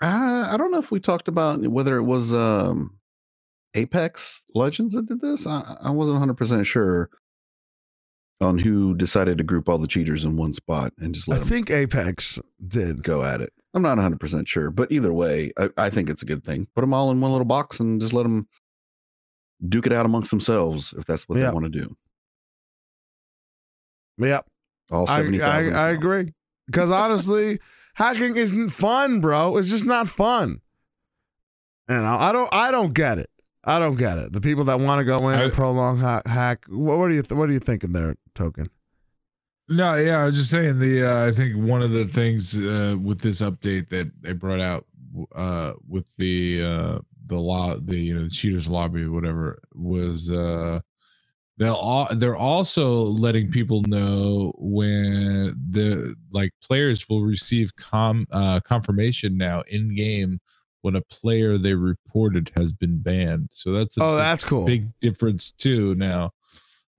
Uh, 0.00 0.48
I 0.50 0.56
don't 0.56 0.70
know 0.70 0.78
if 0.78 0.90
we 0.90 1.00
talked 1.00 1.28
about 1.28 1.60
whether 1.66 1.96
it 1.96 2.02
was 2.02 2.32
um, 2.32 2.98
Apex 3.74 4.44
Legends 4.54 4.94
that 4.94 5.06
did 5.06 5.20
this. 5.20 5.46
I, 5.46 5.76
I 5.82 5.90
wasn't 5.90 6.20
100% 6.20 6.64
sure 6.66 7.10
on 8.40 8.58
who 8.58 8.94
decided 8.94 9.38
to 9.38 9.44
group 9.44 9.68
all 9.68 9.78
the 9.78 9.86
cheaters 9.86 10.24
in 10.24 10.36
one 10.36 10.52
spot 10.52 10.92
and 10.98 11.14
just 11.14 11.28
I 11.28 11.32
let 11.32 11.38
them 11.40 11.48
think 11.48 11.70
Apex 11.70 12.38
did. 12.66 13.02
go 13.02 13.22
at 13.24 13.40
it. 13.40 13.52
I'm 13.72 13.82
not 13.82 13.96
100% 13.98 14.46
sure, 14.46 14.70
but 14.70 14.92
either 14.92 15.12
way, 15.12 15.52
I, 15.58 15.70
I 15.78 15.90
think 15.90 16.10
it's 16.10 16.22
a 16.22 16.26
good 16.26 16.44
thing. 16.44 16.66
Put 16.74 16.82
them 16.82 16.92
all 16.92 17.10
in 17.10 17.20
one 17.20 17.30
little 17.32 17.44
box 17.46 17.80
and 17.80 18.00
just 18.00 18.12
let 18.12 18.24
them 18.24 18.46
duke 19.68 19.86
it 19.86 19.92
out 19.92 20.04
amongst 20.06 20.30
themselves 20.30 20.92
if 20.98 21.06
that's 21.06 21.28
what 21.28 21.38
Yeah. 21.38 21.46
they 21.48 21.54
want 21.54 21.72
to 21.72 21.80
do. 21.80 21.96
Yep, 24.18 24.46
All 24.92 25.08
I, 25.08 25.16
70,000. 25.16 25.42
I, 25.44 25.56
I 25.56 25.60
accounts. 25.90 25.98
agree. 26.04 26.32
Because 26.66 26.90
honestly, 26.90 27.58
hacking 27.94 28.36
isn't 28.36 28.70
fun, 28.70 29.20
bro. 29.20 29.56
It's 29.56 29.70
just 29.70 29.86
not 29.86 30.08
fun. 30.08 30.60
You 31.88 31.96
know, 31.96 32.16
I 32.18 32.32
don't 32.32 32.48
I 32.52 32.70
don't 32.70 32.94
get 32.94 33.18
it. 33.18 33.28
I 33.64 33.78
don't 33.78 33.96
get 33.96 34.18
it. 34.18 34.32
The 34.32 34.40
people 34.40 34.64
that 34.64 34.80
want 34.80 35.00
to 35.00 35.04
go 35.04 35.28
in 35.28 35.40
and 35.40 35.52
prolong 35.52 35.98
hack, 35.98 36.26
hack 36.26 36.64
what, 36.68 36.98
what 36.98 37.10
are 37.10 37.14
you 37.14 37.22
th- 37.22 37.36
what 37.36 37.48
are 37.48 37.52
you 37.52 37.58
thinking 37.58 37.92
there, 37.92 38.14
token? 38.34 38.68
No, 39.68 39.94
yeah, 39.94 40.22
I 40.22 40.26
was 40.26 40.36
just 40.36 40.50
saying 40.50 40.78
the. 40.78 41.04
Uh, 41.10 41.26
I 41.28 41.30
think 41.32 41.56
one 41.56 41.82
of 41.82 41.90
the 41.90 42.04
things 42.06 42.56
uh, 42.56 42.96
with 43.02 43.20
this 43.20 43.40
update 43.40 43.88
that 43.88 44.10
they 44.22 44.32
brought 44.32 44.60
out 44.60 44.86
uh, 45.34 45.72
with 45.88 46.14
the 46.16 46.62
uh, 46.62 46.98
the 47.26 47.38
law, 47.38 47.74
the 47.76 47.96
you 47.96 48.14
know 48.14 48.24
the 48.24 48.30
cheaters 48.30 48.68
lobby, 48.68 49.06
whatever, 49.06 49.62
was 49.74 50.30
uh, 50.30 50.80
they'll 51.56 51.74
all 51.74 52.08
they're 52.16 52.36
also 52.36 53.02
letting 53.02 53.50
people 53.50 53.82
know 53.86 54.52
when 54.58 55.54
the 55.70 56.14
like 56.32 56.50
players 56.62 57.08
will 57.08 57.22
receive 57.22 57.74
com 57.76 58.26
uh, 58.32 58.60
confirmation 58.64 59.36
now 59.36 59.62
in 59.68 59.94
game 59.94 60.40
when 60.82 60.96
a 60.96 61.00
player 61.02 61.56
they 61.56 61.72
reported 61.74 62.50
has 62.56 62.72
been 62.72 62.98
banned. 62.98 63.48
So 63.50 63.72
that's 63.72 63.96
a 63.96 64.04
Oh, 64.04 64.16
that's 64.16 64.44
cool. 64.44 64.66
big 64.66 64.88
difference 65.00 65.50
too 65.52 65.94
now 65.94 66.30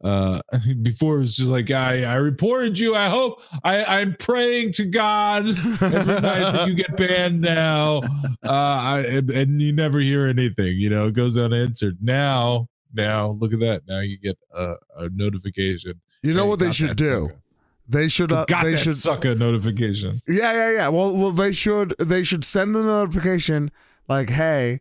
uh 0.03 0.41
before 0.81 1.15
it 1.17 1.21
was 1.21 1.37
just 1.37 1.49
like 1.49 1.71
i 1.71 2.03
i 2.03 2.15
reported 2.15 2.77
you 2.77 2.93
i 2.95 3.07
hope 3.07 3.41
i 3.63 3.81
i'm 3.85 4.13
praying 4.19 4.73
to 4.73 4.85
god 4.85 5.47
every 5.47 6.13
night 6.19 6.51
that 6.51 6.67
you 6.67 6.75
get 6.75 6.97
banned 6.97 7.39
now 7.39 8.01
uh 8.43 8.49
I, 8.51 9.05
and, 9.07 9.29
and 9.31 9.61
you 9.61 9.71
never 9.71 9.99
hear 9.99 10.27
anything 10.27 10.75
you 10.77 10.89
know 10.89 11.07
it 11.07 11.13
goes 11.13 11.37
unanswered 11.37 11.99
now 12.01 12.67
now 12.95 13.27
look 13.27 13.53
at 13.53 13.59
that 13.59 13.81
now 13.87 13.99
you 13.99 14.17
get 14.17 14.37
a, 14.53 14.73
a 14.97 15.09
notification 15.09 15.99
You 16.23 16.33
know 16.33 16.45
what 16.45 16.59
they 16.59 16.71
should 16.71 16.95
do? 16.97 17.25
sucker. 17.27 17.39
They 17.87 18.07
should 18.07 18.31
uh, 18.31 18.45
got 18.45 18.63
they 18.63 18.71
that 18.71 18.77
should 18.77 18.95
sucker 18.95 19.35
notification 19.35 20.21
Yeah, 20.27 20.53
yeah, 20.53 20.71
yeah. 20.71 20.87
Well, 20.87 21.15
well, 21.15 21.31
they 21.31 21.51
should 21.51 21.93
they 21.99 22.23
should 22.23 22.43
send 22.43 22.73
the 22.73 22.81
notification 22.81 23.69
like, 24.09 24.29
"Hey, 24.31 24.79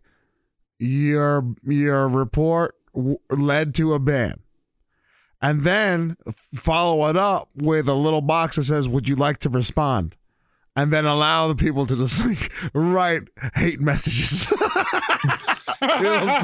your 0.78 1.54
your 1.64 2.08
report 2.08 2.74
w- 2.94 3.18
led 3.28 3.74
to 3.74 3.92
a 3.92 3.98
ban," 3.98 4.40
and 5.42 5.62
then 5.62 6.16
follow 6.54 7.06
it 7.10 7.16
up 7.16 7.50
with 7.54 7.88
a 7.88 7.94
little 7.94 8.22
box 8.22 8.56
that 8.56 8.64
says, 8.64 8.88
"Would 8.88 9.06
you 9.06 9.16
like 9.16 9.36
to 9.38 9.50
respond?" 9.50 10.16
And 10.76 10.90
then 10.90 11.04
allow 11.04 11.46
the 11.48 11.54
people 11.54 11.86
to 11.86 11.96
just 11.96 12.24
like 12.24 12.50
write 12.72 13.28
hate 13.54 13.80
messages. 13.82 14.50
Know 15.86 16.38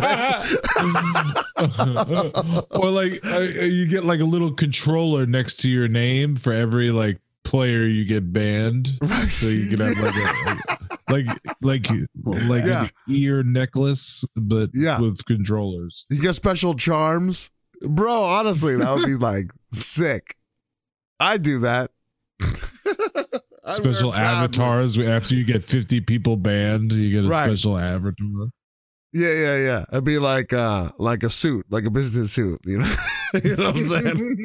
or 2.71 2.91
like 2.91 3.25
uh, 3.27 3.41
you 3.41 3.87
get 3.87 4.05
like 4.05 4.21
a 4.21 4.25
little 4.25 4.53
controller 4.53 5.27
next 5.27 5.59
to 5.59 5.71
your 5.71 5.89
name 5.89 6.37
for 6.37 6.53
every 6.53 6.91
like 6.91 7.19
player 7.45 7.83
you 7.85 8.05
get 8.05 8.33
banned 8.33 8.91
right. 9.03 9.31
so 9.31 9.49
you 9.49 9.69
can 9.69 9.81
have 9.81 9.99
like 9.99 10.15
a 10.15 10.57
like 11.13 11.27
like 11.63 11.87
like 12.49 12.65
Yeah. 12.65 12.85
an 12.85 12.91
ear 13.09 13.43
necklace 13.43 14.25
but 14.37 14.71
Yeah. 14.75 15.01
with 15.01 15.25
controllers 15.27 16.07
You 16.11 16.21
get 16.21 16.35
special 16.35 16.75
charms, 16.75 17.51
bro. 17.83 18.23
Honestly, 18.25 18.77
that 18.77 18.95
would 18.95 19.07
be 19.07 19.15
like 19.17 19.53
sick. 19.73 20.37
I 21.19 21.37
do 21.39 21.61
that. 21.61 21.91
Special 23.67 24.15
avatars 24.15 24.99
after 24.99 25.35
you 25.35 25.45
get 25.45 25.63
50 25.65 26.01
people 26.03 26.37
banned 26.37 26.93
you 26.93 27.11
get 27.11 27.25
a 27.25 27.29
Right. 27.29 27.47
special 27.47 27.79
avatar 27.79 28.49
Yeah, 29.13 29.33
yeah, 29.33 29.57
yeah. 29.57 29.85
It'd 29.91 30.05
be 30.05 30.19
like 30.19 30.53
uh 30.53 30.93
like 30.99 31.23
a 31.23 31.31
suit, 31.31 31.67
like 31.71 31.85
a 31.85 31.91
business 31.91 32.33
suit, 32.33 32.61
you 32.65 32.79
know. 32.79 32.95
you 33.45 33.57
know 33.57 33.65
what 33.67 33.77
I'm 33.77 33.85
saying? 33.85 34.37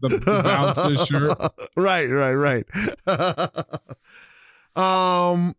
the, 0.00 0.08
the 0.18 0.18
bouncer 0.42 0.94
shirt 0.96 1.38
right, 1.76 2.06
right, 2.08 2.34
right. 2.34 2.64
um 4.76 5.54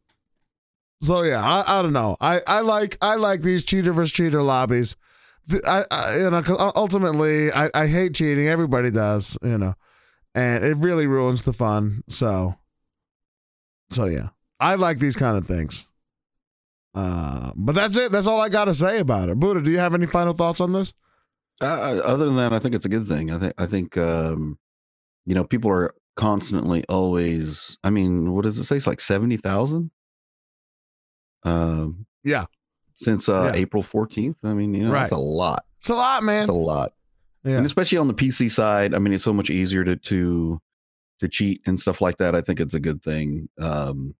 so 1.02 1.22
yeah, 1.23 1.41
I, 1.44 1.80
I 1.80 1.81
don't 1.81 1.91
know. 1.94 2.15
I, 2.22 2.40
I 2.48 2.61
like 2.61 2.98
I 3.02 3.15
like 3.15 3.41
these 3.41 3.65
cheater 3.65 3.91
versus 3.91 4.14
cheater 4.14 4.41
lobbies. 4.41 4.95
The- 5.48 5.61
I, 5.68 5.84
I 5.94 6.18
you 6.19 6.30
know 6.30 6.41
'cause 6.41 6.57
u- 6.60 6.72
ultimately 6.76 7.52
I, 7.52 7.69
I 7.73 7.88
hate 7.88 8.14
cheating. 8.15 8.48
Everybody 8.48 8.90
does, 8.91 9.38
you 9.44 9.57
know, 9.57 9.73
and 10.34 10.64
it 10.64 10.77
really 10.77 11.06
ruins 11.06 11.44
the 11.44 11.52
fun. 11.52 12.03
So 12.07 12.56
so 13.91 14.06
yeah, 14.06 14.30
I 14.61 14.76
like 14.76 14.99
these 14.99 15.18
kind 15.18 15.38
of 15.38 15.45
things. 15.45 15.88
Uh, 16.95 17.52
but 17.56 17.74
that's 17.76 17.98
it. 17.98 18.11
That's 18.11 18.28
all 18.28 18.40
I 18.40 18.49
got 18.49 18.65
to 18.65 18.74
say 18.74 18.99
about 18.99 19.30
it. 19.30 19.40
Buddha, 19.40 19.61
do 19.61 19.72
you 19.72 19.80
have 19.80 19.94
any 19.95 20.06
final 20.06 20.34
thoughts 20.34 20.61
on 20.61 20.74
this? 20.74 20.94
Uh, 21.61 21.65
other 22.03 22.26
than 22.26 22.36
that, 22.36 22.53
I 22.53 22.60
think 22.60 22.76
it's 22.76 22.86
a 22.86 22.90
good 22.90 23.07
thing. 23.07 23.32
I 23.32 23.40
think 23.40 23.53
I 23.57 23.65
think 23.65 23.98
um, 23.98 24.57
you 25.26 25.34
know 25.36 25.44
people 25.44 25.72
are 25.72 25.94
constantly 26.15 26.84
always. 26.90 27.78
I 27.84 27.90
mean, 27.90 28.32
what 28.34 28.44
does 28.44 28.60
it 28.60 28.65
say? 28.65 28.76
It's 28.78 28.88
like 28.88 29.02
seventy 29.02 29.38
thousand. 29.38 29.91
Um, 31.44 32.06
Yeah. 32.24 32.45
Since 32.95 33.28
uh, 33.28 33.52
Yeah. 33.53 33.60
April 33.61 33.84
fourteenth. 33.84 34.38
I 34.44 34.53
mean, 34.53 34.74
you 34.74 34.86
know, 34.86 34.91
that's 34.91 35.11
a 35.11 35.18
lot. 35.18 35.65
It's 35.80 35.90
a 35.90 35.95
lot, 35.95 36.24
man. 36.24 36.41
It's 36.44 36.49
a 36.49 36.53
lot, 36.53 36.94
Yeah. 37.44 37.57
and 37.57 37.65
especially 37.65 37.98
on 37.98 38.07
the 38.07 38.14
PC 38.14 38.49
side. 38.52 38.94
I 38.95 38.99
mean, 38.99 39.14
it's 39.14 39.24
so 39.24 39.34
much 39.34 39.49
easier 39.49 39.84
to 39.84 39.95
to 39.95 40.61
to 41.20 41.28
cheat 41.28 41.61
and 41.65 41.80
stuff 41.80 42.02
like 42.02 42.18
that. 42.18 42.36
I 42.36 42.41
think 42.41 42.60
it's 42.60 42.74
a 42.74 42.80
good 42.80 43.02
thing. 43.03 43.49
Um, 43.60 44.15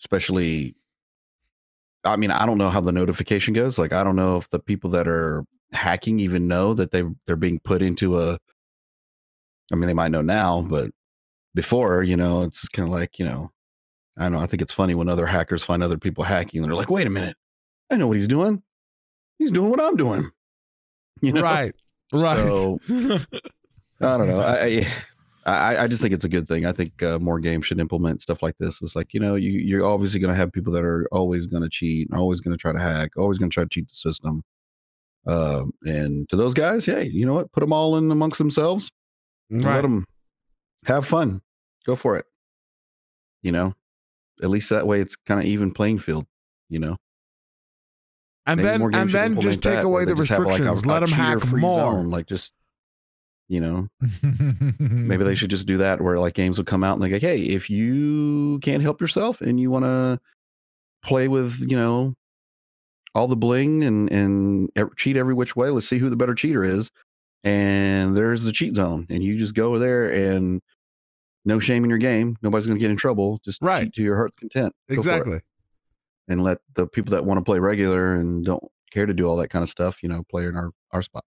especially, 0.00 0.74
I 2.04 2.16
mean, 2.16 2.30
I 2.30 2.46
don't 2.46 2.58
know 2.58 2.70
how 2.70 2.80
the 2.80 2.92
notification 2.92 3.54
goes. 3.54 3.78
Like, 3.78 3.92
I 3.92 4.04
don't 4.04 4.16
know 4.16 4.36
if 4.36 4.48
the 4.50 4.58
people 4.58 4.90
that 4.90 5.08
are 5.08 5.44
hacking 5.72 6.20
even 6.20 6.48
know 6.48 6.74
that 6.74 6.90
they 6.90 7.02
they're 7.26 7.36
being 7.36 7.60
put 7.60 7.82
into 7.82 8.20
a. 8.20 8.38
I 9.70 9.76
mean, 9.76 9.86
they 9.86 9.94
might 9.94 10.10
know 10.10 10.22
now, 10.22 10.62
but 10.62 10.90
before, 11.54 12.02
you 12.02 12.16
know, 12.16 12.42
it's 12.42 12.68
kind 12.68 12.88
of 12.88 12.94
like 12.94 13.18
you 13.18 13.24
know, 13.24 13.50
I 14.16 14.24
don't 14.24 14.32
know. 14.32 14.38
I 14.40 14.46
think 14.46 14.62
it's 14.62 14.72
funny 14.72 14.94
when 14.94 15.08
other 15.08 15.26
hackers 15.26 15.64
find 15.64 15.82
other 15.82 15.98
people 15.98 16.24
hacking, 16.24 16.62
and 16.62 16.70
they're 16.70 16.76
like, 16.76 16.90
"Wait 16.90 17.06
a 17.06 17.10
minute, 17.10 17.36
I 17.90 17.96
know 17.96 18.06
what 18.06 18.16
he's 18.16 18.28
doing." 18.28 18.62
he's 19.38 19.52
doing 19.52 19.70
what 19.70 19.80
I'm 19.80 19.96
doing. 19.96 20.30
You 21.20 21.32
know? 21.32 21.42
Right. 21.42 21.74
Right. 22.12 22.36
So, 22.36 22.78
I 24.00 24.16
don't 24.16 24.28
know. 24.28 24.40
I, 24.40 24.86
I 25.50 25.84
I 25.84 25.86
just 25.88 26.00
think 26.02 26.12
it's 26.14 26.24
a 26.24 26.28
good 26.28 26.48
thing. 26.48 26.66
I 26.66 26.72
think 26.72 27.02
uh, 27.02 27.18
more 27.18 27.38
games 27.40 27.66
should 27.66 27.80
implement 27.80 28.20
stuff 28.22 28.42
like 28.42 28.56
this. 28.58 28.82
It's 28.82 28.96
like 28.96 29.14
you 29.14 29.20
know, 29.20 29.34
you 29.34 29.50
you're 29.50 29.84
obviously 29.84 30.20
going 30.20 30.32
to 30.32 30.36
have 30.36 30.52
people 30.52 30.72
that 30.74 30.84
are 30.84 31.06
always 31.12 31.46
going 31.46 31.62
to 31.62 31.68
cheat, 31.68 32.08
always 32.12 32.40
going 32.40 32.56
to 32.56 32.60
try 32.60 32.72
to 32.72 32.78
hack, 32.78 33.10
always 33.16 33.38
going 33.38 33.50
to 33.50 33.54
try 33.54 33.62
to 33.64 33.68
cheat 33.70 33.88
the 33.88 33.94
system. 33.94 34.42
Um, 35.26 35.72
and 35.84 36.28
to 36.30 36.36
those 36.36 36.54
guys, 36.54 36.86
hey, 36.86 37.04
you 37.04 37.26
know 37.26 37.34
what? 37.34 37.52
Put 37.52 37.60
them 37.60 37.72
all 37.72 37.96
in 37.96 38.10
amongst 38.10 38.38
themselves. 38.38 38.90
and 39.50 39.62
Let 39.64 39.82
them 39.82 40.04
have 40.86 41.06
fun. 41.06 41.42
Go 41.86 41.96
for 41.96 42.16
it. 42.16 42.24
You 43.42 43.52
know, 43.52 43.74
at 44.42 44.50
least 44.50 44.70
that 44.70 44.86
way 44.86 45.00
it's 45.00 45.16
kind 45.16 45.38
of 45.40 45.46
even 45.46 45.72
playing 45.72 45.98
field. 45.98 46.26
You 46.70 46.78
know, 46.80 46.96
And 48.46 48.58
Maybe 48.62 48.68
then 48.68 48.94
and 48.94 49.10
then 49.12 49.40
just 49.40 49.62
take 49.62 49.74
that, 49.76 49.84
away 49.84 50.04
the 50.04 50.10
have, 50.10 50.18
like, 50.18 50.30
a- 50.30 50.42
restrictions. 50.42 50.84
a 50.84 50.88
Let 50.88 51.00
them 51.00 51.10
hack 51.10 51.46
more. 51.52 51.92
zone, 51.92 52.10
Like 52.10 52.26
just 52.26 52.52
you 53.48 53.60
know, 53.60 53.88
maybe 54.78 55.24
they 55.24 55.34
should 55.36 55.50
just 55.50 55.66
do 55.66 55.78
that 55.78 56.00
where 56.00 56.18
like 56.18 56.34
games 56.34 56.58
will 56.58 56.64
come 56.64 56.84
out 56.84 56.94
and 56.94 57.02
they 57.02 57.08
go, 57.08 57.18
hey, 57.18 57.40
if 57.40 57.70
you 57.70 58.58
can't 58.62 58.82
help 58.82 59.00
yourself 59.00 59.40
and 59.40 59.58
you 59.58 59.70
want 59.70 59.84
to 59.84 60.20
play 61.02 61.28
with, 61.28 61.58
you 61.60 61.76
know, 61.76 62.14
all 63.14 63.26
the 63.26 63.36
bling 63.36 63.82
and 63.84 64.10
and 64.12 64.70
cheat 64.96 65.16
every 65.16 65.34
which 65.34 65.56
way, 65.56 65.70
let's 65.70 65.88
see 65.88 65.98
who 65.98 66.10
the 66.10 66.16
better 66.16 66.34
cheater 66.34 66.62
is. 66.62 66.90
And 67.44 68.16
there's 68.16 68.42
the 68.42 68.52
cheat 68.52 68.74
zone, 68.74 69.06
and 69.08 69.22
you 69.22 69.38
just 69.38 69.54
go 69.54 69.78
there 69.78 70.08
and 70.12 70.60
no 71.44 71.58
shame 71.58 71.84
in 71.84 71.90
your 71.90 71.98
game. 71.98 72.36
Nobody's 72.42 72.66
going 72.66 72.76
to 72.76 72.80
get 72.80 72.90
in 72.90 72.96
trouble. 72.96 73.40
Just 73.44 73.62
Right. 73.62 73.84
cheat 73.84 73.94
to 73.94 74.02
your 74.02 74.16
heart's 74.16 74.36
content. 74.36 74.74
Go. 74.90 74.94
Exactly. 74.94 75.40
And 76.26 76.42
let 76.42 76.58
the 76.74 76.86
people 76.86 77.12
that 77.12 77.24
want 77.24 77.38
to 77.38 77.44
play 77.44 77.58
regular 77.58 78.14
and 78.14 78.44
don't 78.44 78.62
care 78.92 79.06
to 79.06 79.14
do 79.14 79.24
all 79.26 79.36
that 79.36 79.48
kind 79.48 79.62
of 79.62 79.70
stuff, 79.70 80.02
you 80.02 80.08
know, 80.08 80.24
play 80.30 80.44
in 80.44 80.56
our 80.56 80.72
our 80.90 81.00
spot. 81.00 81.24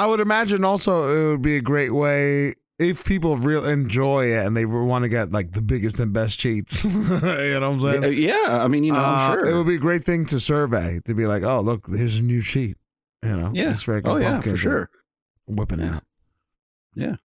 I 0.00 0.06
would 0.06 0.20
imagine 0.20 0.64
also 0.64 1.02
it 1.08 1.30
would 1.32 1.42
be 1.42 1.56
a 1.56 1.60
great 1.60 1.92
way 1.92 2.54
if 2.78 3.04
people 3.04 3.36
real 3.36 3.66
enjoy 3.66 4.28
it 4.32 4.46
and 4.46 4.56
they 4.56 4.64
want 4.64 5.02
to 5.02 5.10
get 5.10 5.30
like 5.30 5.52
the 5.52 5.60
biggest 5.60 6.00
and 6.00 6.10
best 6.14 6.38
cheats. 6.38 6.82
you 6.84 6.90
know 6.90 7.60
what 7.60 7.62
I'm 7.62 7.80
saying? 7.80 8.02
Yeah, 8.14 8.34
yeah, 8.48 8.64
I 8.64 8.68
mean, 8.68 8.84
you 8.84 8.92
know, 8.92 8.98
I'm 8.98 9.32
Uh, 9.32 9.34
sure 9.34 9.46
It 9.46 9.54
would 9.54 9.66
be 9.66 9.74
a 9.74 9.78
great 9.78 10.04
thing 10.04 10.24
to 10.26 10.40
survey 10.40 11.00
to 11.04 11.14
be 11.14 11.26
like, 11.26 11.42
oh, 11.42 11.60
look, 11.60 11.86
here's 11.86 12.18
a 12.18 12.22
new 12.22 12.40
cheat. 12.40 12.78
You 13.22 13.36
know, 13.36 13.50
Yeah. 13.52 13.72
It's 13.72 13.84
freaking 13.84 14.06
Oh 14.06 14.16
yeah, 14.16 14.40
for 14.40 14.56
sure. 14.56 14.88
Whipping 15.46 15.80
Yeah. 15.80 15.96
out. 15.96 16.04
Yeah. 16.94 17.16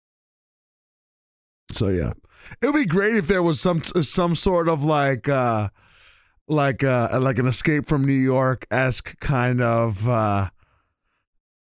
So 1.70 1.88
yeah, 1.88 2.12
it 2.60 2.66
would 2.66 2.74
be 2.74 2.86
great 2.86 3.14
if 3.14 3.28
there 3.28 3.42
was 3.42 3.60
some 3.60 3.82
some 3.84 4.34
sort 4.34 4.68
of 4.68 4.82
like 4.82 5.28
uh 5.28 5.68
like 6.48 6.82
uh 6.82 7.18
like 7.20 7.38
an 7.38 7.46
escape 7.46 7.86
from 7.88 8.04
New 8.04 8.12
York 8.12 8.66
esque 8.70 9.18
kind 9.20 9.60
of 9.60 10.08
uh 10.08 10.50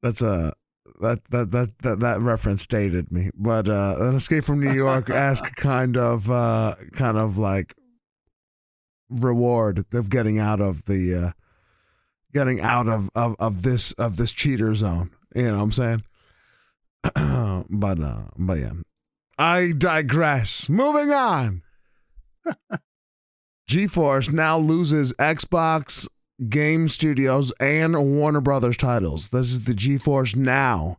that's 0.04 0.22
a 0.22 0.54
that 1.00 1.24
that 1.26 1.52
that 1.52 1.78
that 1.80 2.00
that 2.00 2.20
reference 2.20 2.66
dated 2.68 3.12
me, 3.12 3.30
but 3.36 3.70
uh 3.70 3.96
an 4.00 4.16
escape 4.16 4.44
from 4.44 4.60
New 4.60 4.74
York 4.74 5.10
esque 5.10 5.56
kind 5.56 5.98
of 5.98 6.30
uh 6.30 6.76
kind 6.94 7.18
of 7.18 7.38
like 7.38 7.76
reward 9.10 9.86
of 9.94 10.10
getting 10.10 10.40
out 10.40 10.60
of 10.60 10.86
the 10.86 11.16
uh 11.16 11.32
getting 12.34 12.62
out 12.62 12.88
of 12.88 13.10
of 13.16 13.36
of 13.40 13.64
this 13.64 13.92
of 13.94 14.18
this 14.18 14.32
cheater 14.32 14.76
zone. 14.76 15.12
You 15.36 15.44
know 15.44 15.58
what 15.58 15.64
I'm 15.64 15.72
saying? 15.72 16.04
but 17.70 18.00
uh 18.00 18.24
but 18.38 18.60
yeah. 18.60 18.74
I 19.38 19.72
digress. 19.78 20.68
Moving 20.68 21.12
on. 21.12 21.62
GeForce 23.70 24.34
now 24.34 24.58
loses 24.58 25.14
Xbox 25.14 26.10
Game 26.48 26.88
Studios 26.88 27.52
and 27.60 28.16
Warner 28.16 28.42
Brothers 28.42 28.78
titles. 28.78 29.30
This 29.30 29.52
is 29.52 29.66
the 29.66 29.74
GeForce 29.74 30.36
Now 30.36 30.98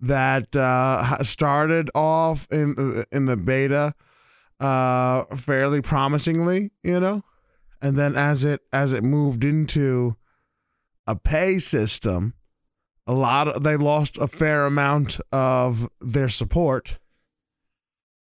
that 0.00 0.54
uh, 0.56 1.18
started 1.22 1.90
off 1.94 2.48
in 2.50 2.74
uh, 2.78 3.04
in 3.14 3.26
the 3.26 3.36
beta 3.36 3.94
uh, 4.60 5.24
fairly 5.36 5.80
promisingly, 5.80 6.70
you 6.82 6.98
know, 6.98 7.22
and 7.80 7.96
then 7.96 8.16
as 8.16 8.44
it 8.44 8.62
as 8.72 8.92
it 8.92 9.04
moved 9.04 9.44
into 9.44 10.16
a 11.06 11.16
pay 11.16 11.58
system, 11.58 12.34
a 13.06 13.14
lot 13.14 13.48
of, 13.48 13.62
they 13.62 13.76
lost 13.76 14.18
a 14.18 14.26
fair 14.26 14.66
amount 14.66 15.20
of 15.32 15.88
their 16.00 16.28
support 16.28 16.98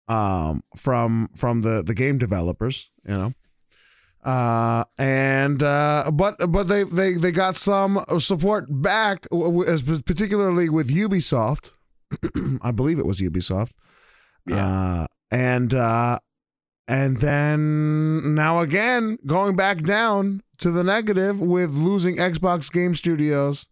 um 0.08 0.64
from 0.76 1.28
from 1.36 1.62
the 1.62 1.84
the 1.86 1.94
game 1.94 2.18
developers 2.18 2.90
you 3.06 3.16
know 3.16 3.32
uh 4.22 4.84
and 4.98 5.62
uh 5.62 6.10
but 6.12 6.36
but 6.50 6.68
they 6.68 6.84
they 6.84 7.14
they 7.14 7.32
got 7.32 7.56
some 7.56 8.04
support 8.18 8.66
back 8.68 9.22
w- 9.30 9.46
w- 9.50 9.70
as 9.70 9.82
particularly 10.02 10.68
with 10.68 10.88
Ubisoft. 10.90 11.72
I 12.62 12.70
believe 12.70 12.98
it 12.98 13.06
was 13.06 13.20
Ubisoft. 13.20 13.70
Uh 14.50 15.06
and 15.30 15.72
uh 15.74 16.18
and 16.88 17.18
then 17.18 18.34
now 18.34 18.58
again 18.60 19.16
going 19.26 19.56
back 19.56 19.82
down 19.82 20.42
to 20.58 20.70
the 20.70 20.84
negative 20.84 21.40
with 21.40 21.70
losing 21.70 22.16
Xbox 22.16 22.70
Game 22.70 22.94
Studios 22.94 23.66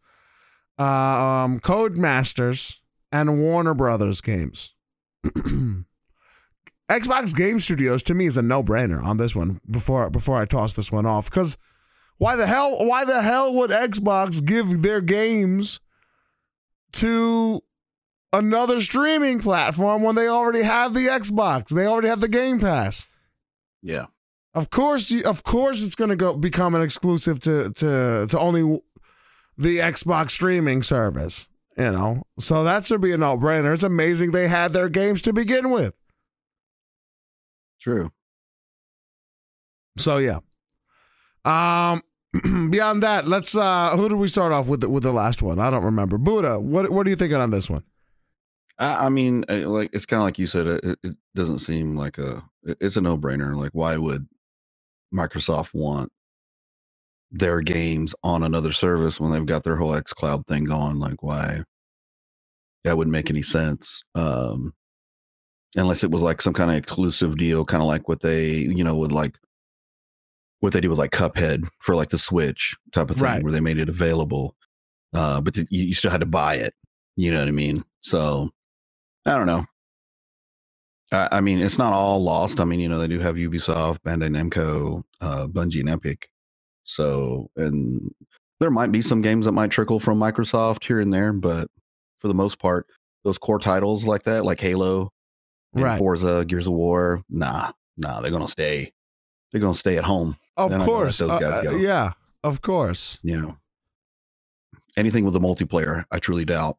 uh, 0.79 0.85
um 0.85 1.61
Codemasters 1.61 2.77
and 3.13 3.41
Warner 3.41 3.75
Brothers 3.75 4.21
games 4.21 4.75
Xbox 6.91 7.35
Game 7.37 7.61
Studios 7.61 8.03
to 8.05 8.15
me 8.15 8.27
is 8.27 8.37
a 8.37 8.43
no-brainer 8.43 9.03
on 9.03 9.17
this 9.19 9.35
one 9.35 9.61
before 9.71 10.09
before 10.11 10.41
I 10.41 10.47
toss 10.47 10.75
this 10.75 10.91
one 10.91 11.05
off 11.07 11.31
cuz 11.31 11.57
why 12.17 12.35
the 12.37 12.47
hell 12.47 12.77
why 12.87 13.05
the 13.05 13.23
hell 13.23 13.55
would 13.55 13.71
Xbox 13.71 14.45
give 14.45 14.83
their 14.83 15.01
games 15.01 15.81
to 16.93 17.61
another 18.33 18.81
streaming 18.81 19.39
platform 19.41 20.03
when 20.03 20.15
they 20.15 20.29
already 20.29 20.63
have 20.63 20.95
the 20.95 21.07
Xbox? 21.07 21.69
They 21.69 21.87
already 21.87 22.09
have 22.09 22.21
the 22.21 22.29
Game 22.29 22.59
Pass. 22.59 23.07
Yeah. 23.83 24.07
Of 24.55 24.71
course, 24.71 25.11
you- 25.11 25.25
of 25.25 25.45
course, 25.45 25.85
it's 25.85 25.95
going 25.95 26.11
to 26.11 26.17
go 26.17 26.37
become 26.37 26.75
an 26.75 26.83
exclusive 26.83 27.39
to 27.41 27.71
to 27.75 28.27
to 28.31 28.39
only 28.39 28.81
the 29.57 29.79
Xbox 29.79 30.31
streaming 30.31 30.83
service. 30.83 31.49
You 31.77 31.93
know, 31.93 32.23
so 32.41 32.65
that 32.65 32.85
should 32.87 33.01
be 33.01 33.13
a 33.13 33.19
no 33.19 33.37
brainer. 33.39 33.73
It's 33.73 33.85
amazing 33.85 34.33
they 34.33 34.49
had 34.49 34.73
their 34.73 34.89
games 34.89 35.23
to 35.23 35.33
begin 35.33 35.71
with. 35.71 35.95
True. 37.81 38.11
So 39.97 40.19
yeah. 40.19 40.41
Um. 41.45 42.03
Beyond 42.71 43.03
that, 43.03 43.27
let's. 43.27 43.57
uh 43.57 43.97
Who 43.97 44.09
do 44.09 44.17
we 44.17 44.29
start 44.29 44.53
off 44.53 44.69
with? 44.69 44.81
The, 44.83 44.89
with 44.91 45.03
the 45.03 45.13
last 45.13 45.43
one, 45.43 45.59
I 45.59 45.71
don't 45.71 45.85
remember. 45.85 46.19
Buddha, 46.19 46.61
what 46.61 46.91
what 46.91 47.07
are 47.07 47.11
you 47.11 47.17
thinking 47.17 47.39
on 47.39 47.51
this 47.51 47.71
one? 47.71 47.83
I, 48.79 49.07
I 49.07 49.09
mean, 49.09 49.45
uh, 49.49 49.69
like 49.69 49.91
it's 49.95 50.05
kind 50.07 50.21
of 50.21 50.27
like 50.27 50.39
you 50.39 50.47
said. 50.47 50.67
It, 50.67 50.99
it- 51.03 51.17
doesn't 51.35 51.59
seem 51.59 51.95
like 51.97 52.19
a. 52.19 52.43
It's 52.65 52.97
a 52.97 53.01
no 53.01 53.17
brainer. 53.17 53.57
Like, 53.57 53.71
why 53.73 53.97
would 53.97 54.27
Microsoft 55.15 55.73
want 55.73 56.11
their 57.31 57.61
games 57.61 58.13
on 58.25 58.43
another 58.43 58.73
service 58.73 59.21
when 59.21 59.31
they've 59.33 59.47
got 59.47 59.63
their 59.63 59.77
whole 59.77 59.95
X 59.95 60.13
Cloud 60.13 60.47
thing 60.49 60.65
going? 60.65 60.99
Like, 60.99 61.23
why? 61.23 61.63
That 62.85 62.97
wouldn't 62.97 63.13
make 63.13 63.31
any 63.31 63.43
sense. 63.43 64.03
Um, 64.17 64.75
unless 65.77 66.03
it 66.05 66.11
was 66.11 66.23
like 66.23 66.41
some 66.43 66.55
kind 66.55 66.71
of 66.71 66.77
exclusive 66.77 67.37
deal, 67.37 67.65
kind 67.65 67.83
of 67.83 67.87
like 67.89 68.09
what 68.09 68.21
they, 68.21 68.53
you 68.53 68.83
know, 68.85 68.97
would 68.97 69.13
like 69.13 69.39
what 70.61 70.73
they 70.73 70.81
do 70.81 70.91
with 70.91 70.99
like 70.99 71.13
Cuphead 71.13 71.69
for 71.81 71.95
like 71.95 72.09
the 72.09 72.19
Switch 72.19 72.75
type 72.93 73.11
of 73.11 73.17
thing, 73.17 73.25
Right. 73.25 73.43
where 73.43 73.53
they 73.53 73.61
made 73.61 73.79
it 73.79 73.89
available, 73.89 74.57
uh, 75.15 75.41
but 75.41 75.57
you, 75.57 75.67
you 75.71 75.95
still 75.95 76.11
had 76.11 76.21
to 76.21 76.27
buy 76.27 76.55
it. 76.57 76.75
You 77.17 77.33
know 77.33 77.39
what 77.41 77.49
I 77.49 77.53
mean? 77.53 77.85
So 78.01 78.51
I 79.27 79.37
don't 79.37 79.47
know. 79.47 79.67
I, 81.13 81.29
I 81.33 81.41
mean, 81.41 81.61
it's 81.61 81.79
not 81.79 81.93
all 81.93 82.23
lost. 82.23 82.61
I 82.61 82.65
mean, 82.65 82.81
you 82.81 82.89
know, 82.89 82.99
they 82.99 83.09
do 83.09 83.19
have 83.21 83.37
Ubisoft, 83.37 83.99
Bandai 84.01 84.29
Namco, 84.31 85.03
uh, 85.21 85.47
Bungie, 85.47 85.81
and 85.81 85.89
Epic. 85.91 86.29
So, 86.85 87.51
and 87.57 88.11
there 88.61 88.71
might 88.71 88.93
be 88.93 89.03
some 89.03 89.21
games 89.23 89.45
that 89.47 89.53
might 89.53 89.71
trickle 89.71 90.01
from 90.01 90.19
Microsoft 90.19 90.85
here 90.85 91.01
and 91.01 91.13
there, 91.13 91.33
but 91.33 91.69
for 92.19 92.29
the 92.29 92.35
most 92.35 92.59
part, 92.59 92.87
those 93.25 93.39
core 93.39 93.59
titles 93.59 94.05
like 94.07 94.25
that, 94.25 94.45
like 94.45 94.61
Halo, 94.61 95.13
and 95.75 95.83
Right. 95.85 95.99
Forza, 95.99 96.45
Gears 96.47 96.67
of 96.67 96.73
War, 96.73 97.23
nah, 97.29 97.73
nah, 97.97 98.21
they're 98.21 98.31
gonna 98.31 98.49
stay. 98.49 98.93
They're 99.53 99.61
gonna 99.61 99.75
stay 99.75 99.97
at 99.97 100.05
home. 100.05 100.37
Of 100.57 100.71
They're 100.71 100.79
not 100.79 100.87
gonna 100.87 100.99
let 100.99 101.03
course, 101.03 101.21
uh, 101.21 101.27
uh, 101.27 101.77
yeah, 101.77 102.13
of 102.43 102.63
course. 102.63 103.19
You 103.23 103.41
know, 103.41 103.57
anything 104.97 105.25
with 105.25 105.37
a 105.37 105.41
multiplayer, 105.41 106.05
I 106.11 106.19
truly 106.19 106.45
doubt 106.45 106.79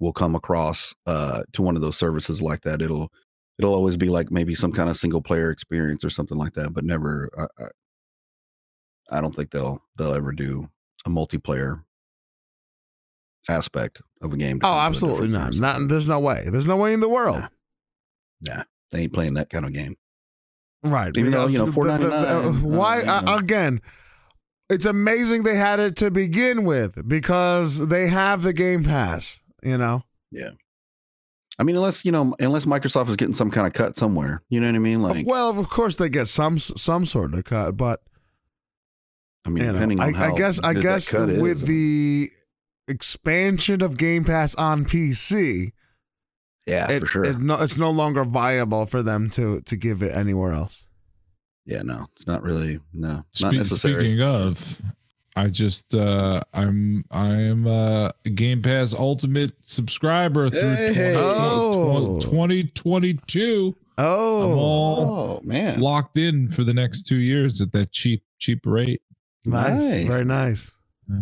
will 0.00 0.12
come 0.12 0.34
across 0.34 0.94
uh, 1.06 1.42
to 1.52 1.62
one 1.62 1.76
of 1.76 1.82
those 1.82 1.96
services 1.96 2.40
like 2.42 2.62
that. 2.62 2.82
It'll 2.82 3.10
it'll 3.58 3.74
always 3.74 3.96
be 3.96 4.08
like 4.08 4.30
maybe 4.30 4.54
some 4.54 4.72
kind 4.72 4.88
of 4.88 4.96
single 4.96 5.22
player 5.22 5.50
experience 5.50 6.04
or 6.04 6.10
something 6.10 6.38
like 6.38 6.54
that, 6.54 6.72
but 6.72 6.84
never. 6.84 7.30
I, 7.36 7.62
I, 7.62 7.66
I 9.10 9.20
don't 9.20 9.34
think 9.34 9.50
they'll 9.50 9.82
they'll 9.96 10.14
ever 10.14 10.32
do 10.32 10.68
a 11.06 11.10
multiplayer 11.10 11.82
aspect 13.48 14.02
of 14.20 14.32
a 14.32 14.36
game. 14.36 14.58
Oh, 14.58 14.60
come 14.60 14.72
to 14.72 14.78
a 14.78 14.86
absolutely 14.86 15.28
not. 15.28 15.54
Not. 15.54 15.88
There's 15.88 16.08
no 16.08 16.18
way. 16.18 16.46
There's 16.50 16.66
no 16.66 16.76
way 16.76 16.92
in 16.92 17.00
the 17.00 17.08
world. 17.08 17.40
Nah. 17.40 17.48
They 18.42 19.00
ain't 19.02 19.12
playing 19.12 19.34
that 19.34 19.50
kind 19.50 19.64
of 19.64 19.72
game. 19.72 19.96
Right. 20.82 21.14
Even 21.16 21.32
though, 21.32 21.46
you 21.46 21.58
know, 21.58 21.66
the- 21.66 21.72
the- 21.72 21.78
$4.99, 21.78 22.62
why 22.62 23.00
uh, 23.00 23.02
you 23.02 23.10
uh, 23.10 23.20
know. 23.20 23.36
again? 23.36 23.80
it's 24.70 24.86
amazing 24.86 25.42
they 25.42 25.56
had 25.56 25.80
it 25.80 25.96
to 25.96 26.10
begin 26.10 26.64
with 26.64 27.08
because 27.08 27.88
they 27.88 28.06
have 28.08 28.42
the 28.42 28.52
Game 28.52 28.84
Pass. 28.84 29.42
You 29.62 29.78
know, 29.78 30.04
Yeah. 30.30 30.50
I 31.58 31.64
mean, 31.64 31.74
unless 31.74 32.04
you 32.04 32.12
know, 32.12 32.36
unless 32.38 32.66
Microsoft 32.66 33.08
is 33.08 33.16
getting 33.16 33.34
some 33.34 33.50
kind 33.50 33.66
of 33.66 33.72
cut 33.72 33.96
somewhere, 33.96 34.42
you 34.48 34.60
know 34.60 34.68
what 34.68 34.76
I 34.76 34.78
mean? 34.78 35.02
Like, 35.02 35.26
well, 35.26 35.58
of 35.58 35.68
course 35.68 35.96
they 35.96 36.08
get 36.08 36.28
some 36.28 36.60
some 36.60 37.04
sort 37.04 37.34
of 37.34 37.42
cut, 37.44 37.76
but 37.76 38.00
I 39.44 39.48
mean, 39.48 39.64
you 39.64 39.66
know, 39.66 39.72
depending 39.72 40.00
on 40.00 40.14
I, 40.14 40.16
how 40.16 40.32
I 40.32 40.36
guess 40.38 40.60
I 40.62 40.74
guess 40.74 41.10
cut 41.10 41.30
is, 41.30 41.40
with 41.40 41.66
the 41.66 42.28
expansion 42.86 43.82
of 43.82 43.96
Game 43.96 44.22
Pass 44.22 44.54
on 44.54 44.84
PC, 44.84 45.72
yeah, 46.68 46.90
it, 46.90 47.00
for 47.00 47.06
sure. 47.06 47.24
it 47.24 47.38
no, 47.40 47.54
it's 47.62 47.76
no 47.78 47.90
longer 47.90 48.24
viable 48.24 48.86
for 48.86 49.02
them 49.02 49.30
to 49.30 49.60
to 49.62 49.76
give 49.76 50.02
it 50.02 50.14
anywhere 50.14 50.52
else. 50.52 50.84
yeah, 51.66 51.82
no, 51.82 52.06
it's 52.14 52.26
not 52.26 52.42
really 52.42 52.78
no, 52.92 53.08
not 53.08 53.24
Spe- 53.32 53.52
necessary. 53.52 53.94
speaking 53.94 54.22
of, 54.22 54.82
I 55.36 55.48
just 55.48 55.94
uh 55.94 56.40
I'm 56.54 57.04
I 57.10 57.28
am 57.28 57.66
a 57.66 58.12
Game 58.34 58.62
Pass 58.62 58.94
Ultimate 58.94 59.52
subscriber 59.60 60.50
through 60.50 60.74
Hey. 60.74 61.12
20 61.14 61.16
Oh. 61.16 62.20
2022. 62.20 63.74
I'm 63.98 64.04
Oh, 64.04 64.52
all 64.54 65.00
oh 65.00 65.40
man, 65.44 65.80
locked 65.80 66.18
in 66.18 66.48
for 66.50 66.62
the 66.64 66.72
next 66.74 67.02
two 67.02 67.16
years 67.16 67.60
at 67.60 67.72
that 67.72 67.90
cheap 67.92 68.22
cheap 68.38 68.60
rate. 68.64 69.02
nice, 69.44 69.80
nice. 69.82 70.06
very 70.06 70.24
nice. 70.24 70.72
Yeah. 71.08 71.20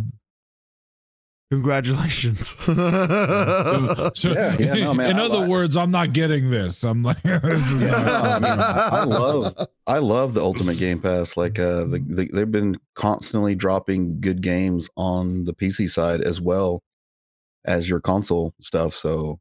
Congratulations. 1.50 2.54
So, 2.66 4.10
so 4.14 4.32
Yeah, 4.32 4.56
yeah, 4.58 4.74
no, 4.84 4.94
man, 4.94 5.10
in 5.10 5.16
I 5.18 5.24
other 5.24 5.38
like- 5.40 5.48
words, 5.48 5.76
I'm 5.76 5.90
not 5.90 6.12
getting 6.12 6.50
this. 6.50 6.82
I'm 6.84 7.02
like, 7.02 7.22
this 7.22 7.70
is 7.72 7.80
Yeah, 7.80 7.90
not 7.90 8.42
no, 8.42 8.48
I, 8.48 8.50
mean, 8.50 8.58
I 8.58 9.04
love 9.04 9.54
I 9.86 9.98
love 9.98 10.34
the 10.34 10.42
Ultimate 10.42 10.78
Game 10.78 11.00
Pass. 11.00 11.36
Like 11.36 11.58
uh, 11.58 11.84
the, 11.84 12.02
the, 12.06 12.28
they've 12.32 12.50
been 12.50 12.76
constantly 12.94 13.54
dropping 13.54 14.20
good 14.20 14.42
games 14.42 14.88
on 14.96 15.44
the 15.44 15.54
PC 15.54 15.88
side 15.88 16.20
as 16.20 16.40
well 16.40 16.82
as 17.64 17.88
your 17.88 18.00
console 18.00 18.52
stuff. 18.60 18.94
So 18.94 19.38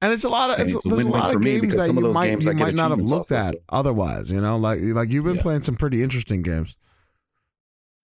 And 0.00 0.12
it's 0.12 0.24
a 0.24 0.28
lot 0.28 0.50
of 0.50 0.60
it's, 0.64 0.74
it's 0.74 0.84
a 0.84 0.88
there's 0.88 1.06
a 1.06 1.08
lot 1.10 1.34
of 1.34 1.42
games 1.42 1.74
that 1.74 1.86
some 1.86 1.90
of 1.90 1.96
you 1.96 2.02
those 2.02 2.14
might 2.14 2.26
games 2.28 2.44
you 2.44 2.50
I 2.52 2.54
might 2.54 2.74
not 2.74 2.90
have 2.90 3.00
looked 3.00 3.32
off 3.32 3.48
of, 3.48 3.54
at 3.54 3.56
otherwise. 3.68 4.30
You 4.30 4.40
know, 4.40 4.56
like 4.56 4.78
like 4.82 5.10
you've 5.10 5.24
been 5.24 5.36
Yeah. 5.36 5.42
playing 5.42 5.62
some 5.62 5.76
pretty 5.76 6.02
interesting 6.02 6.42
games. 6.42 6.76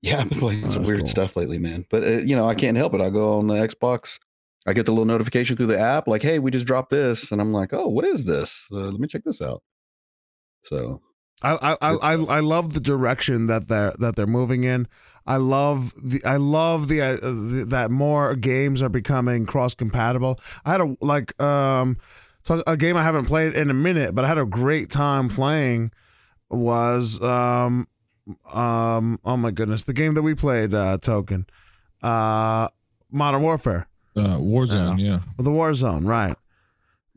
Yeah, 0.07 0.21
I've 0.21 0.29
been 0.29 0.39
playing 0.39 0.65
Oh, 0.65 0.69
some 0.69 0.83
weird 0.85 1.01
cool. 1.01 1.07
stuff 1.09 1.37
lately, 1.37 1.59
man. 1.59 1.85
But 1.91 2.05
uh, 2.05 2.11
you 2.19 2.37
know, 2.37 2.47
I 2.49 2.55
can't 2.55 2.77
help 2.77 2.95
it. 2.95 3.01
I 3.01 3.11
go 3.11 3.39
on 3.39 3.47
the 3.49 3.55
Xbox. 3.55 4.19
I 4.67 4.73
get 4.73 4.87
the 4.87 4.93
little 4.93 5.05
notification 5.05 5.57
through 5.57 5.67
the 5.67 5.79
app, 5.79 6.09
like, 6.09 6.23
"Hey, 6.23 6.39
we 6.39 6.51
just 6.51 6.67
dropped 6.67 6.91
this," 6.91 7.31
and 7.33 7.41
I'm 7.41 7.53
like, 7.53 7.73
"Oh, 7.73 7.89
what 7.89 8.05
is 8.05 8.25
this? 8.25 8.69
Uh, 8.73 8.77
let 8.77 9.01
me 9.01 9.07
check 9.09 9.23
this 9.25 9.41
out." 9.43 9.63
So 10.61 11.01
I 11.43 11.77
I, 11.81 11.95
I 11.95 12.13
I 12.15 12.41
love 12.41 12.73
the 12.73 12.81
direction 12.81 13.47
that 13.47 13.69
they're 13.69 13.93
that 13.99 14.17
they're 14.17 14.27
moving 14.27 14.65
in. 14.65 14.89
I 15.27 15.37
love 15.37 15.93
the 16.03 16.25
I 16.25 16.37
love 16.37 16.89
the, 16.89 17.01
uh, 17.01 17.17
the 17.17 17.67
that 17.69 17.91
more 17.91 18.35
games 18.35 18.83
are 18.83 18.89
becoming 18.89 19.47
cross 19.47 19.75
compatible. 19.75 20.41
I 20.65 20.73
had 20.73 20.81
a 20.81 20.97
like 21.01 21.41
um 21.43 21.99
a 22.67 22.77
game 22.77 22.97
I 22.97 23.03
haven't 23.03 23.27
played 23.27 23.55
in 23.55 23.71
a 23.71 23.75
minute, 23.75 24.15
but 24.15 24.25
I 24.25 24.29
had 24.29 24.39
a 24.39 24.47
great 24.47 24.91
time 24.91 25.29
playing. 25.29 25.91
Was 26.49 27.21
um 27.23 27.87
um 28.53 29.19
oh 29.25 29.37
my 29.37 29.51
goodness 29.51 29.85
the 29.85 29.93
game 29.93 30.15
that 30.15 30.23
we 30.23 30.35
played 30.35 30.75
uh 30.75 30.99
token 30.99 31.47
uh 32.03 32.67
Modern 33.11 33.43
Warfare 33.43 33.87
uh, 34.17 34.37
Warzone. 34.39 34.99
Yeah. 34.99 35.21
the 35.37 35.51
Warzone 35.51 36.07
right 36.07 36.37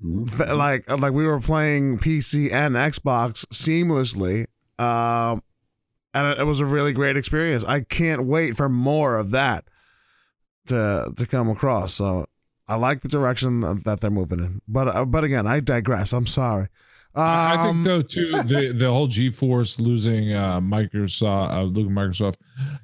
mhm. 0.03 0.56
Like 0.56 0.90
like 0.90 1.14
we 1.14 1.26
were 1.26 1.40
playing 1.40 1.98
PC 1.99 2.52
and 2.52 2.76
Xbox 2.76 3.45
seamlessly. 3.48 4.45
Um, 4.77 5.41
and 6.14 6.27
it, 6.27 6.40
it 6.40 6.44
was 6.45 6.60
a 6.61 6.65
really 6.65 6.94
great 6.94 7.18
experience. 7.18 7.65
I 7.65 7.81
can't 7.81 8.26
wait 8.26 8.56
for 8.56 8.69
more 8.69 9.18
of 9.18 9.31
that 9.31 9.65
to 10.68 11.11
to 11.18 11.27
come 11.27 11.49
across. 11.49 11.94
So 11.94 12.27
I 12.68 12.76
like 12.76 13.02
the 13.02 13.10
direction 13.10 13.60
that- 13.61 13.84
that 13.84 13.99
they're 14.02 14.10
moving 14.11 14.40
in. 14.40 14.61
But 14.68 14.88
uh, 14.88 15.06
but 15.06 15.23
again, 15.23 15.48
I 15.48 15.60
digress. 15.60 16.14
I'm 16.14 16.27
sorry. 16.27 16.68
Um, 17.15 17.26
I 17.26 17.64
think 17.64 17.84
though 17.84 18.02
too 18.02 18.44
the 18.44 18.72
the 18.73 18.91
whole 18.91 19.07
GeForce 19.07 19.81
losing 19.81 20.31
uh 20.31 20.60
Microsoft 20.61 21.52
uh, 21.52 21.64
losing 21.64 21.91
Microsoft. 21.91 22.36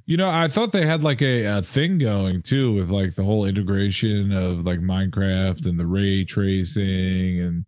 You 0.06 0.18
know, 0.18 0.30
I 0.30 0.48
thought 0.48 0.72
they 0.72 0.86
had 0.86 1.04
like 1.04 1.22
a, 1.22 1.46
a 1.46 1.62
thing 1.62 2.00
going 2.00 2.42
too 2.42 2.74
with 2.74 2.90
like 2.90 3.16
the 3.16 3.24
whole 3.24 3.46
integration 3.46 4.32
of 4.32 4.66
like 4.66 4.80
Minecraft 4.80 5.68
and 5.68 5.80
the 5.80 5.86
ray 5.86 6.24
tracing 6.26 7.40
and 7.40 7.66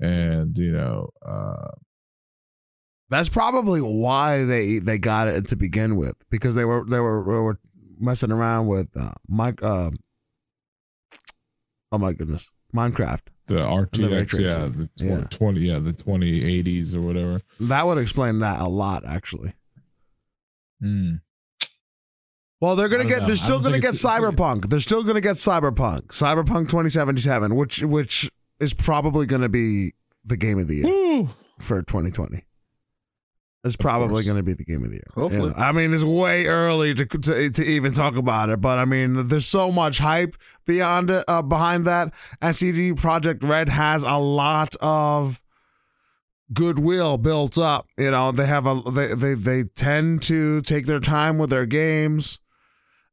and 0.00 0.56
you 0.56 0.72
know 0.72 1.10
uh 1.26 1.68
that's 3.10 3.28
probably 3.28 3.80
why 3.80 4.44
they 4.44 4.78
they 4.78 4.96
got 4.96 5.28
it 5.28 5.48
to 5.48 5.56
begin 5.56 5.96
with 5.96 6.14
because 6.30 6.54
they 6.54 6.64
were 6.64 6.84
they 6.84 7.00
were, 7.00 7.24
they 7.24 7.32
were 7.32 7.58
messing 7.98 8.30
around 8.30 8.68
with 8.68 8.96
uh, 8.96 9.12
Mike. 9.28 9.62
Uh, 9.62 9.90
oh 11.90 11.98
my 11.98 12.12
goodness, 12.12 12.50
Minecraft. 12.74 13.22
The 13.50 13.60
RTX 13.60 14.38
yeah 14.40 14.68
the 14.68 14.86
tw- 14.96 15.02
Yeah. 15.02 15.24
20 15.30 15.60
yeah 15.60 15.78
the 15.78 15.92
2080s 15.92 16.94
or 16.94 17.00
whatever. 17.02 17.40
That 17.60 17.86
would 17.86 17.98
explain 17.98 18.38
that 18.40 18.60
a 18.60 18.68
lot, 18.68 19.04
actually. 19.04 19.54
Hmm. 20.80 21.16
Well, 22.60 22.76
they're 22.76 22.88
gonna 22.88 23.06
get. 23.06 23.20
know. 23.20 23.26
They're 23.26 23.36
still 23.36 23.60
gonna 23.60 23.78
get 23.80 23.94
Cyberpunk. 23.94 24.68
They're 24.68 24.80
still 24.80 25.02
gonna 25.02 25.20
get 25.20 25.36
Cyberpunk. 25.36 26.08
Cyberpunk 26.08 26.68
2077, 26.68 27.54
which 27.56 27.82
which 27.82 28.30
is 28.60 28.74
probably 28.74 29.26
gonna 29.26 29.48
be 29.48 29.92
the 30.24 30.36
game 30.36 30.58
of 30.58 30.68
the 30.68 30.76
year 30.76 30.84
Woo. 30.84 31.28
for 31.58 31.80
2020. 31.82 32.44
It's 33.62 33.76
probably 33.76 34.24
gonna 34.24 34.42
be 34.42 34.54
the 34.54 34.64
game 34.64 34.84
of 34.84 34.90
the 34.90 34.96
year. 34.96 35.10
Hopefully. 35.14 35.52
I 35.54 35.72
mean, 35.72 35.92
it's 35.92 36.02
way 36.02 36.46
early 36.46 36.94
to, 36.94 37.04
to 37.04 37.50
to 37.50 37.64
even 37.64 37.92
talk 37.92 38.16
about 38.16 38.48
it, 38.48 38.60
but 38.60 38.78
I 38.78 38.86
mean, 38.86 39.28
there's 39.28 39.46
so 39.46 39.70
much 39.70 39.98
hype 39.98 40.34
beyond 40.64 41.10
it, 41.10 41.24
uh, 41.28 41.42
behind 41.42 41.86
that, 41.86 42.14
and 42.40 42.56
CD 42.56 42.92
Projekt 42.92 43.46
Red 43.46 43.68
has 43.68 44.02
a 44.02 44.16
lot 44.16 44.76
of 44.80 45.42
goodwill 46.54 47.18
built 47.18 47.58
up. 47.58 47.86
You 47.98 48.10
know, 48.10 48.32
they 48.32 48.46
have 48.46 48.66
a 48.66 48.80
they 48.90 49.14
they 49.14 49.34
they 49.34 49.64
tend 49.64 50.22
to 50.24 50.62
take 50.62 50.86
their 50.86 51.00
time 51.00 51.36
with 51.36 51.50
their 51.50 51.66
games 51.66 52.40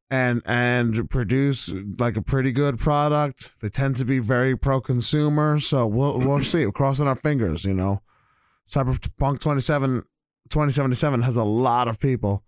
and 0.09 0.41
and 0.45 1.09
produce 1.09 1.73
like 1.99 2.15
a 2.15 2.21
pretty 2.21 2.53
good 2.53 2.79
product. 2.79 3.55
They 3.61 3.67
tend 3.67 3.97
to 3.97 4.05
be 4.05 4.19
very 4.19 4.57
pro 4.57 4.79
consumer, 4.79 5.59
so 5.59 5.87
we'll 5.87 6.19
we'll 6.19 6.39
see. 6.41 6.65
We're 6.65 6.71
crossing 6.71 7.07
our 7.07 7.15
fingers, 7.15 7.65
you 7.65 7.73
know. 7.73 8.01
Cyberpunk 8.69 9.39
27 9.39 10.03
2077 10.49 11.21
has 11.21 11.37
a 11.37 11.43
lot 11.43 11.87
of 11.87 11.99
people 11.99 12.43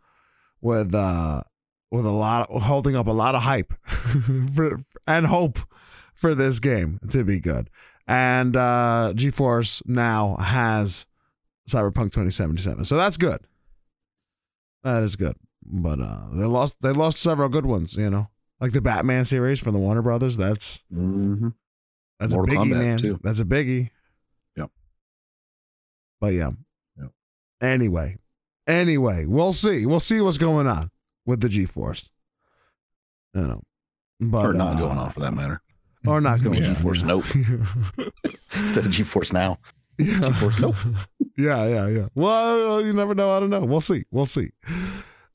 with 0.61 0.93
uh 0.95 1.41
with 1.91 2.05
a 2.05 2.11
lot 2.11 2.49
of, 2.49 2.61
holding 2.63 2.95
up 2.95 3.07
a 3.07 3.11
lot 3.11 3.33
of 3.35 3.41
hype 3.41 3.73
for, 4.55 4.77
and 5.07 5.25
hope 5.25 5.57
for 6.13 6.35
this 6.35 6.59
game 6.59 6.99
to 7.11 7.23
be 7.23 7.39
good. 7.39 7.69
And 8.07 8.55
uh 8.55 9.13
GeForce 9.15 9.81
now 9.87 10.35
has 10.37 11.07
Cyberpunk 11.69 12.11
2077. 12.11 12.85
So 12.85 12.95
that's 12.97 13.17
good. 13.17 13.39
That 14.83 15.03
is 15.03 15.15
good. 15.15 15.35
But 15.63 15.99
uh 15.99 16.29
they 16.33 16.45
lost 16.45 16.81
they 16.81 16.91
lost 16.91 17.19
several 17.21 17.49
good 17.49 17.65
ones, 17.65 17.95
you 17.95 18.09
know. 18.09 18.29
Like 18.59 18.71
the 18.73 18.81
Batman 18.81 19.23
series 19.25 19.59
from 19.59 19.73
the 19.73 19.79
Warner 19.79 20.01
Brothers, 20.01 20.35
that's 20.37 20.83
Mhm. 20.93 21.53
that's 22.19 22.33
Mortal 22.33 22.55
a 22.55 22.57
biggie, 22.57 22.71
Kombat, 22.71 22.77
man. 22.79 22.97
too. 22.97 23.19
That's 23.23 23.39
a 23.39 23.45
biggie. 23.45 23.89
Yep. 24.57 24.71
But 26.19 26.33
yeah. 26.33 26.51
Anyway, 27.61 28.17
anyway, 28.67 29.25
we'll 29.25 29.53
see. 29.53 29.85
We'll 29.85 29.99
see 29.99 30.21
what's 30.21 30.37
going 30.37 30.67
on 30.67 30.89
with 31.25 31.41
the 31.41 31.47
GeForce. 31.49 32.09
You 33.33 33.41
know, 33.41 33.61
but 34.19 34.45
or 34.45 34.53
not 34.53 34.75
uh, 34.75 34.79
going 34.79 34.97
on 34.97 35.11
for 35.11 35.19
that 35.21 35.33
matter. 35.33 35.61
or 36.07 36.21
not 36.21 36.41
going 36.43 36.61
Yeah. 36.63 36.69
on. 36.69 36.75
GeForce 36.75 37.03
Nope. 37.03 37.25
Instead 38.55 38.85
of 38.85 38.91
GeForce 38.91 39.33
Now. 39.33 39.57
yeah. 39.97 40.15
GeForce 40.15 40.61
Nope. 40.61 40.75
yeah, 41.37 41.67
yeah, 41.67 41.87
yeah. 41.87 42.07
Well, 42.15 42.83
you 42.85 42.93
never 42.93 43.13
know. 43.13 43.31
I 43.31 43.39
don't 43.39 43.49
know. 43.49 43.65
We'll 43.65 43.81
see. 43.81 44.03
We'll 44.11 44.25
see. 44.25 44.49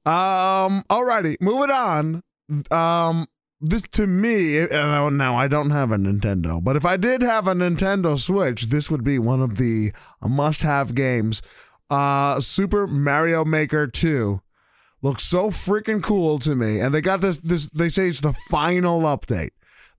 Um. 0.07 0.83
Alrighty, 0.91 1.37
moving 1.41 1.71
on. 1.71 2.23
Um. 2.71 3.27
This 3.61 3.83
to 3.93 4.07
me, 4.07 4.59
and 4.59 4.73
I- 4.75 5.09
now 5.09 5.37
I 5.37 5.49
don't 5.49 5.71
have 5.71 5.91
a 5.91 5.97
Nintendo, 5.97 6.63
but 6.63 6.77
if 6.77 6.85
I 6.85 6.99
did 6.99 7.23
have 7.23 7.47
a 7.47 7.55
Nintendo 7.55 8.19
Switch, 8.19 8.65
this 8.65 8.91
would 8.91 9.03
be 9.05 9.19
one 9.19 9.41
of 9.41 9.57
the 9.57 9.93
must-have 10.23 10.95
games. 10.95 11.41
Uh, 11.95 12.41
Super 12.41 12.89
Mario 12.89 13.45
Maker 13.45 13.87
Two 13.87 14.41
looks 15.01 15.23
so 15.23 15.49
freaking 15.51 16.03
cool 16.03 16.41
to 16.41 16.57
me, 16.57 16.81
and 16.81 16.93
they 16.93 17.01
got 17.01 17.21
this. 17.21 17.39
This 17.39 17.71
they 17.71 17.89
say 17.89 18.09
it's 18.09 18.21
the 18.21 18.33
final 18.51 19.03
update, 19.03 19.51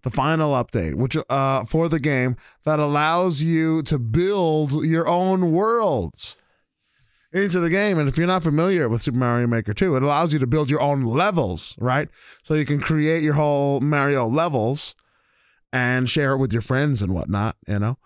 the 0.04 0.12
final 0.12 0.52
update, 0.52 0.96
which 0.96 1.16
uh 1.30 1.64
for 1.64 1.88
the 1.88 2.02
game 2.02 2.36
that 2.66 2.80
allows 2.80 3.42
you 3.44 3.82
to 3.84 3.98
build 3.98 4.84
your 4.84 5.08
own 5.08 5.54
worlds 5.54 6.36
into 7.32 7.62
the 7.62 7.70
game. 7.70 7.98
And 7.98 8.10
if 8.10 8.18
you're 8.18 8.28
not 8.28 8.44
familiar 8.44 8.90
with 8.90 9.02
Super 9.02 9.18
Mario 9.18 9.48
Maker 9.48 9.74
2, 9.74 9.96
it 9.96 10.04
allows 10.04 10.34
you 10.34 10.40
to 10.40 10.48
build 10.48 10.70
your 10.70 10.82
own 10.82 11.02
levels, 11.02 11.76
right? 11.80 12.10
So 12.44 12.56
you 12.56 12.66
can 12.66 12.82
create 12.82 13.24
your 13.24 13.36
whole 13.36 13.80
Mario 13.80 14.26
levels 14.28 14.96
and 15.72 16.10
share 16.10 16.34
it 16.34 16.40
with 16.40 16.52
your 16.52 16.62
friends 16.62 17.02
and 17.02 17.14
whatnot, 17.14 17.56
you 17.68 17.80
know? 17.80 17.98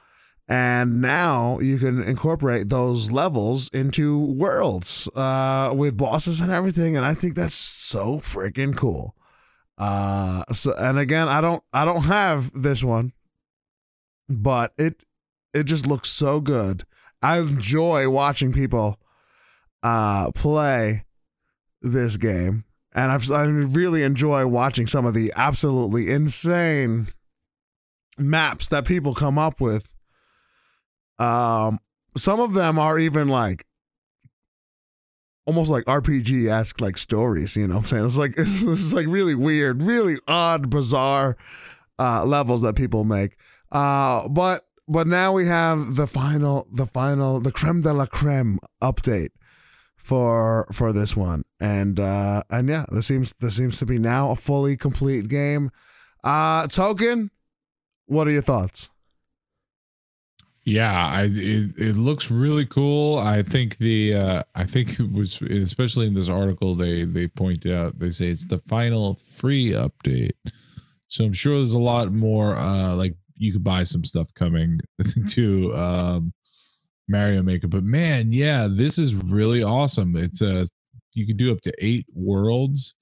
And 0.49 0.99
now 0.99 1.59
you 1.59 1.77
can 1.77 2.01
incorporate 2.01 2.69
those 2.69 3.11
levels 3.11 3.69
into 3.69 4.19
worlds 4.19 5.07
uh, 5.15 5.71
with 5.75 5.95
bosses 5.95 6.41
and 6.41 6.51
everything, 6.51 6.97
and 6.97 7.05
I 7.05 7.13
think 7.13 7.35
that's 7.35 7.53
so 7.53 8.17
freaking 8.17 8.75
cool. 8.75 9.15
Uh, 9.77 10.43
so 10.51 10.73
and 10.75 10.97
again, 10.97 11.29
I 11.29 11.39
don't 11.39 11.63
I 11.71 11.85
don't 11.85 12.05
have 12.05 12.51
this 12.59 12.83
one, 12.83 13.13
but 14.27 14.73
it 14.77 15.03
it 15.53 15.63
just 15.65 15.85
looks 15.85 16.09
so 16.09 16.41
good. 16.41 16.83
I 17.21 17.39
enjoy 17.39 18.09
watching 18.09 18.51
people 18.51 18.97
uh 19.83 20.31
play 20.31 21.05
this 21.81 22.17
game 22.17 22.65
and 22.93 23.11
I've 23.11 23.29
I 23.31 23.43
really 23.43 24.03
enjoy 24.03 24.45
watching 24.47 24.87
some 24.87 25.05
of 25.05 25.13
the 25.13 25.31
absolutely 25.35 26.09
insane 26.11 27.07
maps 28.17 28.67
that 28.69 28.85
people 28.85 29.13
come 29.13 29.37
up 29.37 29.61
with. 29.61 29.89
Um 31.19 31.79
some 32.17 32.39
of 32.39 32.53
them 32.53 32.79
are 32.79 32.97
even 32.99 33.29
like 33.29 33.65
almost 35.45 35.71
like 35.71 35.85
RPG 35.85 36.49
esque 36.49 36.81
like 36.81 36.97
stories, 36.97 37.57
you 37.57 37.67
know 37.67 37.75
what 37.75 37.81
I'm 37.81 37.87
saying? 37.87 38.05
It's 38.05 38.17
like 38.17 38.33
it's, 38.37 38.63
it's 38.63 38.93
like 38.93 39.07
really 39.07 39.35
weird, 39.35 39.83
really 39.83 40.17
odd, 40.27 40.69
bizarre 40.69 41.37
uh 41.97 42.25
levels 42.25 42.61
that 42.61 42.75
people 42.75 43.03
make. 43.03 43.37
Uh 43.71 44.27
but 44.29 44.63
but 44.87 45.05
now 45.05 45.31
we 45.31 45.45
have 45.45 45.95
the 45.95 46.07
final 46.07 46.67
the 46.71 46.85
final 46.85 47.39
the 47.39 47.51
creme 47.51 47.81
de 47.81 47.93
la 47.93 48.05
creme 48.07 48.57
update 48.81 49.29
for 49.95 50.65
for 50.71 50.91
this 50.91 51.15
one 51.15 51.43
and 51.59 51.99
uh 51.99 52.41
and 52.49 52.67
yeah 52.67 52.85
this 52.91 53.05
seems 53.05 53.33
this 53.33 53.55
seems 53.55 53.77
to 53.77 53.85
be 53.85 53.99
now 53.99 54.31
a 54.31 54.35
fully 54.35 54.75
complete 54.75 55.27
game 55.27 55.69
uh 56.23 56.65
token 56.67 57.29
what 58.07 58.27
are 58.27 58.31
your 58.31 58.41
thoughts 58.41 58.89
Yeah, 60.69 61.07
I 61.07 61.23
it, 61.23 61.77
it 61.79 61.95
looks 61.97 62.29
really 62.29 62.65
cool. 62.65 63.17
I 63.17 63.41
think 63.41 63.77
the 63.77 64.13
uh 64.13 64.43
I 64.53 64.65
think 64.65 64.99
it 64.99 65.11
was 65.11 65.41
especially 65.41 66.05
in 66.05 66.13
this 66.13 66.29
article 66.29 66.75
they 66.75 67.05
they 67.05 67.27
point 67.27 67.65
out 67.65 67.97
they 67.97 68.11
say 68.11 68.27
it's 68.27 68.45
the 68.45 68.59
final 68.59 69.15
free 69.15 69.71
update. 69.71 70.33
So 71.07 71.25
I'm 71.25 71.33
sure 71.33 71.57
there's 71.57 71.73
a 71.73 71.79
lot 71.79 72.11
more 72.13 72.55
uh 72.57 72.93
like 72.95 73.15
you 73.35 73.51
could 73.51 73.63
buy 73.63 73.83
some 73.83 74.03
stuff 74.03 74.31
coming 74.35 74.79
to 75.29 75.73
um 75.75 76.33
Mario 77.07 77.41
Maker. 77.41 77.67
But 77.67 77.83
man, 77.83 78.31
yeah, 78.31 78.67
this 78.69 78.99
is 78.99 79.15
really 79.15 79.63
awesome. 79.63 80.15
It's 80.15 80.41
a 80.43 80.67
you 81.15 81.25
can 81.25 81.37
do 81.37 81.51
up 81.51 81.61
to 81.61 81.73
eight 81.79 82.05
worlds, 82.13 82.95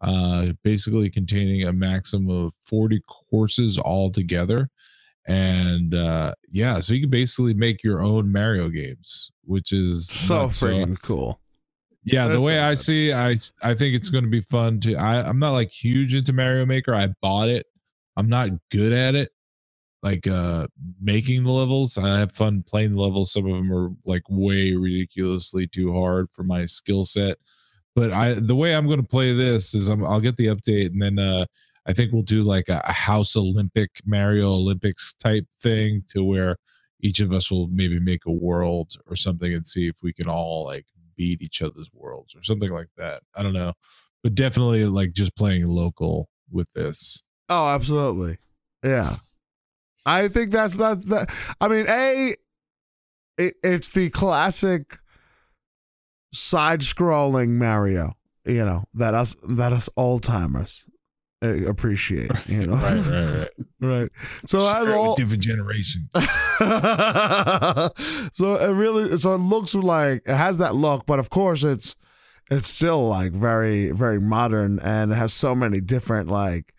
uh 0.00 0.52
basically 0.64 1.10
containing 1.10 1.64
a 1.66 1.72
maximum 1.72 2.46
of 2.46 2.54
40 2.64 3.02
courses 3.30 3.76
all 3.78 4.10
together 4.10 4.70
and 5.26 5.94
uh 5.94 6.32
yeah 6.50 6.78
so 6.78 6.94
you 6.94 7.00
can 7.00 7.10
basically 7.10 7.54
make 7.54 7.84
your 7.84 8.02
own 8.02 8.32
mario 8.32 8.68
games 8.68 9.30
which 9.44 9.72
is 9.72 10.08
so 10.08 10.44
nuts. 10.44 10.56
So, 10.56 10.66
freaking 10.66 11.00
cool. 11.02 11.40
Yeah 12.04 12.28
the 12.28 12.40
way 12.40 12.60
i 12.60 12.72
see 12.74 13.12
i 13.12 13.36
i 13.62 13.74
think 13.74 13.94
it's 13.94 14.08
going 14.08 14.24
to 14.24 14.30
be 14.30 14.40
fun 14.40 14.80
to 14.80 14.96
i 14.96 15.22
i'm 15.22 15.38
not 15.38 15.50
like 15.50 15.70
huge 15.70 16.14
into 16.14 16.32
mario 16.32 16.64
maker. 16.64 16.94
I 16.94 17.08
bought 17.20 17.48
it. 17.48 17.66
I'm 18.16 18.28
not 18.28 18.50
good 18.70 18.92
at 18.92 19.14
it 19.14 19.30
like 20.02 20.26
uh 20.26 20.66
making 21.00 21.44
the 21.44 21.52
levels. 21.52 21.98
I 21.98 22.18
have 22.18 22.32
fun 22.32 22.64
playing 22.66 22.92
the 22.92 23.02
levels. 23.02 23.32
Some 23.32 23.46
of 23.46 23.52
them 23.52 23.72
are 23.72 23.90
like 24.04 24.22
way 24.30 24.74
ridiculously 24.74 25.66
too 25.66 25.92
hard 25.92 26.30
for 26.30 26.42
my 26.42 26.64
skill 26.64 27.04
set. 27.04 27.36
But 27.94 28.12
i 28.12 28.34
the 28.34 28.56
way 28.56 28.74
i'm 28.74 28.86
going 28.86 29.00
to 29.00 29.06
play 29.06 29.32
this 29.32 29.74
is 29.74 29.88
I'm, 29.88 30.04
i'll 30.04 30.20
get 30.20 30.36
the 30.36 30.46
update 30.46 30.86
and 30.86 31.02
then 31.02 31.18
uh 31.18 31.44
I 31.90 31.92
think 31.92 32.12
we'll 32.12 32.22
do 32.22 32.42
like 32.44 32.68
a, 32.68 32.80
a 32.84 32.92
House 32.92 33.36
Olympic 33.36 33.90
Mario 34.06 34.52
Olympics 34.52 35.12
type 35.14 35.46
thing 35.52 36.02
to 36.08 36.22
where 36.24 36.56
each 37.00 37.20
of 37.20 37.32
us 37.32 37.50
will 37.50 37.66
maybe 37.68 37.98
make 37.98 38.26
a 38.26 38.32
world 38.32 38.92
or 39.06 39.16
something 39.16 39.52
and 39.52 39.66
see 39.66 39.88
if 39.88 39.96
we 40.02 40.12
can 40.12 40.28
all 40.28 40.64
like 40.64 40.86
beat 41.16 41.42
each 41.42 41.60
other's 41.62 41.90
worlds 41.92 42.34
or 42.36 42.42
something 42.42 42.70
like 42.70 42.88
that. 42.96 43.22
I 43.34 43.42
don't 43.42 43.52
know. 43.52 43.72
But 44.22 44.34
definitely 44.34 44.84
like 44.84 45.12
just 45.12 45.36
playing 45.36 45.66
local 45.66 46.28
with 46.50 46.70
this. 46.72 47.22
oh 47.48 47.68
absolutely 47.68 48.38
yeah 48.84 49.16
i 50.06 50.28
think 50.28 50.50
that's 50.50 50.76
that's 50.76 51.04
that 51.06 51.30
i 51.60 51.68
mean 51.68 51.84
a 51.88 52.34
it, 53.38 53.54
it's 53.62 53.90
the 53.90 54.08
classic 54.10 54.98
side 56.32 56.80
scrolling 56.80 57.50
mario 57.50 58.12
you 58.46 58.64
know 58.64 58.84
that 58.94 59.14
us 59.14 59.36
that 59.48 59.72
us 59.72 59.88
old 59.96 60.22
timers 60.22 60.86
appreciate 61.42 62.30
you 62.46 62.66
know 62.66 62.74
Right, 62.74 62.98
right, 63.06 63.48
right. 63.80 63.88
right 64.00 64.10
so 64.46 64.60
Share 64.60 64.90
it 64.90 64.94
all 64.94 65.14
different 65.14 65.42
generation. 65.42 66.08
so 68.32 68.56
it 68.56 68.72
really 68.74 69.16
so 69.16 69.34
it 69.34 69.38
looks 69.38 69.74
like 69.74 70.22
it 70.26 70.34
has 70.36 70.58
that 70.58 70.74
look 70.74 71.06
but 71.06 71.18
of 71.18 71.30
course 71.30 71.64
it's 71.64 71.96
it's 72.50 72.68
still 72.68 73.08
like 73.08 73.32
very 73.32 73.90
very 73.90 74.20
modern 74.20 74.78
and 74.80 75.12
it 75.12 75.14
has 75.14 75.32
so 75.32 75.54
many 75.54 75.80
different 75.80 76.28
like 76.28 76.74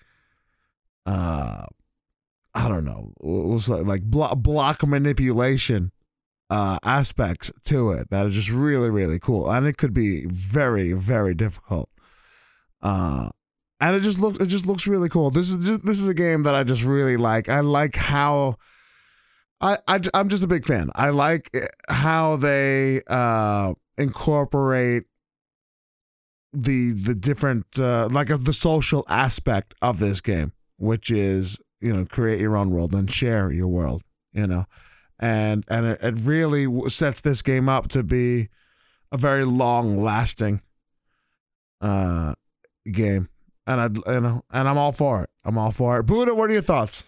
uh 1.07 1.65
i 2.53 2.67
don't 2.67 2.85
know 2.85 3.13
it 3.19 3.47
was 3.47 3.67
like, 3.69 3.85
like 3.85 4.03
block, 4.03 4.37
block 4.37 4.85
manipulation 4.85 5.91
uh 6.51 6.77
aspects 6.83 7.51
to 7.65 7.91
it 7.91 8.09
that 8.11 8.27
is 8.27 8.35
just 8.35 8.51
really 8.51 8.89
really 8.91 9.17
cool 9.17 9.49
and 9.49 9.65
it 9.65 9.77
could 9.77 9.93
be 9.93 10.25
very 10.27 10.93
very 10.93 11.33
difficult 11.33 11.89
uh 12.83 13.29
and 13.81 13.95
it 13.95 14.01
just 14.01 14.19
looks 14.19 14.37
it 14.37 14.45
just 14.45 14.67
looks 14.67 14.87
really 14.87 15.09
cool. 15.09 15.31
This 15.31 15.49
is 15.49 15.65
just 15.65 15.85
this 15.85 15.99
is 15.99 16.07
a 16.07 16.13
game 16.13 16.43
that 16.43 16.55
i 16.55 16.63
just 16.63 16.83
really 16.83 17.17
like. 17.17 17.49
I 17.49 17.61
like 17.61 17.95
how 17.95 18.57
I, 19.59 19.77
I 19.87 19.99
I'm 20.13 20.29
just 20.29 20.43
a 20.43 20.47
big 20.47 20.65
fan. 20.65 20.89
I 20.95 21.09
like 21.09 21.51
how 21.89 22.35
they 22.35 23.01
uh 23.07 23.73
incorporate 23.97 25.03
the 26.53 26.91
the 26.91 27.15
different 27.15 27.65
uh 27.79 28.07
like 28.11 28.29
uh, 28.29 28.37
the 28.39 28.53
social 28.53 29.03
aspect 29.09 29.73
of 29.81 29.97
this 29.99 30.21
game, 30.21 30.53
which 30.77 31.09
is 31.09 31.59
you 31.79 31.91
know 31.91 32.05
create 32.05 32.39
your 32.39 32.55
own 32.55 32.69
world 32.69 32.93
and 32.93 33.11
share 33.11 33.51
your 33.51 33.67
world, 33.67 34.03
you 34.31 34.45
know, 34.45 34.65
and 35.19 35.65
and 35.69 35.87
it, 35.87 35.99
it 36.03 36.19
really 36.21 36.67
sets 36.89 37.21
this 37.21 37.41
game 37.41 37.67
up 37.67 37.87
to 37.89 38.03
be 38.03 38.49
a 39.11 39.17
very 39.17 39.43
long 39.43 39.97
lasting 39.97 40.61
uh 41.81 42.35
game, 42.91 43.27
and 43.67 43.81
I 43.81 44.11
you 44.13 44.21
know 44.21 44.43
and 44.51 44.67
I'm 44.67 44.77
all 44.77 44.91
for 44.91 45.23
it. 45.23 45.29
I'm 45.45 45.57
all 45.57 45.71
for 45.71 45.99
it. 45.99 46.03
Buddha, 46.05 46.33
what 46.35 46.49
are 46.49 46.53
your 46.53 46.61
thoughts? 46.61 47.05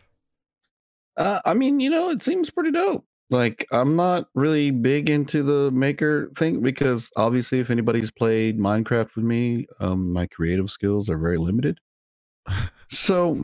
Uh, 1.18 1.40
I 1.46 1.54
mean, 1.54 1.80
you 1.80 1.90
know, 1.90 2.10
it 2.10 2.24
seems 2.24 2.50
pretty 2.50 2.72
dope. 2.72 3.06
Like, 3.30 3.66
I'm 3.72 3.96
not 3.96 4.28
really 4.36 4.72
big 4.72 5.10
into 5.10 5.44
the 5.44 5.72
maker 5.72 6.30
thing 6.38 6.62
because 6.62 7.10
obviously, 7.16 7.60
if 7.60 7.70
anybody's 7.70 8.12
played 8.12 8.60
Minecraft 8.60 9.16
with 9.16 9.26
me, 9.26 9.66
um, 9.80 10.12
my 10.12 10.28
creative 10.28 10.70
skills 10.70 11.10
are 11.10 11.18
very 11.18 11.38
limited. 11.38 11.80
so, 12.90 13.42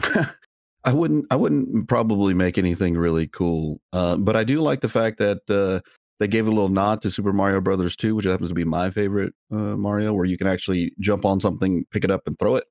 I 0.02 0.92
wouldn't, 0.92 1.26
I 1.30 1.36
wouldn't 1.36 1.88
probably 1.88 2.34
make 2.34 2.58
anything 2.58 2.96
really 2.96 3.28
cool. 3.28 3.80
Uh, 3.92 4.16
but 4.16 4.34
I 4.34 4.44
do 4.44 4.60
like 4.60 4.80
the 4.80 4.88
fact 4.88 5.18
that 5.18 5.38
uh, 5.48 5.80
they 6.20 6.28
gave 6.28 6.46
a 6.46 6.50
little 6.50 6.68
nod 6.68 7.02
to 7.02 7.10
Super 7.10 7.32
Mario 7.32 7.60
Brothers 7.60 7.96
2, 7.96 8.14
which 8.14 8.26
happens 8.26 8.50
to 8.50 8.54
be 8.54 8.64
my 8.64 8.90
favorite 8.90 9.34
uh, 9.50 9.56
Mario, 9.76 10.12
where 10.12 10.26
you 10.26 10.38
can 10.38 10.46
actually 10.46 10.92
jump 11.00 11.24
on 11.24 11.40
something, 11.40 11.84
pick 11.90 12.04
it 12.04 12.10
up, 12.10 12.22
and 12.26 12.38
throw 12.38 12.56
it 12.56 12.64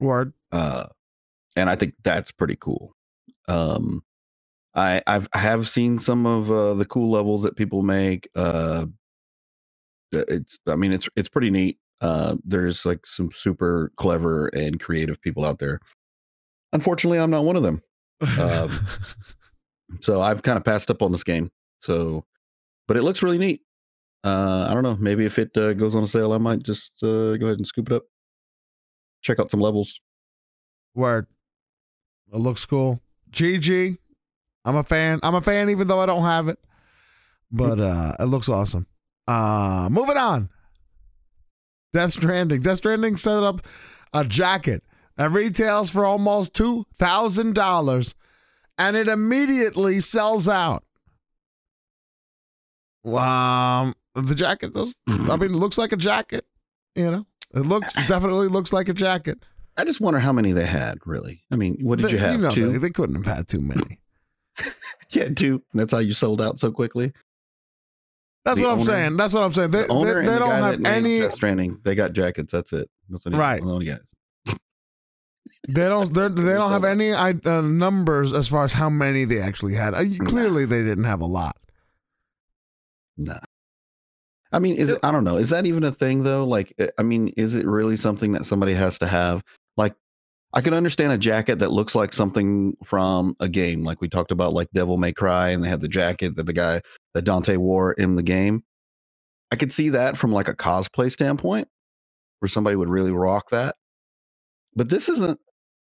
Word. 0.00 0.32
uh, 0.52 0.86
and 1.56 1.68
I 1.68 1.76
think 1.76 1.94
that's 2.02 2.32
pretty 2.32 2.56
cool. 2.58 2.94
Um, 3.48 4.02
I 4.74 5.02
I've 5.06 5.28
I 5.34 5.38
have 5.38 5.68
seen 5.68 5.98
some 5.98 6.26
of 6.26 6.50
uh, 6.50 6.74
the 6.74 6.84
cool 6.84 7.10
levels 7.10 7.42
that 7.42 7.56
people 7.56 7.82
make. 7.82 8.28
Uh, 8.34 8.86
it's 10.12 10.58
I 10.66 10.76
mean 10.76 10.92
it's 10.92 11.08
it's 11.16 11.28
pretty 11.28 11.50
neat. 11.50 11.78
Uh, 12.00 12.36
there's 12.44 12.84
like 12.84 13.06
some 13.06 13.30
super 13.32 13.92
clever 13.96 14.48
and 14.48 14.80
creative 14.80 15.20
people 15.22 15.44
out 15.44 15.58
there. 15.58 15.80
Unfortunately, 16.72 17.18
I'm 17.18 17.30
not 17.30 17.44
one 17.44 17.56
of 17.56 17.62
them, 17.62 17.82
Um, 18.40 18.70
so 20.00 20.20
I've 20.20 20.42
kind 20.42 20.58
of 20.58 20.64
passed 20.64 20.90
up 20.90 21.02
on 21.02 21.12
this 21.12 21.24
game. 21.24 21.50
So, 21.78 22.24
but 22.86 22.96
it 22.96 23.02
looks 23.02 23.22
really 23.22 23.38
neat. 23.38 23.62
Uh, 24.22 24.66
I 24.68 24.74
don't 24.74 24.82
know. 24.82 24.96
Maybe 24.98 25.26
if 25.26 25.38
it 25.38 25.56
uh, 25.56 25.74
goes 25.74 25.94
on 25.94 26.02
a 26.02 26.06
sale, 26.06 26.32
I 26.32 26.38
might 26.38 26.62
just 26.62 27.02
uh, 27.02 27.36
go 27.36 27.46
ahead 27.46 27.58
and 27.58 27.66
scoop 27.66 27.90
it 27.90 27.94
up. 27.94 28.04
Check 29.22 29.38
out 29.38 29.50
some 29.50 29.60
levels. 29.60 30.00
Word. 30.94 31.26
It 32.32 32.38
looks 32.38 32.64
cool. 32.64 33.02
GG. 33.30 33.96
I'm 34.64 34.76
a 34.76 34.82
fan. 34.82 35.20
I'm 35.22 35.34
a 35.34 35.40
fan 35.40 35.70
even 35.70 35.88
though 35.88 36.00
I 36.00 36.06
don't 36.06 36.22
have 36.22 36.48
it. 36.48 36.58
But 37.50 37.80
uh 37.80 38.14
it 38.18 38.24
looks 38.24 38.48
awesome. 38.48 38.86
Uh 39.26 39.88
moving 39.90 40.16
on. 40.16 40.48
Death 41.92 42.12
Stranding. 42.12 42.62
Death 42.62 42.78
Stranding 42.78 43.16
set 43.16 43.42
up 43.42 43.62
a 44.12 44.24
jacket 44.24 44.82
that 45.16 45.30
retails 45.30 45.90
for 45.90 46.04
almost 46.04 46.54
two 46.54 46.84
thousand 46.96 47.54
dollars 47.54 48.14
and 48.78 48.96
it 48.96 49.08
immediately 49.08 50.00
sells 50.00 50.48
out. 50.48 50.83
Um 53.04 53.94
the 54.14 54.34
jacket 54.34 54.72
does 54.74 54.94
I 55.08 55.36
mean 55.36 55.50
it 55.50 55.56
looks 55.56 55.76
like 55.78 55.92
a 55.92 55.96
jacket, 55.96 56.46
you 56.94 57.10
know. 57.10 57.26
It 57.54 57.60
looks 57.60 57.94
definitely 58.06 58.48
looks 58.48 58.72
like 58.72 58.88
a 58.88 58.94
jacket. 58.94 59.38
I 59.76 59.84
just 59.84 60.00
wonder 60.00 60.20
how 60.20 60.32
many 60.32 60.52
they 60.52 60.66
had. 60.66 60.98
Really, 61.04 61.42
I 61.50 61.56
mean, 61.56 61.78
what 61.82 61.98
did 61.98 62.06
They- 62.08 62.12
you 62.12 62.18
have? 62.18 62.40
know, 62.40 62.50
Two. 62.50 62.72
They, 62.72 62.78
they 62.78 62.90
couldn't 62.90 63.16
have 63.24 63.26
had 63.36 63.48
too 63.48 63.60
many. 63.60 63.98
Yeah, 65.10 65.28
two. 65.28 65.62
That's 65.74 65.92
how 65.92 65.98
you 66.00 66.12
sold 66.12 66.40
out 66.42 66.58
so 66.58 66.72
quickly. 66.72 67.12
That's 68.44 68.58
The 68.58 68.66
what 68.66 68.72
I'm 68.72 68.80
saying. 68.80 69.16
That's 69.16 69.32
what 69.34 69.42
I'm 69.44 69.52
saying. 69.52 69.70
They, 69.70 69.82
The 69.86 69.94
they, 70.04 70.12
they 70.26 70.32
the 70.32 70.38
don't 70.38 70.50
have 70.50 70.84
any. 70.84 71.20
Stranding. 71.30 71.78
They 71.84 71.94
got 71.94 72.12
jackets. 72.14 72.52
That's 72.52 72.72
it. 72.72 72.90
That's 73.08 73.24
what 73.24 73.34
Right. 73.36 73.62
The 73.62 73.68
only 73.70 73.86
guys. 73.86 74.12
They 75.68 75.88
don't. 75.88 76.12
They're, 76.12 76.28
they 76.30 76.54
don't 76.54 76.70
have 76.72 76.84
any 76.84 77.12
uh, 77.12 77.32
numbers 77.62 78.32
as 78.32 78.48
far 78.48 78.64
as 78.64 78.72
how 78.72 78.88
many 78.90 79.24
they 79.24 79.40
actually 79.40 79.74
had. 79.74 79.94
Uh, 79.94 80.04
clearly, 80.26 80.66
they 80.66 80.82
didn't 80.82 81.04
have 81.04 81.20
a 81.20 81.26
lot. 81.26 81.56
Nah. 83.16 83.38
I 84.52 84.60
mean, 84.60 84.76
is 84.76 84.90
it, 84.90 85.00
I 85.02 85.10
don't 85.10 85.24
know. 85.24 85.36
Is 85.36 85.50
that 85.50 85.66
even 85.66 85.82
a 85.84 85.92
thing 85.92 86.22
though? 86.22 86.44
Like, 86.46 86.72
eh, 86.78 86.88
I 86.98 87.02
mean, 87.02 87.28
is 87.36 87.54
it 87.56 87.66
really 87.66 87.96
something 87.96 88.32
that 88.32 88.44
somebody 88.46 88.72
has 88.74 88.98
to 89.00 89.06
have? 89.06 89.42
Like, 89.76 89.94
I 90.52 90.60
can 90.60 90.74
understand 90.74 91.12
a 91.12 91.18
jacket 91.18 91.58
that 91.58 91.72
looks 91.72 91.96
like 91.96 92.12
something 92.12 92.76
from 92.84 93.36
a 93.40 93.48
game, 93.48 93.82
like 93.84 94.00
we 94.00 94.08
talked 94.08 94.30
about, 94.30 94.52
like 94.54 94.68
Devil 94.72 94.96
May 94.96 95.12
Cry, 95.12 95.48
and 95.48 95.64
they 95.64 95.68
had 95.68 95.80
the 95.80 95.88
jacket 95.88 96.36
that 96.36 96.46
the 96.46 96.52
guy 96.52 96.80
that 97.14 97.22
Dante 97.24 97.56
wore 97.56 97.92
in 97.94 98.14
the 98.14 98.22
game. 98.22 98.62
I 99.52 99.56
could 99.56 99.72
see 99.72 99.88
that 99.90 100.16
from 100.16 100.32
like 100.32 100.48
a 100.48 100.54
cosplay 100.54 101.10
standpoint, 101.10 101.68
where 102.38 102.48
somebody 102.48 102.76
would 102.76 102.88
really 102.88 103.12
rock 103.12 103.50
that. 103.50 103.76
But 104.76 104.88
this 104.88 105.08
isn't. 105.08 105.40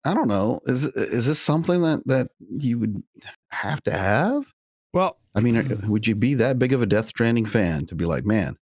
I 0.06 0.14
don't 0.14 0.28
know. 0.28 0.60
Is 0.68 0.86
is 0.86 1.26
this 1.26 1.40
something 1.40 1.82
that 1.82 2.02
that 2.06 2.30
you 2.58 2.80
would 2.80 3.04
have 3.52 3.82
to 3.84 3.92
have? 3.92 4.46
Well, 4.94 5.18
I 5.36 5.42
mean, 5.42 5.82
would 5.88 6.08
you 6.08 6.16
be 6.16 6.34
that 6.36 6.58
big 6.58 6.74
of 6.74 6.82
a 6.82 6.86
Death 6.86 7.08
Stranding 7.10 7.46
fan 7.46 7.86
to 7.88 7.96
be 7.96 8.06
like, 8.06 8.26
man, 8.26 8.58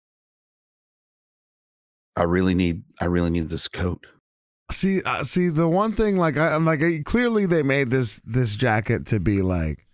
I 2.17 2.23
really 2.23 2.55
need, 2.55 2.83
I 3.01 3.07
really 3.07 3.31
need 3.31 3.49
this 3.49 3.69
coat. 3.69 4.07
see, 4.71 5.03
uh, 5.03 5.23
see, 5.23 5.49
the 5.49 5.69
one 5.69 5.93
thing, 5.93 6.17
like, 6.17 6.39
I, 6.39 6.55
I'm 6.55 6.65
like, 6.65 6.83
uh, 6.83 7.03
clearly 7.05 7.45
they 7.47 7.63
made 7.63 7.91
this 7.91 8.21
this 8.21 8.57
jacket 8.57 9.07
to 9.07 9.21
be 9.21 9.43
like, 9.43 9.87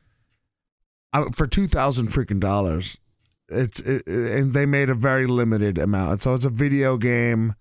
uh, 1.12 1.30
for 1.34 1.46
two 1.48 1.66
thousand 1.66 2.08
freaking 2.08 2.40
dollars. 2.40 2.96
It's 3.48 3.80
it, 3.80 4.06
and 4.06 4.52
they 4.52 4.66
made 4.66 4.88
a 4.90 4.94
very 4.94 5.26
limited 5.26 5.76
amount, 5.78 6.22
so 6.22 6.34
it's 6.34 6.44
a 6.44 6.50
video 6.50 6.96
game, 6.96 7.56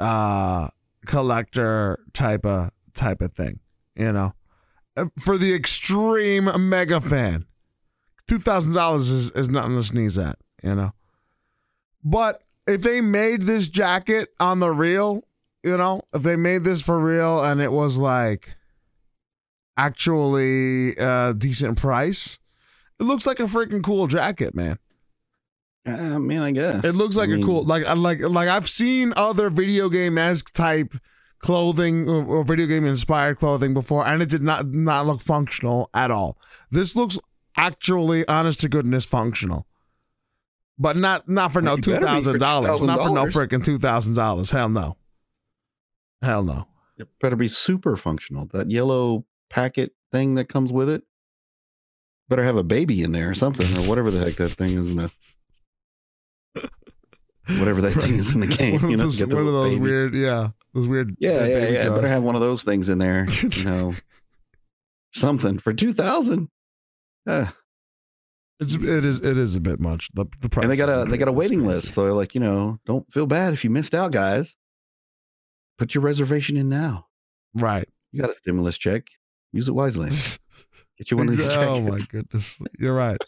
uh, 0.00 0.68
collector 1.06 2.00
type 2.12 2.44
of 2.44 2.70
type 2.94 3.20
of 3.22 3.32
thing, 3.34 3.60
you 3.94 4.10
know, 4.10 4.26
Uh, 4.26 4.43
Uh, 4.96 5.06
for 5.18 5.36
the 5.38 5.52
extreme 5.54 6.48
mega 6.68 7.00
fan. 7.00 7.46
Two 8.28 8.38
thousand 8.38 8.74
dollars 8.74 9.10
is 9.10 9.30
is 9.32 9.48
nothing 9.48 9.74
to 9.74 9.82
sneeze 9.82 10.16
at, 10.18 10.38
you 10.62 10.74
know. 10.74 10.92
But 12.02 12.42
if 12.66 12.82
they 12.82 13.00
made 13.00 13.42
this 13.42 13.68
jacket 13.68 14.28
on 14.40 14.60
the 14.60 14.70
real, 14.70 15.24
you 15.62 15.76
know, 15.76 16.00
if 16.14 16.22
they 16.22 16.36
made 16.36 16.64
this 16.64 16.80
for 16.80 16.98
real 16.98 17.44
and 17.44 17.60
it 17.60 17.72
was 17.72 17.98
like 17.98 18.56
actually 19.76 20.96
a 20.96 21.34
decent 21.36 21.78
price, 21.78 22.38
it 23.00 23.04
looks 23.04 23.26
like 23.26 23.40
a 23.40 23.44
freaking 23.44 23.82
cool 23.82 24.06
jacket, 24.06 24.54
man. 24.54 24.78
I 25.86 26.16
mean, 26.18 26.40
I 26.40 26.50
guess 26.52 26.82
It 26.84 26.94
looks 26.94 27.14
like 27.14 27.28
I 27.28 27.32
a 27.32 27.36
mean, 27.36 27.46
cool 27.46 27.64
like 27.64 27.84
I 27.86 27.92
like 27.92 28.20
like 28.20 28.48
I've 28.48 28.68
seen 28.68 29.12
other 29.16 29.50
video 29.50 29.90
game 29.90 30.16
esque 30.16 30.54
type 30.54 30.94
clothing 31.44 32.08
or, 32.08 32.24
or 32.24 32.42
video 32.42 32.66
game 32.66 32.86
inspired 32.86 33.38
clothing 33.38 33.74
before, 33.74 34.06
and 34.06 34.22
it 34.22 34.30
did 34.30 34.42
not 34.42 34.66
not 34.66 35.04
look 35.04 35.20
functional 35.20 35.90
at 35.92 36.10
all. 36.10 36.38
This 36.70 36.96
looks 36.96 37.18
actually, 37.54 38.26
honest 38.26 38.60
to 38.60 38.68
goodness, 38.70 39.04
functional. 39.04 39.66
But 40.78 40.96
not 40.96 41.28
not 41.28 41.52
for 41.52 41.60
no 41.60 41.72
Well, 41.72 41.76
you 41.76 41.82
two 41.82 41.90
better 41.92 42.06
be 42.06 42.06
for 42.06 42.38
thousand 42.38 42.40
dollars. 42.40 42.82
Not 42.82 43.02
for 43.02 43.10
no 43.10 43.24
$2,000. 43.26 43.48
freaking 43.48 43.64
two 43.64 43.76
thousand 43.76 44.14
dollars. 44.14 44.50
Hell 44.50 44.70
no. 44.70 44.96
Hell 46.22 46.42
no. 46.42 46.66
It 46.96 47.08
better 47.20 47.36
be 47.36 47.48
super 47.48 47.96
functional. 47.96 48.46
That 48.52 48.70
yellow 48.70 49.26
packet 49.50 49.92
thing 50.10 50.36
that 50.36 50.48
comes 50.48 50.72
with 50.72 50.88
it 50.88 51.02
better 52.30 52.42
have 52.44 52.56
a 52.56 52.64
baby 52.64 53.02
in 53.02 53.12
there 53.12 53.28
or 53.28 53.34
something, 53.34 53.66
or 53.76 53.86
whatever 53.86 54.10
the 54.10 54.18
heck 54.20 54.36
that 54.36 54.48
thing 54.48 54.78
is 54.78 54.90
in 54.90 54.96
the 54.96 55.12
whatever 57.58 57.80
that 57.82 57.92
thing 57.92 58.14
is 58.14 58.34
in 58.34 58.40
the 58.40 58.46
game. 58.56 58.80
One 58.80 58.90
You 58.90 58.96
know, 58.96 59.04
those, 59.04 59.18
get 59.18 59.30
the 59.30 59.36
one 59.36 59.46
of 59.46 59.52
those 59.52 59.70
baby. 59.70 59.80
weird, 59.82 60.14
yeah, 60.14 60.50
those 60.72 60.86
weird. 60.88 61.16
Yeah, 61.18 61.44
yeah, 61.44 61.68
yeah. 61.68 61.88
Better 61.90 62.08
have 62.08 62.22
one 62.22 62.34
of 62.34 62.40
those 62.40 62.62
things 62.62 62.88
in 62.88 62.98
there. 62.98 63.26
You 63.42 63.64
know, 63.64 63.94
something 65.12 65.58
for 65.58 65.72
two 65.72 65.92
thousand. 65.92 66.48
Uh, 67.26 67.46
It's 68.60 68.74
it 68.74 69.04
is 69.06 69.24
it 69.24 69.38
is 69.38 69.56
a 69.56 69.60
bit 69.60 69.80
much. 69.80 70.08
The 70.14 70.26
the 70.40 70.48
price 70.48 70.64
and 70.64 70.72
they 70.72 70.76
got 70.76 70.88
a 70.88 71.10
they 71.10 71.16
got 71.18 71.28
a 71.28 71.32
waiting 71.32 71.66
list, 71.66 71.94
so 71.94 72.04
they're 72.04 72.12
like, 72.12 72.34
you 72.34 72.40
know, 72.40 72.78
don't 72.86 73.10
feel 73.12 73.26
bad 73.26 73.52
if 73.52 73.64
you 73.64 73.70
missed 73.70 73.94
out, 73.94 74.12
guys. 74.12 74.54
Put 75.78 75.94
your 75.94 76.02
reservation 76.02 76.56
in 76.56 76.68
now. 76.68 77.06
Right. 77.54 77.88
You 78.12 78.20
got 78.20 78.30
a 78.30 78.34
stimulus 78.34 78.78
check. 78.78 79.02
Use 79.52 79.68
it 79.68 79.74
wisely. 79.74 80.10
Get 80.98 81.10
you 81.10 81.16
one 81.16 81.28
of 81.28 81.36
these 81.36 81.48
oh 81.56 81.80
my 81.80 81.98
goodness, 82.08 82.60
you're 82.78 82.94
right. 82.94 83.18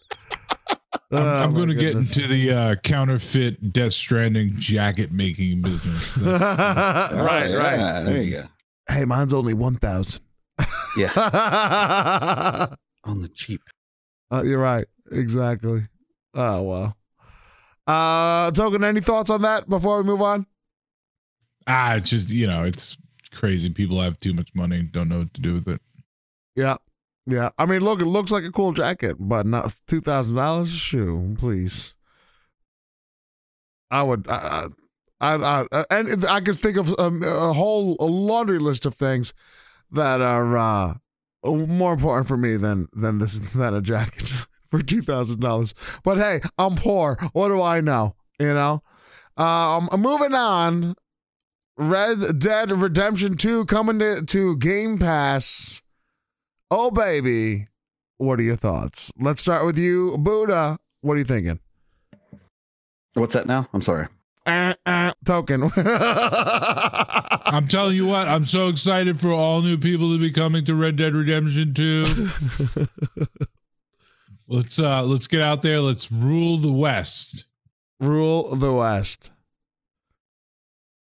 I'm, 1.12 1.19
Oh, 1.23 1.27
I'm 1.27 1.51
my 1.53 1.57
going 1.57 1.69
to 1.69 1.74
get 1.74 1.95
into 1.95 2.27
the 2.27 2.51
uh, 2.53 2.74
counterfeit 2.77 3.73
Death 3.73 3.93
Stranding 3.93 4.53
jacket 4.59 5.12
making 5.12 5.62
business. 5.62 6.15
That's- 6.16 6.57
that's- 6.57 7.12
Oh, 7.12 7.24
right, 7.24 7.51
yeah, 7.51 7.57
right. 7.57 8.05
There 8.05 8.23
you 8.23 8.33
go. 8.33 8.47
Hey, 8.89 9.05
mine's 9.05 9.33
only 9.33 9.55
one 9.55 9.77
thousand. 9.77 10.23
Yeah, 10.97 11.12
uh, 11.16 12.66
on 13.05 13.20
the 13.20 13.28
cheap. 13.28 13.61
you're 14.33 14.59
right. 14.59 14.87
Exactly. 15.12 15.81
Oh 16.35 16.62
well. 16.62 16.97
Uh, 17.87 18.51
token. 18.53 18.83
Any 18.85 19.01
thoughts 19.01 19.28
on 19.31 19.43
that 19.43 19.69
before 19.69 19.99
we 19.99 20.05
move 20.05 20.23
on? 20.23 20.47
ah, 21.69 21.95
it's 21.97 22.11
just 22.11 22.33
you 22.33 22.47
know, 22.47 22.62
it's 22.65 22.97
crazy. 23.33 23.69
People 23.70 24.01
have 24.01 24.16
too 24.19 24.33
much 24.33 24.49
money, 24.55 24.83
don't 24.83 25.09
know 25.09 25.19
what 25.19 25.35
to 25.35 25.41
do 25.41 25.55
with 25.55 25.69
it. 25.69 25.81
Yeah. 26.55 26.77
Yeah. 27.27 27.51
I 27.59 27.66
mean, 27.66 27.81
look, 27.81 28.01
it 28.01 28.07
looks 28.07 28.31
like 28.31 28.44
a 28.44 28.53
cool 28.53 28.73
jacket, 28.73 29.16
but 29.19 29.47
not 29.47 29.74
two 29.86 30.01
thousand 30.01 30.36
dollars 30.36 30.73
a 30.73 30.77
shoe, 30.77 31.35
please. 31.39 31.94
I 33.90 34.03
would, 34.03 34.27
I, 34.28 34.69
I, 35.20 35.35
I, 35.35 35.66
I 35.73 35.85
and 35.90 36.24
I 36.27 36.40
could 36.40 36.57
think 36.57 36.77
of 36.77 36.94
um, 36.98 37.23
a 37.23 37.53
whole 37.53 37.97
laundry 38.01 38.59
list 38.59 38.86
of 38.86 38.94
things 38.94 39.32
that 39.93 40.20
are 40.20 40.57
uh, 40.57 40.94
more 41.44 41.93
important 41.93 42.28
for 42.28 42.36
me 42.36 42.57
than 42.57 42.89
than 42.93 43.19
this 43.19 43.39
than 43.55 43.74
a 43.74 43.81
jacket 43.81 44.32
for 44.70 44.82
two 44.82 45.03
thousand 45.03 45.40
dollars. 45.40 45.74
But 46.05 46.19
hey, 46.19 46.40
I'm 46.59 46.77
poor. 46.77 47.16
What 47.32 47.48
do 47.48 47.61
I 47.61 47.81
know? 47.81 48.15
You 48.39 48.55
know. 48.55 48.82
Um, 49.36 49.89
moving 49.97 50.35
on. 50.35 50.94
Red 51.78 52.39
Dead 52.39 52.73
Redemption 52.73 53.36
2 53.36 53.66
coming 53.66 53.98
to, 53.98 54.24
to 54.24 54.57
Game 54.57 54.98
Pass. 54.98 55.82
Oh, 56.71 56.91
baby. 56.91 57.69
What 58.19 58.39
are 58.41 58.43
your 58.43 58.57
thoughts? 58.57 59.13
Let's 59.19 59.43
start 59.43 59.67
with 59.67 59.79
you, 59.79 60.17
Buddha. 60.19 60.79
What 61.03 61.15
are 61.15 61.19
you 61.19 61.25
thinking? 61.25 61.61
What's 63.15 63.35
that 63.35 63.47
now? 63.47 63.69
I'm 63.73 63.83
sorry. 63.83 64.09
Uh, 64.47 64.75
uh, 64.85 65.13
token. 65.25 65.65
I'm 65.77 67.67
telling 67.67 67.97
you 67.97 68.07
what, 68.07 68.29
I'm 68.29 68.45
so 68.45 68.69
excited 68.69 69.19
for 69.19 69.31
all 69.33 69.61
new 69.63 69.77
people 69.77 70.13
to 70.13 70.19
be 70.21 70.31
coming 70.31 70.65
to 70.67 70.75
Red 70.75 70.97
Dead 70.97 71.15
Redemption 71.15 71.75
2. 71.75 72.29
let's 74.49 74.79
uh 74.79 75.03
let's 75.03 75.27
get 75.27 75.41
out 75.41 75.63
there. 75.63 75.81
Let's 75.81 76.13
rule 76.13 76.59
the 76.59 76.73
West. 76.73 77.47
Rule 78.01 78.55
the 78.55 78.73
West. 78.73 79.33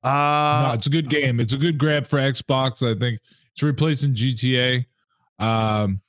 no, 0.05 0.11
Uh, 0.11 0.73
it's 0.75 0.87
a 0.87 0.91
good 0.91 1.09
game. 1.09 1.41
It's 1.41 1.53
a 1.53 1.59
good 1.59 1.79
grab 1.79 2.07
for 2.07 2.19
Xbox. 2.19 2.83
I 2.89 2.99
think 2.99 3.21
it's 3.53 3.63
replacing 3.63 4.15
GTA. 4.15 4.87
Um, 5.43 6.01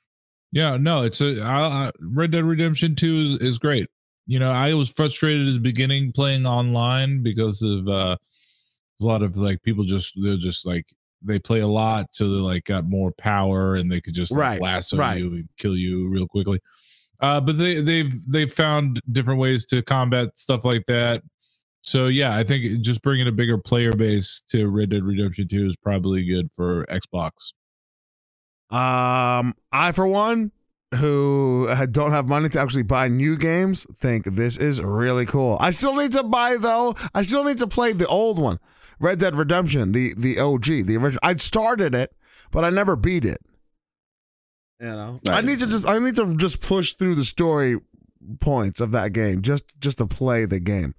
yeah, 0.52 0.76
no, 0.76 1.02
it's 1.02 1.20
a 1.20 1.42
I, 1.42 1.86
I, 1.86 1.90
Red 2.00 2.30
Dead 2.30 2.44
Redemption 2.44 2.94
Two 2.94 3.38
is, 3.40 3.48
is 3.48 3.58
great. 3.58 3.88
You 4.26 4.38
know, 4.38 4.50
I 4.50 4.72
was 4.74 4.88
frustrated 4.88 5.48
at 5.48 5.54
the 5.54 5.60
beginning 5.60 6.12
playing 6.12 6.46
online 6.46 7.22
because 7.22 7.60
of 7.62 7.88
uh, 7.88 8.16
a 9.00 9.04
lot 9.04 9.22
of 9.22 9.36
like 9.36 9.62
people 9.62 9.84
just 9.84 10.14
they're 10.22 10.36
just 10.36 10.64
like 10.64 10.86
they 11.22 11.38
play 11.38 11.60
a 11.60 11.66
lot, 11.66 12.14
so 12.14 12.28
they 12.28 12.40
like 12.40 12.64
got 12.64 12.84
more 12.84 13.10
power 13.12 13.74
and 13.74 13.90
they 13.90 14.00
could 14.00 14.14
just 14.14 14.30
like, 14.30 14.40
Right, 14.40 14.60
lasso 14.60 14.96
right. 14.96 15.18
you 15.18 15.34
and 15.34 15.48
kill 15.58 15.76
you 15.76 16.08
real 16.08 16.28
quickly. 16.28 16.60
Uh, 17.20 17.40
but 17.40 17.58
they 17.58 17.80
they've 17.80 18.12
they've 18.30 18.52
found 18.52 19.00
different 19.12 19.40
ways 19.40 19.64
to 19.66 19.82
combat 19.82 20.38
stuff 20.38 20.64
like 20.64 20.84
that. 20.86 21.22
So 21.80 22.06
yeah, 22.06 22.36
I 22.36 22.44
think 22.44 22.80
just 22.80 23.02
bringing 23.02 23.28
a 23.28 23.32
bigger 23.32 23.58
player 23.58 23.92
base 23.92 24.42
to 24.48 24.68
Red 24.68 24.90
Dead 24.90 25.04
Redemption 25.04 25.48
2 25.48 25.66
is 25.66 25.76
probably 25.76 26.24
good 26.24 26.50
for 26.52 26.86
Xbox. 26.86 27.52
Um, 28.74 29.54
I, 29.70 29.92
for 29.92 30.06
one, 30.06 30.50
who 30.96 31.68
don't 31.90 32.10
have 32.10 32.28
money 32.28 32.48
to 32.48 32.60
actually 32.60 32.82
buy 32.82 33.08
new 33.08 33.36
games, 33.36 33.86
think 33.96 34.24
this 34.24 34.56
is 34.56 34.80
really 34.80 35.26
cool. 35.26 35.56
I 35.60 35.70
still 35.70 35.94
need 35.94 36.12
to 36.12 36.24
buy, 36.24 36.56
though. 36.58 36.94
I 37.14 37.22
still 37.22 37.44
need 37.44 37.58
to 37.58 37.66
play 37.66 37.92
the 37.92 38.06
old 38.06 38.38
one, 38.38 38.58
Red 38.98 39.20
Dead 39.20 39.36
Redemption, 39.36 39.92
the, 39.92 40.14
the 40.16 40.40
OG, 40.40 40.64
the 40.86 40.96
original. 40.96 41.20
I 41.22 41.36
started 41.36 41.94
it, 41.94 42.14
but 42.50 42.64
I 42.64 42.70
never 42.70 42.96
beat 42.96 43.24
it. 43.24 43.40
You 44.80 44.88
know, 44.88 45.20
I 45.28 45.40
need 45.40 45.60
to 45.60 45.66
just 45.66 45.88
I 45.88 45.98
need 46.00 46.16
to 46.16 46.36
just 46.36 46.60
push 46.60 46.94
through 46.94 47.14
the 47.14 47.24
story 47.24 47.80
points 48.40 48.80
of 48.80 48.90
that 48.90 49.12
game 49.12 49.40
just 49.40 49.64
just 49.80 49.98
to 49.98 50.06
play 50.06 50.46
the 50.46 50.58
game. 50.58 50.94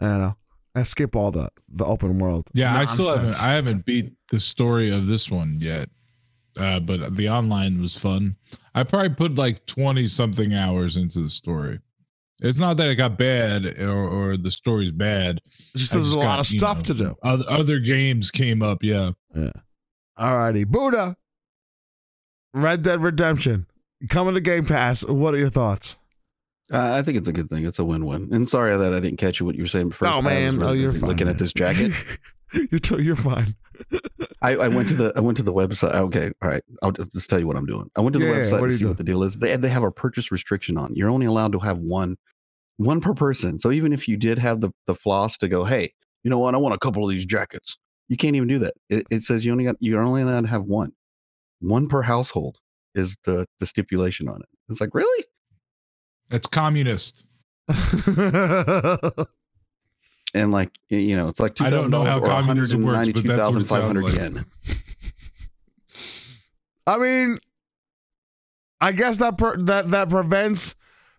You 0.00 0.06
know, 0.06 0.36
and 0.74 0.86
skip 0.86 1.16
all 1.16 1.30
the 1.30 1.48
the 1.68 1.84
open 1.84 2.18
world. 2.18 2.48
Yeah, 2.52 2.78
I 2.78 2.84
still 2.84 3.16
haven't. 3.16 3.42
I 3.42 3.52
haven't 3.54 3.86
beat 3.86 4.12
the 4.30 4.38
story 4.38 4.90
of 4.90 5.06
this 5.06 5.30
one 5.30 5.58
yet. 5.60 5.88
Uh, 6.58 6.80
but 6.80 7.16
the 7.16 7.28
online 7.28 7.80
was 7.80 7.96
fun. 7.96 8.36
I 8.74 8.82
probably 8.84 9.10
put 9.10 9.36
like 9.36 9.64
twenty 9.66 10.06
something 10.06 10.54
hours 10.54 10.96
into 10.96 11.20
the 11.20 11.28
story. 11.28 11.80
It's 12.40 12.60
not 12.60 12.76
that 12.76 12.88
it 12.88 12.94
got 12.94 13.18
bad 13.18 13.66
or, 13.80 14.08
or 14.08 14.36
the 14.36 14.50
story's 14.50 14.92
bad. 14.92 15.40
Just 15.76 15.92
I 15.92 15.96
there's 15.96 16.12
just 16.12 16.24
a 16.24 16.26
lot 16.26 16.38
of 16.38 16.46
stuff 16.46 16.78
know, 16.78 16.82
to 16.82 16.94
do. 16.94 17.16
Other, 17.22 17.44
other 17.48 17.78
games 17.80 18.30
came 18.30 18.62
up. 18.62 18.78
Yeah. 18.82 19.12
Yeah. 19.34 19.50
Alrighty, 20.18 20.66
Buddha. 20.66 21.16
Red 22.54 22.82
Dead 22.82 23.00
Redemption 23.00 23.66
coming 24.08 24.34
to 24.34 24.40
Game 24.40 24.64
Pass. 24.64 25.04
What 25.04 25.34
are 25.34 25.38
your 25.38 25.48
thoughts? 25.48 25.96
Uh, 26.72 26.92
I 26.92 27.02
think 27.02 27.16
it's 27.16 27.28
a 27.28 27.32
good 27.32 27.48
thing. 27.48 27.64
It's 27.64 27.78
a 27.78 27.84
win-win. 27.84 28.28
And 28.32 28.48
sorry 28.48 28.76
that 28.76 28.92
I 28.92 29.00
didn't 29.00 29.18
catch 29.18 29.40
you 29.40 29.46
what 29.46 29.54
you 29.54 29.62
were 29.62 29.68
saying 29.68 29.90
first. 29.92 30.10
oh 30.10 30.14
I 30.14 30.16
was 30.16 30.24
man, 30.24 30.58
really 30.58 30.70
oh 30.70 30.72
you're 30.74 30.92
fine. 30.92 31.08
looking 31.08 31.26
man. 31.26 31.34
at 31.34 31.38
this 31.38 31.52
jacket. 31.52 31.92
you're 32.70 32.78
t- 32.78 33.02
you're 33.02 33.16
fine. 33.16 33.54
I, 34.42 34.56
I 34.56 34.68
went 34.68 34.88
to 34.88 34.94
the 34.94 35.12
I 35.16 35.20
went 35.20 35.36
to 35.38 35.42
the 35.42 35.52
website. 35.52 35.94
Okay, 35.94 36.30
all 36.42 36.48
right. 36.48 36.62
I'll 36.82 36.92
just 36.92 37.28
tell 37.30 37.38
you 37.38 37.46
what 37.46 37.56
I'm 37.56 37.66
doing. 37.66 37.90
I 37.96 38.00
went 38.00 38.12
to 38.14 38.18
the 38.18 38.26
Yeah, 38.26 38.32
yeah, 38.32 38.44
website 38.44 38.60
what 38.60 38.66
to 38.66 38.72
you 38.72 38.78
see 38.78 38.84
what 38.86 38.96
the 38.98 39.04
deal 39.04 39.22
is. 39.22 39.36
They 39.38 39.56
they 39.56 39.68
have 39.68 39.82
a 39.82 39.90
purchase 39.90 40.30
restriction 40.32 40.76
on. 40.78 40.94
You're 40.94 41.10
only 41.10 41.26
allowed 41.26 41.52
to 41.52 41.58
have 41.58 41.78
one 41.78 42.16
one 42.76 43.00
per 43.00 43.14
person. 43.14 43.58
So 43.58 43.70
even 43.72 43.92
if 43.92 44.08
you 44.08 44.16
did 44.16 44.38
have 44.38 44.60
the 44.60 44.70
the 44.86 44.94
floss 44.94 45.36
to 45.38 45.48
go, 45.48 45.64
hey, 45.64 45.92
you 46.22 46.30
know 46.30 46.38
what? 46.38 46.54
I 46.54 46.58
want 46.58 46.74
a 46.74 46.78
couple 46.78 47.04
of 47.04 47.10
these 47.10 47.26
jackets. 47.26 47.76
You 48.08 48.16
can't 48.16 48.36
even 48.36 48.48
do 48.48 48.58
that. 48.60 48.74
It, 48.88 49.06
it 49.10 49.22
says 49.22 49.44
you 49.44 49.52
only 49.52 49.64
got 49.64 49.76
you're 49.80 50.02
only 50.02 50.22
allowed 50.22 50.42
to 50.42 50.48
have 50.48 50.64
one, 50.64 50.92
one 51.60 51.88
per 51.88 52.02
household 52.02 52.58
is 52.94 53.16
the 53.24 53.46
the 53.60 53.66
stipulation 53.66 54.28
on 54.28 54.40
it. 54.40 54.48
It's 54.68 54.80
like 54.80 54.94
really. 54.94 55.24
It's 56.30 56.46
communist. 56.46 57.26
And 60.34 60.52
like 60.52 60.70
you 60.88 61.16
know, 61.16 61.28
it's 61.28 61.40
like 61.40 61.60
I 61.60 61.70
don't 61.70 61.90
know 61.90 62.04
how 62.04 62.20
$2,000 62.20 62.22
or 62.22 62.26
communism 62.26 62.82
works, 62.82 63.08
but 63.12 63.24
that's 63.24 63.54
what 63.54 63.62
it 63.62 63.68
sounds 63.68 63.98
192,500 63.98 64.04
like. 64.04 64.14
yen. 64.14 64.44
I 66.86 66.96
mean, 66.98 67.38
I 68.80 68.92
guess 68.92 69.18
that 69.18 69.38
per- 69.38 69.56
that 69.56 69.90
that 69.90 70.08
prevents 70.08 70.76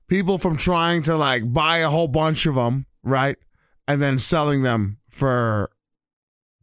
people 0.07 0.37
from 0.37 0.57
trying 0.57 1.01
to 1.03 1.15
like 1.17 1.51
buy 1.51 1.79
a 1.79 1.89
whole 1.89 2.07
bunch 2.07 2.45
of 2.45 2.55
them, 2.55 2.85
right? 3.03 3.37
And 3.87 4.01
then 4.01 4.19
selling 4.19 4.63
them 4.63 4.97
for 5.09 5.69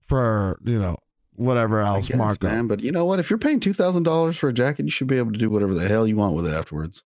for 0.00 0.58
you 0.64 0.78
know 0.78 0.96
whatever 1.34 1.82
I 1.82 1.88
else 1.88 2.08
guess, 2.08 2.16
markup. 2.16 2.42
man. 2.50 2.66
But 2.66 2.80
you 2.80 2.92
know 2.92 3.04
what? 3.04 3.18
If 3.18 3.28
you're 3.30 3.38
paying 3.38 3.60
two 3.60 3.72
thousand 3.72 4.04
dollars 4.04 4.36
for 4.36 4.48
a 4.48 4.52
jacket, 4.52 4.84
you 4.84 4.90
should 4.90 5.08
be 5.08 5.18
able 5.18 5.32
to 5.32 5.38
do 5.38 5.50
whatever 5.50 5.74
the 5.74 5.86
hell 5.86 6.06
you 6.06 6.16
want 6.16 6.34
with 6.34 6.46
it 6.46 6.54
afterwards. 6.54 7.02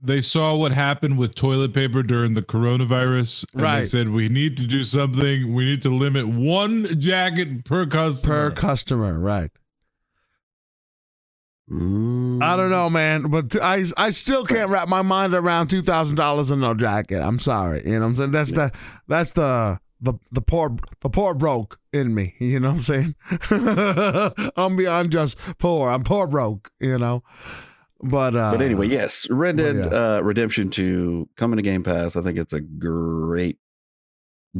They 0.00 0.20
saw 0.20 0.54
what 0.54 0.72
happened 0.72 1.18
with 1.18 1.34
toilet 1.34 1.72
paper 1.72 2.02
during 2.02 2.34
the 2.34 2.42
coronavirus. 2.42 3.46
And 3.54 3.62
Right. 3.62 3.80
They 3.80 3.86
said 3.86 4.08
we 4.10 4.28
need 4.28 4.56
to 4.58 4.66
do 4.66 4.84
something. 4.84 5.54
We 5.54 5.64
need 5.64 5.82
to 5.82 5.90
limit 5.90 6.28
one 6.28 6.84
jacket 7.00 7.64
per 7.64 7.86
customer. 7.86 8.50
per 8.50 8.56
customer, 8.56 9.18
right? 9.18 9.50
Mm. 11.70 12.42
I 12.42 12.56
don't 12.56 12.70
know, 12.70 12.88
man, 12.88 13.22
but 13.22 13.60
I 13.60 13.82
I 13.96 14.10
still 14.10 14.44
can't 14.46 14.70
wrap 14.70 14.86
my 14.88 15.02
mind 15.02 15.34
around 15.34 15.66
two 15.68 15.82
thousand 15.82 16.14
dollars 16.14 16.52
in 16.52 16.60
no 16.60 16.74
jacket. 16.74 17.20
I'm 17.20 17.40
sorry, 17.40 17.82
you 17.84 17.94
know 17.94 18.02
what 18.02 18.06
I'm 18.06 18.14
saying. 18.14 18.30
That's 18.30 18.52
the 18.52 18.70
that's 19.08 19.32
the 19.32 19.80
the 20.00 20.14
the 20.30 20.42
poor 20.42 20.76
the 21.00 21.10
poor 21.10 21.34
broke 21.34 21.80
in 21.92 22.14
me. 22.14 22.34
You 22.40 22.60
know 22.60 22.70
what 22.72 22.88
I'm 22.88 23.14
saying? 23.50 24.50
I'm 24.56 24.76
beyond 24.76 25.10
just 25.10 25.38
poor. 25.58 25.90
I'm 25.90 26.04
poor 26.04 26.28
broke. 26.28 26.70
You 26.78 26.98
know, 26.98 27.24
but 28.10 28.34
uh, 28.36 28.52
But 28.52 28.62
anyway, 28.62 28.86
yes, 28.88 29.26
Red 29.30 29.56
Dead 29.56 29.92
uh, 29.92 30.20
Redemption 30.22 30.70
Two 30.70 31.28
coming 31.36 31.56
to 31.56 31.62
Game 31.62 31.82
Pass. 31.82 32.16
I 32.16 32.22
think 32.22 32.38
it's 32.38 32.52
a 32.52 32.60
great 32.60 33.58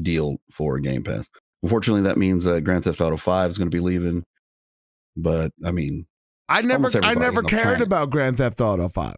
deal 0.01 0.39
for 0.53 0.79
Game 0.79 1.03
Pass. 1.03 1.29
Unfortunately, 1.63 2.03
that 2.03 2.19
means 2.19 2.45
that 2.45 2.63
Grand 2.65 2.85
Theft 2.85 3.01
Auto 3.01 3.17
Five 3.17 3.51
is 3.51 3.59
going 3.59 3.71
to 3.71 3.75
be 3.75 3.81
leaving. 3.81 4.25
But 5.17 5.53
I 5.65 5.71
mean, 5.73 6.07
I 6.49 6.63
never 6.63 6.91
I 7.03 7.15
never 7.15 7.43
cared 7.43 7.63
planet. 7.65 7.83
about 7.83 8.11
Grand 8.11 8.37
Theft 8.37 8.61
Auto 8.61 8.89
Five. 8.89 9.17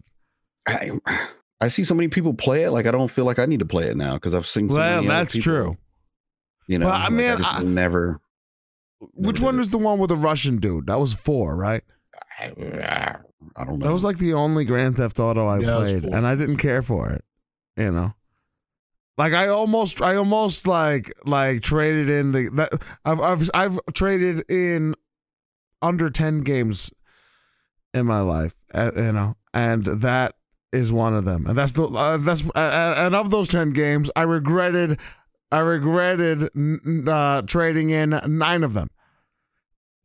I 0.66 0.92
I 1.60 1.68
see 1.68 1.82
so 1.84 1.94
many 1.94 2.08
people 2.08 2.34
play 2.34 2.62
it. 2.64 2.70
Like 2.70 2.86
I 2.86 2.90
don't 2.92 3.10
feel 3.10 3.24
like 3.24 3.38
I 3.38 3.46
need 3.46 3.58
to 3.58 3.66
play 3.66 3.86
it 3.88 3.96
now 3.96 4.14
because 4.14 4.34
I've 4.34 4.46
seen. 4.46 4.70
So 4.70 4.76
Well, 4.76 5.02
that's 5.02 5.34
people, 5.34 5.44
true. 5.44 5.76
You 6.68 6.78
know, 6.78 6.86
Well, 6.86 6.94
I 6.94 7.04
like, 7.04 7.12
mean, 7.12 7.36
just 7.38 7.54
I- 7.56 7.62
never. 7.62 8.20
Which 9.14 9.40
one 9.40 9.56
was 9.58 9.70
the 9.70 9.78
one 9.78 9.98
with 10.00 10.10
the 10.10 10.16
Russian 10.16 10.56
dude? 10.56 10.86
That 10.86 10.98
was 10.98 11.12
four, 11.14 11.56
right? 11.56 11.82
I 13.56 13.64
don't 13.64 13.78
know. 13.78 13.86
That 13.86 13.92
was 13.92 14.04
like 14.04 14.18
the 14.18 14.34
only 14.34 14.64
Grand 14.64 14.96
Theft 14.96 15.18
Auto 15.18 15.46
I 15.46 15.58
Yeah, 15.58 15.74
played, 15.74 16.04
and 16.04 16.26
I 16.26 16.34
didn't 16.34 16.58
care 16.58 16.82
for 16.82 17.10
it. 17.10 17.24
You 17.76 17.92
know, 17.92 18.14
like 19.16 19.32
I 19.32 19.48
almost, 19.48 20.02
I 20.02 20.16
almost 20.16 20.66
like 20.66 21.12
like 21.24 21.62
traded 21.62 22.08
in 22.08 22.32
the 22.32 22.48
that 22.54 22.82
I've 23.04 23.20
I've 23.20 23.50
I've 23.54 23.78
traded 23.94 24.50
in 24.50 24.94
under 25.82 26.10
ten 26.10 26.42
games 26.42 26.90
in 27.94 28.06
my 28.06 28.20
life, 28.20 28.54
uh, 28.74 28.90
you 28.96 29.12
know, 29.12 29.36
and 29.54 29.84
that 29.84 30.34
is 30.72 30.92
one 30.92 31.14
of 31.14 31.24
them, 31.24 31.46
and 31.46 31.56
that's 31.56 31.72
the 31.72 31.84
uh, 31.84 32.16
that's 32.18 32.48
uh, 32.50 32.58
uh, 32.58 32.94
and 32.98 33.14
of 33.14 33.30
those 33.30 33.48
ten 33.48 33.72
games, 33.72 34.10
I 34.16 34.22
regretted. 34.22 35.00
I 35.50 35.60
regretted 35.60 36.50
uh, 37.08 37.40
trading 37.42 37.88
in 37.88 38.20
nine 38.26 38.62
of 38.62 38.74
them. 38.74 38.90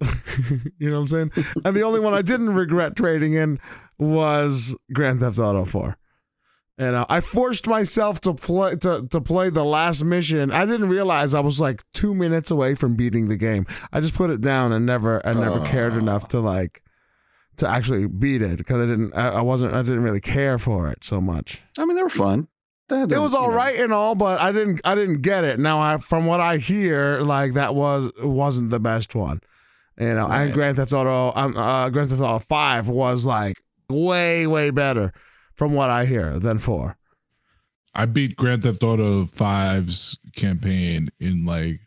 you 0.80 0.90
know 0.90 1.02
what 1.02 1.14
I'm 1.14 1.32
saying? 1.34 1.56
and 1.66 1.76
the 1.76 1.82
only 1.84 2.00
one 2.00 2.14
I 2.14 2.22
didn't 2.22 2.54
regret 2.54 2.96
trading 2.96 3.34
in 3.34 3.60
was 3.98 4.76
Grand 4.94 5.20
Theft 5.20 5.40
Auto 5.40 5.66
4. 5.66 5.98
And 6.80 6.94
know, 6.94 7.06
I 7.08 7.22
forced 7.22 7.68
myself 7.68 8.20
to 8.22 8.34
play 8.34 8.76
to, 8.78 9.08
to 9.12 9.22
play 9.22 9.50
the 9.52 9.64
last 9.64 10.04
mission. 10.04 10.50
I 10.52 10.66
didn't 10.66 10.90
realize 10.90 11.36
I 11.36 11.40
was 11.40 11.60
like 11.62 11.84
two 11.94 12.16
minutes 12.16 12.50
away 12.50 12.74
from 12.74 12.96
beating 12.96 13.28
the 13.28 13.38
game. 13.38 13.68
I 13.92 14.00
just 14.00 14.16
put 14.16 14.32
it 14.32 14.42
down 14.42 14.72
and 14.72 14.84
never 14.86 15.26
I 15.26 15.34
never 15.34 15.64
cared 15.68 15.94
enough 15.94 16.30
to 16.30 16.40
like 16.40 16.82
to 17.58 17.70
actually 17.70 18.08
beat 18.08 18.42
it 18.42 18.58
because 18.58 18.78
I 18.82 18.88
didn't 18.88 19.14
I, 19.16 19.30
I 19.30 19.42
wasn't 19.42 19.76
I 19.76 19.84
didn't 19.84 20.02
really 20.04 20.20
care 20.20 20.58
for 20.58 20.90
it 20.90 21.04
so 21.04 21.22
much. 21.22 21.62
I 21.78 21.86
mean, 21.86 21.96
they 21.96 22.02
were 22.04 22.10
fun. 22.10 22.48
They- 22.90 23.04
It 23.04 23.20
was 23.20 23.36
all 23.36 23.52
know, 23.52 23.56
right 23.58 23.78
and 23.80 23.94
all, 23.94 24.16
but 24.16 24.42
I 24.42 24.52
didn't 24.52 24.82
I 24.84 24.96
didn't 24.96 25.22
get 25.22 25.44
it. 25.44 25.60
Now 25.60 25.80
I 25.80 25.98
from 25.98 26.26
what 26.26 26.40
I 26.42 26.58
hear, 26.58 27.22
like 27.22 27.54
that 27.54 27.76
was 27.76 28.12
wasn't 28.20 28.72
the 28.72 28.80
best 28.80 29.14
one. 29.14 29.42
You 30.00 30.14
know, 30.16 30.28
and 30.28 30.52
Grand 30.54 30.78
Theft 30.78 30.92
Auto 30.92 31.32
um, 31.40 31.56
uh, 31.56 31.90
Grand 31.90 32.10
Theft 32.10 32.22
Auto 32.22 32.40
Five 32.40 32.90
was 32.90 33.26
like 33.26 33.62
way 33.90 34.48
way 34.48 34.72
better 34.72 35.14
from 35.56 35.74
what 35.74 35.90
I 35.90 36.06
hear 36.06 36.40
than 36.40 36.58
four. 36.58 36.98
I 37.94 38.06
beat 38.06 38.36
Grand 38.36 38.64
Theft 38.64 38.84
Auto 38.84 39.24
5's 39.26 40.18
campaign 40.36 41.10
in 41.20 41.46
like 41.46 41.80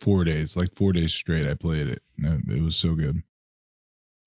four 0.00 0.24
days, 0.24 0.56
like 0.56 0.72
four 0.72 0.94
days 0.94 1.12
straight. 1.12 1.46
I 1.46 1.52
played 1.52 1.88
it. 1.88 2.02
It 2.16 2.62
was 2.62 2.74
so 2.74 2.94
good. 2.94 3.22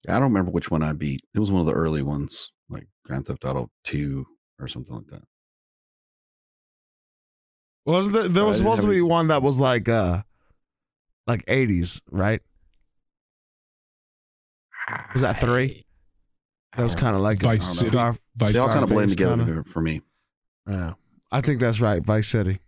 I 0.07 0.13
don't 0.13 0.23
remember 0.23 0.51
which 0.51 0.69
one 0.69 0.83
I 0.83 0.93
beat. 0.93 1.21
It 1.33 1.39
was 1.39 1.51
one 1.51 1.61
of 1.61 1.65
the 1.65 1.73
early 1.73 2.03
ones, 2.03 2.51
like 2.69 2.87
Grand 3.05 3.25
Theft 3.25 3.43
Auto 3.43 3.71
Two 3.83 4.25
or 4.59 4.67
something 4.67 4.95
like 4.95 5.07
that. 5.07 5.23
Wasn't 7.85 8.13
there, 8.13 8.27
there 8.27 8.45
was 8.45 8.57
supposed 8.59 8.83
to 8.83 8.87
be 8.87 8.97
any- 8.97 9.01
one 9.01 9.29
that 9.29 9.41
was 9.41 9.59
like 9.59 9.89
uh 9.89 10.21
like 11.25 11.43
eighties, 11.47 12.01
right? 12.11 12.41
Was 15.13 15.21
that 15.21 15.39
three? 15.39 15.85
That 16.77 16.83
was 16.83 16.95
kind 16.95 17.15
of 17.15 17.21
like 17.21 17.39
Vice 17.39 17.77
City. 17.77 17.91
Scar- 17.91 18.15
Vice 18.37 18.53
They 18.53 18.59
all 18.59 18.67
kind 18.67 18.83
of 18.83 18.89
blend 18.89 19.09
together 19.11 19.37
kinda. 19.43 19.63
for- 19.63 19.69
for 19.69 19.81
me. 19.81 20.01
Yeah, 20.67 20.93
I 21.31 21.41
think 21.41 21.59
that's 21.59 21.81
right. 21.81 22.03
Vice 22.05 22.27
City. 22.29 22.59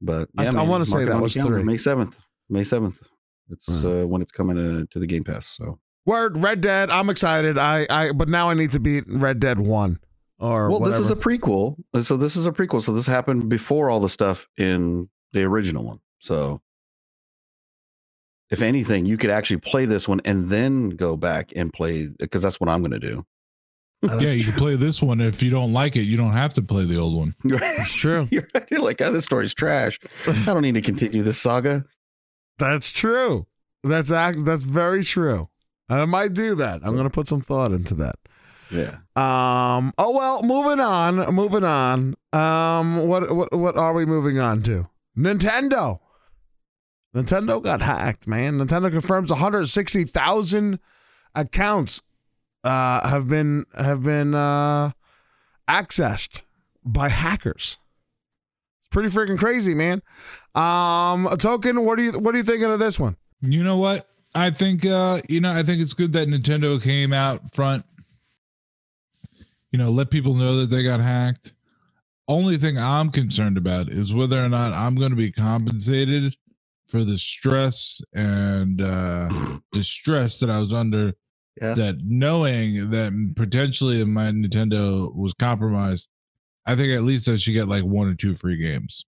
But 0.00 0.28
I- 0.36 0.44
yeah, 0.44 0.48
I 0.50 0.52
man, 0.52 0.68
wanna 0.68 0.84
say 0.84 1.04
that 1.04 1.20
was 1.20 1.34
calendar, 1.34 1.56
three. 1.58 1.64
May 1.64 1.76
seventh. 1.76 2.18
May 2.48 2.62
seventh. 2.64 3.02
It's 3.48 3.68
Right. 3.68 4.02
uh, 4.02 4.06
when 4.06 4.22
it's 4.22 4.32
coming 4.32 4.56
to, 4.56 4.86
to 4.86 4.98
the 4.98 5.06
Game 5.06 5.24
Pass. 5.24 5.46
So 5.46 5.78
Word, 6.04 6.38
Red 6.38 6.60
Dead. 6.60 6.90
I'm 6.90 7.10
excited. 7.10 7.58
I, 7.58 7.86
I, 7.90 8.12
but 8.12 8.28
now 8.28 8.48
I 8.50 8.54
need 8.54 8.70
to 8.72 8.80
beat 8.80 9.04
Red 9.08 9.40
Dead 9.40 9.58
One, 9.58 9.98
or 10.38 10.70
well, 10.70 10.80
whatever. 10.80 10.98
this 10.98 11.04
is 11.06 11.10
a 11.10 11.16
prequel. 11.16 11.76
So 12.02 12.16
this 12.16 12.36
is 12.36 12.46
a 12.46 12.52
prequel. 12.52 12.82
So 12.82 12.92
this 12.92 13.06
happened 13.06 13.48
before 13.48 13.90
all 13.90 13.98
the 14.00 14.08
stuff 14.08 14.46
in 14.56 15.08
the 15.32 15.42
original 15.44 15.84
one. 15.84 15.98
So 16.20 16.60
if 18.50 18.62
anything, 18.62 19.06
you 19.06 19.16
could 19.16 19.30
actually 19.30 19.58
play 19.58 19.86
this 19.86 20.08
one 20.08 20.20
and 20.24 20.48
then 20.48 20.90
go 20.90 21.16
back 21.16 21.52
and 21.56 21.72
play 21.72 22.08
because 22.18 22.42
that's 22.42 22.60
what 22.60 22.68
I'm 22.68 22.80
going 22.80 22.92
to 22.92 22.98
do. 22.98 23.24
Oh, 24.02 24.08
yeah, 24.08 24.16
that's 24.18 24.34
you 24.34 24.42
true. 24.44 24.52
can 24.52 24.60
play 24.60 24.76
this 24.76 25.02
one. 25.02 25.20
If 25.20 25.42
you 25.42 25.50
don't 25.50 25.72
like 25.72 25.96
it, 25.96 26.02
you 26.02 26.16
don't 26.16 26.32
have 26.32 26.52
to 26.54 26.62
play 26.62 26.84
the 26.84 26.96
old 26.98 27.16
one. 27.16 27.34
That's 27.44 27.94
true. 27.94 28.28
You're, 28.30 28.46
you're 28.70 28.80
like, 28.80 29.00
oh, 29.00 29.10
this 29.10 29.24
story's 29.24 29.54
trash. 29.54 29.98
I 30.26 30.44
don't 30.44 30.60
need 30.62 30.74
to 30.74 30.82
continue 30.82 31.22
this 31.22 31.38
saga. 31.40 31.82
That's 32.58 32.92
true. 32.92 33.46
That's 33.82 34.12
act. 34.12 34.44
That's 34.44 34.62
very 34.62 35.02
true. 35.02 35.48
I 35.88 36.04
might 36.04 36.34
do 36.34 36.56
that. 36.56 36.82
I'm 36.84 36.94
gonna 36.96 37.10
put 37.10 37.28
some 37.28 37.40
thought 37.40 37.72
into 37.72 37.94
that. 37.94 38.16
Yeah. 38.70 38.96
Um. 39.14 39.92
Oh 39.98 40.10
well. 40.14 40.42
Moving 40.42 40.80
on. 40.80 41.34
Moving 41.34 41.64
on. 41.64 42.14
Um. 42.32 43.06
What 43.06 43.34
what 43.34 43.52
what 43.52 43.76
are 43.76 43.92
we 43.92 44.04
moving 44.04 44.38
on 44.38 44.62
to? 44.64 44.88
Nintendo. 45.16 46.00
Nintendo 47.14 47.62
got 47.62 47.80
hacked, 47.80 48.26
man. 48.26 48.54
Nintendo 48.54 48.90
confirms 48.90 49.30
160,000 49.30 50.78
accounts 51.34 52.02
uh, 52.64 53.08
have 53.08 53.28
been 53.28 53.64
have 53.78 54.02
been 54.02 54.34
uh, 54.34 54.90
accessed 55.68 56.42
by 56.84 57.08
hackers. 57.08 57.78
It's 58.80 58.88
pretty 58.88 59.08
freaking 59.08 59.38
crazy, 59.38 59.74
man. 59.74 60.02
Um, 60.54 61.26
a 61.26 61.36
token. 61.38 61.84
What 61.84 61.98
are 61.98 62.02
you 62.02 62.12
what 62.12 62.34
are 62.34 62.38
you 62.38 62.44
thinking 62.44 62.70
of 62.70 62.78
this 62.78 62.98
one? 62.98 63.16
You 63.40 63.62
know 63.62 63.76
what? 63.76 64.08
I 64.34 64.50
think 64.50 64.84
uh, 64.84 65.20
you 65.28 65.40
know, 65.40 65.52
I 65.52 65.62
think 65.62 65.80
it's 65.80 65.94
good 65.94 66.12
that 66.14 66.28
Nintendo 66.28 66.82
came 66.82 67.12
out 67.12 67.54
front. 67.54 67.84
You 69.70 69.78
know, 69.78 69.90
let 69.90 70.10
people 70.10 70.34
know 70.34 70.56
that 70.56 70.70
they 70.70 70.82
got 70.82 71.00
hacked. 71.00 71.52
Only 72.28 72.56
thing 72.56 72.76
I'm 72.78 73.10
concerned 73.10 73.56
about 73.56 73.88
is 73.88 74.12
whether 74.12 74.44
or 74.44 74.48
not 74.48 74.72
I'm 74.72 74.96
going 74.96 75.10
to 75.10 75.16
be 75.16 75.30
compensated 75.30 76.36
for 76.86 77.04
the 77.04 77.16
stress 77.16 78.00
and 78.14 78.80
uh, 78.80 79.28
distress 79.72 80.38
that 80.40 80.50
I 80.50 80.58
was 80.58 80.72
under. 80.72 81.12
Yeah. 81.60 81.72
That 81.72 81.96
knowing 82.04 82.90
that 82.90 83.32
potentially 83.34 84.04
my 84.04 84.26
Nintendo 84.26 85.14
was 85.14 85.32
compromised, 85.32 86.10
I 86.66 86.74
think 86.76 86.92
at 86.92 87.02
least 87.02 87.28
I 87.30 87.36
should 87.36 87.54
get 87.54 87.66
like 87.66 87.82
one 87.82 88.08
or 88.08 88.14
two 88.14 88.34
free 88.34 88.58
games. 88.58 89.06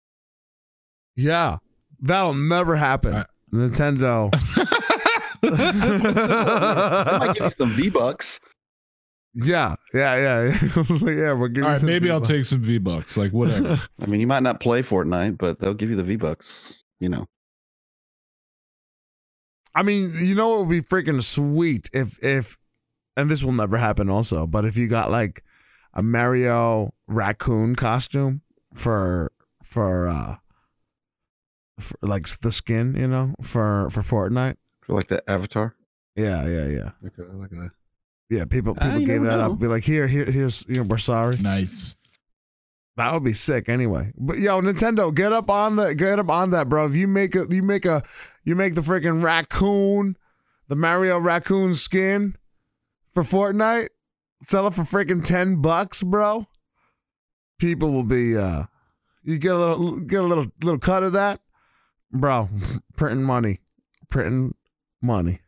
Yeah, 1.16 1.58
that'll 2.02 2.36
never 2.36 2.76
happen. 2.76 3.16
I- 3.16 3.26
Nintendo. 3.52 4.30
I 5.44 7.18
might 7.20 7.36
give 7.36 7.46
you 7.46 7.52
some 7.58 7.70
V 7.70 7.90
bucks. 7.90 8.40
yeah, 9.34 9.76
yeah, 9.94 10.16
yeah, 10.16 10.44
yeah. 11.02 11.34
We'll 11.34 11.48
give 11.50 11.64
All 11.64 11.70
you 11.70 11.74
right, 11.74 11.80
some 11.80 11.88
maybe 11.88 12.12
I'll 12.12 12.22
take 12.22 12.46
some 12.46 12.62
V 12.62 12.78
bucks, 12.78 13.18
like 13.18 13.32
whatever. 13.32 13.80
I 14.02 14.06
mean, 14.06 14.20
you 14.22 14.28
might 14.28 14.44
not 14.44 14.60
play 14.60 14.82
Fortnite, 14.82 15.38
but 15.38 15.60
they'll 15.60 15.74
give 15.74 15.90
you 15.90 15.96
the 15.96 16.04
V 16.04 16.16
bucks. 16.16 16.84
You 17.00 17.10
know, 17.10 17.26
I 19.76 19.84
mean, 19.84 20.14
you 20.18 20.34
know, 20.36 20.56
it 20.56 20.60
would 20.62 20.70
be 20.70 20.82
freaking 20.82 21.22
sweet 21.22 21.90
if 21.94 22.18
if, 22.24 22.58
and 23.18 23.30
this 23.30 23.44
will 23.44 23.52
never 23.52 23.78
happen, 23.78 24.10
also. 24.10 24.48
But 24.48 24.64
if 24.66 24.78
you 24.78 24.88
got 24.88 25.12
like 25.12 25.44
a 25.94 26.02
Mario 26.02 26.94
raccoon 27.08 27.76
costume 27.76 28.42
for 28.74 29.32
for 29.62 30.08
uh 30.08 30.36
for 31.80 31.98
like 32.02 32.28
the 32.40 32.52
skin, 32.52 32.96
you 32.96 33.08
know, 33.08 33.34
for 33.42 33.90
for 33.90 34.02
Fortnite. 34.02 34.56
for 34.82 34.96
like 34.96 35.08
the 35.10 35.22
Avatar. 35.30 35.76
Yeah, 36.16 36.48
yeah, 36.48 36.68
yeah, 36.68 36.90
Like 37.02 37.18
a, 37.18 37.24
like 37.36 37.52
a, 37.52 37.72
yeah. 38.30 38.46
People 38.46 38.78
Ah, 38.80 38.86
people 38.92 39.06
gave 39.06 39.22
that 39.24 39.38
know. 39.40 39.52
up. 39.52 39.60
Be 39.60 39.68
like, 39.68 39.84
here, 39.84 40.08
here, 40.08 40.24
here's 40.24 40.66
you 40.70 40.76
know, 40.76 40.84
we're 40.84 40.98
sorry. 40.98 41.36
nice. 41.38 41.98
That 42.96 43.12
would 43.12 43.26
be 43.26 43.34
sick 43.34 43.68
anyway. 43.68 44.14
But 44.18 44.38
yo, 44.38 44.62
Nintendo, 44.62 45.14
get 45.14 45.34
up 45.34 45.50
on 45.50 45.76
the 45.76 45.94
get 45.94 46.18
up 46.18 46.30
on 46.30 46.52
that, 46.52 46.70
bro. 46.70 46.86
If 46.86 46.96
you 46.96 47.10
make 47.10 47.36
a 47.36 47.44
you 47.50 47.62
make 47.62 47.86
a 47.86 48.04
you 48.46 48.56
make 48.56 48.76
the 48.76 48.82
freaking 48.82 49.22
raccoon, 49.22 50.16
the 50.68 50.76
Mario 50.76 51.20
raccoon 51.20 51.76
skin 51.76 52.38
for 53.14 53.24
Fortnite, 53.24 53.90
sell 54.44 54.68
it 54.68 54.74
for 54.74 54.84
freaking 54.84 55.26
ten 55.26 55.62
bucks, 55.62 56.02
bro. 56.02 56.48
People 57.60 57.92
will 57.92 58.04
be 58.04 58.38
uh 58.38 58.64
you 59.24 59.38
get 59.40 59.54
a 59.54 59.58
little 59.58 60.00
get 60.00 60.22
a 60.22 60.28
little 60.28 60.46
little 60.64 60.80
cut 60.80 61.04
of 61.04 61.14
that. 61.14 61.42
Bro, 62.12 62.50
printing 62.98 63.24
money. 63.24 63.60
Printing 64.10 64.54
money. 65.02 65.42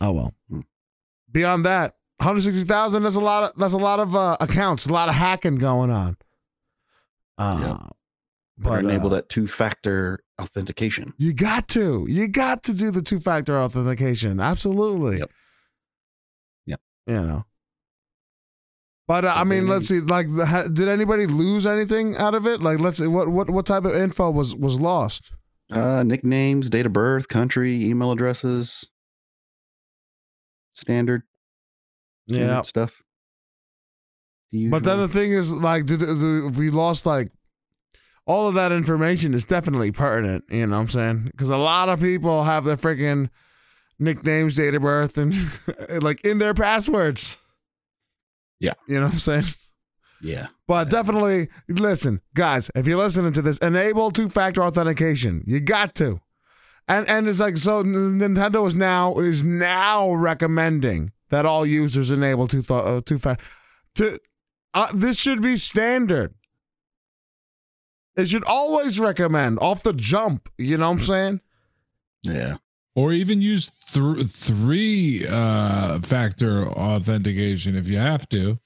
Oh 0.00 0.12
well. 0.12 0.34
Beyond 1.32 1.64
that, 1.66 1.96
160,000 2.18 3.02
that's 3.02 3.14
a 3.16 3.20
lot 3.20 3.44
of 3.44 3.56
that's 3.56 3.72
a 3.74 3.78
lot 3.78 4.00
of 4.00 4.14
uh, 4.16 4.36
accounts, 4.40 4.86
a 4.86 4.92
lot 4.92 5.08
of 5.08 5.14
hacking 5.14 5.56
going 5.56 5.90
on. 5.90 6.16
Uh 7.36 7.78
Yep. 7.80 7.96
But 8.60 8.84
enable 8.84 9.06
uh, 9.08 9.16
that 9.16 9.28
two 9.28 9.46
factor 9.46 10.22
authentication. 10.40 11.12
you 11.18 11.32
got 11.32 11.68
to. 11.68 12.06
You 12.08 12.28
got 12.28 12.62
to 12.64 12.74
do 12.74 12.90
the 12.90 13.02
two-factor 13.02 13.58
authentication. 13.58 14.40
Absolutely. 14.40 15.18
Yep. 15.18 15.30
Yep. 16.66 16.80
You 17.06 17.14
know. 17.14 17.44
But 19.08 19.24
uh, 19.24 19.32
I 19.34 19.44
mean, 19.44 19.66
let's 19.66 19.88
see. 19.88 20.00
Like, 20.00 20.26
ha, 20.28 20.64
did 20.72 20.88
anybody 20.88 21.26
lose 21.26 21.66
anything 21.66 22.16
out 22.16 22.34
of 22.34 22.46
it? 22.46 22.60
Like, 22.60 22.80
let's 22.80 22.98
see. 22.98 23.06
What 23.06 23.28
what 23.28 23.50
what 23.50 23.66
type 23.66 23.84
of 23.84 23.94
info 23.94 24.30
was 24.30 24.54
was 24.54 24.80
lost? 24.80 25.32
Uh, 25.72 26.02
nicknames, 26.02 26.68
date 26.68 26.86
of 26.86 26.92
birth, 26.92 27.28
country, 27.28 27.84
email 27.84 28.12
addresses, 28.12 28.88
standard, 30.74 31.22
standard 32.28 32.66
stuff. 32.66 32.92
The 34.52 34.68
But 34.68 34.82
then 34.82 34.98
the 34.98 35.08
thing 35.08 35.30
is, 35.30 35.52
like, 35.52 35.86
did, 35.86 36.00
did 36.00 36.56
we 36.56 36.70
lost 36.70 37.06
like 37.06 37.30
all 38.30 38.46
of 38.46 38.54
that 38.54 38.70
information 38.70 39.34
is 39.34 39.42
definitely 39.42 39.90
pertinent. 39.90 40.44
You 40.48 40.64
know 40.64 40.76
what 40.76 40.82
I'm 40.82 40.88
saying? 40.88 41.24
Because 41.32 41.50
a 41.50 41.56
lot 41.56 41.88
of 41.88 42.00
people 42.00 42.44
have 42.44 42.62
their 42.64 42.76
freaking 42.76 43.28
nicknames, 43.98 44.54
date 44.54 44.76
of 44.76 44.82
birth, 44.82 45.18
and 45.18 45.34
like 46.00 46.24
in 46.24 46.38
their 46.38 46.54
passwords. 46.54 47.38
Yeah. 48.60 48.74
You 48.86 49.00
know 49.00 49.06
what 49.06 49.14
I'm 49.14 49.18
saying? 49.18 49.44
yeah, 50.22 50.46
But 50.68 50.90
definitely, 50.90 51.48
listen, 51.68 52.20
guys, 52.34 52.70
if 52.76 52.86
you're 52.86 52.98
listening 52.98 53.32
to 53.32 53.42
this, 53.42 53.58
enable 53.58 54.12
two 54.12 54.28
factor 54.28 54.62
authentication. 54.62 55.42
You 55.44 55.58
got 55.58 55.96
to. 55.96 56.20
And 56.86 57.08
and 57.08 57.26
it's 57.26 57.40
like 57.40 57.56
so 57.56 57.82
Nintendo 57.82 58.64
is 58.64 58.76
now 58.76 59.18
is 59.18 59.42
now 59.42 60.12
recommending 60.12 61.10
that 61.30 61.46
all 61.46 61.66
users 61.66 62.12
enable 62.12 62.46
two 62.46 62.62
th- 62.62 62.84
uh, 62.84 63.00
two 63.04 63.18
factor. 63.18 63.44
To 63.96 64.18
uh, 64.74 64.88
this 64.94 65.18
should 65.18 65.42
be 65.42 65.56
standard. 65.56 66.34
It 68.20 68.28
should 68.28 68.44
always 68.46 69.00
recommend 69.00 69.58
off 69.60 69.82
the 69.82 69.92
jump. 69.94 70.48
You 70.58 70.76
know 70.76 70.90
what 70.90 71.00
I'm 71.00 71.04
saying? 71.04 71.40
yeah. 72.22 72.56
Or 72.96 73.12
even 73.12 73.40
use 73.40 73.70
th- 73.92 74.26
three 74.26 75.24
uh, 75.30 76.00
factor 76.00 76.66
authentication 76.66 77.76
if 77.76 77.88
you 77.88 77.96
have 77.98 78.28
to. 78.30 78.58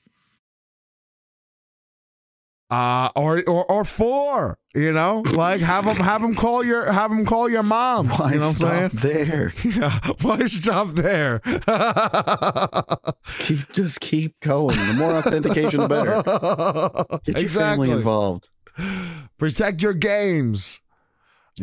Uh, 2.70 3.10
or 3.14 3.44
or 3.47 3.70
or 3.70 3.85
four. 3.85 4.59
You 4.74 4.93
know, 4.93 5.22
like 5.32 5.60
have 5.60 5.85
them 5.85 5.97
have 5.97 6.22
them 6.22 6.35
call 6.35 6.64
your 6.64 6.90
have 6.90 7.10
them 7.10 7.24
call 7.26 7.48
your 7.51 7.62
moms. 7.62 8.18
Why 8.18 8.32
you 8.32 8.40
know 8.40 8.48
what 8.48 8.62
I'm 8.64 8.90
saying? 8.90 8.90
stop 8.90 9.01
there? 9.02 9.52
Yeah, 9.64 9.98
why 10.22 10.47
stop 10.47 10.89
there? 10.89 11.40
Keep 13.40 13.72
just 13.74 14.01
keep 14.01 14.40
going. 14.40 14.74
The 14.76 14.94
more 14.98 15.12
authentication, 15.12 15.81
the 15.81 15.89
better. 15.89 17.20
Get 17.32 17.43
your 17.43 17.51
family 17.51 17.90
involved. 17.90 18.48
Protect 19.39 19.83
your 19.83 19.95
games. 19.95 20.81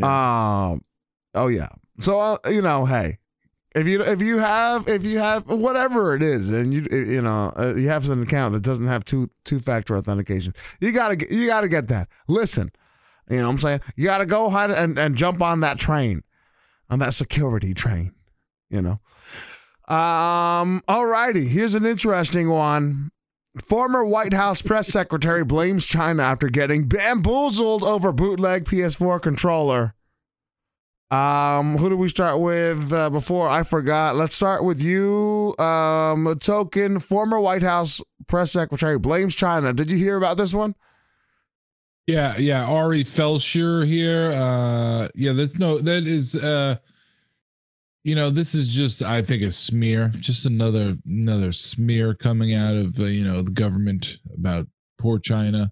Um. 0.01 0.81
Oh 1.33 1.47
yeah. 1.47 1.69
So 1.99 2.19
uh, 2.19 2.37
you 2.49 2.61
know, 2.61 2.85
hey, 2.85 3.17
if 3.75 3.87
you 3.87 4.01
if 4.03 4.21
you 4.21 4.37
have 4.37 4.87
if 4.87 5.05
you 5.05 5.19
have 5.19 5.49
whatever 5.49 6.15
it 6.15 6.23
is, 6.23 6.49
and 6.49 6.73
you 6.73 6.87
you 6.91 7.21
know 7.21 7.53
uh, 7.57 7.73
you 7.75 7.89
have 7.89 8.09
an 8.09 8.21
account 8.21 8.53
that 8.53 8.63
doesn't 8.63 8.87
have 8.87 9.05
two 9.05 9.29
two 9.45 9.59
factor 9.59 9.95
authentication, 9.95 10.53
you 10.79 10.91
gotta 10.91 11.15
get, 11.15 11.31
you 11.31 11.47
gotta 11.47 11.67
get 11.69 11.87
that. 11.87 12.07
Listen, 12.27 12.71
you 13.29 13.37
know 13.37 13.43
what 13.43 13.53
I'm 13.53 13.57
saying. 13.59 13.81
You 13.95 14.05
gotta 14.05 14.25
go 14.25 14.47
ahead 14.47 14.71
and 14.71 14.97
and 14.97 15.15
jump 15.15 15.41
on 15.41 15.61
that 15.61 15.77
train, 15.77 16.23
on 16.89 16.99
that 16.99 17.13
security 17.13 17.73
train. 17.73 18.13
You 18.69 18.81
know. 18.81 18.99
Um. 19.93 20.81
All 20.87 21.05
righty. 21.05 21.47
Here's 21.47 21.75
an 21.75 21.85
interesting 21.85 22.49
one. 22.49 23.11
Former 23.59 24.05
White 24.05 24.33
House 24.33 24.61
press 24.61 24.87
secretary 24.87 25.43
blames 25.43 25.85
China 25.85 26.23
after 26.23 26.47
getting 26.47 26.87
bamboozled 26.87 27.83
over 27.83 28.13
bootleg 28.13 28.63
PS4 28.63 29.21
controller. 29.21 29.93
Um, 31.09 31.77
who 31.77 31.89
do 31.89 31.97
we 31.97 32.07
start 32.07 32.39
with 32.39 32.93
uh, 32.93 33.09
before? 33.09 33.49
I 33.49 33.63
forgot. 33.63 34.15
Let's 34.15 34.35
start 34.35 34.63
with 34.63 34.81
you. 34.81 35.53
Um, 35.59 36.37
token 36.39 36.99
former 36.99 37.41
White 37.41 37.63
House 37.63 37.99
press 38.27 38.53
secretary 38.53 38.97
blames 38.97 39.35
China. 39.35 39.73
Did 39.73 39.91
you 39.91 39.97
hear 39.97 40.15
about 40.15 40.37
this 40.37 40.53
one? 40.53 40.73
Yeah, 42.07 42.37
yeah. 42.37 42.65
Ari 42.65 43.03
Fleischer 43.03 43.83
here. 43.85 44.31
Uh 44.31 45.09
yeah, 45.13 45.33
that's 45.33 45.59
no 45.59 45.77
that 45.79 46.07
is 46.07 46.35
uh 46.35 46.77
you 48.03 48.15
know, 48.15 48.29
this 48.29 48.55
is 48.55 48.69
just 48.69 49.03
I 49.03 49.21
think 49.21 49.43
a 49.43 49.51
smear, 49.51 50.09
just 50.19 50.45
another 50.45 50.97
another 51.05 51.51
smear 51.51 52.13
coming 52.13 52.53
out 52.53 52.75
of 52.75 52.99
uh, 52.99 53.03
you 53.03 53.23
know, 53.23 53.41
the 53.41 53.51
government 53.51 54.17
about 54.33 54.67
poor 54.99 55.19
China. 55.19 55.71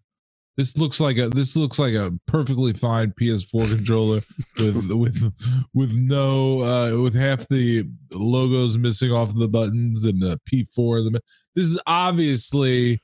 This 0.57 0.77
looks 0.77 0.99
like 0.99 1.18
a 1.18 1.30
this 1.30 1.56
looks 1.56 1.80
like 1.80 1.93
a 1.93 2.11
perfectly 2.27 2.73
fine 2.73 3.14
PS4 3.19 3.76
controller 3.76 4.22
with 4.57 4.91
with 4.93 5.34
with 5.73 5.97
no 5.97 6.61
uh 6.61 7.01
with 7.01 7.15
half 7.15 7.47
the 7.47 7.89
logos 8.14 8.77
missing 8.77 9.11
off 9.11 9.34
the 9.35 9.47
buttons 9.47 10.06
and 10.06 10.22
the 10.22 10.39
P4 10.51 10.99
of 10.99 11.14
the 11.14 11.22
this 11.56 11.65
is 11.65 11.81
obviously 11.88 13.01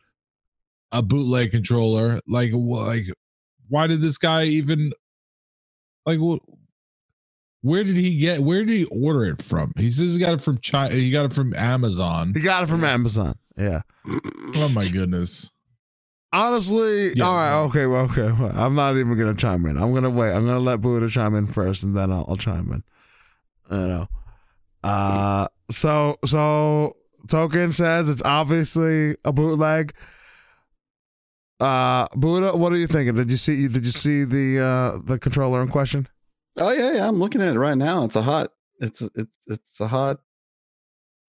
a 0.91 1.01
bootleg 1.01 1.51
controller. 1.51 2.19
Like, 2.27 2.51
like, 2.53 3.03
why 3.67 3.87
did 3.87 4.01
this 4.01 4.17
guy 4.17 4.45
even 4.45 4.91
like? 6.05 6.19
What? 6.19 6.41
Where 7.65 7.83
did 7.83 7.95
he 7.95 8.15
get? 8.19 8.41
Where 8.41 8.63
did 8.63 8.77
he 8.77 8.85
order 8.91 9.25
it 9.25 9.41
from? 9.41 9.73
He 9.75 9.89
says 9.89 10.13
he 10.13 10.19
got 10.19 10.33
it 10.33 10.41
from 10.41 10.59
China. 10.59 10.93
He 10.93 11.09
got 11.09 11.25
it 11.25 11.33
from 11.33 11.51
Amazon. 11.55 12.31
He 12.35 12.41
got 12.41 12.61
it 12.61 12.67
from 12.67 12.83
Amazon. 12.83 13.33
Yeah. 13.57 13.81
Oh 14.57 14.69
my 14.69 14.87
goodness! 14.87 15.51
Honestly, 16.31 17.13
Yeah. 17.15 17.23
all 17.25 17.33
right, 17.35 17.61
okay, 17.63 17.87
well, 17.87 18.03
okay. 18.05 18.31
well, 18.31 18.51
I'm 18.55 18.75
not 18.75 18.95
even 18.97 19.17
gonna 19.17 19.33
chime 19.33 19.65
in. 19.65 19.77
I'm 19.77 19.93
gonna 19.95 20.11
wait. 20.11 20.31
I'm 20.31 20.45
gonna 20.45 20.59
let 20.59 20.79
Buddha 20.79 21.09
chime 21.09 21.33
in 21.33 21.47
first, 21.47 21.81
and 21.81 21.97
then 21.97 22.11
I'll, 22.11 22.25
I'll 22.29 22.37
chime 22.37 22.71
in. 22.71 22.83
You 23.75 23.87
know. 23.87 24.07
Uh, 24.83 25.47
so 25.71 26.17
so 26.23 26.93
Token 27.27 27.71
says 27.71 28.07
it's 28.09 28.21
obviously 28.23 29.17
a 29.25 29.33
bootleg. 29.33 29.93
Uh, 31.59 32.07
Buddha, 32.15 32.55
what 32.55 32.71
are 32.71 32.77
you 32.77 32.87
thinking? 32.87 33.15
Did 33.15 33.31
you 33.31 33.37
see? 33.37 33.67
Did 33.67 33.85
you 33.85 33.91
see 33.91 34.23
the 34.23 34.61
uh 34.63 34.99
the 35.03 35.17
controller 35.17 35.61
in 35.63 35.67
question? 35.69 36.07
Oh 36.57 36.71
yeah, 36.71 36.93
yeah. 36.93 37.07
I'm 37.07 37.19
looking 37.19 37.41
at 37.41 37.55
it 37.55 37.59
right 37.59 37.77
now. 37.77 38.03
It's 38.03 38.15
a 38.15 38.21
hot, 38.21 38.51
it's 38.79 39.01
it's 39.15 39.37
it's 39.47 39.79
a 39.79 39.87
hot 39.87 40.19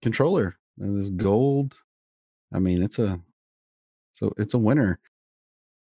controller. 0.02 0.56
And 0.80 1.00
this 1.00 1.10
gold. 1.10 1.76
I 2.54 2.60
mean, 2.60 2.84
it's 2.84 3.00
a 3.00 3.20
so 4.12 4.34
it's 4.38 4.54
a 4.54 4.60
winner. 4.60 5.00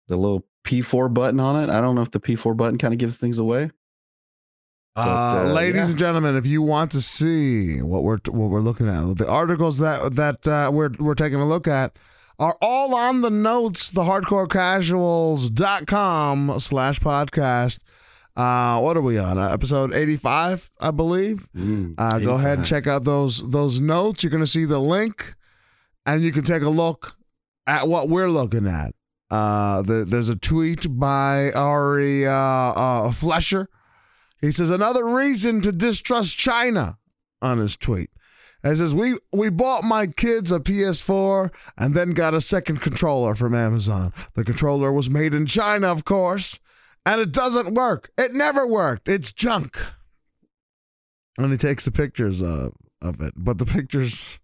The 0.08 0.18
little 0.18 0.46
P4 0.66 1.14
button 1.14 1.40
on 1.40 1.64
it. 1.64 1.70
I 1.70 1.80
don't 1.82 1.96
know 1.96 2.02
if 2.02 2.12
the 2.12 2.20
P4 2.20 2.56
button 2.56 2.78
kind 2.78 2.94
of 2.94 3.00
gives 3.00 3.18
things 3.18 3.38
away. 3.38 3.72
Uh, 4.96 5.46
uh, 5.48 5.54
ladies 5.54 5.84
yeah. 5.84 5.90
and 5.92 5.98
gentlemen, 5.98 6.36
if 6.36 6.46
you 6.46 6.62
want 6.62 6.92
to 6.92 7.02
see 7.02 7.82
what 7.82 8.04
we're 8.04 8.18
what 8.28 8.50
we're 8.50 8.60
looking 8.60 8.90
at, 8.90 9.18
the 9.18 9.28
articles 9.28 9.80
that 9.80 10.16
that 10.16 10.46
uh, 10.48 10.70
we're 10.74 10.92
we're 11.00 11.16
taking 11.16 11.40
a 11.40 11.48
look 11.48 11.68
at 11.68 11.98
are 12.40 12.56
all 12.62 12.96
on 12.96 13.22
the 13.22 13.30
notes, 13.30 13.92
the 13.92 14.02
hardcorecasuals.com 14.02 16.60
slash 16.60 17.00
podcast. 17.00 17.80
Uh, 18.36 18.80
what 18.80 18.96
are 18.96 19.02
we 19.02 19.18
on? 19.18 19.38
Uh, 19.38 19.50
episode 19.50 19.94
85, 19.94 20.70
I 20.80 20.92
believe. 20.92 21.50
Mm, 21.56 21.96
Uh, 21.98 22.20
go 22.20 22.36
ahead 22.36 22.58
and 22.60 22.68
check 22.68 22.88
out 22.88 23.04
those 23.04 23.52
those 23.52 23.80
notes. 23.80 24.24
You're 24.24 24.32
going 24.32 24.44
to 24.44 24.48
see 24.48 24.66
the 24.66 24.80
link, 24.80 25.36
and 26.06 26.22
you 26.24 26.32
can 26.32 26.44
take 26.44 26.64
a 26.64 26.70
look 26.70 27.16
at 27.68 27.88
what 27.88 28.08
we're 28.10 28.30
looking 28.30 28.68
at. 28.68 28.94
Uh, 29.30 29.82
the, 29.82 30.06
there's 30.08 30.30
a 30.30 30.36
tweet 30.36 30.88
by 31.00 31.52
Ari 31.54 32.26
uh, 32.28 32.32
uh, 32.34 33.12
Fleischer. 33.12 33.68
He 34.40 34.52
says 34.52 34.70
another 34.72 35.06
reason 35.06 35.62
to 35.62 35.72
distrust 35.72 36.38
China 36.38 36.98
on 37.42 37.58
his 37.60 37.78
tweet. 37.78 38.10
He 38.64 38.76
says 38.76 38.94
we 38.96 39.16
we 39.34 39.50
bought 39.50 39.84
my 39.84 40.08
kids 40.08 40.52
a 40.52 40.60
PS4 40.60 41.52
and 41.78 41.94
then 41.96 42.12
got 42.12 42.34
a 42.34 42.42
second 42.42 42.80
controller 42.82 43.36
from 43.36 43.54
Amazon. 43.56 44.14
The 44.36 44.44
controller 44.44 44.92
was 44.92 45.10
made 45.10 45.34
in 45.34 45.46
China, 45.48 45.88
of 45.88 46.06
course, 46.06 46.60
and 47.06 47.22
it 47.22 47.32
doesn't 47.32 47.74
work. 47.74 48.12
It 48.18 48.34
never 48.34 48.66
worked. 48.68 49.08
It's 49.08 49.34
junk. 49.34 49.78
And 51.38 51.52
he 51.52 51.58
takes 51.58 51.86
the 51.86 51.92
pictures 51.92 52.42
of, 52.42 52.74
of 53.02 53.22
it, 53.22 53.34
but 53.36 53.58
the 53.58 53.66
pictures 53.66 54.40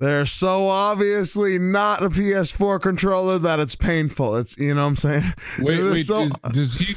they're 0.00 0.26
so 0.26 0.68
obviously 0.68 1.58
not 1.58 2.02
a 2.02 2.08
PS4 2.08 2.80
controller 2.80 3.38
that 3.38 3.60
it's 3.60 3.76
painful. 3.76 4.36
It's 4.36 4.58
you 4.58 4.74
know 4.74 4.82
what 4.82 4.88
I'm 4.88 4.96
saying. 4.96 5.22
Wait, 5.60 5.82
wait. 5.82 6.00
so- 6.00 6.26
does, 6.28 6.38
does 6.52 6.74
he 6.76 6.96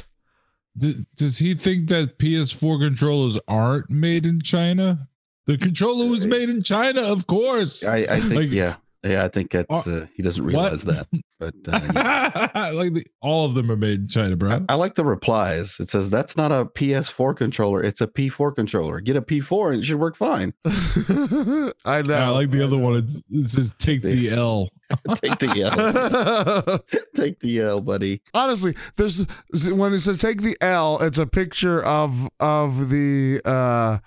does, 0.76 1.02
does 1.16 1.38
he 1.38 1.54
think 1.54 1.88
that 1.88 2.18
PS4 2.18 2.80
controllers 2.80 3.38
aren't 3.48 3.88
made 3.90 4.26
in 4.26 4.40
China? 4.40 5.08
The 5.46 5.56
controller 5.58 6.10
was 6.10 6.26
made 6.26 6.50
in 6.50 6.62
China, 6.62 7.00
of 7.00 7.26
course. 7.26 7.84
I, 7.86 7.96
I 7.98 8.20
think 8.20 8.34
Like- 8.34 8.50
yeah. 8.50 8.76
Yeah, 9.04 9.24
I 9.24 9.28
think 9.28 9.52
that's 9.52 9.86
uh, 9.86 10.06
he 10.12 10.24
doesn't 10.24 10.44
realize 10.44 10.82
that. 10.82 11.06
But 11.38 11.54
uh, 11.68 11.80
yeah. 11.94 12.70
like 12.74 12.94
the, 12.94 13.04
all 13.20 13.46
of 13.46 13.54
them 13.54 13.70
are 13.70 13.76
made 13.76 14.00
in 14.00 14.08
China, 14.08 14.36
bro. 14.36 14.64
I 14.68 14.74
like 14.74 14.96
the 14.96 15.04
replies. 15.04 15.78
It 15.78 15.88
says 15.88 16.10
that's 16.10 16.36
not 16.36 16.50
a 16.50 16.64
PS4 16.64 17.36
controller, 17.36 17.82
it's 17.82 18.00
a 18.00 18.08
P4 18.08 18.56
controller. 18.56 19.00
Get 19.00 19.16
a 19.16 19.22
P4 19.22 19.74
and 19.74 19.82
it 19.82 19.86
should 19.86 20.00
work 20.00 20.16
fine. 20.16 20.52
I 20.66 22.02
know. 22.02 22.14
I 22.14 22.28
like 22.30 22.50
the 22.50 22.62
other 22.64 22.76
one. 22.76 22.96
It, 22.96 23.10
it 23.30 23.50
says 23.50 23.72
take 23.78 24.02
the 24.02 24.30
L. 24.30 24.68
Take 25.16 25.38
the 25.38 25.62
L. 25.64 26.80
Take 27.14 27.40
the 27.40 27.60
L, 27.60 27.82
buddy. 27.82 28.22
Honestly, 28.32 28.74
there's 28.96 29.26
when 29.68 29.92
it 29.92 30.00
says 30.00 30.16
take 30.16 30.40
the 30.40 30.56
L, 30.62 30.98
it's 31.02 31.18
a 31.18 31.26
picture 31.26 31.84
of 31.84 32.26
of 32.40 32.88
the 32.88 33.42
uh 33.44 33.98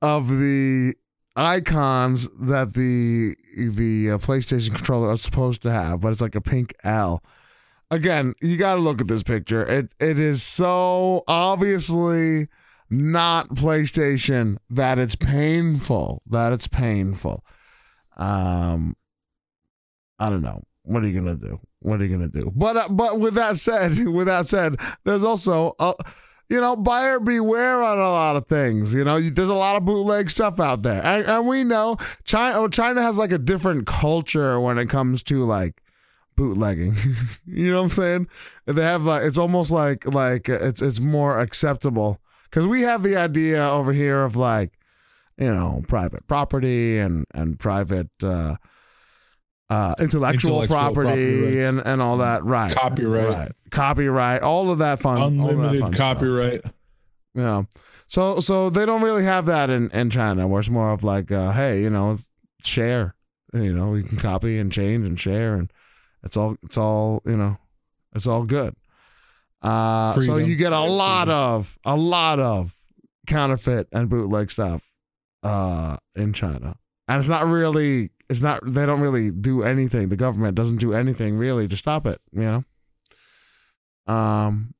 of 0.00 0.28
the 0.28 0.94
icons 1.36 2.28
that 2.38 2.74
the 2.74 3.34
the 3.56 4.12
uh, 4.12 4.18
PlayStation 4.18 4.74
controller 4.74 5.10
are 5.10 5.16
supposed 5.16 5.62
to 5.62 5.70
have, 5.70 6.00
but 6.00 6.08
it's 6.08 6.20
like 6.20 6.34
a 6.34 6.40
pink 6.40 6.74
L. 6.84 7.22
Again, 7.90 8.34
you 8.40 8.56
got 8.56 8.76
to 8.76 8.80
look 8.80 9.00
at 9.00 9.08
this 9.08 9.22
picture. 9.22 9.66
It 9.66 9.92
it 10.00 10.18
is 10.18 10.42
so 10.42 11.24
obviously 11.28 12.48
not 12.90 13.48
PlayStation 13.50 14.58
that 14.70 14.98
it's 14.98 15.14
painful. 15.14 16.22
That 16.26 16.52
it's 16.52 16.68
painful. 16.68 17.44
Um, 18.16 18.94
I 20.18 20.30
don't 20.30 20.42
know. 20.42 20.62
What 20.84 21.02
are 21.02 21.08
you 21.08 21.18
gonna 21.18 21.36
do? 21.36 21.60
What 21.80 22.00
are 22.00 22.04
you 22.04 22.16
gonna 22.16 22.28
do? 22.28 22.52
But 22.54 22.76
uh, 22.76 22.88
but 22.90 23.20
with 23.20 23.34
that 23.34 23.56
said, 23.56 23.98
with 24.06 24.26
that 24.26 24.48
said, 24.48 24.76
there's 25.04 25.24
also 25.24 25.74
uh, 25.78 25.94
you 26.48 26.60
know 26.60 26.76
buyer 26.76 27.20
beware 27.20 27.82
on 27.82 27.98
a 27.98 28.08
lot 28.08 28.36
of 28.36 28.46
things. 28.46 28.94
You 28.94 29.04
know, 29.04 29.20
there's 29.20 29.48
a 29.48 29.54
lot 29.54 29.76
of 29.76 29.84
bootleg 29.84 30.30
stuff 30.30 30.60
out 30.60 30.82
there, 30.82 31.04
and, 31.04 31.26
and 31.26 31.46
we 31.46 31.64
know 31.64 31.96
China. 32.24 32.68
China 32.68 33.02
has 33.02 33.18
like 33.18 33.32
a 33.32 33.38
different 33.38 33.86
culture 33.86 34.60
when 34.60 34.78
it 34.78 34.86
comes 34.86 35.22
to 35.24 35.44
like 35.44 35.82
bootlegging. 36.36 36.94
you 37.46 37.70
know 37.72 37.78
what 37.78 37.84
I'm 37.84 37.90
saying? 37.90 38.28
They 38.66 38.82
have 38.82 39.04
like 39.04 39.24
it's 39.24 39.38
almost 39.38 39.70
like 39.70 40.06
like 40.06 40.48
it's 40.48 40.82
it's 40.82 41.00
more 41.00 41.38
acceptable 41.38 42.20
because 42.44 42.66
we 42.66 42.82
have 42.82 43.02
the 43.02 43.16
idea 43.16 43.64
over 43.66 43.92
here 43.92 44.22
of 44.22 44.36
like 44.36 44.72
you 45.38 45.52
know 45.52 45.82
private 45.88 46.26
property 46.26 46.98
and 46.98 47.24
and 47.34 47.58
private. 47.58 48.10
uh 48.22 48.56
uh, 49.70 49.94
intellectual, 49.98 50.62
Intellectual 50.62 50.76
property, 50.76 51.38
property 51.38 51.60
and, 51.62 51.80
and 51.80 52.02
all 52.02 52.18
that, 52.18 52.44
right? 52.44 52.74
Copyright. 52.74 53.28
right. 53.28 53.52
copyright, 53.70 54.42
all 54.42 54.70
of 54.70 54.78
that 54.78 55.00
fun, 55.00 55.22
of 55.22 55.32
that 55.32 55.38
Unlimited 55.38 55.80
fun 55.80 55.94
stuff. 55.94 56.16
copyright. 56.16 56.62
Yeah. 57.34 57.62
So 58.06 58.40
so 58.40 58.68
they 58.68 58.84
don't 58.84 59.00
really 59.02 59.24
have 59.24 59.46
that 59.46 59.70
in 59.70 59.90
in 59.92 60.10
China, 60.10 60.46
where 60.46 60.60
it's 60.60 60.68
more 60.68 60.92
of 60.92 61.02
like, 61.04 61.32
uh, 61.32 61.52
hey, 61.52 61.80
you 61.80 61.88
know, 61.88 62.18
share. 62.62 63.14
You 63.54 63.72
know, 63.72 63.94
you 63.94 64.02
can 64.02 64.18
copy 64.18 64.58
and 64.58 64.70
change 64.70 65.06
and 65.06 65.18
share, 65.18 65.54
and 65.54 65.70
it's 66.22 66.36
all 66.36 66.56
it's 66.62 66.76
all 66.76 67.22
you 67.24 67.36
know, 67.36 67.56
it's 68.14 68.26
all 68.26 68.44
good. 68.44 68.74
Uh, 69.62 70.12
so 70.20 70.36
you 70.36 70.56
get 70.56 70.72
a 70.72 70.80
lot 70.80 71.28
of 71.28 71.78
a 71.84 71.96
lot 71.96 72.38
of 72.40 72.74
counterfeit 73.26 73.88
and 73.92 74.10
bootleg 74.10 74.50
stuff 74.50 74.90
uh, 75.42 75.96
in 76.16 76.32
China, 76.32 76.74
and 77.08 77.18
it's 77.18 77.28
not 77.28 77.46
really 77.46 78.10
it's 78.32 78.42
not 78.42 78.60
they 78.64 78.84
don't 78.86 79.00
really 79.00 79.30
do 79.30 79.62
anything. 79.62 80.08
The 80.08 80.16
government 80.16 80.54
doesn't 80.56 80.78
do 80.78 80.92
anything 80.94 81.36
really 81.36 81.68
to 81.68 81.76
stop 81.76 82.06
it. 82.06 82.18
You 82.32 82.64
know. 84.08 84.12
Um. 84.12 84.74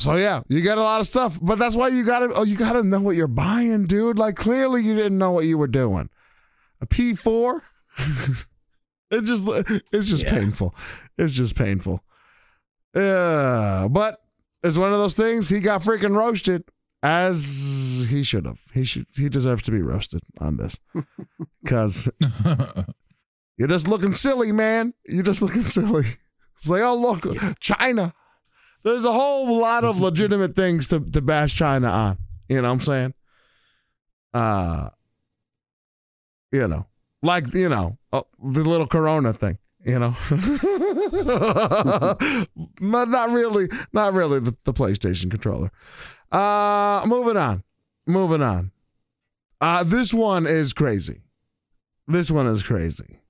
So 0.00 0.16
yeah, 0.16 0.42
you 0.48 0.60
get 0.62 0.78
a 0.78 0.82
lot 0.82 1.00
of 1.00 1.06
stuff, 1.06 1.38
but 1.42 1.58
that's 1.58 1.76
why 1.76 1.88
you 1.88 2.04
gotta 2.04 2.30
oh 2.34 2.42
you 2.44 2.56
gotta 2.56 2.82
know 2.82 3.00
what 3.00 3.16
you're 3.16 3.26
buying, 3.28 3.86
dude. 3.86 4.18
Like 4.18 4.34
clearly 4.36 4.82
you 4.82 4.94
didn't 4.94 5.18
know 5.18 5.30
what 5.30 5.44
you 5.44 5.56
were 5.58 5.66
doing. 5.68 6.08
A 6.80 6.86
P 6.86 7.14
four. 7.14 7.62
It's 9.12 9.26
just 9.26 9.44
it's 9.90 10.06
just 10.06 10.22
Yeah. 10.22 10.30
painful. 10.30 10.72
It's 11.18 11.32
just 11.32 11.56
painful. 11.56 12.04
Yeah, 12.94 13.88
but 13.90 14.20
it's 14.62 14.78
one 14.78 14.92
of 14.92 15.00
those 15.00 15.16
things. 15.16 15.48
He 15.48 15.58
got 15.58 15.80
freaking 15.82 16.14
roasted 16.16 16.62
as 17.02 18.06
he 18.10 18.22
should 18.22 18.46
have. 18.46 18.60
He 18.74 18.84
should. 18.84 19.06
He 19.14 19.28
deserves 19.28 19.62
to 19.64 19.70
be 19.70 19.82
roasted 19.82 20.20
on 20.40 20.56
this 20.56 20.78
because 21.62 22.10
you're 23.56 23.68
just 23.68 23.88
looking 23.88 24.12
silly, 24.12 24.52
man. 24.52 24.94
You're 25.06 25.22
just 25.22 25.42
looking 25.42 25.62
silly. 25.62 26.06
It's 26.58 26.68
like, 26.68 26.82
oh 26.82 26.96
look, 26.96 27.26
China. 27.58 28.12
There's 28.82 29.04
a 29.04 29.12
whole 29.12 29.60
lot 29.60 29.84
of 29.84 30.00
legitimate 30.00 30.56
things 30.56 30.88
to, 30.88 31.00
to 31.00 31.20
bash 31.20 31.54
China 31.54 31.88
on. 31.88 32.18
You 32.48 32.62
know 32.62 32.68
what 32.68 32.74
I'm 32.74 32.80
saying? 32.80 33.14
Uh 34.32 34.90
you 36.52 36.66
know, 36.66 36.86
like 37.22 37.52
you 37.54 37.68
know, 37.68 37.98
uh, 38.12 38.22
the 38.42 38.62
little 38.64 38.86
corona 38.86 39.32
thing, 39.32 39.58
you 39.84 39.98
know. 39.98 40.16
but 42.80 43.08
not 43.08 43.30
really, 43.30 43.68
not 43.92 44.12
really 44.14 44.40
the, 44.40 44.56
the 44.64 44.72
PlayStation 44.72 45.30
controller. 45.30 45.70
Uh 46.32 47.02
moving 47.06 47.36
on. 47.36 47.62
Moving 48.06 48.42
on. 48.42 48.72
Uh 49.60 49.82
this 49.84 50.14
one 50.14 50.46
is 50.46 50.72
crazy. 50.72 51.22
This 52.06 52.30
one 52.30 52.46
is 52.46 52.62
crazy. 52.62 53.20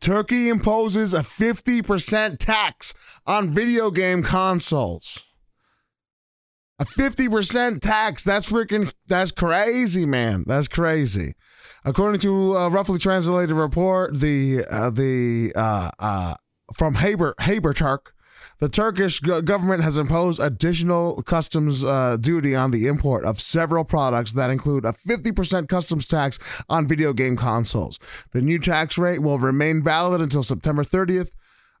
Turkey 0.00 0.48
imposes 0.48 1.14
a 1.14 1.20
50% 1.20 2.38
tax 2.38 2.94
on 3.26 3.50
video 3.50 3.90
game 3.90 4.22
consoles. 4.22 5.24
A 6.78 6.84
50% 6.84 7.80
tax. 7.80 8.24
That's 8.24 8.50
freaking, 8.50 8.92
that's 9.06 9.30
crazy, 9.30 10.06
man. 10.06 10.44
That's 10.46 10.68
crazy. 10.68 11.34
According 11.84 12.20
to 12.20 12.54
a 12.54 12.70
roughly 12.70 12.98
translated 12.98 13.54
report, 13.54 14.18
the, 14.18 14.64
uh, 14.70 14.90
the, 14.90 15.52
uh, 15.54 15.90
uh, 15.98 16.34
from 16.74 16.94
Haber, 16.94 17.34
Haber 17.40 17.72
Turk, 17.72 18.14
the 18.62 18.68
Turkish 18.68 19.18
government 19.18 19.82
has 19.82 19.98
imposed 19.98 20.38
additional 20.38 21.20
customs 21.22 21.82
uh, 21.82 22.16
duty 22.20 22.54
on 22.54 22.70
the 22.70 22.86
import 22.86 23.24
of 23.24 23.40
several 23.40 23.84
products 23.84 24.34
that 24.34 24.50
include 24.50 24.84
a 24.84 24.92
50% 24.92 25.68
customs 25.68 26.06
tax 26.06 26.38
on 26.68 26.86
video 26.86 27.12
game 27.12 27.36
consoles. 27.36 27.98
The 28.30 28.40
new 28.40 28.60
tax 28.60 28.96
rate 28.96 29.18
will 29.18 29.40
remain 29.40 29.82
valid 29.82 30.20
until 30.20 30.44
September 30.44 30.84
30th 30.84 31.32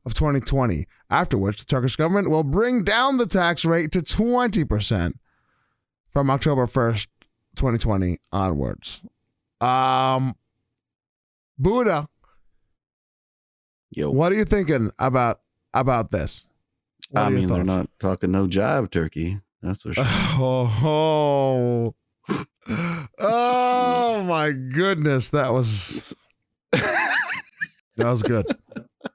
of 0.04 0.14
2020, 0.14 0.88
after 1.08 1.38
which 1.38 1.60
the 1.60 1.66
Turkish 1.66 1.94
government 1.94 2.30
will 2.30 2.42
bring 2.42 2.82
down 2.82 3.16
the 3.16 3.26
tax 3.26 3.64
rate 3.64 3.92
to 3.92 4.00
20% 4.00 5.12
from 6.10 6.30
October 6.30 6.66
1st, 6.66 7.06
2020 7.54 8.18
onwards. 8.32 9.04
Um 9.60 10.34
Buddha, 11.56 12.08
Yo, 13.90 14.10
what 14.10 14.32
are 14.32 14.34
you 14.34 14.44
thinking 14.44 14.90
about 14.98 15.38
about 15.72 16.10
this? 16.10 16.48
I 17.14 17.30
mean, 17.30 17.48
they're 17.48 17.64
not 17.64 17.88
talking 18.00 18.30
no 18.30 18.46
jive 18.46 18.90
turkey. 18.90 19.40
That's 19.62 19.82
for 19.82 19.94
sure. 19.94 20.04
Oh, 20.06 21.94
oh 23.18 24.22
my 24.24 24.52
goodness, 24.52 25.30
that 25.30 25.52
was 25.52 26.14
that 26.72 27.16
was 27.98 28.22
good. 28.22 28.46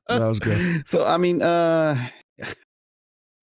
That 0.08 0.20
was 0.20 0.40
good. 0.40 0.88
So 0.88 1.06
I 1.06 1.18
mean, 1.18 1.42
uh 1.42 2.10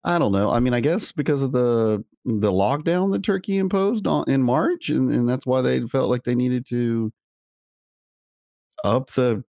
I 0.04 0.18
don't 0.18 0.32
know. 0.32 0.50
I 0.50 0.60
mean, 0.60 0.74
I 0.74 0.80
guess 0.80 1.12
because 1.12 1.42
of 1.42 1.52
the 1.52 2.04
the 2.26 2.52
lockdown 2.52 3.12
that 3.12 3.22
Turkey 3.22 3.58
imposed 3.58 4.06
on 4.06 4.24
in 4.28 4.42
March, 4.42 4.90
and, 4.90 5.10
and 5.10 5.28
that's 5.28 5.46
why 5.46 5.62
they 5.62 5.80
felt 5.86 6.10
like 6.10 6.24
they 6.24 6.34
needed 6.34 6.66
to 6.68 7.12
up 8.84 9.10
the 9.12 9.42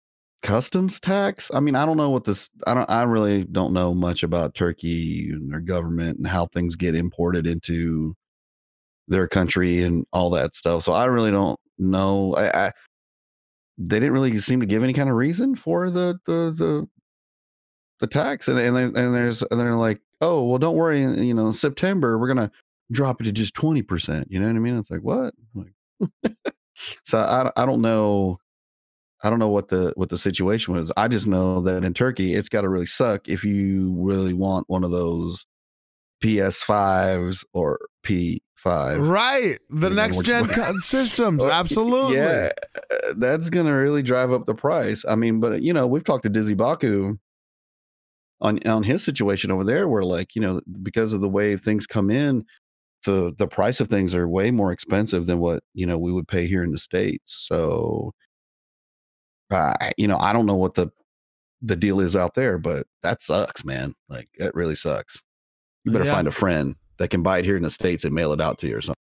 customs 0.42 1.00
tax. 1.00 1.50
I 1.54 1.60
mean, 1.60 1.74
I 1.74 1.86
don't 1.86 1.96
know 1.96 2.10
what 2.10 2.24
this. 2.24 2.50
I 2.66 2.74
don't. 2.74 2.88
I 2.90 3.02
really 3.02 3.44
don't 3.44 3.72
know 3.72 3.94
much 3.94 4.22
about 4.22 4.54
Turkey 4.54 5.30
and 5.30 5.50
their 5.52 5.60
government 5.60 6.18
and 6.18 6.26
how 6.26 6.46
things 6.46 6.76
get 6.76 6.94
imported 6.94 7.46
into 7.46 8.14
their 9.08 9.28
country 9.28 9.82
and 9.82 10.06
all 10.12 10.30
that 10.30 10.54
stuff. 10.54 10.82
So 10.82 10.92
I 10.92 11.06
really 11.06 11.30
don't 11.30 11.58
know. 11.78 12.34
I, 12.34 12.66
I 12.66 12.72
they 13.78 13.98
didn't 13.98 14.12
really 14.12 14.36
seem 14.38 14.60
to 14.60 14.66
give 14.66 14.82
any 14.82 14.92
kind 14.92 15.08
of 15.08 15.16
reason 15.16 15.56
for 15.56 15.90
the 15.90 16.18
the 16.26 16.52
the 16.56 16.88
the 18.00 18.06
tax, 18.06 18.48
and 18.48 18.58
and, 18.58 18.76
and 18.76 19.14
there's 19.14 19.42
and 19.42 19.58
they're 19.60 19.76
like, 19.76 20.00
oh 20.20 20.42
well, 20.44 20.58
don't 20.58 20.76
worry. 20.76 21.00
You 21.00 21.34
know, 21.34 21.46
in 21.46 21.52
September 21.52 22.18
we're 22.18 22.28
gonna 22.28 22.50
drop 22.90 23.20
it 23.20 23.24
to 23.24 23.32
just 23.32 23.54
twenty 23.54 23.82
percent. 23.82 24.28
You 24.30 24.40
know 24.40 24.46
what 24.46 24.56
I 24.56 24.60
mean? 24.60 24.78
It's 24.78 24.90
like 24.90 25.02
what? 25.02 25.34
Like, 25.54 26.34
so 27.04 27.18
I 27.18 27.50
I 27.62 27.66
don't 27.66 27.82
know. 27.82 28.38
I 29.22 29.30
don't 29.30 29.38
know 29.38 29.48
what 29.48 29.68
the 29.68 29.92
what 29.96 30.08
the 30.08 30.18
situation 30.18 30.74
was. 30.74 30.92
I 30.96 31.08
just 31.08 31.26
know 31.26 31.60
that 31.60 31.84
in 31.84 31.94
Turkey, 31.94 32.34
it's 32.34 32.48
got 32.48 32.62
to 32.62 32.68
really 32.68 32.86
suck 32.86 33.28
if 33.28 33.44
you 33.44 33.94
really 33.98 34.34
want 34.34 34.68
one 34.68 34.84
of 34.84 34.90
those 34.90 35.46
PS5s 36.22 37.44
or 37.52 37.78
P5. 38.04 38.40
Right, 39.08 39.58
the 39.70 39.90
You 39.90 39.94
next 39.94 40.22
gen 40.22 40.48
systems, 40.80 41.44
absolutely. 41.44 42.16
Yeah, 42.16 42.50
uh, 42.74 43.14
that's 43.16 43.50
gonna 43.50 43.76
really 43.76 44.02
drive 44.02 44.32
up 44.32 44.46
the 44.46 44.54
price. 44.54 45.04
I 45.08 45.16
mean, 45.16 45.40
but 45.40 45.62
you 45.62 45.72
know, 45.72 45.86
we've 45.86 46.04
talked 46.04 46.24
to 46.24 46.28
Dizzy 46.30 46.54
Baku 46.54 47.18
on 48.40 48.58
on 48.66 48.82
his 48.82 49.04
situation 49.04 49.50
over 49.50 49.64
there, 49.64 49.88
where 49.88 50.04
like 50.04 50.34
you 50.34 50.42
know, 50.42 50.60
because 50.82 51.12
of 51.12 51.20
the 51.20 51.28
way 51.28 51.56
things 51.56 51.86
come 51.86 52.10
in, 52.10 52.44
the 53.04 53.34
the 53.36 53.46
price 53.46 53.80
of 53.80 53.88
things 53.88 54.14
are 54.14 54.28
way 54.28 54.50
more 54.50 54.72
expensive 54.72 55.26
than 55.26 55.38
what 55.38 55.62
you 55.74 55.86
know 55.86 55.98
we 55.98 56.12
would 56.12 56.28
pay 56.28 56.46
here 56.46 56.62
in 56.62 56.72
the 56.72 56.78
states. 56.78 57.46
So, 57.48 58.12
uh, 59.52 59.74
you 59.96 60.08
know, 60.08 60.18
I 60.18 60.32
don't 60.32 60.46
know 60.46 60.56
what 60.56 60.74
the 60.74 60.88
the 61.60 61.76
deal 61.76 62.00
is 62.00 62.16
out 62.16 62.34
there, 62.34 62.58
but 62.58 62.86
that 63.02 63.22
sucks, 63.22 63.64
man. 63.64 63.94
Like 64.08 64.28
it 64.34 64.54
really 64.54 64.74
sucks. 64.74 65.22
You 65.84 65.92
better 65.92 66.04
Yeah. 66.04 66.14
find 66.14 66.26
a 66.28 66.32
friend 66.32 66.74
that 66.98 67.08
can 67.08 67.22
buy 67.22 67.38
it 67.38 67.44
here 67.44 67.56
in 67.56 67.62
the 67.62 67.70
states 67.70 68.04
and 68.04 68.14
mail 68.14 68.32
it 68.32 68.40
out 68.40 68.58
to 68.58 68.68
you 68.68 68.76
or 68.76 68.80
something. 68.80 68.96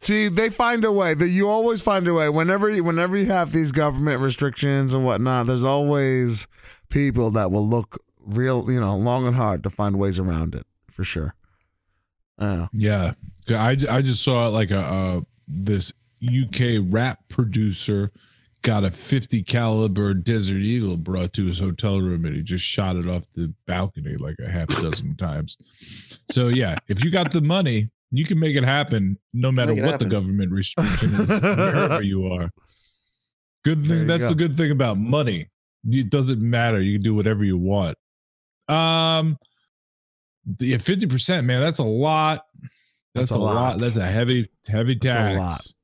See, 0.00 0.28
they 0.28 0.50
find 0.50 0.84
a 0.84 0.92
way. 0.92 1.14
That 1.14 1.28
you 1.28 1.48
always 1.48 1.80
find 1.80 2.06
a 2.06 2.12
way. 2.12 2.28
Whenever 2.28 2.68
you, 2.68 2.84
whenever 2.84 3.16
you 3.16 3.26
have 3.26 3.52
these 3.52 3.72
government 3.72 4.20
restrictions 4.20 4.92
and 4.92 5.04
whatnot, 5.06 5.46
there's 5.46 5.64
always 5.64 6.46
people 6.90 7.30
that 7.30 7.50
will 7.50 7.66
look 7.66 8.02
real, 8.20 8.70
you 8.70 8.80
know, 8.80 8.96
long 8.96 9.26
and 9.26 9.36
hard 9.36 9.62
to 9.62 9.70
find 9.70 9.98
ways 9.98 10.18
around 10.18 10.54
it. 10.54 10.66
For 10.90 11.04
sure. 11.04 11.34
Yeah. 12.38 12.66
Yeah, 12.72 13.12
I, 13.50 13.76
I 13.90 14.02
just 14.02 14.22
saw 14.22 14.48
like 14.48 14.70
a 14.70 14.78
uh, 14.80 15.20
this 15.48 15.92
UK 16.22 16.80
rap 16.84 17.20
producer 17.28 18.10
got 18.64 18.82
a 18.82 18.90
50 18.90 19.42
caliber 19.42 20.14
Desert 20.14 20.58
Eagle 20.58 20.96
brought 20.96 21.34
to 21.34 21.44
his 21.44 21.58
hotel 21.58 22.00
room 22.00 22.24
and 22.24 22.34
he 22.34 22.42
just 22.42 22.64
shot 22.64 22.96
it 22.96 23.06
off 23.06 23.30
the 23.32 23.52
balcony 23.66 24.16
like 24.16 24.36
a 24.44 24.50
half 24.50 24.68
dozen 24.68 25.14
times. 25.18 25.56
So 26.30 26.48
yeah, 26.48 26.76
if 26.88 27.04
you 27.04 27.10
got 27.10 27.30
the 27.30 27.42
money, 27.42 27.90
you 28.10 28.24
can 28.24 28.40
make 28.40 28.56
it 28.56 28.64
happen 28.64 29.18
no 29.32 29.52
matter 29.52 29.74
what 29.74 29.98
the 29.98 30.06
government 30.06 30.50
restriction 30.50 31.14
is 31.14 31.30
wherever 31.42 32.02
you 32.02 32.26
are. 32.32 32.50
Good 33.64 33.84
thing 33.84 34.06
that's 34.06 34.24
go. 34.24 34.28
the 34.30 34.34
good 34.34 34.56
thing 34.56 34.70
about 34.70 34.98
money. 34.98 35.46
It 35.88 36.10
doesn't 36.10 36.40
matter. 36.40 36.80
You 36.80 36.94
can 36.94 37.02
do 37.02 37.14
whatever 37.14 37.44
you 37.44 37.58
want. 37.58 37.96
Um 38.68 39.36
yeah, 40.58 40.76
50%, 40.76 41.44
man, 41.44 41.60
that's 41.60 41.78
a 41.78 41.84
lot. 41.84 42.44
That's, 43.14 43.30
That's 43.30 43.32
a 43.32 43.38
lot. 43.38 43.54
lot. 43.54 43.78
That's 43.78 43.96
a 43.96 44.06
heavy, 44.06 44.50
heavy 44.66 44.98
That's 45.00 45.14
a 45.14 45.38
tax. 45.38 45.76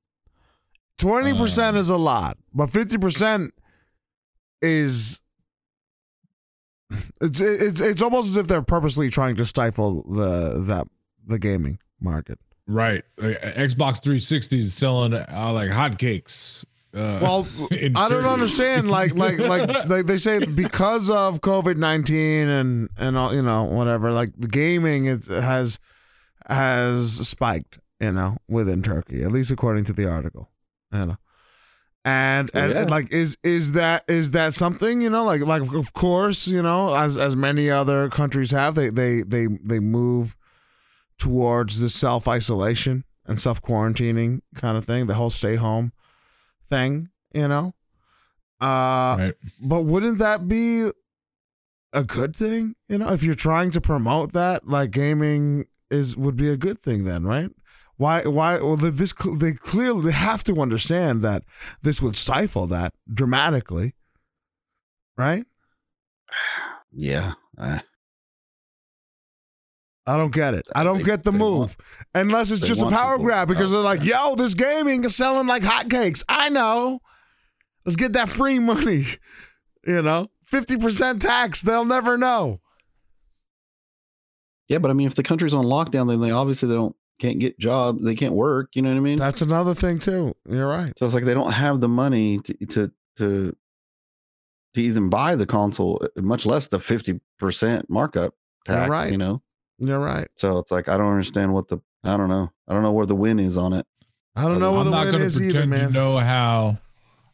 Twenty 1.01 1.33
percent 1.33 1.77
Um, 1.77 1.81
is 1.81 1.91
a 1.91 1.97
lot, 1.97 2.37
but 2.55 2.69
fifty 2.71 2.99
percent 2.99 3.53
is 4.63 5.21
it's 7.21 7.41
it's 7.41 7.81
it's 7.81 8.03
almost 8.03 8.31
as 8.31 8.37
if 8.37 8.47
they're 8.47 8.63
purposely 8.63 9.11
trying 9.11 9.37
to 9.37 9.45
stifle 9.47 10.03
the 10.03 10.61
that 10.67 10.87
the 11.27 11.39
gaming 11.39 11.79
market. 12.01 12.39
Right. 12.67 13.03
Like, 13.19 13.41
Xbox 13.41 14.01
360 14.03 14.59
is 14.59 14.75
selling 14.75 15.15
uh, 15.15 15.51
like 15.53 15.71
hotcakes. 15.71 16.65
Uh, 16.95 17.19
Well, 17.21 17.47
I 17.97 18.09
don't 18.09 18.27
understand. 18.27 18.91
Like 18.91 19.15
like 19.15 19.39
like 19.39 19.85
they, 19.89 20.03
they 20.03 20.17
say 20.19 20.45
because 20.45 21.11
of 21.11 21.41
COVID 21.41 21.77
nineteen 21.77 22.49
and 22.49 22.89
and 22.99 23.17
all 23.17 23.35
you 23.35 23.43
know 23.43 23.65
whatever. 23.65 24.13
Like 24.13 24.31
the 24.37 24.49
gaming 24.49 25.07
is, 25.07 25.27
has 25.29 25.79
has 26.49 27.27
spiked. 27.29 27.79
You 28.01 28.13
know 28.13 28.39
within 28.49 28.83
Turkey, 28.83 29.23
at 29.23 29.31
least 29.31 29.51
according 29.51 29.85
to 29.85 29.93
the 29.93 30.09
article. 30.09 30.49
You 30.93 31.07
know. 31.07 31.17
And 32.03 32.51
and, 32.55 32.73
and, 32.73 32.91
like 32.91 33.13
is 33.13 33.37
is 33.45 33.73
that 33.73 34.05
is 34.09 34.31
that 34.31 34.55
something 34.55 35.03
you 35.03 35.11
know 35.11 35.23
like 35.25 35.43
like 35.43 35.71
of 35.75 35.93
course 35.93 36.49
you 36.49 36.63
know 36.63 36.95
as 36.95 37.19
as 37.19 37.37
many 37.37 37.69
other 37.69 38.09
countries 38.09 38.53
have 38.53 38.75
they 38.75 38.89
they 38.89 39.21
they 39.23 39.49
they 39.63 39.81
move 39.81 40.35
towards 41.19 41.79
the 41.81 41.91
self 41.91 42.27
isolation 42.27 43.05
and 43.27 43.39
self 43.39 43.61
quarantining 43.61 44.41
kind 44.55 44.79
of 44.79 44.87
thing 44.87 45.09
the 45.09 45.15
whole 45.15 45.29
stay 45.29 45.57
home 45.57 45.93
thing 46.71 47.11
you 47.35 47.47
know 47.47 47.75
uh 48.63 49.17
Right. 49.19 49.35
but 49.61 49.83
wouldn't 49.83 50.19
that 50.21 50.49
be 50.49 50.89
a 51.93 52.03
good 52.03 52.35
thing 52.35 52.77
you 52.89 52.97
know 52.97 53.13
if 53.13 53.23
you're 53.23 53.35
trying 53.35 53.71
to 53.73 53.81
promote 53.81 54.33
that 54.33 54.67
like 54.67 54.91
gaming 54.91 55.67
is 55.91 56.17
would 56.17 56.37
be 56.37 56.49
a 56.49 56.57
good 56.57 56.79
thing 56.79 57.05
then 57.05 57.25
right 57.25 57.51
why 58.01 58.23
why 58.27 58.59
well 58.59 58.77
this 58.77 59.13
they 59.37 59.53
clearly 59.53 60.07
they 60.07 60.13
have 60.13 60.43
to 60.45 60.61
understand 60.61 61.23
that 61.23 61.43
this 61.83 62.01
would 62.01 62.17
stifle 62.17 62.67
that 62.67 62.95
dramatically 63.13 63.95
right 65.19 65.45
Yeah. 66.93 67.35
Uh, 67.59 67.81
I 70.07 70.17
don't 70.17 70.33
get 70.33 70.55
it. 70.55 70.67
I 70.75 70.83
don't 70.83 70.99
They- 70.99 71.05
get 71.05 71.23
the 71.25 71.31
move. 71.33 71.59
want- 71.59 71.77
Unless 72.15 72.51
it's 72.53 72.67
just 72.67 72.81
a 72.81 72.89
power 72.89 73.19
grab 73.19 73.49
because 73.49 73.71
they're 73.71 73.81
like, 73.81 74.03
yo, 74.03 74.35
this 74.35 74.55
gaming 74.55 75.05
is 75.05 75.15
selling 75.15 75.47
like 75.47 75.63
hotcakes. 75.63 76.25
I 76.29 76.49
know. 76.49 77.01
Let's 77.85 77.97
get 77.97 78.15
that 78.15 78.29
free 78.29 78.59
money. 78.59 79.07
You 79.87 80.03
know, 80.03 80.29
50% 80.51 81.21
tax. 81.21 81.63
They'll 81.63 81.85
never 81.85 82.17
know. 82.19 82.61
Yeah, 84.69 84.79
but 84.79 84.91
I 84.91 84.95
mean, 84.95 85.07
if 85.07 85.15
the 85.15 85.23
country's 85.23 85.55
on 85.55 85.65
lockdown, 85.65 86.09
then 86.09 86.21
they 86.21 86.31
obviously 86.31 86.69
they 86.69 86.75
don't 86.75 86.97
can't 87.21 87.39
get 87.39 87.59
jobs, 87.59 88.03
they 88.05 88.15
can't 88.15 88.35
work. 88.35 88.71
You 88.75 88.83
know 88.83 88.91
what 88.91 88.97
I 88.97 89.01
mean? 89.01 89.17
That's 89.19 89.43
another 89.43 89.75
thing, 89.75 89.99
too. 89.99 90.35
You're 90.49 90.67
right. 90.69 90.93
so 90.99 91.07
it's 91.07 91.15
like 91.15 91.25
they 91.25 91.35
don't 91.35 91.53
have 91.53 91.81
the 91.81 91.89
money 91.89 92.39
to 92.41 92.55
to 92.67 92.93
to, 93.17 93.57
to 94.75 94.81
even 94.83 95.09
buy 95.11 95.37
the 95.37 95.47
console, 95.47 96.01
uh, 96.03 96.21
much 96.23 96.47
less 96.47 96.67
the 96.69 96.79
fifty 96.81 97.21
percent 97.39 97.89
markup 97.91 98.35
You're 98.69 98.77
tax. 98.79 98.91
right. 98.91 99.13
You 99.13 99.19
know, 99.19 99.43
You're 99.79 99.99
right. 100.01 100.29
so 100.37 100.59
it's 100.59 100.71
like 100.73 100.89
I 100.89 100.97
don't 100.97 101.11
understand 101.11 101.53
what 101.55 101.69
the 101.69 101.79
I 102.05 102.17
don't 102.17 102.29
know. 102.29 102.51
I 102.69 102.73
don't 102.73 102.83
know 102.83 102.93
where 102.93 103.07
the 103.07 103.15
win 103.17 103.39
is 103.39 103.59
on 103.59 103.73
it. 103.75 103.87
I 104.37 104.49
don't 104.49 104.59
know 104.61 104.73
what 104.73 104.81
I'm 104.81 104.85
the 104.87 104.91
not 104.93 105.05
win 105.07 105.11
going 105.13 105.21
to 105.21 105.27
is 105.27 105.41
either, 105.41 105.51
pretend 105.53 105.71
man. 105.71 105.87
to 105.89 105.93
know 105.93 106.17
how. 106.19 106.79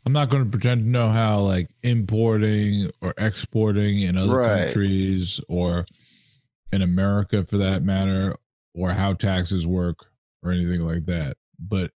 I'm 0.05 0.13
not 0.13 0.31
going 0.31 0.45
to 0.45 0.51
pretend 0.51 0.81
to 0.83 0.87
know 0.87 1.09
how 1.09 1.41
like 1.41 1.69
importing 1.83 2.91
or 3.01 3.13
exporting 3.19 4.03
in 4.03 4.17
other 4.17 4.37
Right. 4.37 4.63
countries 4.67 5.41
or 5.49 5.85
in 6.73 6.83
America 6.83 7.45
for 7.45 7.59
that 7.59 7.83
matter, 7.83 8.35
or 8.77 8.93
how 8.93 9.15
taxes 9.15 9.67
work 9.67 10.07
or 10.43 10.53
anything 10.53 10.83
like 10.83 11.05
that. 11.07 11.37
But 11.59 11.91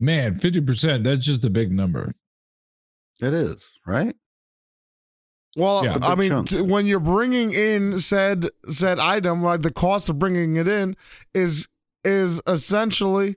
man, 0.00 0.34
50%, 0.34 1.04
that's 1.04 1.24
just 1.24 1.44
a 1.44 1.50
big 1.50 1.70
number. 1.70 2.10
It 3.20 3.32
is 3.34 3.72
right. 3.86 4.16
Well, 5.56 5.84
Yeah. 5.84 5.96
It's 5.96 6.04
a 6.04 6.08
I 6.08 6.14
big 6.16 6.32
mean, 6.32 6.44
t- 6.44 6.62
when 6.62 6.86
you're 6.86 6.98
bringing 6.98 7.52
in 7.52 8.00
said 8.00 8.48
said 8.68 8.98
item, 8.98 9.42
right, 9.42 9.60
the 9.62 9.72
cost 9.72 10.08
of 10.08 10.18
bringing 10.18 10.56
it 10.56 10.66
in 10.66 10.96
is 11.32 11.68
is 12.02 12.42
essentially, 12.48 13.36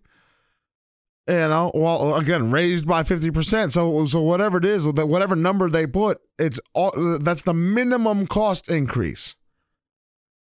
you 1.28 1.34
know, 1.36 1.72
well, 1.76 2.16
again, 2.16 2.50
raised 2.50 2.88
by 2.88 3.04
fifty 3.04 3.30
percent. 3.30 3.72
So, 3.72 4.06
so 4.06 4.22
whatever 4.22 4.58
it 4.58 4.66
is, 4.66 4.88
whatever 4.88 5.36
number 5.36 5.70
they 5.70 5.86
put, 5.86 6.20
it's 6.40 6.60
all 6.74 6.92
that's 7.20 7.44
the 7.44 7.54
minimum 7.54 8.26
cost 8.26 8.68
increase, 8.68 9.36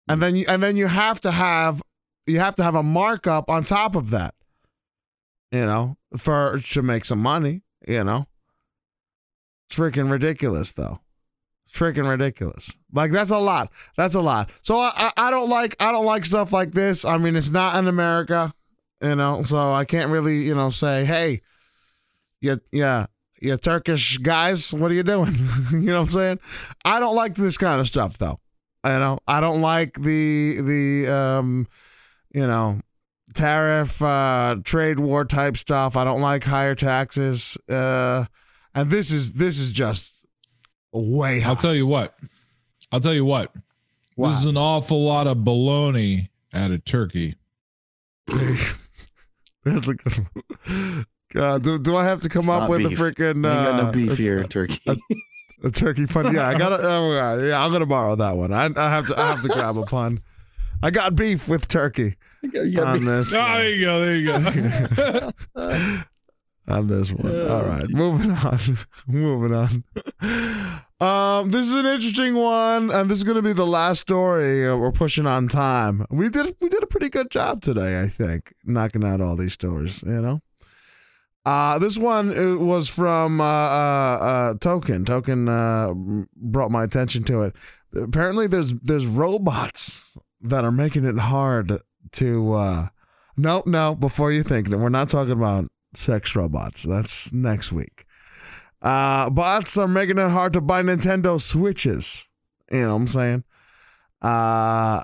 and 0.08 0.22
then 0.22 0.36
you 0.36 0.44
and 0.48 0.62
then 0.62 0.76
you 0.76 0.86
have 0.86 1.20
to 1.22 1.30
have 1.30 1.82
you 2.26 2.38
have 2.38 2.54
to 2.56 2.62
have 2.62 2.74
a 2.74 2.82
markup 2.82 3.48
on 3.50 3.64
top 3.64 3.94
of 3.94 4.10
that, 4.10 4.34
you 5.50 5.64
know, 5.64 5.96
for 6.16 6.60
to 6.72 6.82
make 6.82 7.04
some 7.04 7.20
money, 7.20 7.62
you 7.86 8.04
know. 8.04 8.26
It's 9.68 9.78
freaking 9.78 10.10
ridiculous, 10.10 10.72
though. 10.72 11.00
It's 11.66 11.78
freaking 11.78 12.08
ridiculous. 12.08 12.78
Like 12.92 13.10
that's 13.10 13.30
a 13.30 13.38
lot. 13.38 13.70
That's 13.96 14.14
a 14.14 14.20
lot. 14.20 14.50
So 14.62 14.78
I, 14.78 15.10
I 15.16 15.30
don't 15.30 15.50
like 15.50 15.76
I 15.80 15.92
don't 15.92 16.06
like 16.06 16.24
stuff 16.24 16.52
like 16.52 16.72
this. 16.72 17.04
I 17.04 17.18
mean, 17.18 17.36
it's 17.36 17.50
not 17.50 17.76
in 17.76 17.86
America. 17.86 18.52
you 19.02 19.14
know, 19.14 19.42
so 19.42 19.72
I 19.72 19.84
can't 19.84 20.10
really, 20.10 20.38
you 20.38 20.54
know, 20.54 20.70
say, 20.70 21.04
hey, 21.04 21.42
yeah, 22.40 22.56
yeah, 22.72 23.56
Turkish 23.56 24.18
guys, 24.18 24.72
what 24.72 24.90
are 24.90 24.94
you 24.94 25.02
doing? 25.02 25.34
you 25.72 25.78
know 25.78 26.00
what 26.00 26.08
I'm 26.08 26.12
saying? 26.12 26.38
I 26.84 27.00
don't 27.00 27.14
like 27.16 27.34
this 27.34 27.56
kind 27.56 27.80
of 27.80 27.86
stuff 27.86 28.18
though. 28.18 28.40
You 28.84 28.90
know, 28.92 29.18
I 29.26 29.40
don't 29.40 29.60
like 29.60 29.94
the 29.94 30.60
the 30.60 31.12
um, 31.12 31.66
you 32.32 32.46
know, 32.46 32.80
tariff 33.34 34.00
uh 34.00 34.56
trade 34.64 34.98
war 35.00 35.24
type 35.24 35.56
stuff. 35.56 35.96
I 35.96 36.04
don't 36.04 36.20
like 36.20 36.44
higher 36.44 36.74
taxes. 36.74 37.56
Uh 37.68 38.24
and 38.74 38.90
this 38.90 39.10
is 39.10 39.34
this 39.34 39.58
is 39.58 39.70
just 39.72 40.14
way 40.92 41.40
high. 41.40 41.50
I'll 41.50 41.56
tell 41.56 41.74
you 41.74 41.86
what. 41.86 42.16
I'll 42.92 43.00
tell 43.00 43.14
you 43.14 43.24
what. 43.24 43.52
Wow. 44.16 44.28
This 44.30 44.40
is 44.40 44.46
an 44.46 44.56
awful 44.56 45.02
lot 45.04 45.26
of 45.26 45.38
baloney 45.38 46.28
out 46.54 46.70
of 46.70 46.84
Turkey. 46.84 47.34
That's 48.28 49.88
a 49.88 49.94
good 49.94 50.12
one. 50.18 51.06
God, 51.34 51.62
do, 51.62 51.78
do 51.78 51.94
I 51.96 52.04
have 52.04 52.22
to 52.22 52.28
come 52.28 52.44
It's 52.44 52.50
up 52.50 52.70
with 52.70 52.78
beef. 52.88 52.98
a 52.98 53.02
freaking 53.02 53.18
You 53.44 53.50
ain't 53.50 53.64
got 53.64 53.82
no 53.82 53.88
uh, 53.88 53.92
beef 53.92 54.12
a- 54.12 54.14
here, 54.16 54.44
Turkey. 54.44 54.80
A 54.86 54.96
turkey 55.72 56.06
pun. 56.06 56.34
Yeah, 56.34 56.48
I 56.48 56.58
got 56.58 56.70
to 56.70 56.78
Oh, 56.80 57.38
yeah, 57.42 57.62
I'm 57.64 57.72
gonna 57.72 57.86
borrow 57.86 58.16
that 58.16 58.36
one. 58.36 58.52
I, 58.52 58.66
I 58.76 58.90
have 58.90 59.06
to. 59.08 59.18
I 59.18 59.28
have 59.28 59.42
to 59.42 59.48
grab 59.48 59.76
a 59.76 59.84
pun. 59.84 60.20
I 60.82 60.90
got 60.90 61.16
beef 61.16 61.48
with 61.48 61.66
turkey 61.66 62.16
You 62.42 62.82
on 62.82 63.04
this. 63.04 63.34
Oh, 63.34 63.38
there 63.38 63.68
you 63.70 63.84
go. 63.84 64.00
There 64.00 64.16
you 64.16 64.26
go. 64.96 65.32
on 66.68 66.86
this 66.86 67.12
one. 67.12 67.50
All 67.50 67.62
right, 67.62 67.88
moving 67.88 68.30
on. 68.30 68.58
moving 69.08 69.54
on. 69.54 69.84
Um, 71.00 71.50
this 71.50 71.66
is 71.66 71.74
an 71.74 71.86
interesting 71.86 72.34
one, 72.34 72.90
and 72.90 73.08
this 73.10 73.18
is 73.18 73.24
going 73.24 73.36
to 73.36 73.42
be 73.42 73.52
the 73.52 73.66
last 73.66 74.00
story. 74.00 74.68
Uh, 74.68 74.76
we're 74.76 74.92
pushing 74.92 75.26
on 75.26 75.48
time. 75.48 76.04
We 76.10 76.28
did 76.28 76.54
we 76.60 76.68
did 76.68 76.82
a 76.82 76.86
pretty 76.86 77.08
good 77.08 77.30
job 77.30 77.62
today, 77.62 78.00
I 78.00 78.06
think, 78.06 78.52
knocking 78.64 79.04
out 79.04 79.20
all 79.20 79.36
these 79.36 79.52
stories. 79.52 80.02
You 80.02 80.20
know. 80.20 80.40
Uh, 81.44 81.78
this 81.78 81.96
one 81.96 82.36
uh, 82.36 82.56
was 82.56 82.88
from 82.88 83.40
uh, 83.40 83.44
uh, 83.44 84.18
uh, 84.20 84.54
Token. 84.60 85.04
Token 85.04 85.48
uh, 85.48 85.94
brought 86.36 86.70
my 86.70 86.84
attention 86.84 87.24
to 87.24 87.42
it. 87.42 87.56
Apparently, 87.94 88.46
there's 88.46 88.74
there's 88.74 89.06
robots 89.06 90.16
that 90.42 90.64
are 90.64 90.72
making 90.72 91.04
it 91.04 91.18
hard 91.18 91.72
to. 92.12 92.52
Uh, 92.52 92.88
no, 93.36 93.62
no. 93.66 93.94
Before 93.94 94.30
you 94.30 94.42
think 94.42 94.68
we're 94.68 94.88
not 94.90 95.08
talking 95.08 95.32
about 95.32 95.66
sex 95.94 96.36
robots. 96.36 96.82
That's 96.82 97.32
next 97.32 97.72
week. 97.72 98.04
Uh, 98.80 99.30
bots 99.30 99.76
are 99.76 99.88
making 99.88 100.18
it 100.18 100.30
hard 100.30 100.52
to 100.52 100.60
buy 100.60 100.82
Nintendo 100.82 101.40
Switches. 101.40 102.28
You 102.70 102.80
know 102.80 102.90
what 102.90 103.00
I'm 103.00 103.08
saying? 103.08 103.44
Uh, 104.22 105.02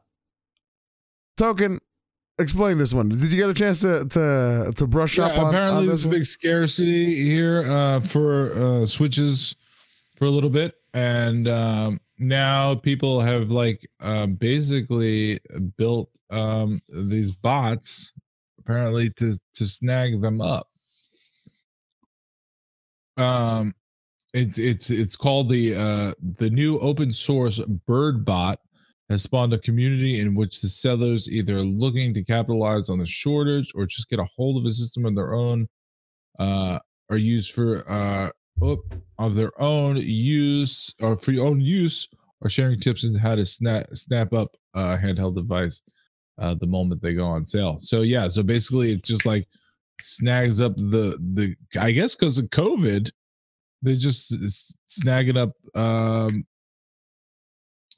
Token, 1.36 1.81
explain 2.39 2.78
this 2.78 2.93
one. 2.93 3.09
Did 3.09 3.32
you 3.32 3.36
get 3.36 3.51
a 3.51 3.55
chance 3.55 3.81
to 3.81 4.06
to 4.09 4.73
to 4.77 4.86
brush 4.86 5.19
up 5.19 5.39
on, 5.39 5.48
apparently 5.48 5.82
on 5.82 5.86
there's 5.86 6.06
a 6.06 6.09
big 6.09 6.24
scarcity 6.24 7.15
here 7.24 7.65
uh, 7.70 8.01
for 8.01 8.52
uh, 8.52 8.86
switches 8.86 9.56
for 10.15 10.27
a 10.27 10.31
little 10.31 10.51
bit, 10.51 10.74
and 10.93 11.48
um, 11.48 12.01
now 12.19 12.74
people 12.74 13.20
have 13.20 13.51
like 13.51 13.86
uh, 14.01 14.27
basically 14.27 15.39
built 15.77 16.11
um, 16.31 16.81
these 16.89 17.32
bots 17.32 18.12
apparently 18.59 19.11
to 19.11 19.39
to 19.55 19.65
snag 19.65 20.20
them 20.20 20.40
up. 20.40 20.69
Um, 23.16 23.74
it's 24.32 24.59
it's 24.59 24.90
it's 24.90 25.16
called 25.16 25.48
the 25.48 25.74
uh, 25.74 26.12
the 26.39 26.51
new 26.51 26.78
open 26.78 27.12
source 27.12 27.61
Bird 27.86 28.24
Bot 28.24 28.59
has 29.15 29.23
spawned 29.23 29.53
a 29.53 29.59
community 29.59 30.19
in 30.19 30.35
which 30.35 30.61
the 30.61 30.66
sellers 30.66 31.31
either 31.31 31.59
are 31.59 31.62
looking 31.62 32.12
to 32.12 32.24
capitalize 32.24 32.91
on 32.91 32.99
the 32.99 33.07
shortage 33.07 33.70
or 33.77 33.86
just 33.86 34.11
get 34.11 34.19
a 34.19 34.27
hold 34.36 34.59
of 34.59 34.66
a 34.66 34.70
system 34.70 35.07
of 35.07 35.15
their 35.15 35.35
own 35.35 35.69
uh 36.41 36.81
are 37.11 37.16
used 37.16 37.53
for 37.53 37.89
uh 37.89 38.28
of 39.20 39.35
their 39.36 39.53
own 39.62 39.97
use 39.99 40.93
or 41.01 41.16
for 41.16 41.31
your 41.31 41.47
own 41.47 41.61
use 41.61 42.09
or 42.41 42.51
sharing 42.51 42.77
tips 42.77 43.07
on 43.07 43.15
how 43.15 43.36
to 43.36 43.45
snap 43.45 43.86
snap 43.93 44.32
up 44.32 44.57
a 44.74 44.97
handheld 44.97 45.36
device 45.36 45.81
uh 46.41 46.55
the 46.55 46.66
moment 46.66 47.01
they 47.01 47.15
go 47.15 47.27
on 47.27 47.47
sale. 47.47 47.78
So 47.78 48.03
yeah 48.03 48.27
so 48.27 48.43
basically 48.43 48.91
it 48.93 49.05
just 49.05 49.24
like 49.24 49.47
snags 50.01 50.61
up 50.61 50.74
the 50.77 51.16
the 51.35 51.55
i 51.81 51.93
guess 51.93 52.16
because 52.16 52.36
of 52.41 52.47
covid 52.47 53.12
they're 53.82 53.95
just 53.95 54.74
snagging 54.89 55.36
up 55.36 55.53
um 55.77 56.45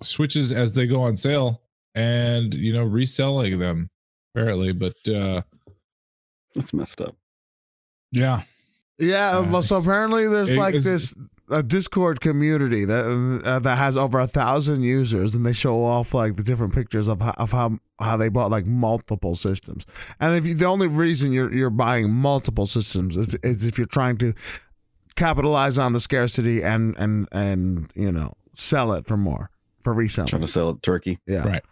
switches 0.02 0.52
as 0.52 0.74
they 0.74 0.86
go 0.86 1.02
on 1.02 1.16
sale 1.16 1.62
and 1.94 2.54
you 2.54 2.72
know 2.72 2.84
reselling 2.84 3.58
them 3.58 3.88
apparently 4.34 4.72
but 4.72 4.94
uh 5.08 5.40
That's 6.54 6.72
messed 6.74 7.00
up. 7.00 7.16
yeah 8.12 8.42
Yeah, 8.98 9.38
Uh, 9.38 9.62
so 9.62 9.76
apparently 9.78 10.28
there's 10.28 10.56
like 10.56 10.74
is- 10.74 10.84
this 10.84 11.14
a 11.48 11.62
Discord 11.62 12.20
community 12.20 12.84
that 12.84 13.42
uh, 13.44 13.60
that 13.60 13.78
has 13.78 13.96
over 13.96 14.18
a 14.18 14.26
thousand 14.26 14.82
users, 14.82 15.36
and 15.36 15.46
they 15.46 15.52
show 15.52 15.84
off 15.84 16.12
like 16.12 16.34
the 16.34 16.42
different 16.42 16.74
pictures 16.74 17.06
of 17.06 17.20
how, 17.20 17.34
of 17.38 17.52
how 17.52 17.78
how 18.00 18.16
they 18.16 18.28
bought 18.28 18.50
like 18.50 18.66
multiple 18.66 19.36
systems. 19.36 19.86
And 20.18 20.34
if 20.34 20.44
you, 20.44 20.54
the 20.56 20.64
only 20.64 20.88
reason 20.88 21.30
you're 21.32 21.52
you're 21.54 21.70
buying 21.70 22.12
multiple 22.12 22.66
systems 22.66 23.16
is, 23.16 23.34
is 23.44 23.64
if 23.64 23.78
you're 23.78 23.86
trying 23.86 24.16
to 24.18 24.34
capitalize 25.14 25.78
on 25.78 25.92
the 25.92 26.00
scarcity 26.00 26.64
and 26.64 26.96
and 26.98 27.28
and 27.30 27.92
you 27.94 28.10
know 28.10 28.32
sell 28.56 28.92
it 28.92 29.06
for 29.06 29.16
more 29.16 29.48
for 29.86 29.94
reselling. 29.94 30.28
Trying 30.28 30.42
to 30.42 30.48
sell 30.48 30.70
it 30.70 30.82
turkey. 30.82 31.20
yeah, 31.28 31.46
Right. 31.46 31.64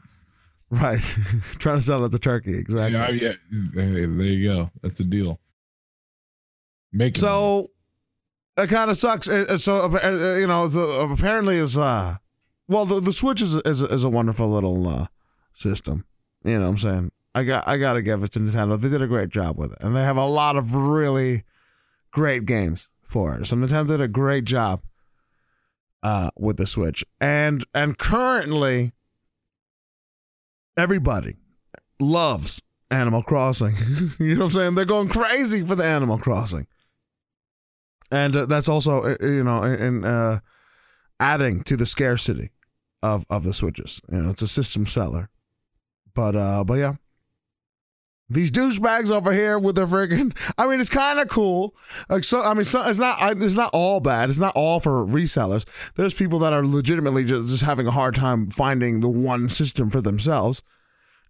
right. 0.71 1.01
trying 1.59 1.79
to 1.79 1.83
sell 1.83 2.05
it 2.05 2.13
to 2.13 2.19
Turkey 2.21 2.57
exactly. 2.57 2.97
Yeah, 2.97 3.11
yeah. 3.11 3.33
Hey, 3.75 4.07
there 4.07 4.07
you 4.07 4.49
go. 4.53 4.71
That's 4.83 4.99
the 4.99 5.05
deal. 5.05 5.41
Make 6.93 7.17
So 7.17 7.67
it 8.57 8.69
kind 8.69 8.89
of 8.89 8.97
sucks. 8.97 9.29
Uh, 9.29 9.47
uh, 9.49 9.57
So 9.57 9.91
uh, 9.93 10.37
you 10.39 10.47
know, 10.47 10.69
the, 10.69 11.09
apparently 11.11 11.57
is 11.57 11.77
uh, 11.77 12.19
well, 12.69 12.87
the, 12.87 13.01
the 13.01 13.13
Switch 13.13 13.43
is 13.43 13.57
is, 13.57 13.83
is 13.83 14.05
a 14.05 14.09
wonderful 14.11 14.49
little 14.49 14.87
uh, 14.87 15.07
system. 15.53 16.05
You 16.45 16.59
know 16.59 16.67
what 16.67 16.69
I'm 16.69 16.79
saying? 16.79 17.11
I 17.35 17.43
got 17.43 17.67
I 17.67 17.79
got 17.79 17.95
to 17.95 18.03
give 18.03 18.23
it 18.23 18.31
to 18.33 18.39
Nintendo. 18.39 18.81
They 18.81 18.89
did 18.89 19.03
a 19.03 19.09
great 19.09 19.31
job 19.31 19.59
with 19.59 19.73
it, 19.73 19.79
and 19.81 19.97
they 19.97 20.05
have 20.05 20.17
a 20.17 20.25
lot 20.27 20.55
of 20.55 20.73
really 20.77 21.43
great 22.13 22.47
games 22.47 22.91
for 23.03 23.35
it. 23.35 23.47
So 23.49 23.57
Nintendo 23.57 23.89
did 23.89 24.01
a 24.01 24.07
great 24.07 24.45
job 24.45 24.83
uh, 26.05 26.31
with 26.39 26.57
the 26.57 26.67
Switch, 26.67 27.05
and 27.21 27.65
and 27.75 27.99
currently 27.99 28.93
everybody 30.77 31.35
loves 31.99 32.63
Animal 32.91 33.25
Crossing. 33.25 33.75
you 34.21 34.37
know 34.37 34.45
what 34.45 34.45
I'm 34.45 34.51
saying? 34.51 34.75
They're 34.77 34.85
going 34.85 35.09
crazy 35.09 35.65
for 35.65 35.75
the 35.75 35.85
Animal 35.85 36.19
Crossing 36.19 36.69
and 38.15 38.37
uh, 38.37 38.47
that's 38.47 38.69
also 38.69 39.03
uh, 39.03 39.17
you 39.21 39.45
know 39.45 39.63
in 39.63 40.05
uh, 40.05 40.41
adding 41.19 41.63
to 41.65 41.77
the 41.77 41.87
scarcity 41.87 42.51
of 43.03 43.27
of 43.29 43.45
the 43.45 43.53
switches. 43.53 44.01
You 44.11 44.23
know, 44.23 44.31
it's 44.31 44.43
a 44.43 44.49
system 44.49 44.87
seller, 44.87 45.31
but 46.15 46.37
uh, 46.37 46.65
but 46.65 46.75
yeah. 46.75 46.95
These 48.31 48.53
douchebags 48.53 49.11
over 49.11 49.33
here 49.33 49.59
with 49.59 49.77
their 49.77 49.87
freaking, 49.87 50.37
I 50.59 50.67
mean, 50.67 50.81
it's 50.81 50.91
kind 50.91 51.21
of 51.21 51.29
cool. 51.29 51.75
Like, 52.09 52.25
so, 52.25 52.43
I 52.43 52.55
mean, 52.55 52.65
so, 52.65 52.83
it's 52.89 52.99
not, 52.99 53.19
it's 53.43 53.55
not 53.55 53.71
all 53.73 54.01
bad. 54.01 54.31
It's 54.31 54.39
not 54.39 54.57
all 54.57 54.81
for 54.81 55.05
resellers. 55.05 55.67
There's 55.95 56.15
people 56.15 56.39
that 56.41 56.53
are 56.53 56.65
legitimately 56.65 57.25
just, 57.25 57.51
just 57.51 57.65
having 57.65 57.87
a 57.87 57.91
hard 57.91 58.15
time 58.15 58.51
finding 58.51 59.01
the 59.01 59.11
one 59.11 59.51
system 59.51 59.91
for 59.91 60.01
themselves, 60.01 60.63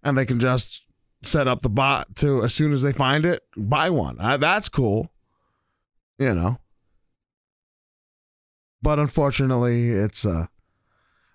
and 0.02 0.16
they 0.16 0.24
can 0.24 0.38
just 0.38 0.82
set 1.22 1.48
up 1.48 1.62
the 1.62 1.70
bot 1.70 2.14
to 2.16 2.42
as 2.44 2.54
soon 2.54 2.72
as 2.72 2.82
they 2.82 2.92
find 2.92 3.24
it, 3.24 3.42
buy 3.56 3.90
one. 3.90 4.16
That's 4.18 4.68
cool 4.68 5.10
you 6.18 6.34
know. 6.34 6.58
But 8.82 8.98
unfortunately, 8.98 9.90
it's 9.90 10.26
uh 10.26 10.46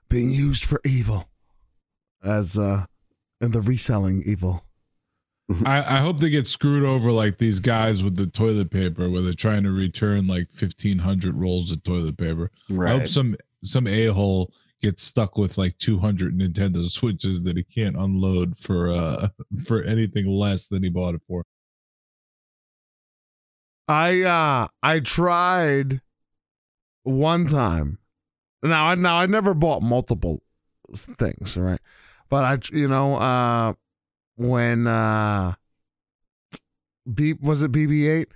being 0.08 0.32
used 0.32 0.66
for 0.66 0.82
evil, 0.86 1.30
as 2.24 2.58
uh 2.58 2.86
in 3.42 3.52
the 3.52 3.62
reselling 3.62 4.24
evil. 4.26 4.66
I, 5.66 5.78
I 5.80 5.98
hope 5.98 6.20
they 6.20 6.30
get 6.30 6.48
screwed 6.48 6.84
over 6.84 7.12
like 7.12 7.38
these 7.38 7.60
guys 7.60 8.04
with 8.04 8.16
the 8.16 8.28
toilet 8.28 8.70
paper 8.70 9.10
where 9.10 9.22
they're 9.22 9.34
trying 9.34 9.64
to 9.64 9.72
return 9.72 10.28
like 10.28 10.50
fifteen 10.52 11.00
hundred 11.00 11.34
rolls 11.34 11.72
of 11.72 11.84
toilet 11.84 12.18
paper. 12.18 12.52
I 12.96 13.00
hope 13.00 13.08
some 13.08 13.36
some 13.64 13.88
a 13.88 14.08
hole 14.08 14.54
gets 14.82 15.02
stuck 15.02 15.38
with 15.38 15.58
like 15.58 15.78
two 15.78 15.98
hundred 15.98 16.38
Nintendo 16.38 16.86
Switches 16.86 17.42
that 17.44 17.58
he 17.58 17.64
can't 17.64 17.96
unload 17.96 18.58
for 18.58 18.92
uh 18.92 19.28
for 19.66 19.82
anything 19.84 20.28
less 20.28 20.68
than 20.68 20.84
he 20.84 20.90
bought 20.90 21.16
it 21.16 21.24
for. 21.24 21.44
I 23.88 24.22
uh 24.22 24.68
I 24.84 25.00
tried 25.00 26.02
one 27.04 27.48
time. 27.48 27.98
Now 28.62 28.88
I 28.88 28.96
now 28.96 29.18
I 29.18 29.26
never 29.26 29.56
bought 29.56 29.82
multiple 29.82 30.44
things, 30.96 31.58
right? 31.58 31.82
But 32.30 32.44
I 32.46 32.60
you 32.78 32.88
know 32.88 33.16
uh 33.16 33.74
when 34.40 34.88
uh 34.88 35.54
B 37.12 37.34
was 37.34 37.62
it 37.62 37.72
BB-8 37.72 38.28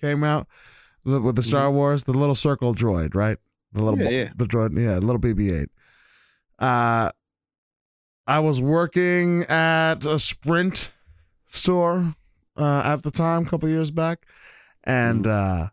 came 0.00 0.22
out 0.22 0.46
the, 1.04 1.20
with 1.20 1.36
the 1.36 1.42
Star 1.42 1.70
Wars, 1.70 2.04
the 2.04 2.12
little 2.12 2.34
circle 2.34 2.74
droid, 2.74 3.14
right? 3.14 3.38
The 3.72 3.82
little 3.82 3.98
Yeah, 4.00 4.10
yeah. 4.10 4.30
the 4.36 4.44
droid, 4.44 4.78
yeah, 4.78 4.98
little 4.98 5.18
BB-8. 5.20 5.66
Uh 6.58 7.10
I 8.26 8.38
was 8.40 8.60
working 8.60 9.42
at 9.44 10.04
a 10.04 10.18
Sprint 10.18 10.92
store 11.46 12.14
uh, 12.56 12.82
at 12.84 13.02
the 13.02 13.10
time, 13.10 13.42
a 13.44 13.46
couple 13.50 13.68
years 13.68 13.90
back, 13.90 14.24
and 14.84 15.26
uh, 15.26 15.68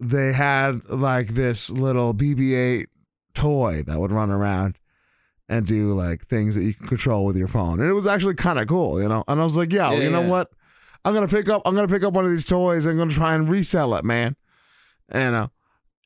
they 0.00 0.32
had 0.32 0.88
like 0.88 1.28
this 1.28 1.68
little 1.68 2.14
BB-8 2.14 2.86
toy 3.34 3.82
that 3.82 3.98
would 3.98 4.12
run 4.12 4.30
around 4.30 4.78
and 5.52 5.66
do 5.66 5.94
like 5.94 6.26
things 6.26 6.54
that 6.54 6.62
you 6.64 6.72
can 6.72 6.88
control 6.88 7.24
with 7.26 7.36
your 7.36 7.48
phone, 7.48 7.80
and 7.80 7.88
it 7.88 7.92
was 7.92 8.06
actually 8.06 8.34
kind 8.34 8.58
of 8.58 8.66
cool, 8.66 9.00
you 9.00 9.08
know. 9.08 9.22
And 9.28 9.40
I 9.40 9.44
was 9.44 9.56
like, 9.56 9.72
yeah, 9.72 9.92
Yeah, 9.92 10.00
you 10.00 10.10
know 10.10 10.22
yeah. 10.22 10.28
what? 10.28 10.50
I'm 11.04 11.12
gonna 11.14 11.28
pick 11.28 11.48
up. 11.48 11.62
I'm 11.66 11.74
gonna 11.74 11.88
pick 11.88 12.04
up 12.04 12.14
one 12.14 12.24
of 12.24 12.30
these 12.30 12.44
toys. 12.44 12.86
and 12.86 12.92
I'm 12.92 12.98
gonna 12.98 13.10
try 13.10 13.34
and 13.34 13.48
resell 13.48 13.94
it, 13.96 14.04
man. 14.04 14.34
You 15.12 15.30
know, 15.30 15.50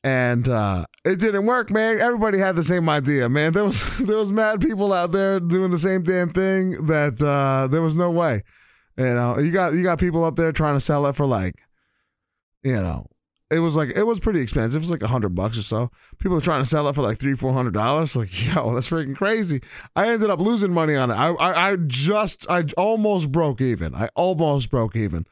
and 0.03 0.49
uh, 0.49 0.85
it 1.05 1.19
didn't 1.19 1.45
work, 1.45 1.69
man. 1.71 1.99
Everybody 1.99 2.39
had 2.39 2.55
the 2.55 2.63
same 2.63 2.89
idea, 2.89 3.29
man. 3.29 3.53
There 3.53 3.63
was 3.63 3.97
there 4.05 4.17
was 4.17 4.31
mad 4.31 4.59
people 4.59 4.91
out 4.91 5.11
there 5.11 5.39
doing 5.39 5.71
the 5.71 5.77
same 5.77 6.03
damn 6.03 6.29
thing 6.31 6.87
that 6.87 7.21
uh, 7.21 7.67
there 7.67 7.81
was 7.81 7.95
no 7.95 8.11
way. 8.11 8.43
You 8.97 9.05
know, 9.05 9.37
you 9.37 9.51
got 9.51 9.73
you 9.73 9.83
got 9.83 9.99
people 9.99 10.25
up 10.25 10.35
there 10.35 10.51
trying 10.51 10.75
to 10.75 10.81
sell 10.81 11.05
it 11.05 11.15
for 11.15 11.25
like, 11.27 11.55
you 12.63 12.73
know, 12.73 13.05
it 13.49 13.59
was 13.59 13.75
like 13.77 13.95
it 13.95 14.03
was 14.03 14.19
pretty 14.19 14.41
expensive. 14.41 14.77
It 14.77 14.85
was 14.85 14.91
like 14.91 15.03
a 15.03 15.07
hundred 15.07 15.33
bucks 15.35 15.57
or 15.57 15.63
so. 15.63 15.89
People 16.19 16.37
are 16.37 16.41
trying 16.41 16.61
to 16.61 16.69
sell 16.69 16.87
it 16.87 16.93
for 16.93 17.01
like 17.01 17.17
three 17.17 17.35
four 17.35 17.53
hundred 17.53 17.73
dollars. 17.73 18.15
Like, 18.15 18.29
yo, 18.55 18.73
that's 18.73 18.89
freaking 18.89 19.15
crazy. 19.15 19.61
I 19.95 20.09
ended 20.09 20.29
up 20.29 20.39
losing 20.39 20.73
money 20.73 20.95
on 20.95 21.11
it. 21.11 21.15
I, 21.15 21.29
I 21.29 21.71
I 21.71 21.75
just 21.77 22.49
I 22.49 22.65
almost 22.77 23.31
broke 23.31 23.61
even. 23.61 23.95
I 23.95 24.09
almost 24.15 24.69
broke 24.69 24.95
even. 24.95 25.25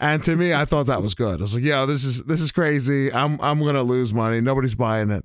And 0.00 0.22
to 0.24 0.36
me, 0.36 0.52
I 0.52 0.64
thought 0.64 0.86
that 0.86 1.02
was 1.02 1.14
good. 1.14 1.38
I 1.38 1.42
was 1.42 1.54
like, 1.54 1.64
"Yo, 1.64 1.86
this 1.86 2.04
is 2.04 2.24
this 2.24 2.40
is 2.40 2.52
crazy. 2.52 3.12
I'm 3.12 3.40
I'm 3.40 3.62
gonna 3.62 3.82
lose 3.82 4.14
money. 4.14 4.40
Nobody's 4.40 4.74
buying 4.74 5.10
it," 5.10 5.24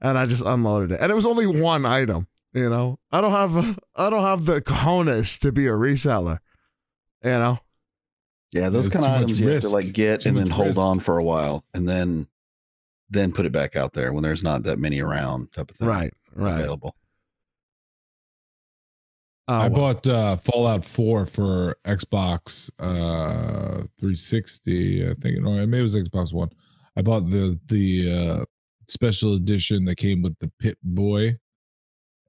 and 0.00 0.16
I 0.16 0.26
just 0.26 0.44
unloaded 0.44 0.92
it. 0.92 1.00
And 1.00 1.10
it 1.10 1.14
was 1.14 1.26
only 1.26 1.46
one 1.46 1.86
item. 1.86 2.26
You 2.52 2.68
know, 2.68 2.98
I 3.12 3.20
don't 3.20 3.30
have 3.30 3.78
I 3.96 4.10
don't 4.10 4.22
have 4.24 4.46
the 4.46 4.60
cojones 4.60 5.38
to 5.40 5.52
be 5.52 5.66
a 5.66 5.72
reseller. 5.72 6.38
You 7.24 7.30
know, 7.30 7.58
Yeah, 8.52 8.68
those 8.68 8.88
kind 8.88 9.04
of 9.04 9.10
items 9.12 9.38
you 9.38 9.48
have 9.48 9.62
to 9.62 9.68
like 9.68 9.92
get 9.92 10.22
Too 10.22 10.30
and 10.30 10.38
then 10.38 10.48
much 10.48 10.56
hold 10.56 10.68
risk. 10.68 10.80
on 10.80 10.98
for 11.00 11.18
a 11.18 11.24
while, 11.24 11.64
and 11.74 11.88
then 11.88 12.26
then 13.08 13.32
put 13.32 13.46
it 13.46 13.52
back 13.52 13.76
out 13.76 13.92
there 13.92 14.12
when 14.12 14.22
there's 14.22 14.42
not 14.42 14.62
that 14.64 14.78
many 14.78 15.00
around, 15.00 15.52
type 15.52 15.70
of 15.70 15.76
thing. 15.76 15.88
right, 15.88 16.12
right. 16.34 16.54
Available. 16.60 16.94
Oh, 19.48 19.54
I 19.54 19.68
well. 19.68 19.94
bought 19.94 20.06
uh, 20.06 20.36
Fallout 20.36 20.84
4 20.84 21.26
for 21.26 21.76
Xbox 21.84 22.70
uh, 22.78 23.82
360, 23.98 25.10
I 25.10 25.14
think, 25.14 25.38
or 25.44 25.66
maybe 25.66 25.80
it 25.80 25.82
was 25.82 25.96
Xbox 25.96 26.32
One. 26.32 26.50
I 26.96 27.02
bought 27.02 27.30
the 27.30 27.58
the 27.66 28.12
uh, 28.12 28.44
special 28.88 29.34
edition 29.34 29.84
that 29.86 29.96
came 29.96 30.22
with 30.22 30.38
the 30.38 30.50
Pip 30.60 30.78
Boy, 30.82 31.36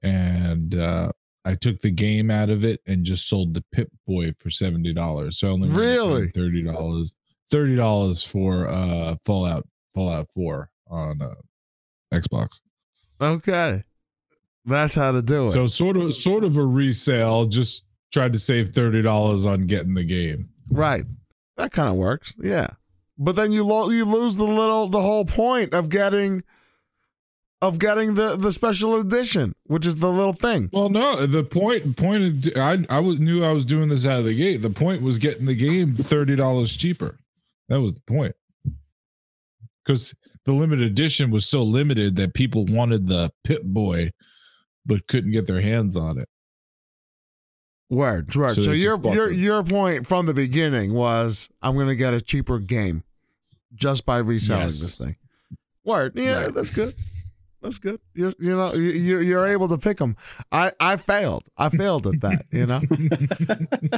and 0.02 0.74
uh, 0.74 1.12
I 1.44 1.54
took 1.56 1.80
the 1.80 1.90
game 1.90 2.30
out 2.30 2.50
of 2.50 2.64
it 2.64 2.80
and 2.86 3.04
just 3.04 3.28
sold 3.28 3.54
the 3.54 3.64
Pip 3.72 3.88
Boy 4.06 4.32
for 4.38 4.48
seventy 4.50 4.92
dollars. 4.92 5.38
So 5.38 5.48
I 5.48 5.50
only 5.50 5.68
wound 5.68 5.78
up 5.80 5.84
paying 5.84 5.98
Really? 5.98 6.28
thirty 6.30 6.62
dollars, 6.62 7.14
thirty 7.50 7.74
dollars 7.76 8.22
for 8.22 8.68
uh, 8.68 9.16
Fallout 9.24 9.66
Fallout 9.94 10.28
4 10.30 10.70
on 10.88 11.20
uh, 11.20 11.34
Xbox. 12.14 12.60
okay. 13.20 13.82
That's 14.64 14.94
how 14.94 15.10
to 15.12 15.22
do 15.22 15.42
it. 15.42 15.46
So 15.46 15.66
sort 15.66 15.96
of 15.96 16.14
sort 16.14 16.44
of 16.44 16.56
a 16.56 16.64
resale. 16.64 17.46
Just 17.46 17.84
tried 18.12 18.32
to 18.34 18.38
save 18.38 18.68
thirty 18.68 19.02
dollars 19.02 19.44
on 19.44 19.66
getting 19.66 19.94
the 19.94 20.04
game. 20.04 20.48
Right. 20.70 21.04
That 21.56 21.72
kind 21.72 21.88
of 21.88 21.96
works. 21.96 22.34
Yeah. 22.40 22.68
But 23.18 23.34
then 23.36 23.50
you 23.52 23.64
lo- 23.64 23.90
you 23.90 24.04
lose 24.04 24.36
the 24.36 24.44
little 24.44 24.86
the 24.88 25.00
whole 25.02 25.24
point 25.24 25.74
of 25.74 25.88
getting 25.88 26.44
of 27.62 27.78
getting 27.78 28.14
the 28.14 28.36
the 28.36 28.52
special 28.52 28.96
edition, 28.96 29.54
which 29.64 29.86
is 29.86 29.96
the 29.96 30.10
little 30.10 30.32
thing. 30.34 30.68
Well, 30.72 30.90
no, 30.90 31.24
the 31.26 31.44
point 31.44 31.96
point 31.96 32.22
is, 32.24 32.56
I 32.56 32.84
I 32.90 32.98
was 32.98 33.18
knew 33.20 33.42
I 33.44 33.52
was 33.52 33.64
doing 33.64 33.88
this 33.88 34.04
out 34.06 34.18
of 34.18 34.24
the 34.26 34.34
gate. 34.34 34.58
The 34.58 34.68
point 34.70 35.00
was 35.00 35.16
getting 35.16 35.46
the 35.46 35.54
game 35.54 35.94
thirty 35.94 36.36
dollars 36.36 36.76
cheaper. 36.76 37.18
That 37.68 37.80
was 37.80 37.94
the 37.94 38.00
point. 38.00 38.34
Because 39.84 40.14
the 40.44 40.52
limited 40.52 40.86
edition 40.86 41.30
was 41.30 41.46
so 41.46 41.62
limited 41.62 42.16
that 42.16 42.34
people 42.34 42.64
wanted 42.66 43.06
the 43.06 43.32
Pip 43.44 43.62
Boy, 43.62 44.10
but 44.84 45.06
couldn't 45.06 45.30
get 45.32 45.46
their 45.46 45.60
hands 45.60 45.96
on 45.96 46.18
it. 46.18 46.28
Word, 47.90 48.34
word. 48.34 48.54
So 48.54 48.62
So, 48.62 48.72
your 48.72 48.98
your 49.12 49.28
the- 49.28 49.34
your 49.36 49.62
point 49.62 50.06
from 50.06 50.26
the 50.26 50.34
beginning 50.34 50.94
was 50.94 51.48
I'm 51.62 51.76
gonna 51.76 51.94
get 51.94 52.14
a 52.14 52.20
cheaper 52.20 52.58
game 52.58 53.04
just 53.74 54.04
by 54.06 54.18
reselling 54.18 54.62
Yes. 54.62 54.80
this 54.80 54.96
thing. 54.96 55.16
Word, 55.84 56.12
yeah, 56.16 56.44
Right. 56.44 56.54
that's 56.54 56.70
good. 56.70 56.94
That's 57.62 57.78
good. 57.78 58.00
You're 58.14 58.32
you 58.40 58.56
know 58.56 58.72
you 58.74 58.90
you're, 58.90 59.22
you're 59.22 59.46
able 59.46 59.68
to 59.68 59.78
pick 59.78 59.98
them. 59.98 60.16
I 60.50 60.72
I 60.80 60.96
failed. 60.96 61.44
I 61.56 61.68
failed 61.68 62.06
at 62.08 62.20
that. 62.20 62.46
You 62.50 62.66
know. 62.66 62.80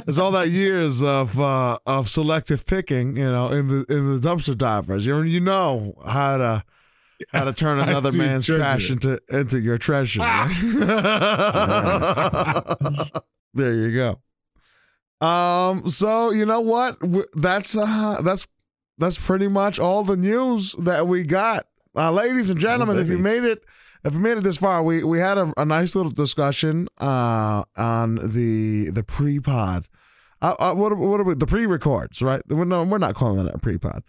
It's 0.07 0.19
all 0.19 0.31
that 0.31 0.49
years 0.49 1.01
of 1.01 1.39
uh, 1.39 1.79
of 1.85 2.09
selective 2.09 2.65
picking, 2.65 3.15
you 3.17 3.23
know, 3.25 3.49
in 3.49 3.67
the 3.67 3.85
in 3.89 4.13
the 4.13 4.19
dumpster 4.19 4.55
divers. 4.57 5.05
You 5.05 5.21
you 5.23 5.39
know 5.39 5.95
how 6.05 6.37
to 6.37 6.63
how 7.29 7.45
to 7.45 7.53
turn 7.53 7.79
another 7.87 8.11
man's 8.11 8.45
treasure. 8.45 8.61
trash 8.61 8.89
into 8.91 9.19
into 9.29 9.59
your 9.59 9.77
treasure. 9.79 10.19
right? 10.19 10.53
there 13.53 13.73
you 13.73 13.95
go. 13.95 14.19
Um. 15.25 15.89
So 15.89 16.31
you 16.31 16.45
know 16.45 16.61
what? 16.61 16.97
That's 17.33 17.75
uh. 17.75 18.21
That's 18.23 18.47
that's 18.97 19.17
pretty 19.17 19.47
much 19.47 19.79
all 19.79 20.03
the 20.03 20.17
news 20.17 20.73
that 20.73 21.07
we 21.07 21.23
got, 21.25 21.65
uh, 21.95 22.11
ladies 22.11 22.49
and 22.49 22.59
gentlemen. 22.59 22.99
if 22.99 23.09
you 23.09 23.17
made 23.17 23.43
it, 23.43 23.63
if 24.03 24.13
you 24.13 24.19
made 24.19 24.37
it 24.37 24.43
this 24.43 24.57
far, 24.57 24.83
we 24.83 25.03
we 25.03 25.19
had 25.19 25.37
a, 25.37 25.51
a 25.57 25.65
nice 25.65 25.95
little 25.95 26.11
discussion 26.11 26.87
uh 26.99 27.63
on 27.77 28.15
the 28.15 28.89
the 28.91 29.03
pre 29.03 29.39
pod. 29.39 29.87
Uh, 30.41 30.53
uh, 30.59 30.75
what 30.75 30.91
are, 30.91 30.95
what 30.95 31.19
are 31.19 31.23
we, 31.23 31.33
the 31.33 31.45
pre-records, 31.47 32.21
right? 32.21 32.41
We're, 32.49 32.65
no, 32.65 32.83
we're 32.83 32.97
not 32.99 33.15
calling 33.15 33.47
it 33.47 33.55
a 33.55 33.57
pre-pod. 33.57 34.03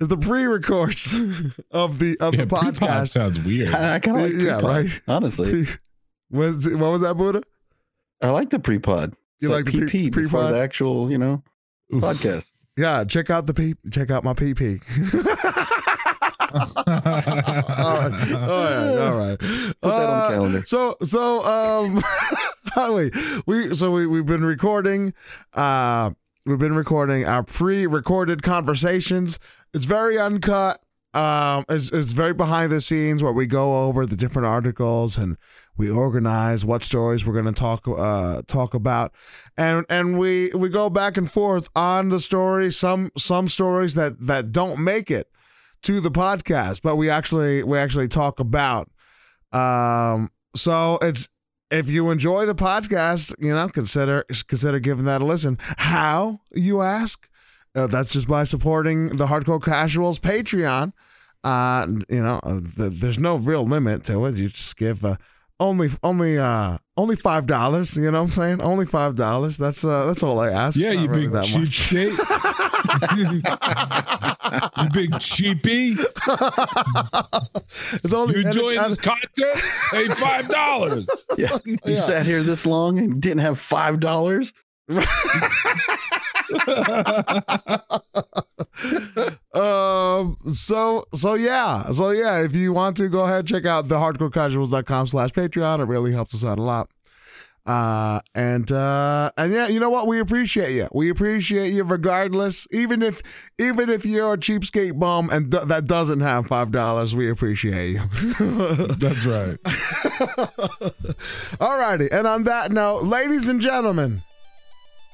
It's 0.00 0.08
the 0.08 0.18
pre-records 0.18 1.14
of 1.70 1.98
the 2.00 2.16
of 2.20 2.34
Yeah, 2.34 2.44
the 2.44 2.46
pre-pod 2.48 2.74
podcast. 2.74 3.08
sounds 3.10 3.40
weird. 3.40 3.72
I, 3.72 3.94
I 3.94 3.98
kind 4.00 4.16
of 4.18 4.24
like 4.24 4.32
yeah, 4.34 4.54
pre-pod, 4.58 4.64
right. 4.64 5.02
Honestly, 5.08 5.64
Pre- 5.64 5.74
was 6.30 6.66
it- 6.66 6.76
what 6.76 6.90
was 6.90 7.02
that, 7.02 7.14
Buddha? 7.16 7.42
I 8.20 8.30
like 8.30 8.50
the 8.50 8.58
pre-pod. 8.58 9.14
You 9.40 9.50
like 9.50 9.66
the 9.66 9.86
pre- 9.86 10.08
PP 10.08 10.12
pre-pod? 10.12 10.52
the 10.52 10.58
actual, 10.58 11.10
you 11.12 11.16
know, 11.16 11.42
Oof. 11.94 12.02
podcast. 12.02 12.52
Yeah, 12.76 13.04
check 13.04 13.30
out 13.30 13.46
the 13.46 13.54
P. 13.54 13.74
Check 13.90 14.10
out 14.10 14.24
my 14.24 14.34
PP. 14.34 14.82
all 16.54 16.60
right, 18.06 18.96
all 18.98 19.16
right. 19.16 19.38
Put 19.38 19.80
that 19.82 19.82
on 19.82 20.30
the 20.30 20.34
calendar. 20.34 20.64
So, 20.66 20.96
so, 21.02 21.40
um, 21.42 22.02
Holly, 22.68 23.10
we 23.46 23.74
so 23.74 23.92
we 23.92 24.06
we've 24.06 24.26
been 24.26 24.44
recording, 24.44 25.14
uh, 25.54 26.10
we've 26.46 26.58
been 26.58 26.74
recording 26.76 27.24
our 27.24 27.42
pre-recorded 27.42 28.42
conversations. 28.42 29.38
It's 29.74 29.84
very 29.86 30.18
uncut. 30.18 30.78
Um, 31.14 31.64
it's, 31.70 31.90
it's 31.90 32.12
very 32.12 32.34
behind 32.34 32.70
the 32.70 32.82
scenes 32.82 33.22
where 33.22 33.32
we 33.32 33.46
go 33.46 33.84
over 33.86 34.04
the 34.04 34.16
different 34.16 34.46
articles 34.46 35.16
and 35.16 35.38
we 35.78 35.90
organize 35.90 36.66
what 36.66 36.82
stories 36.82 37.24
we're 37.24 37.32
going 37.32 37.52
to 37.52 37.58
talk 37.58 37.86
uh 37.88 38.42
talk 38.46 38.74
about, 38.74 39.12
and 39.56 39.86
and 39.88 40.18
we 40.18 40.50
we 40.54 40.68
go 40.68 40.90
back 40.90 41.16
and 41.16 41.30
forth 41.30 41.68
on 41.74 42.08
the 42.10 42.20
story. 42.20 42.70
Some 42.70 43.10
some 43.16 43.48
stories 43.48 43.94
that 43.94 44.20
that 44.20 44.52
don't 44.52 44.82
make 44.82 45.10
it 45.10 45.30
to 45.82 46.00
the 46.00 46.10
podcast, 46.10 46.82
but 46.82 46.96
we 46.96 47.10
actually 47.10 47.62
we 47.62 47.78
actually 47.78 48.08
talk 48.08 48.40
about. 48.40 48.90
Um, 49.52 50.30
so 50.54 50.98
it's 51.02 51.28
if 51.70 51.88
you 51.90 52.10
enjoy 52.10 52.46
the 52.46 52.54
podcast, 52.54 53.34
you 53.38 53.54
know, 53.54 53.68
consider 53.68 54.24
consider 54.46 54.78
giving 54.78 55.04
that 55.06 55.20
a 55.20 55.24
listen. 55.24 55.58
How 55.60 56.40
you 56.52 56.82
ask? 56.82 57.28
Uh, 57.74 57.86
that's 57.86 58.10
just 58.10 58.28
by 58.28 58.44
supporting 58.44 59.16
the 59.16 59.26
Hardcore 59.26 59.62
Casuals 59.62 60.18
Patreon. 60.18 60.92
Uh, 61.44 61.86
you 62.08 62.22
know, 62.22 62.40
uh, 62.42 62.60
the, 62.76 62.90
there's 62.90 63.18
no 63.18 63.36
real 63.36 63.64
limit 63.64 64.04
to 64.04 64.24
it. 64.26 64.36
You 64.36 64.48
just 64.48 64.76
give 64.76 65.04
uh, 65.04 65.16
only 65.60 65.88
only 66.02 66.38
uh 66.38 66.78
only 66.96 67.16
five 67.16 67.46
dollars. 67.46 67.96
You 67.96 68.10
know 68.10 68.22
what 68.22 68.28
I'm 68.28 68.32
saying? 68.32 68.60
Only 68.62 68.86
five 68.86 69.14
dollars. 69.14 69.56
That's 69.56 69.84
uh 69.84 70.06
that's 70.06 70.22
all 70.22 70.40
I 70.40 70.50
ask. 70.50 70.78
yeah, 70.78 70.92
Not 70.92 71.02
you 71.02 71.08
really 71.08 71.20
big 71.22 71.32
that 71.32 71.44
cheapskate. 71.44 72.64
you 73.16 73.42
big 74.92 75.10
cheapie. 75.20 75.98
it's 78.04 78.14
only 78.14 78.34
You 78.34 78.40
and 78.40 78.46
it- 78.48 78.54
enjoying 78.54 78.78
and- 78.78 78.90
this 78.92 78.98
content? 79.02 79.62
Pay 79.92 80.08
five 80.08 80.48
dollars. 80.48 81.06
Yeah, 81.36 81.56
you 81.64 81.78
Yeah. 81.84 82.00
sat 82.00 82.26
here 82.26 82.42
this 82.42 82.64
long 82.66 82.98
and 82.98 83.20
didn't 83.20 83.40
have 83.40 83.58
five 83.58 84.00
dollars. 84.00 84.52
um 89.54 90.36
so 90.52 91.02
so 91.14 91.34
yeah 91.34 91.90
so 91.90 92.10
yeah 92.10 92.40
if 92.42 92.54
you 92.54 92.72
want 92.72 92.96
to 92.96 93.08
go 93.08 93.24
ahead 93.24 93.46
check 93.46 93.66
out 93.66 93.88
the 93.88 93.96
hardcorecasuals.com 93.96 95.06
slash 95.06 95.30
patreon 95.30 95.80
it 95.80 95.84
really 95.84 96.12
helps 96.12 96.34
us 96.34 96.44
out 96.44 96.58
a 96.58 96.62
lot 96.62 96.88
uh 97.68 98.20
and 98.34 98.72
uh 98.72 99.30
and 99.36 99.52
yeah 99.52 99.68
you 99.68 99.78
know 99.78 99.90
what 99.90 100.06
we 100.06 100.18
appreciate 100.18 100.74
you 100.74 100.88
we 100.92 101.10
appreciate 101.10 101.72
you 101.72 101.84
regardless 101.84 102.66
even 102.72 103.02
if 103.02 103.22
even 103.58 103.90
if 103.90 104.04
you're 104.06 104.32
a 104.34 104.38
cheapskate 104.38 104.98
bum 104.98 105.28
and 105.30 105.52
th- 105.52 105.64
that 105.64 105.86
doesn't 105.86 106.20
have 106.20 106.46
five 106.46 106.72
dollars 106.72 107.14
we 107.14 107.30
appreciate 107.30 107.90
you 107.90 108.00
That's 108.98 109.26
right. 109.26 109.58
Alrighty, 111.60 112.08
and 112.10 112.26
on 112.26 112.44
that 112.44 112.72
note, 112.72 113.02
ladies 113.04 113.48
and 113.48 113.60
gentlemen, 113.60 114.22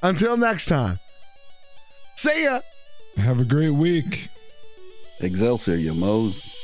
until 0.01 0.37
next 0.37 0.67
time, 0.67 0.97
See 2.15 2.43
ya. 2.45 2.61
Have 3.17 3.39
a 3.41 3.43
great 3.45 3.71
week. 3.71 4.29
Excelsior, 5.19 5.75
you 5.75 5.93
moles. 5.93 6.55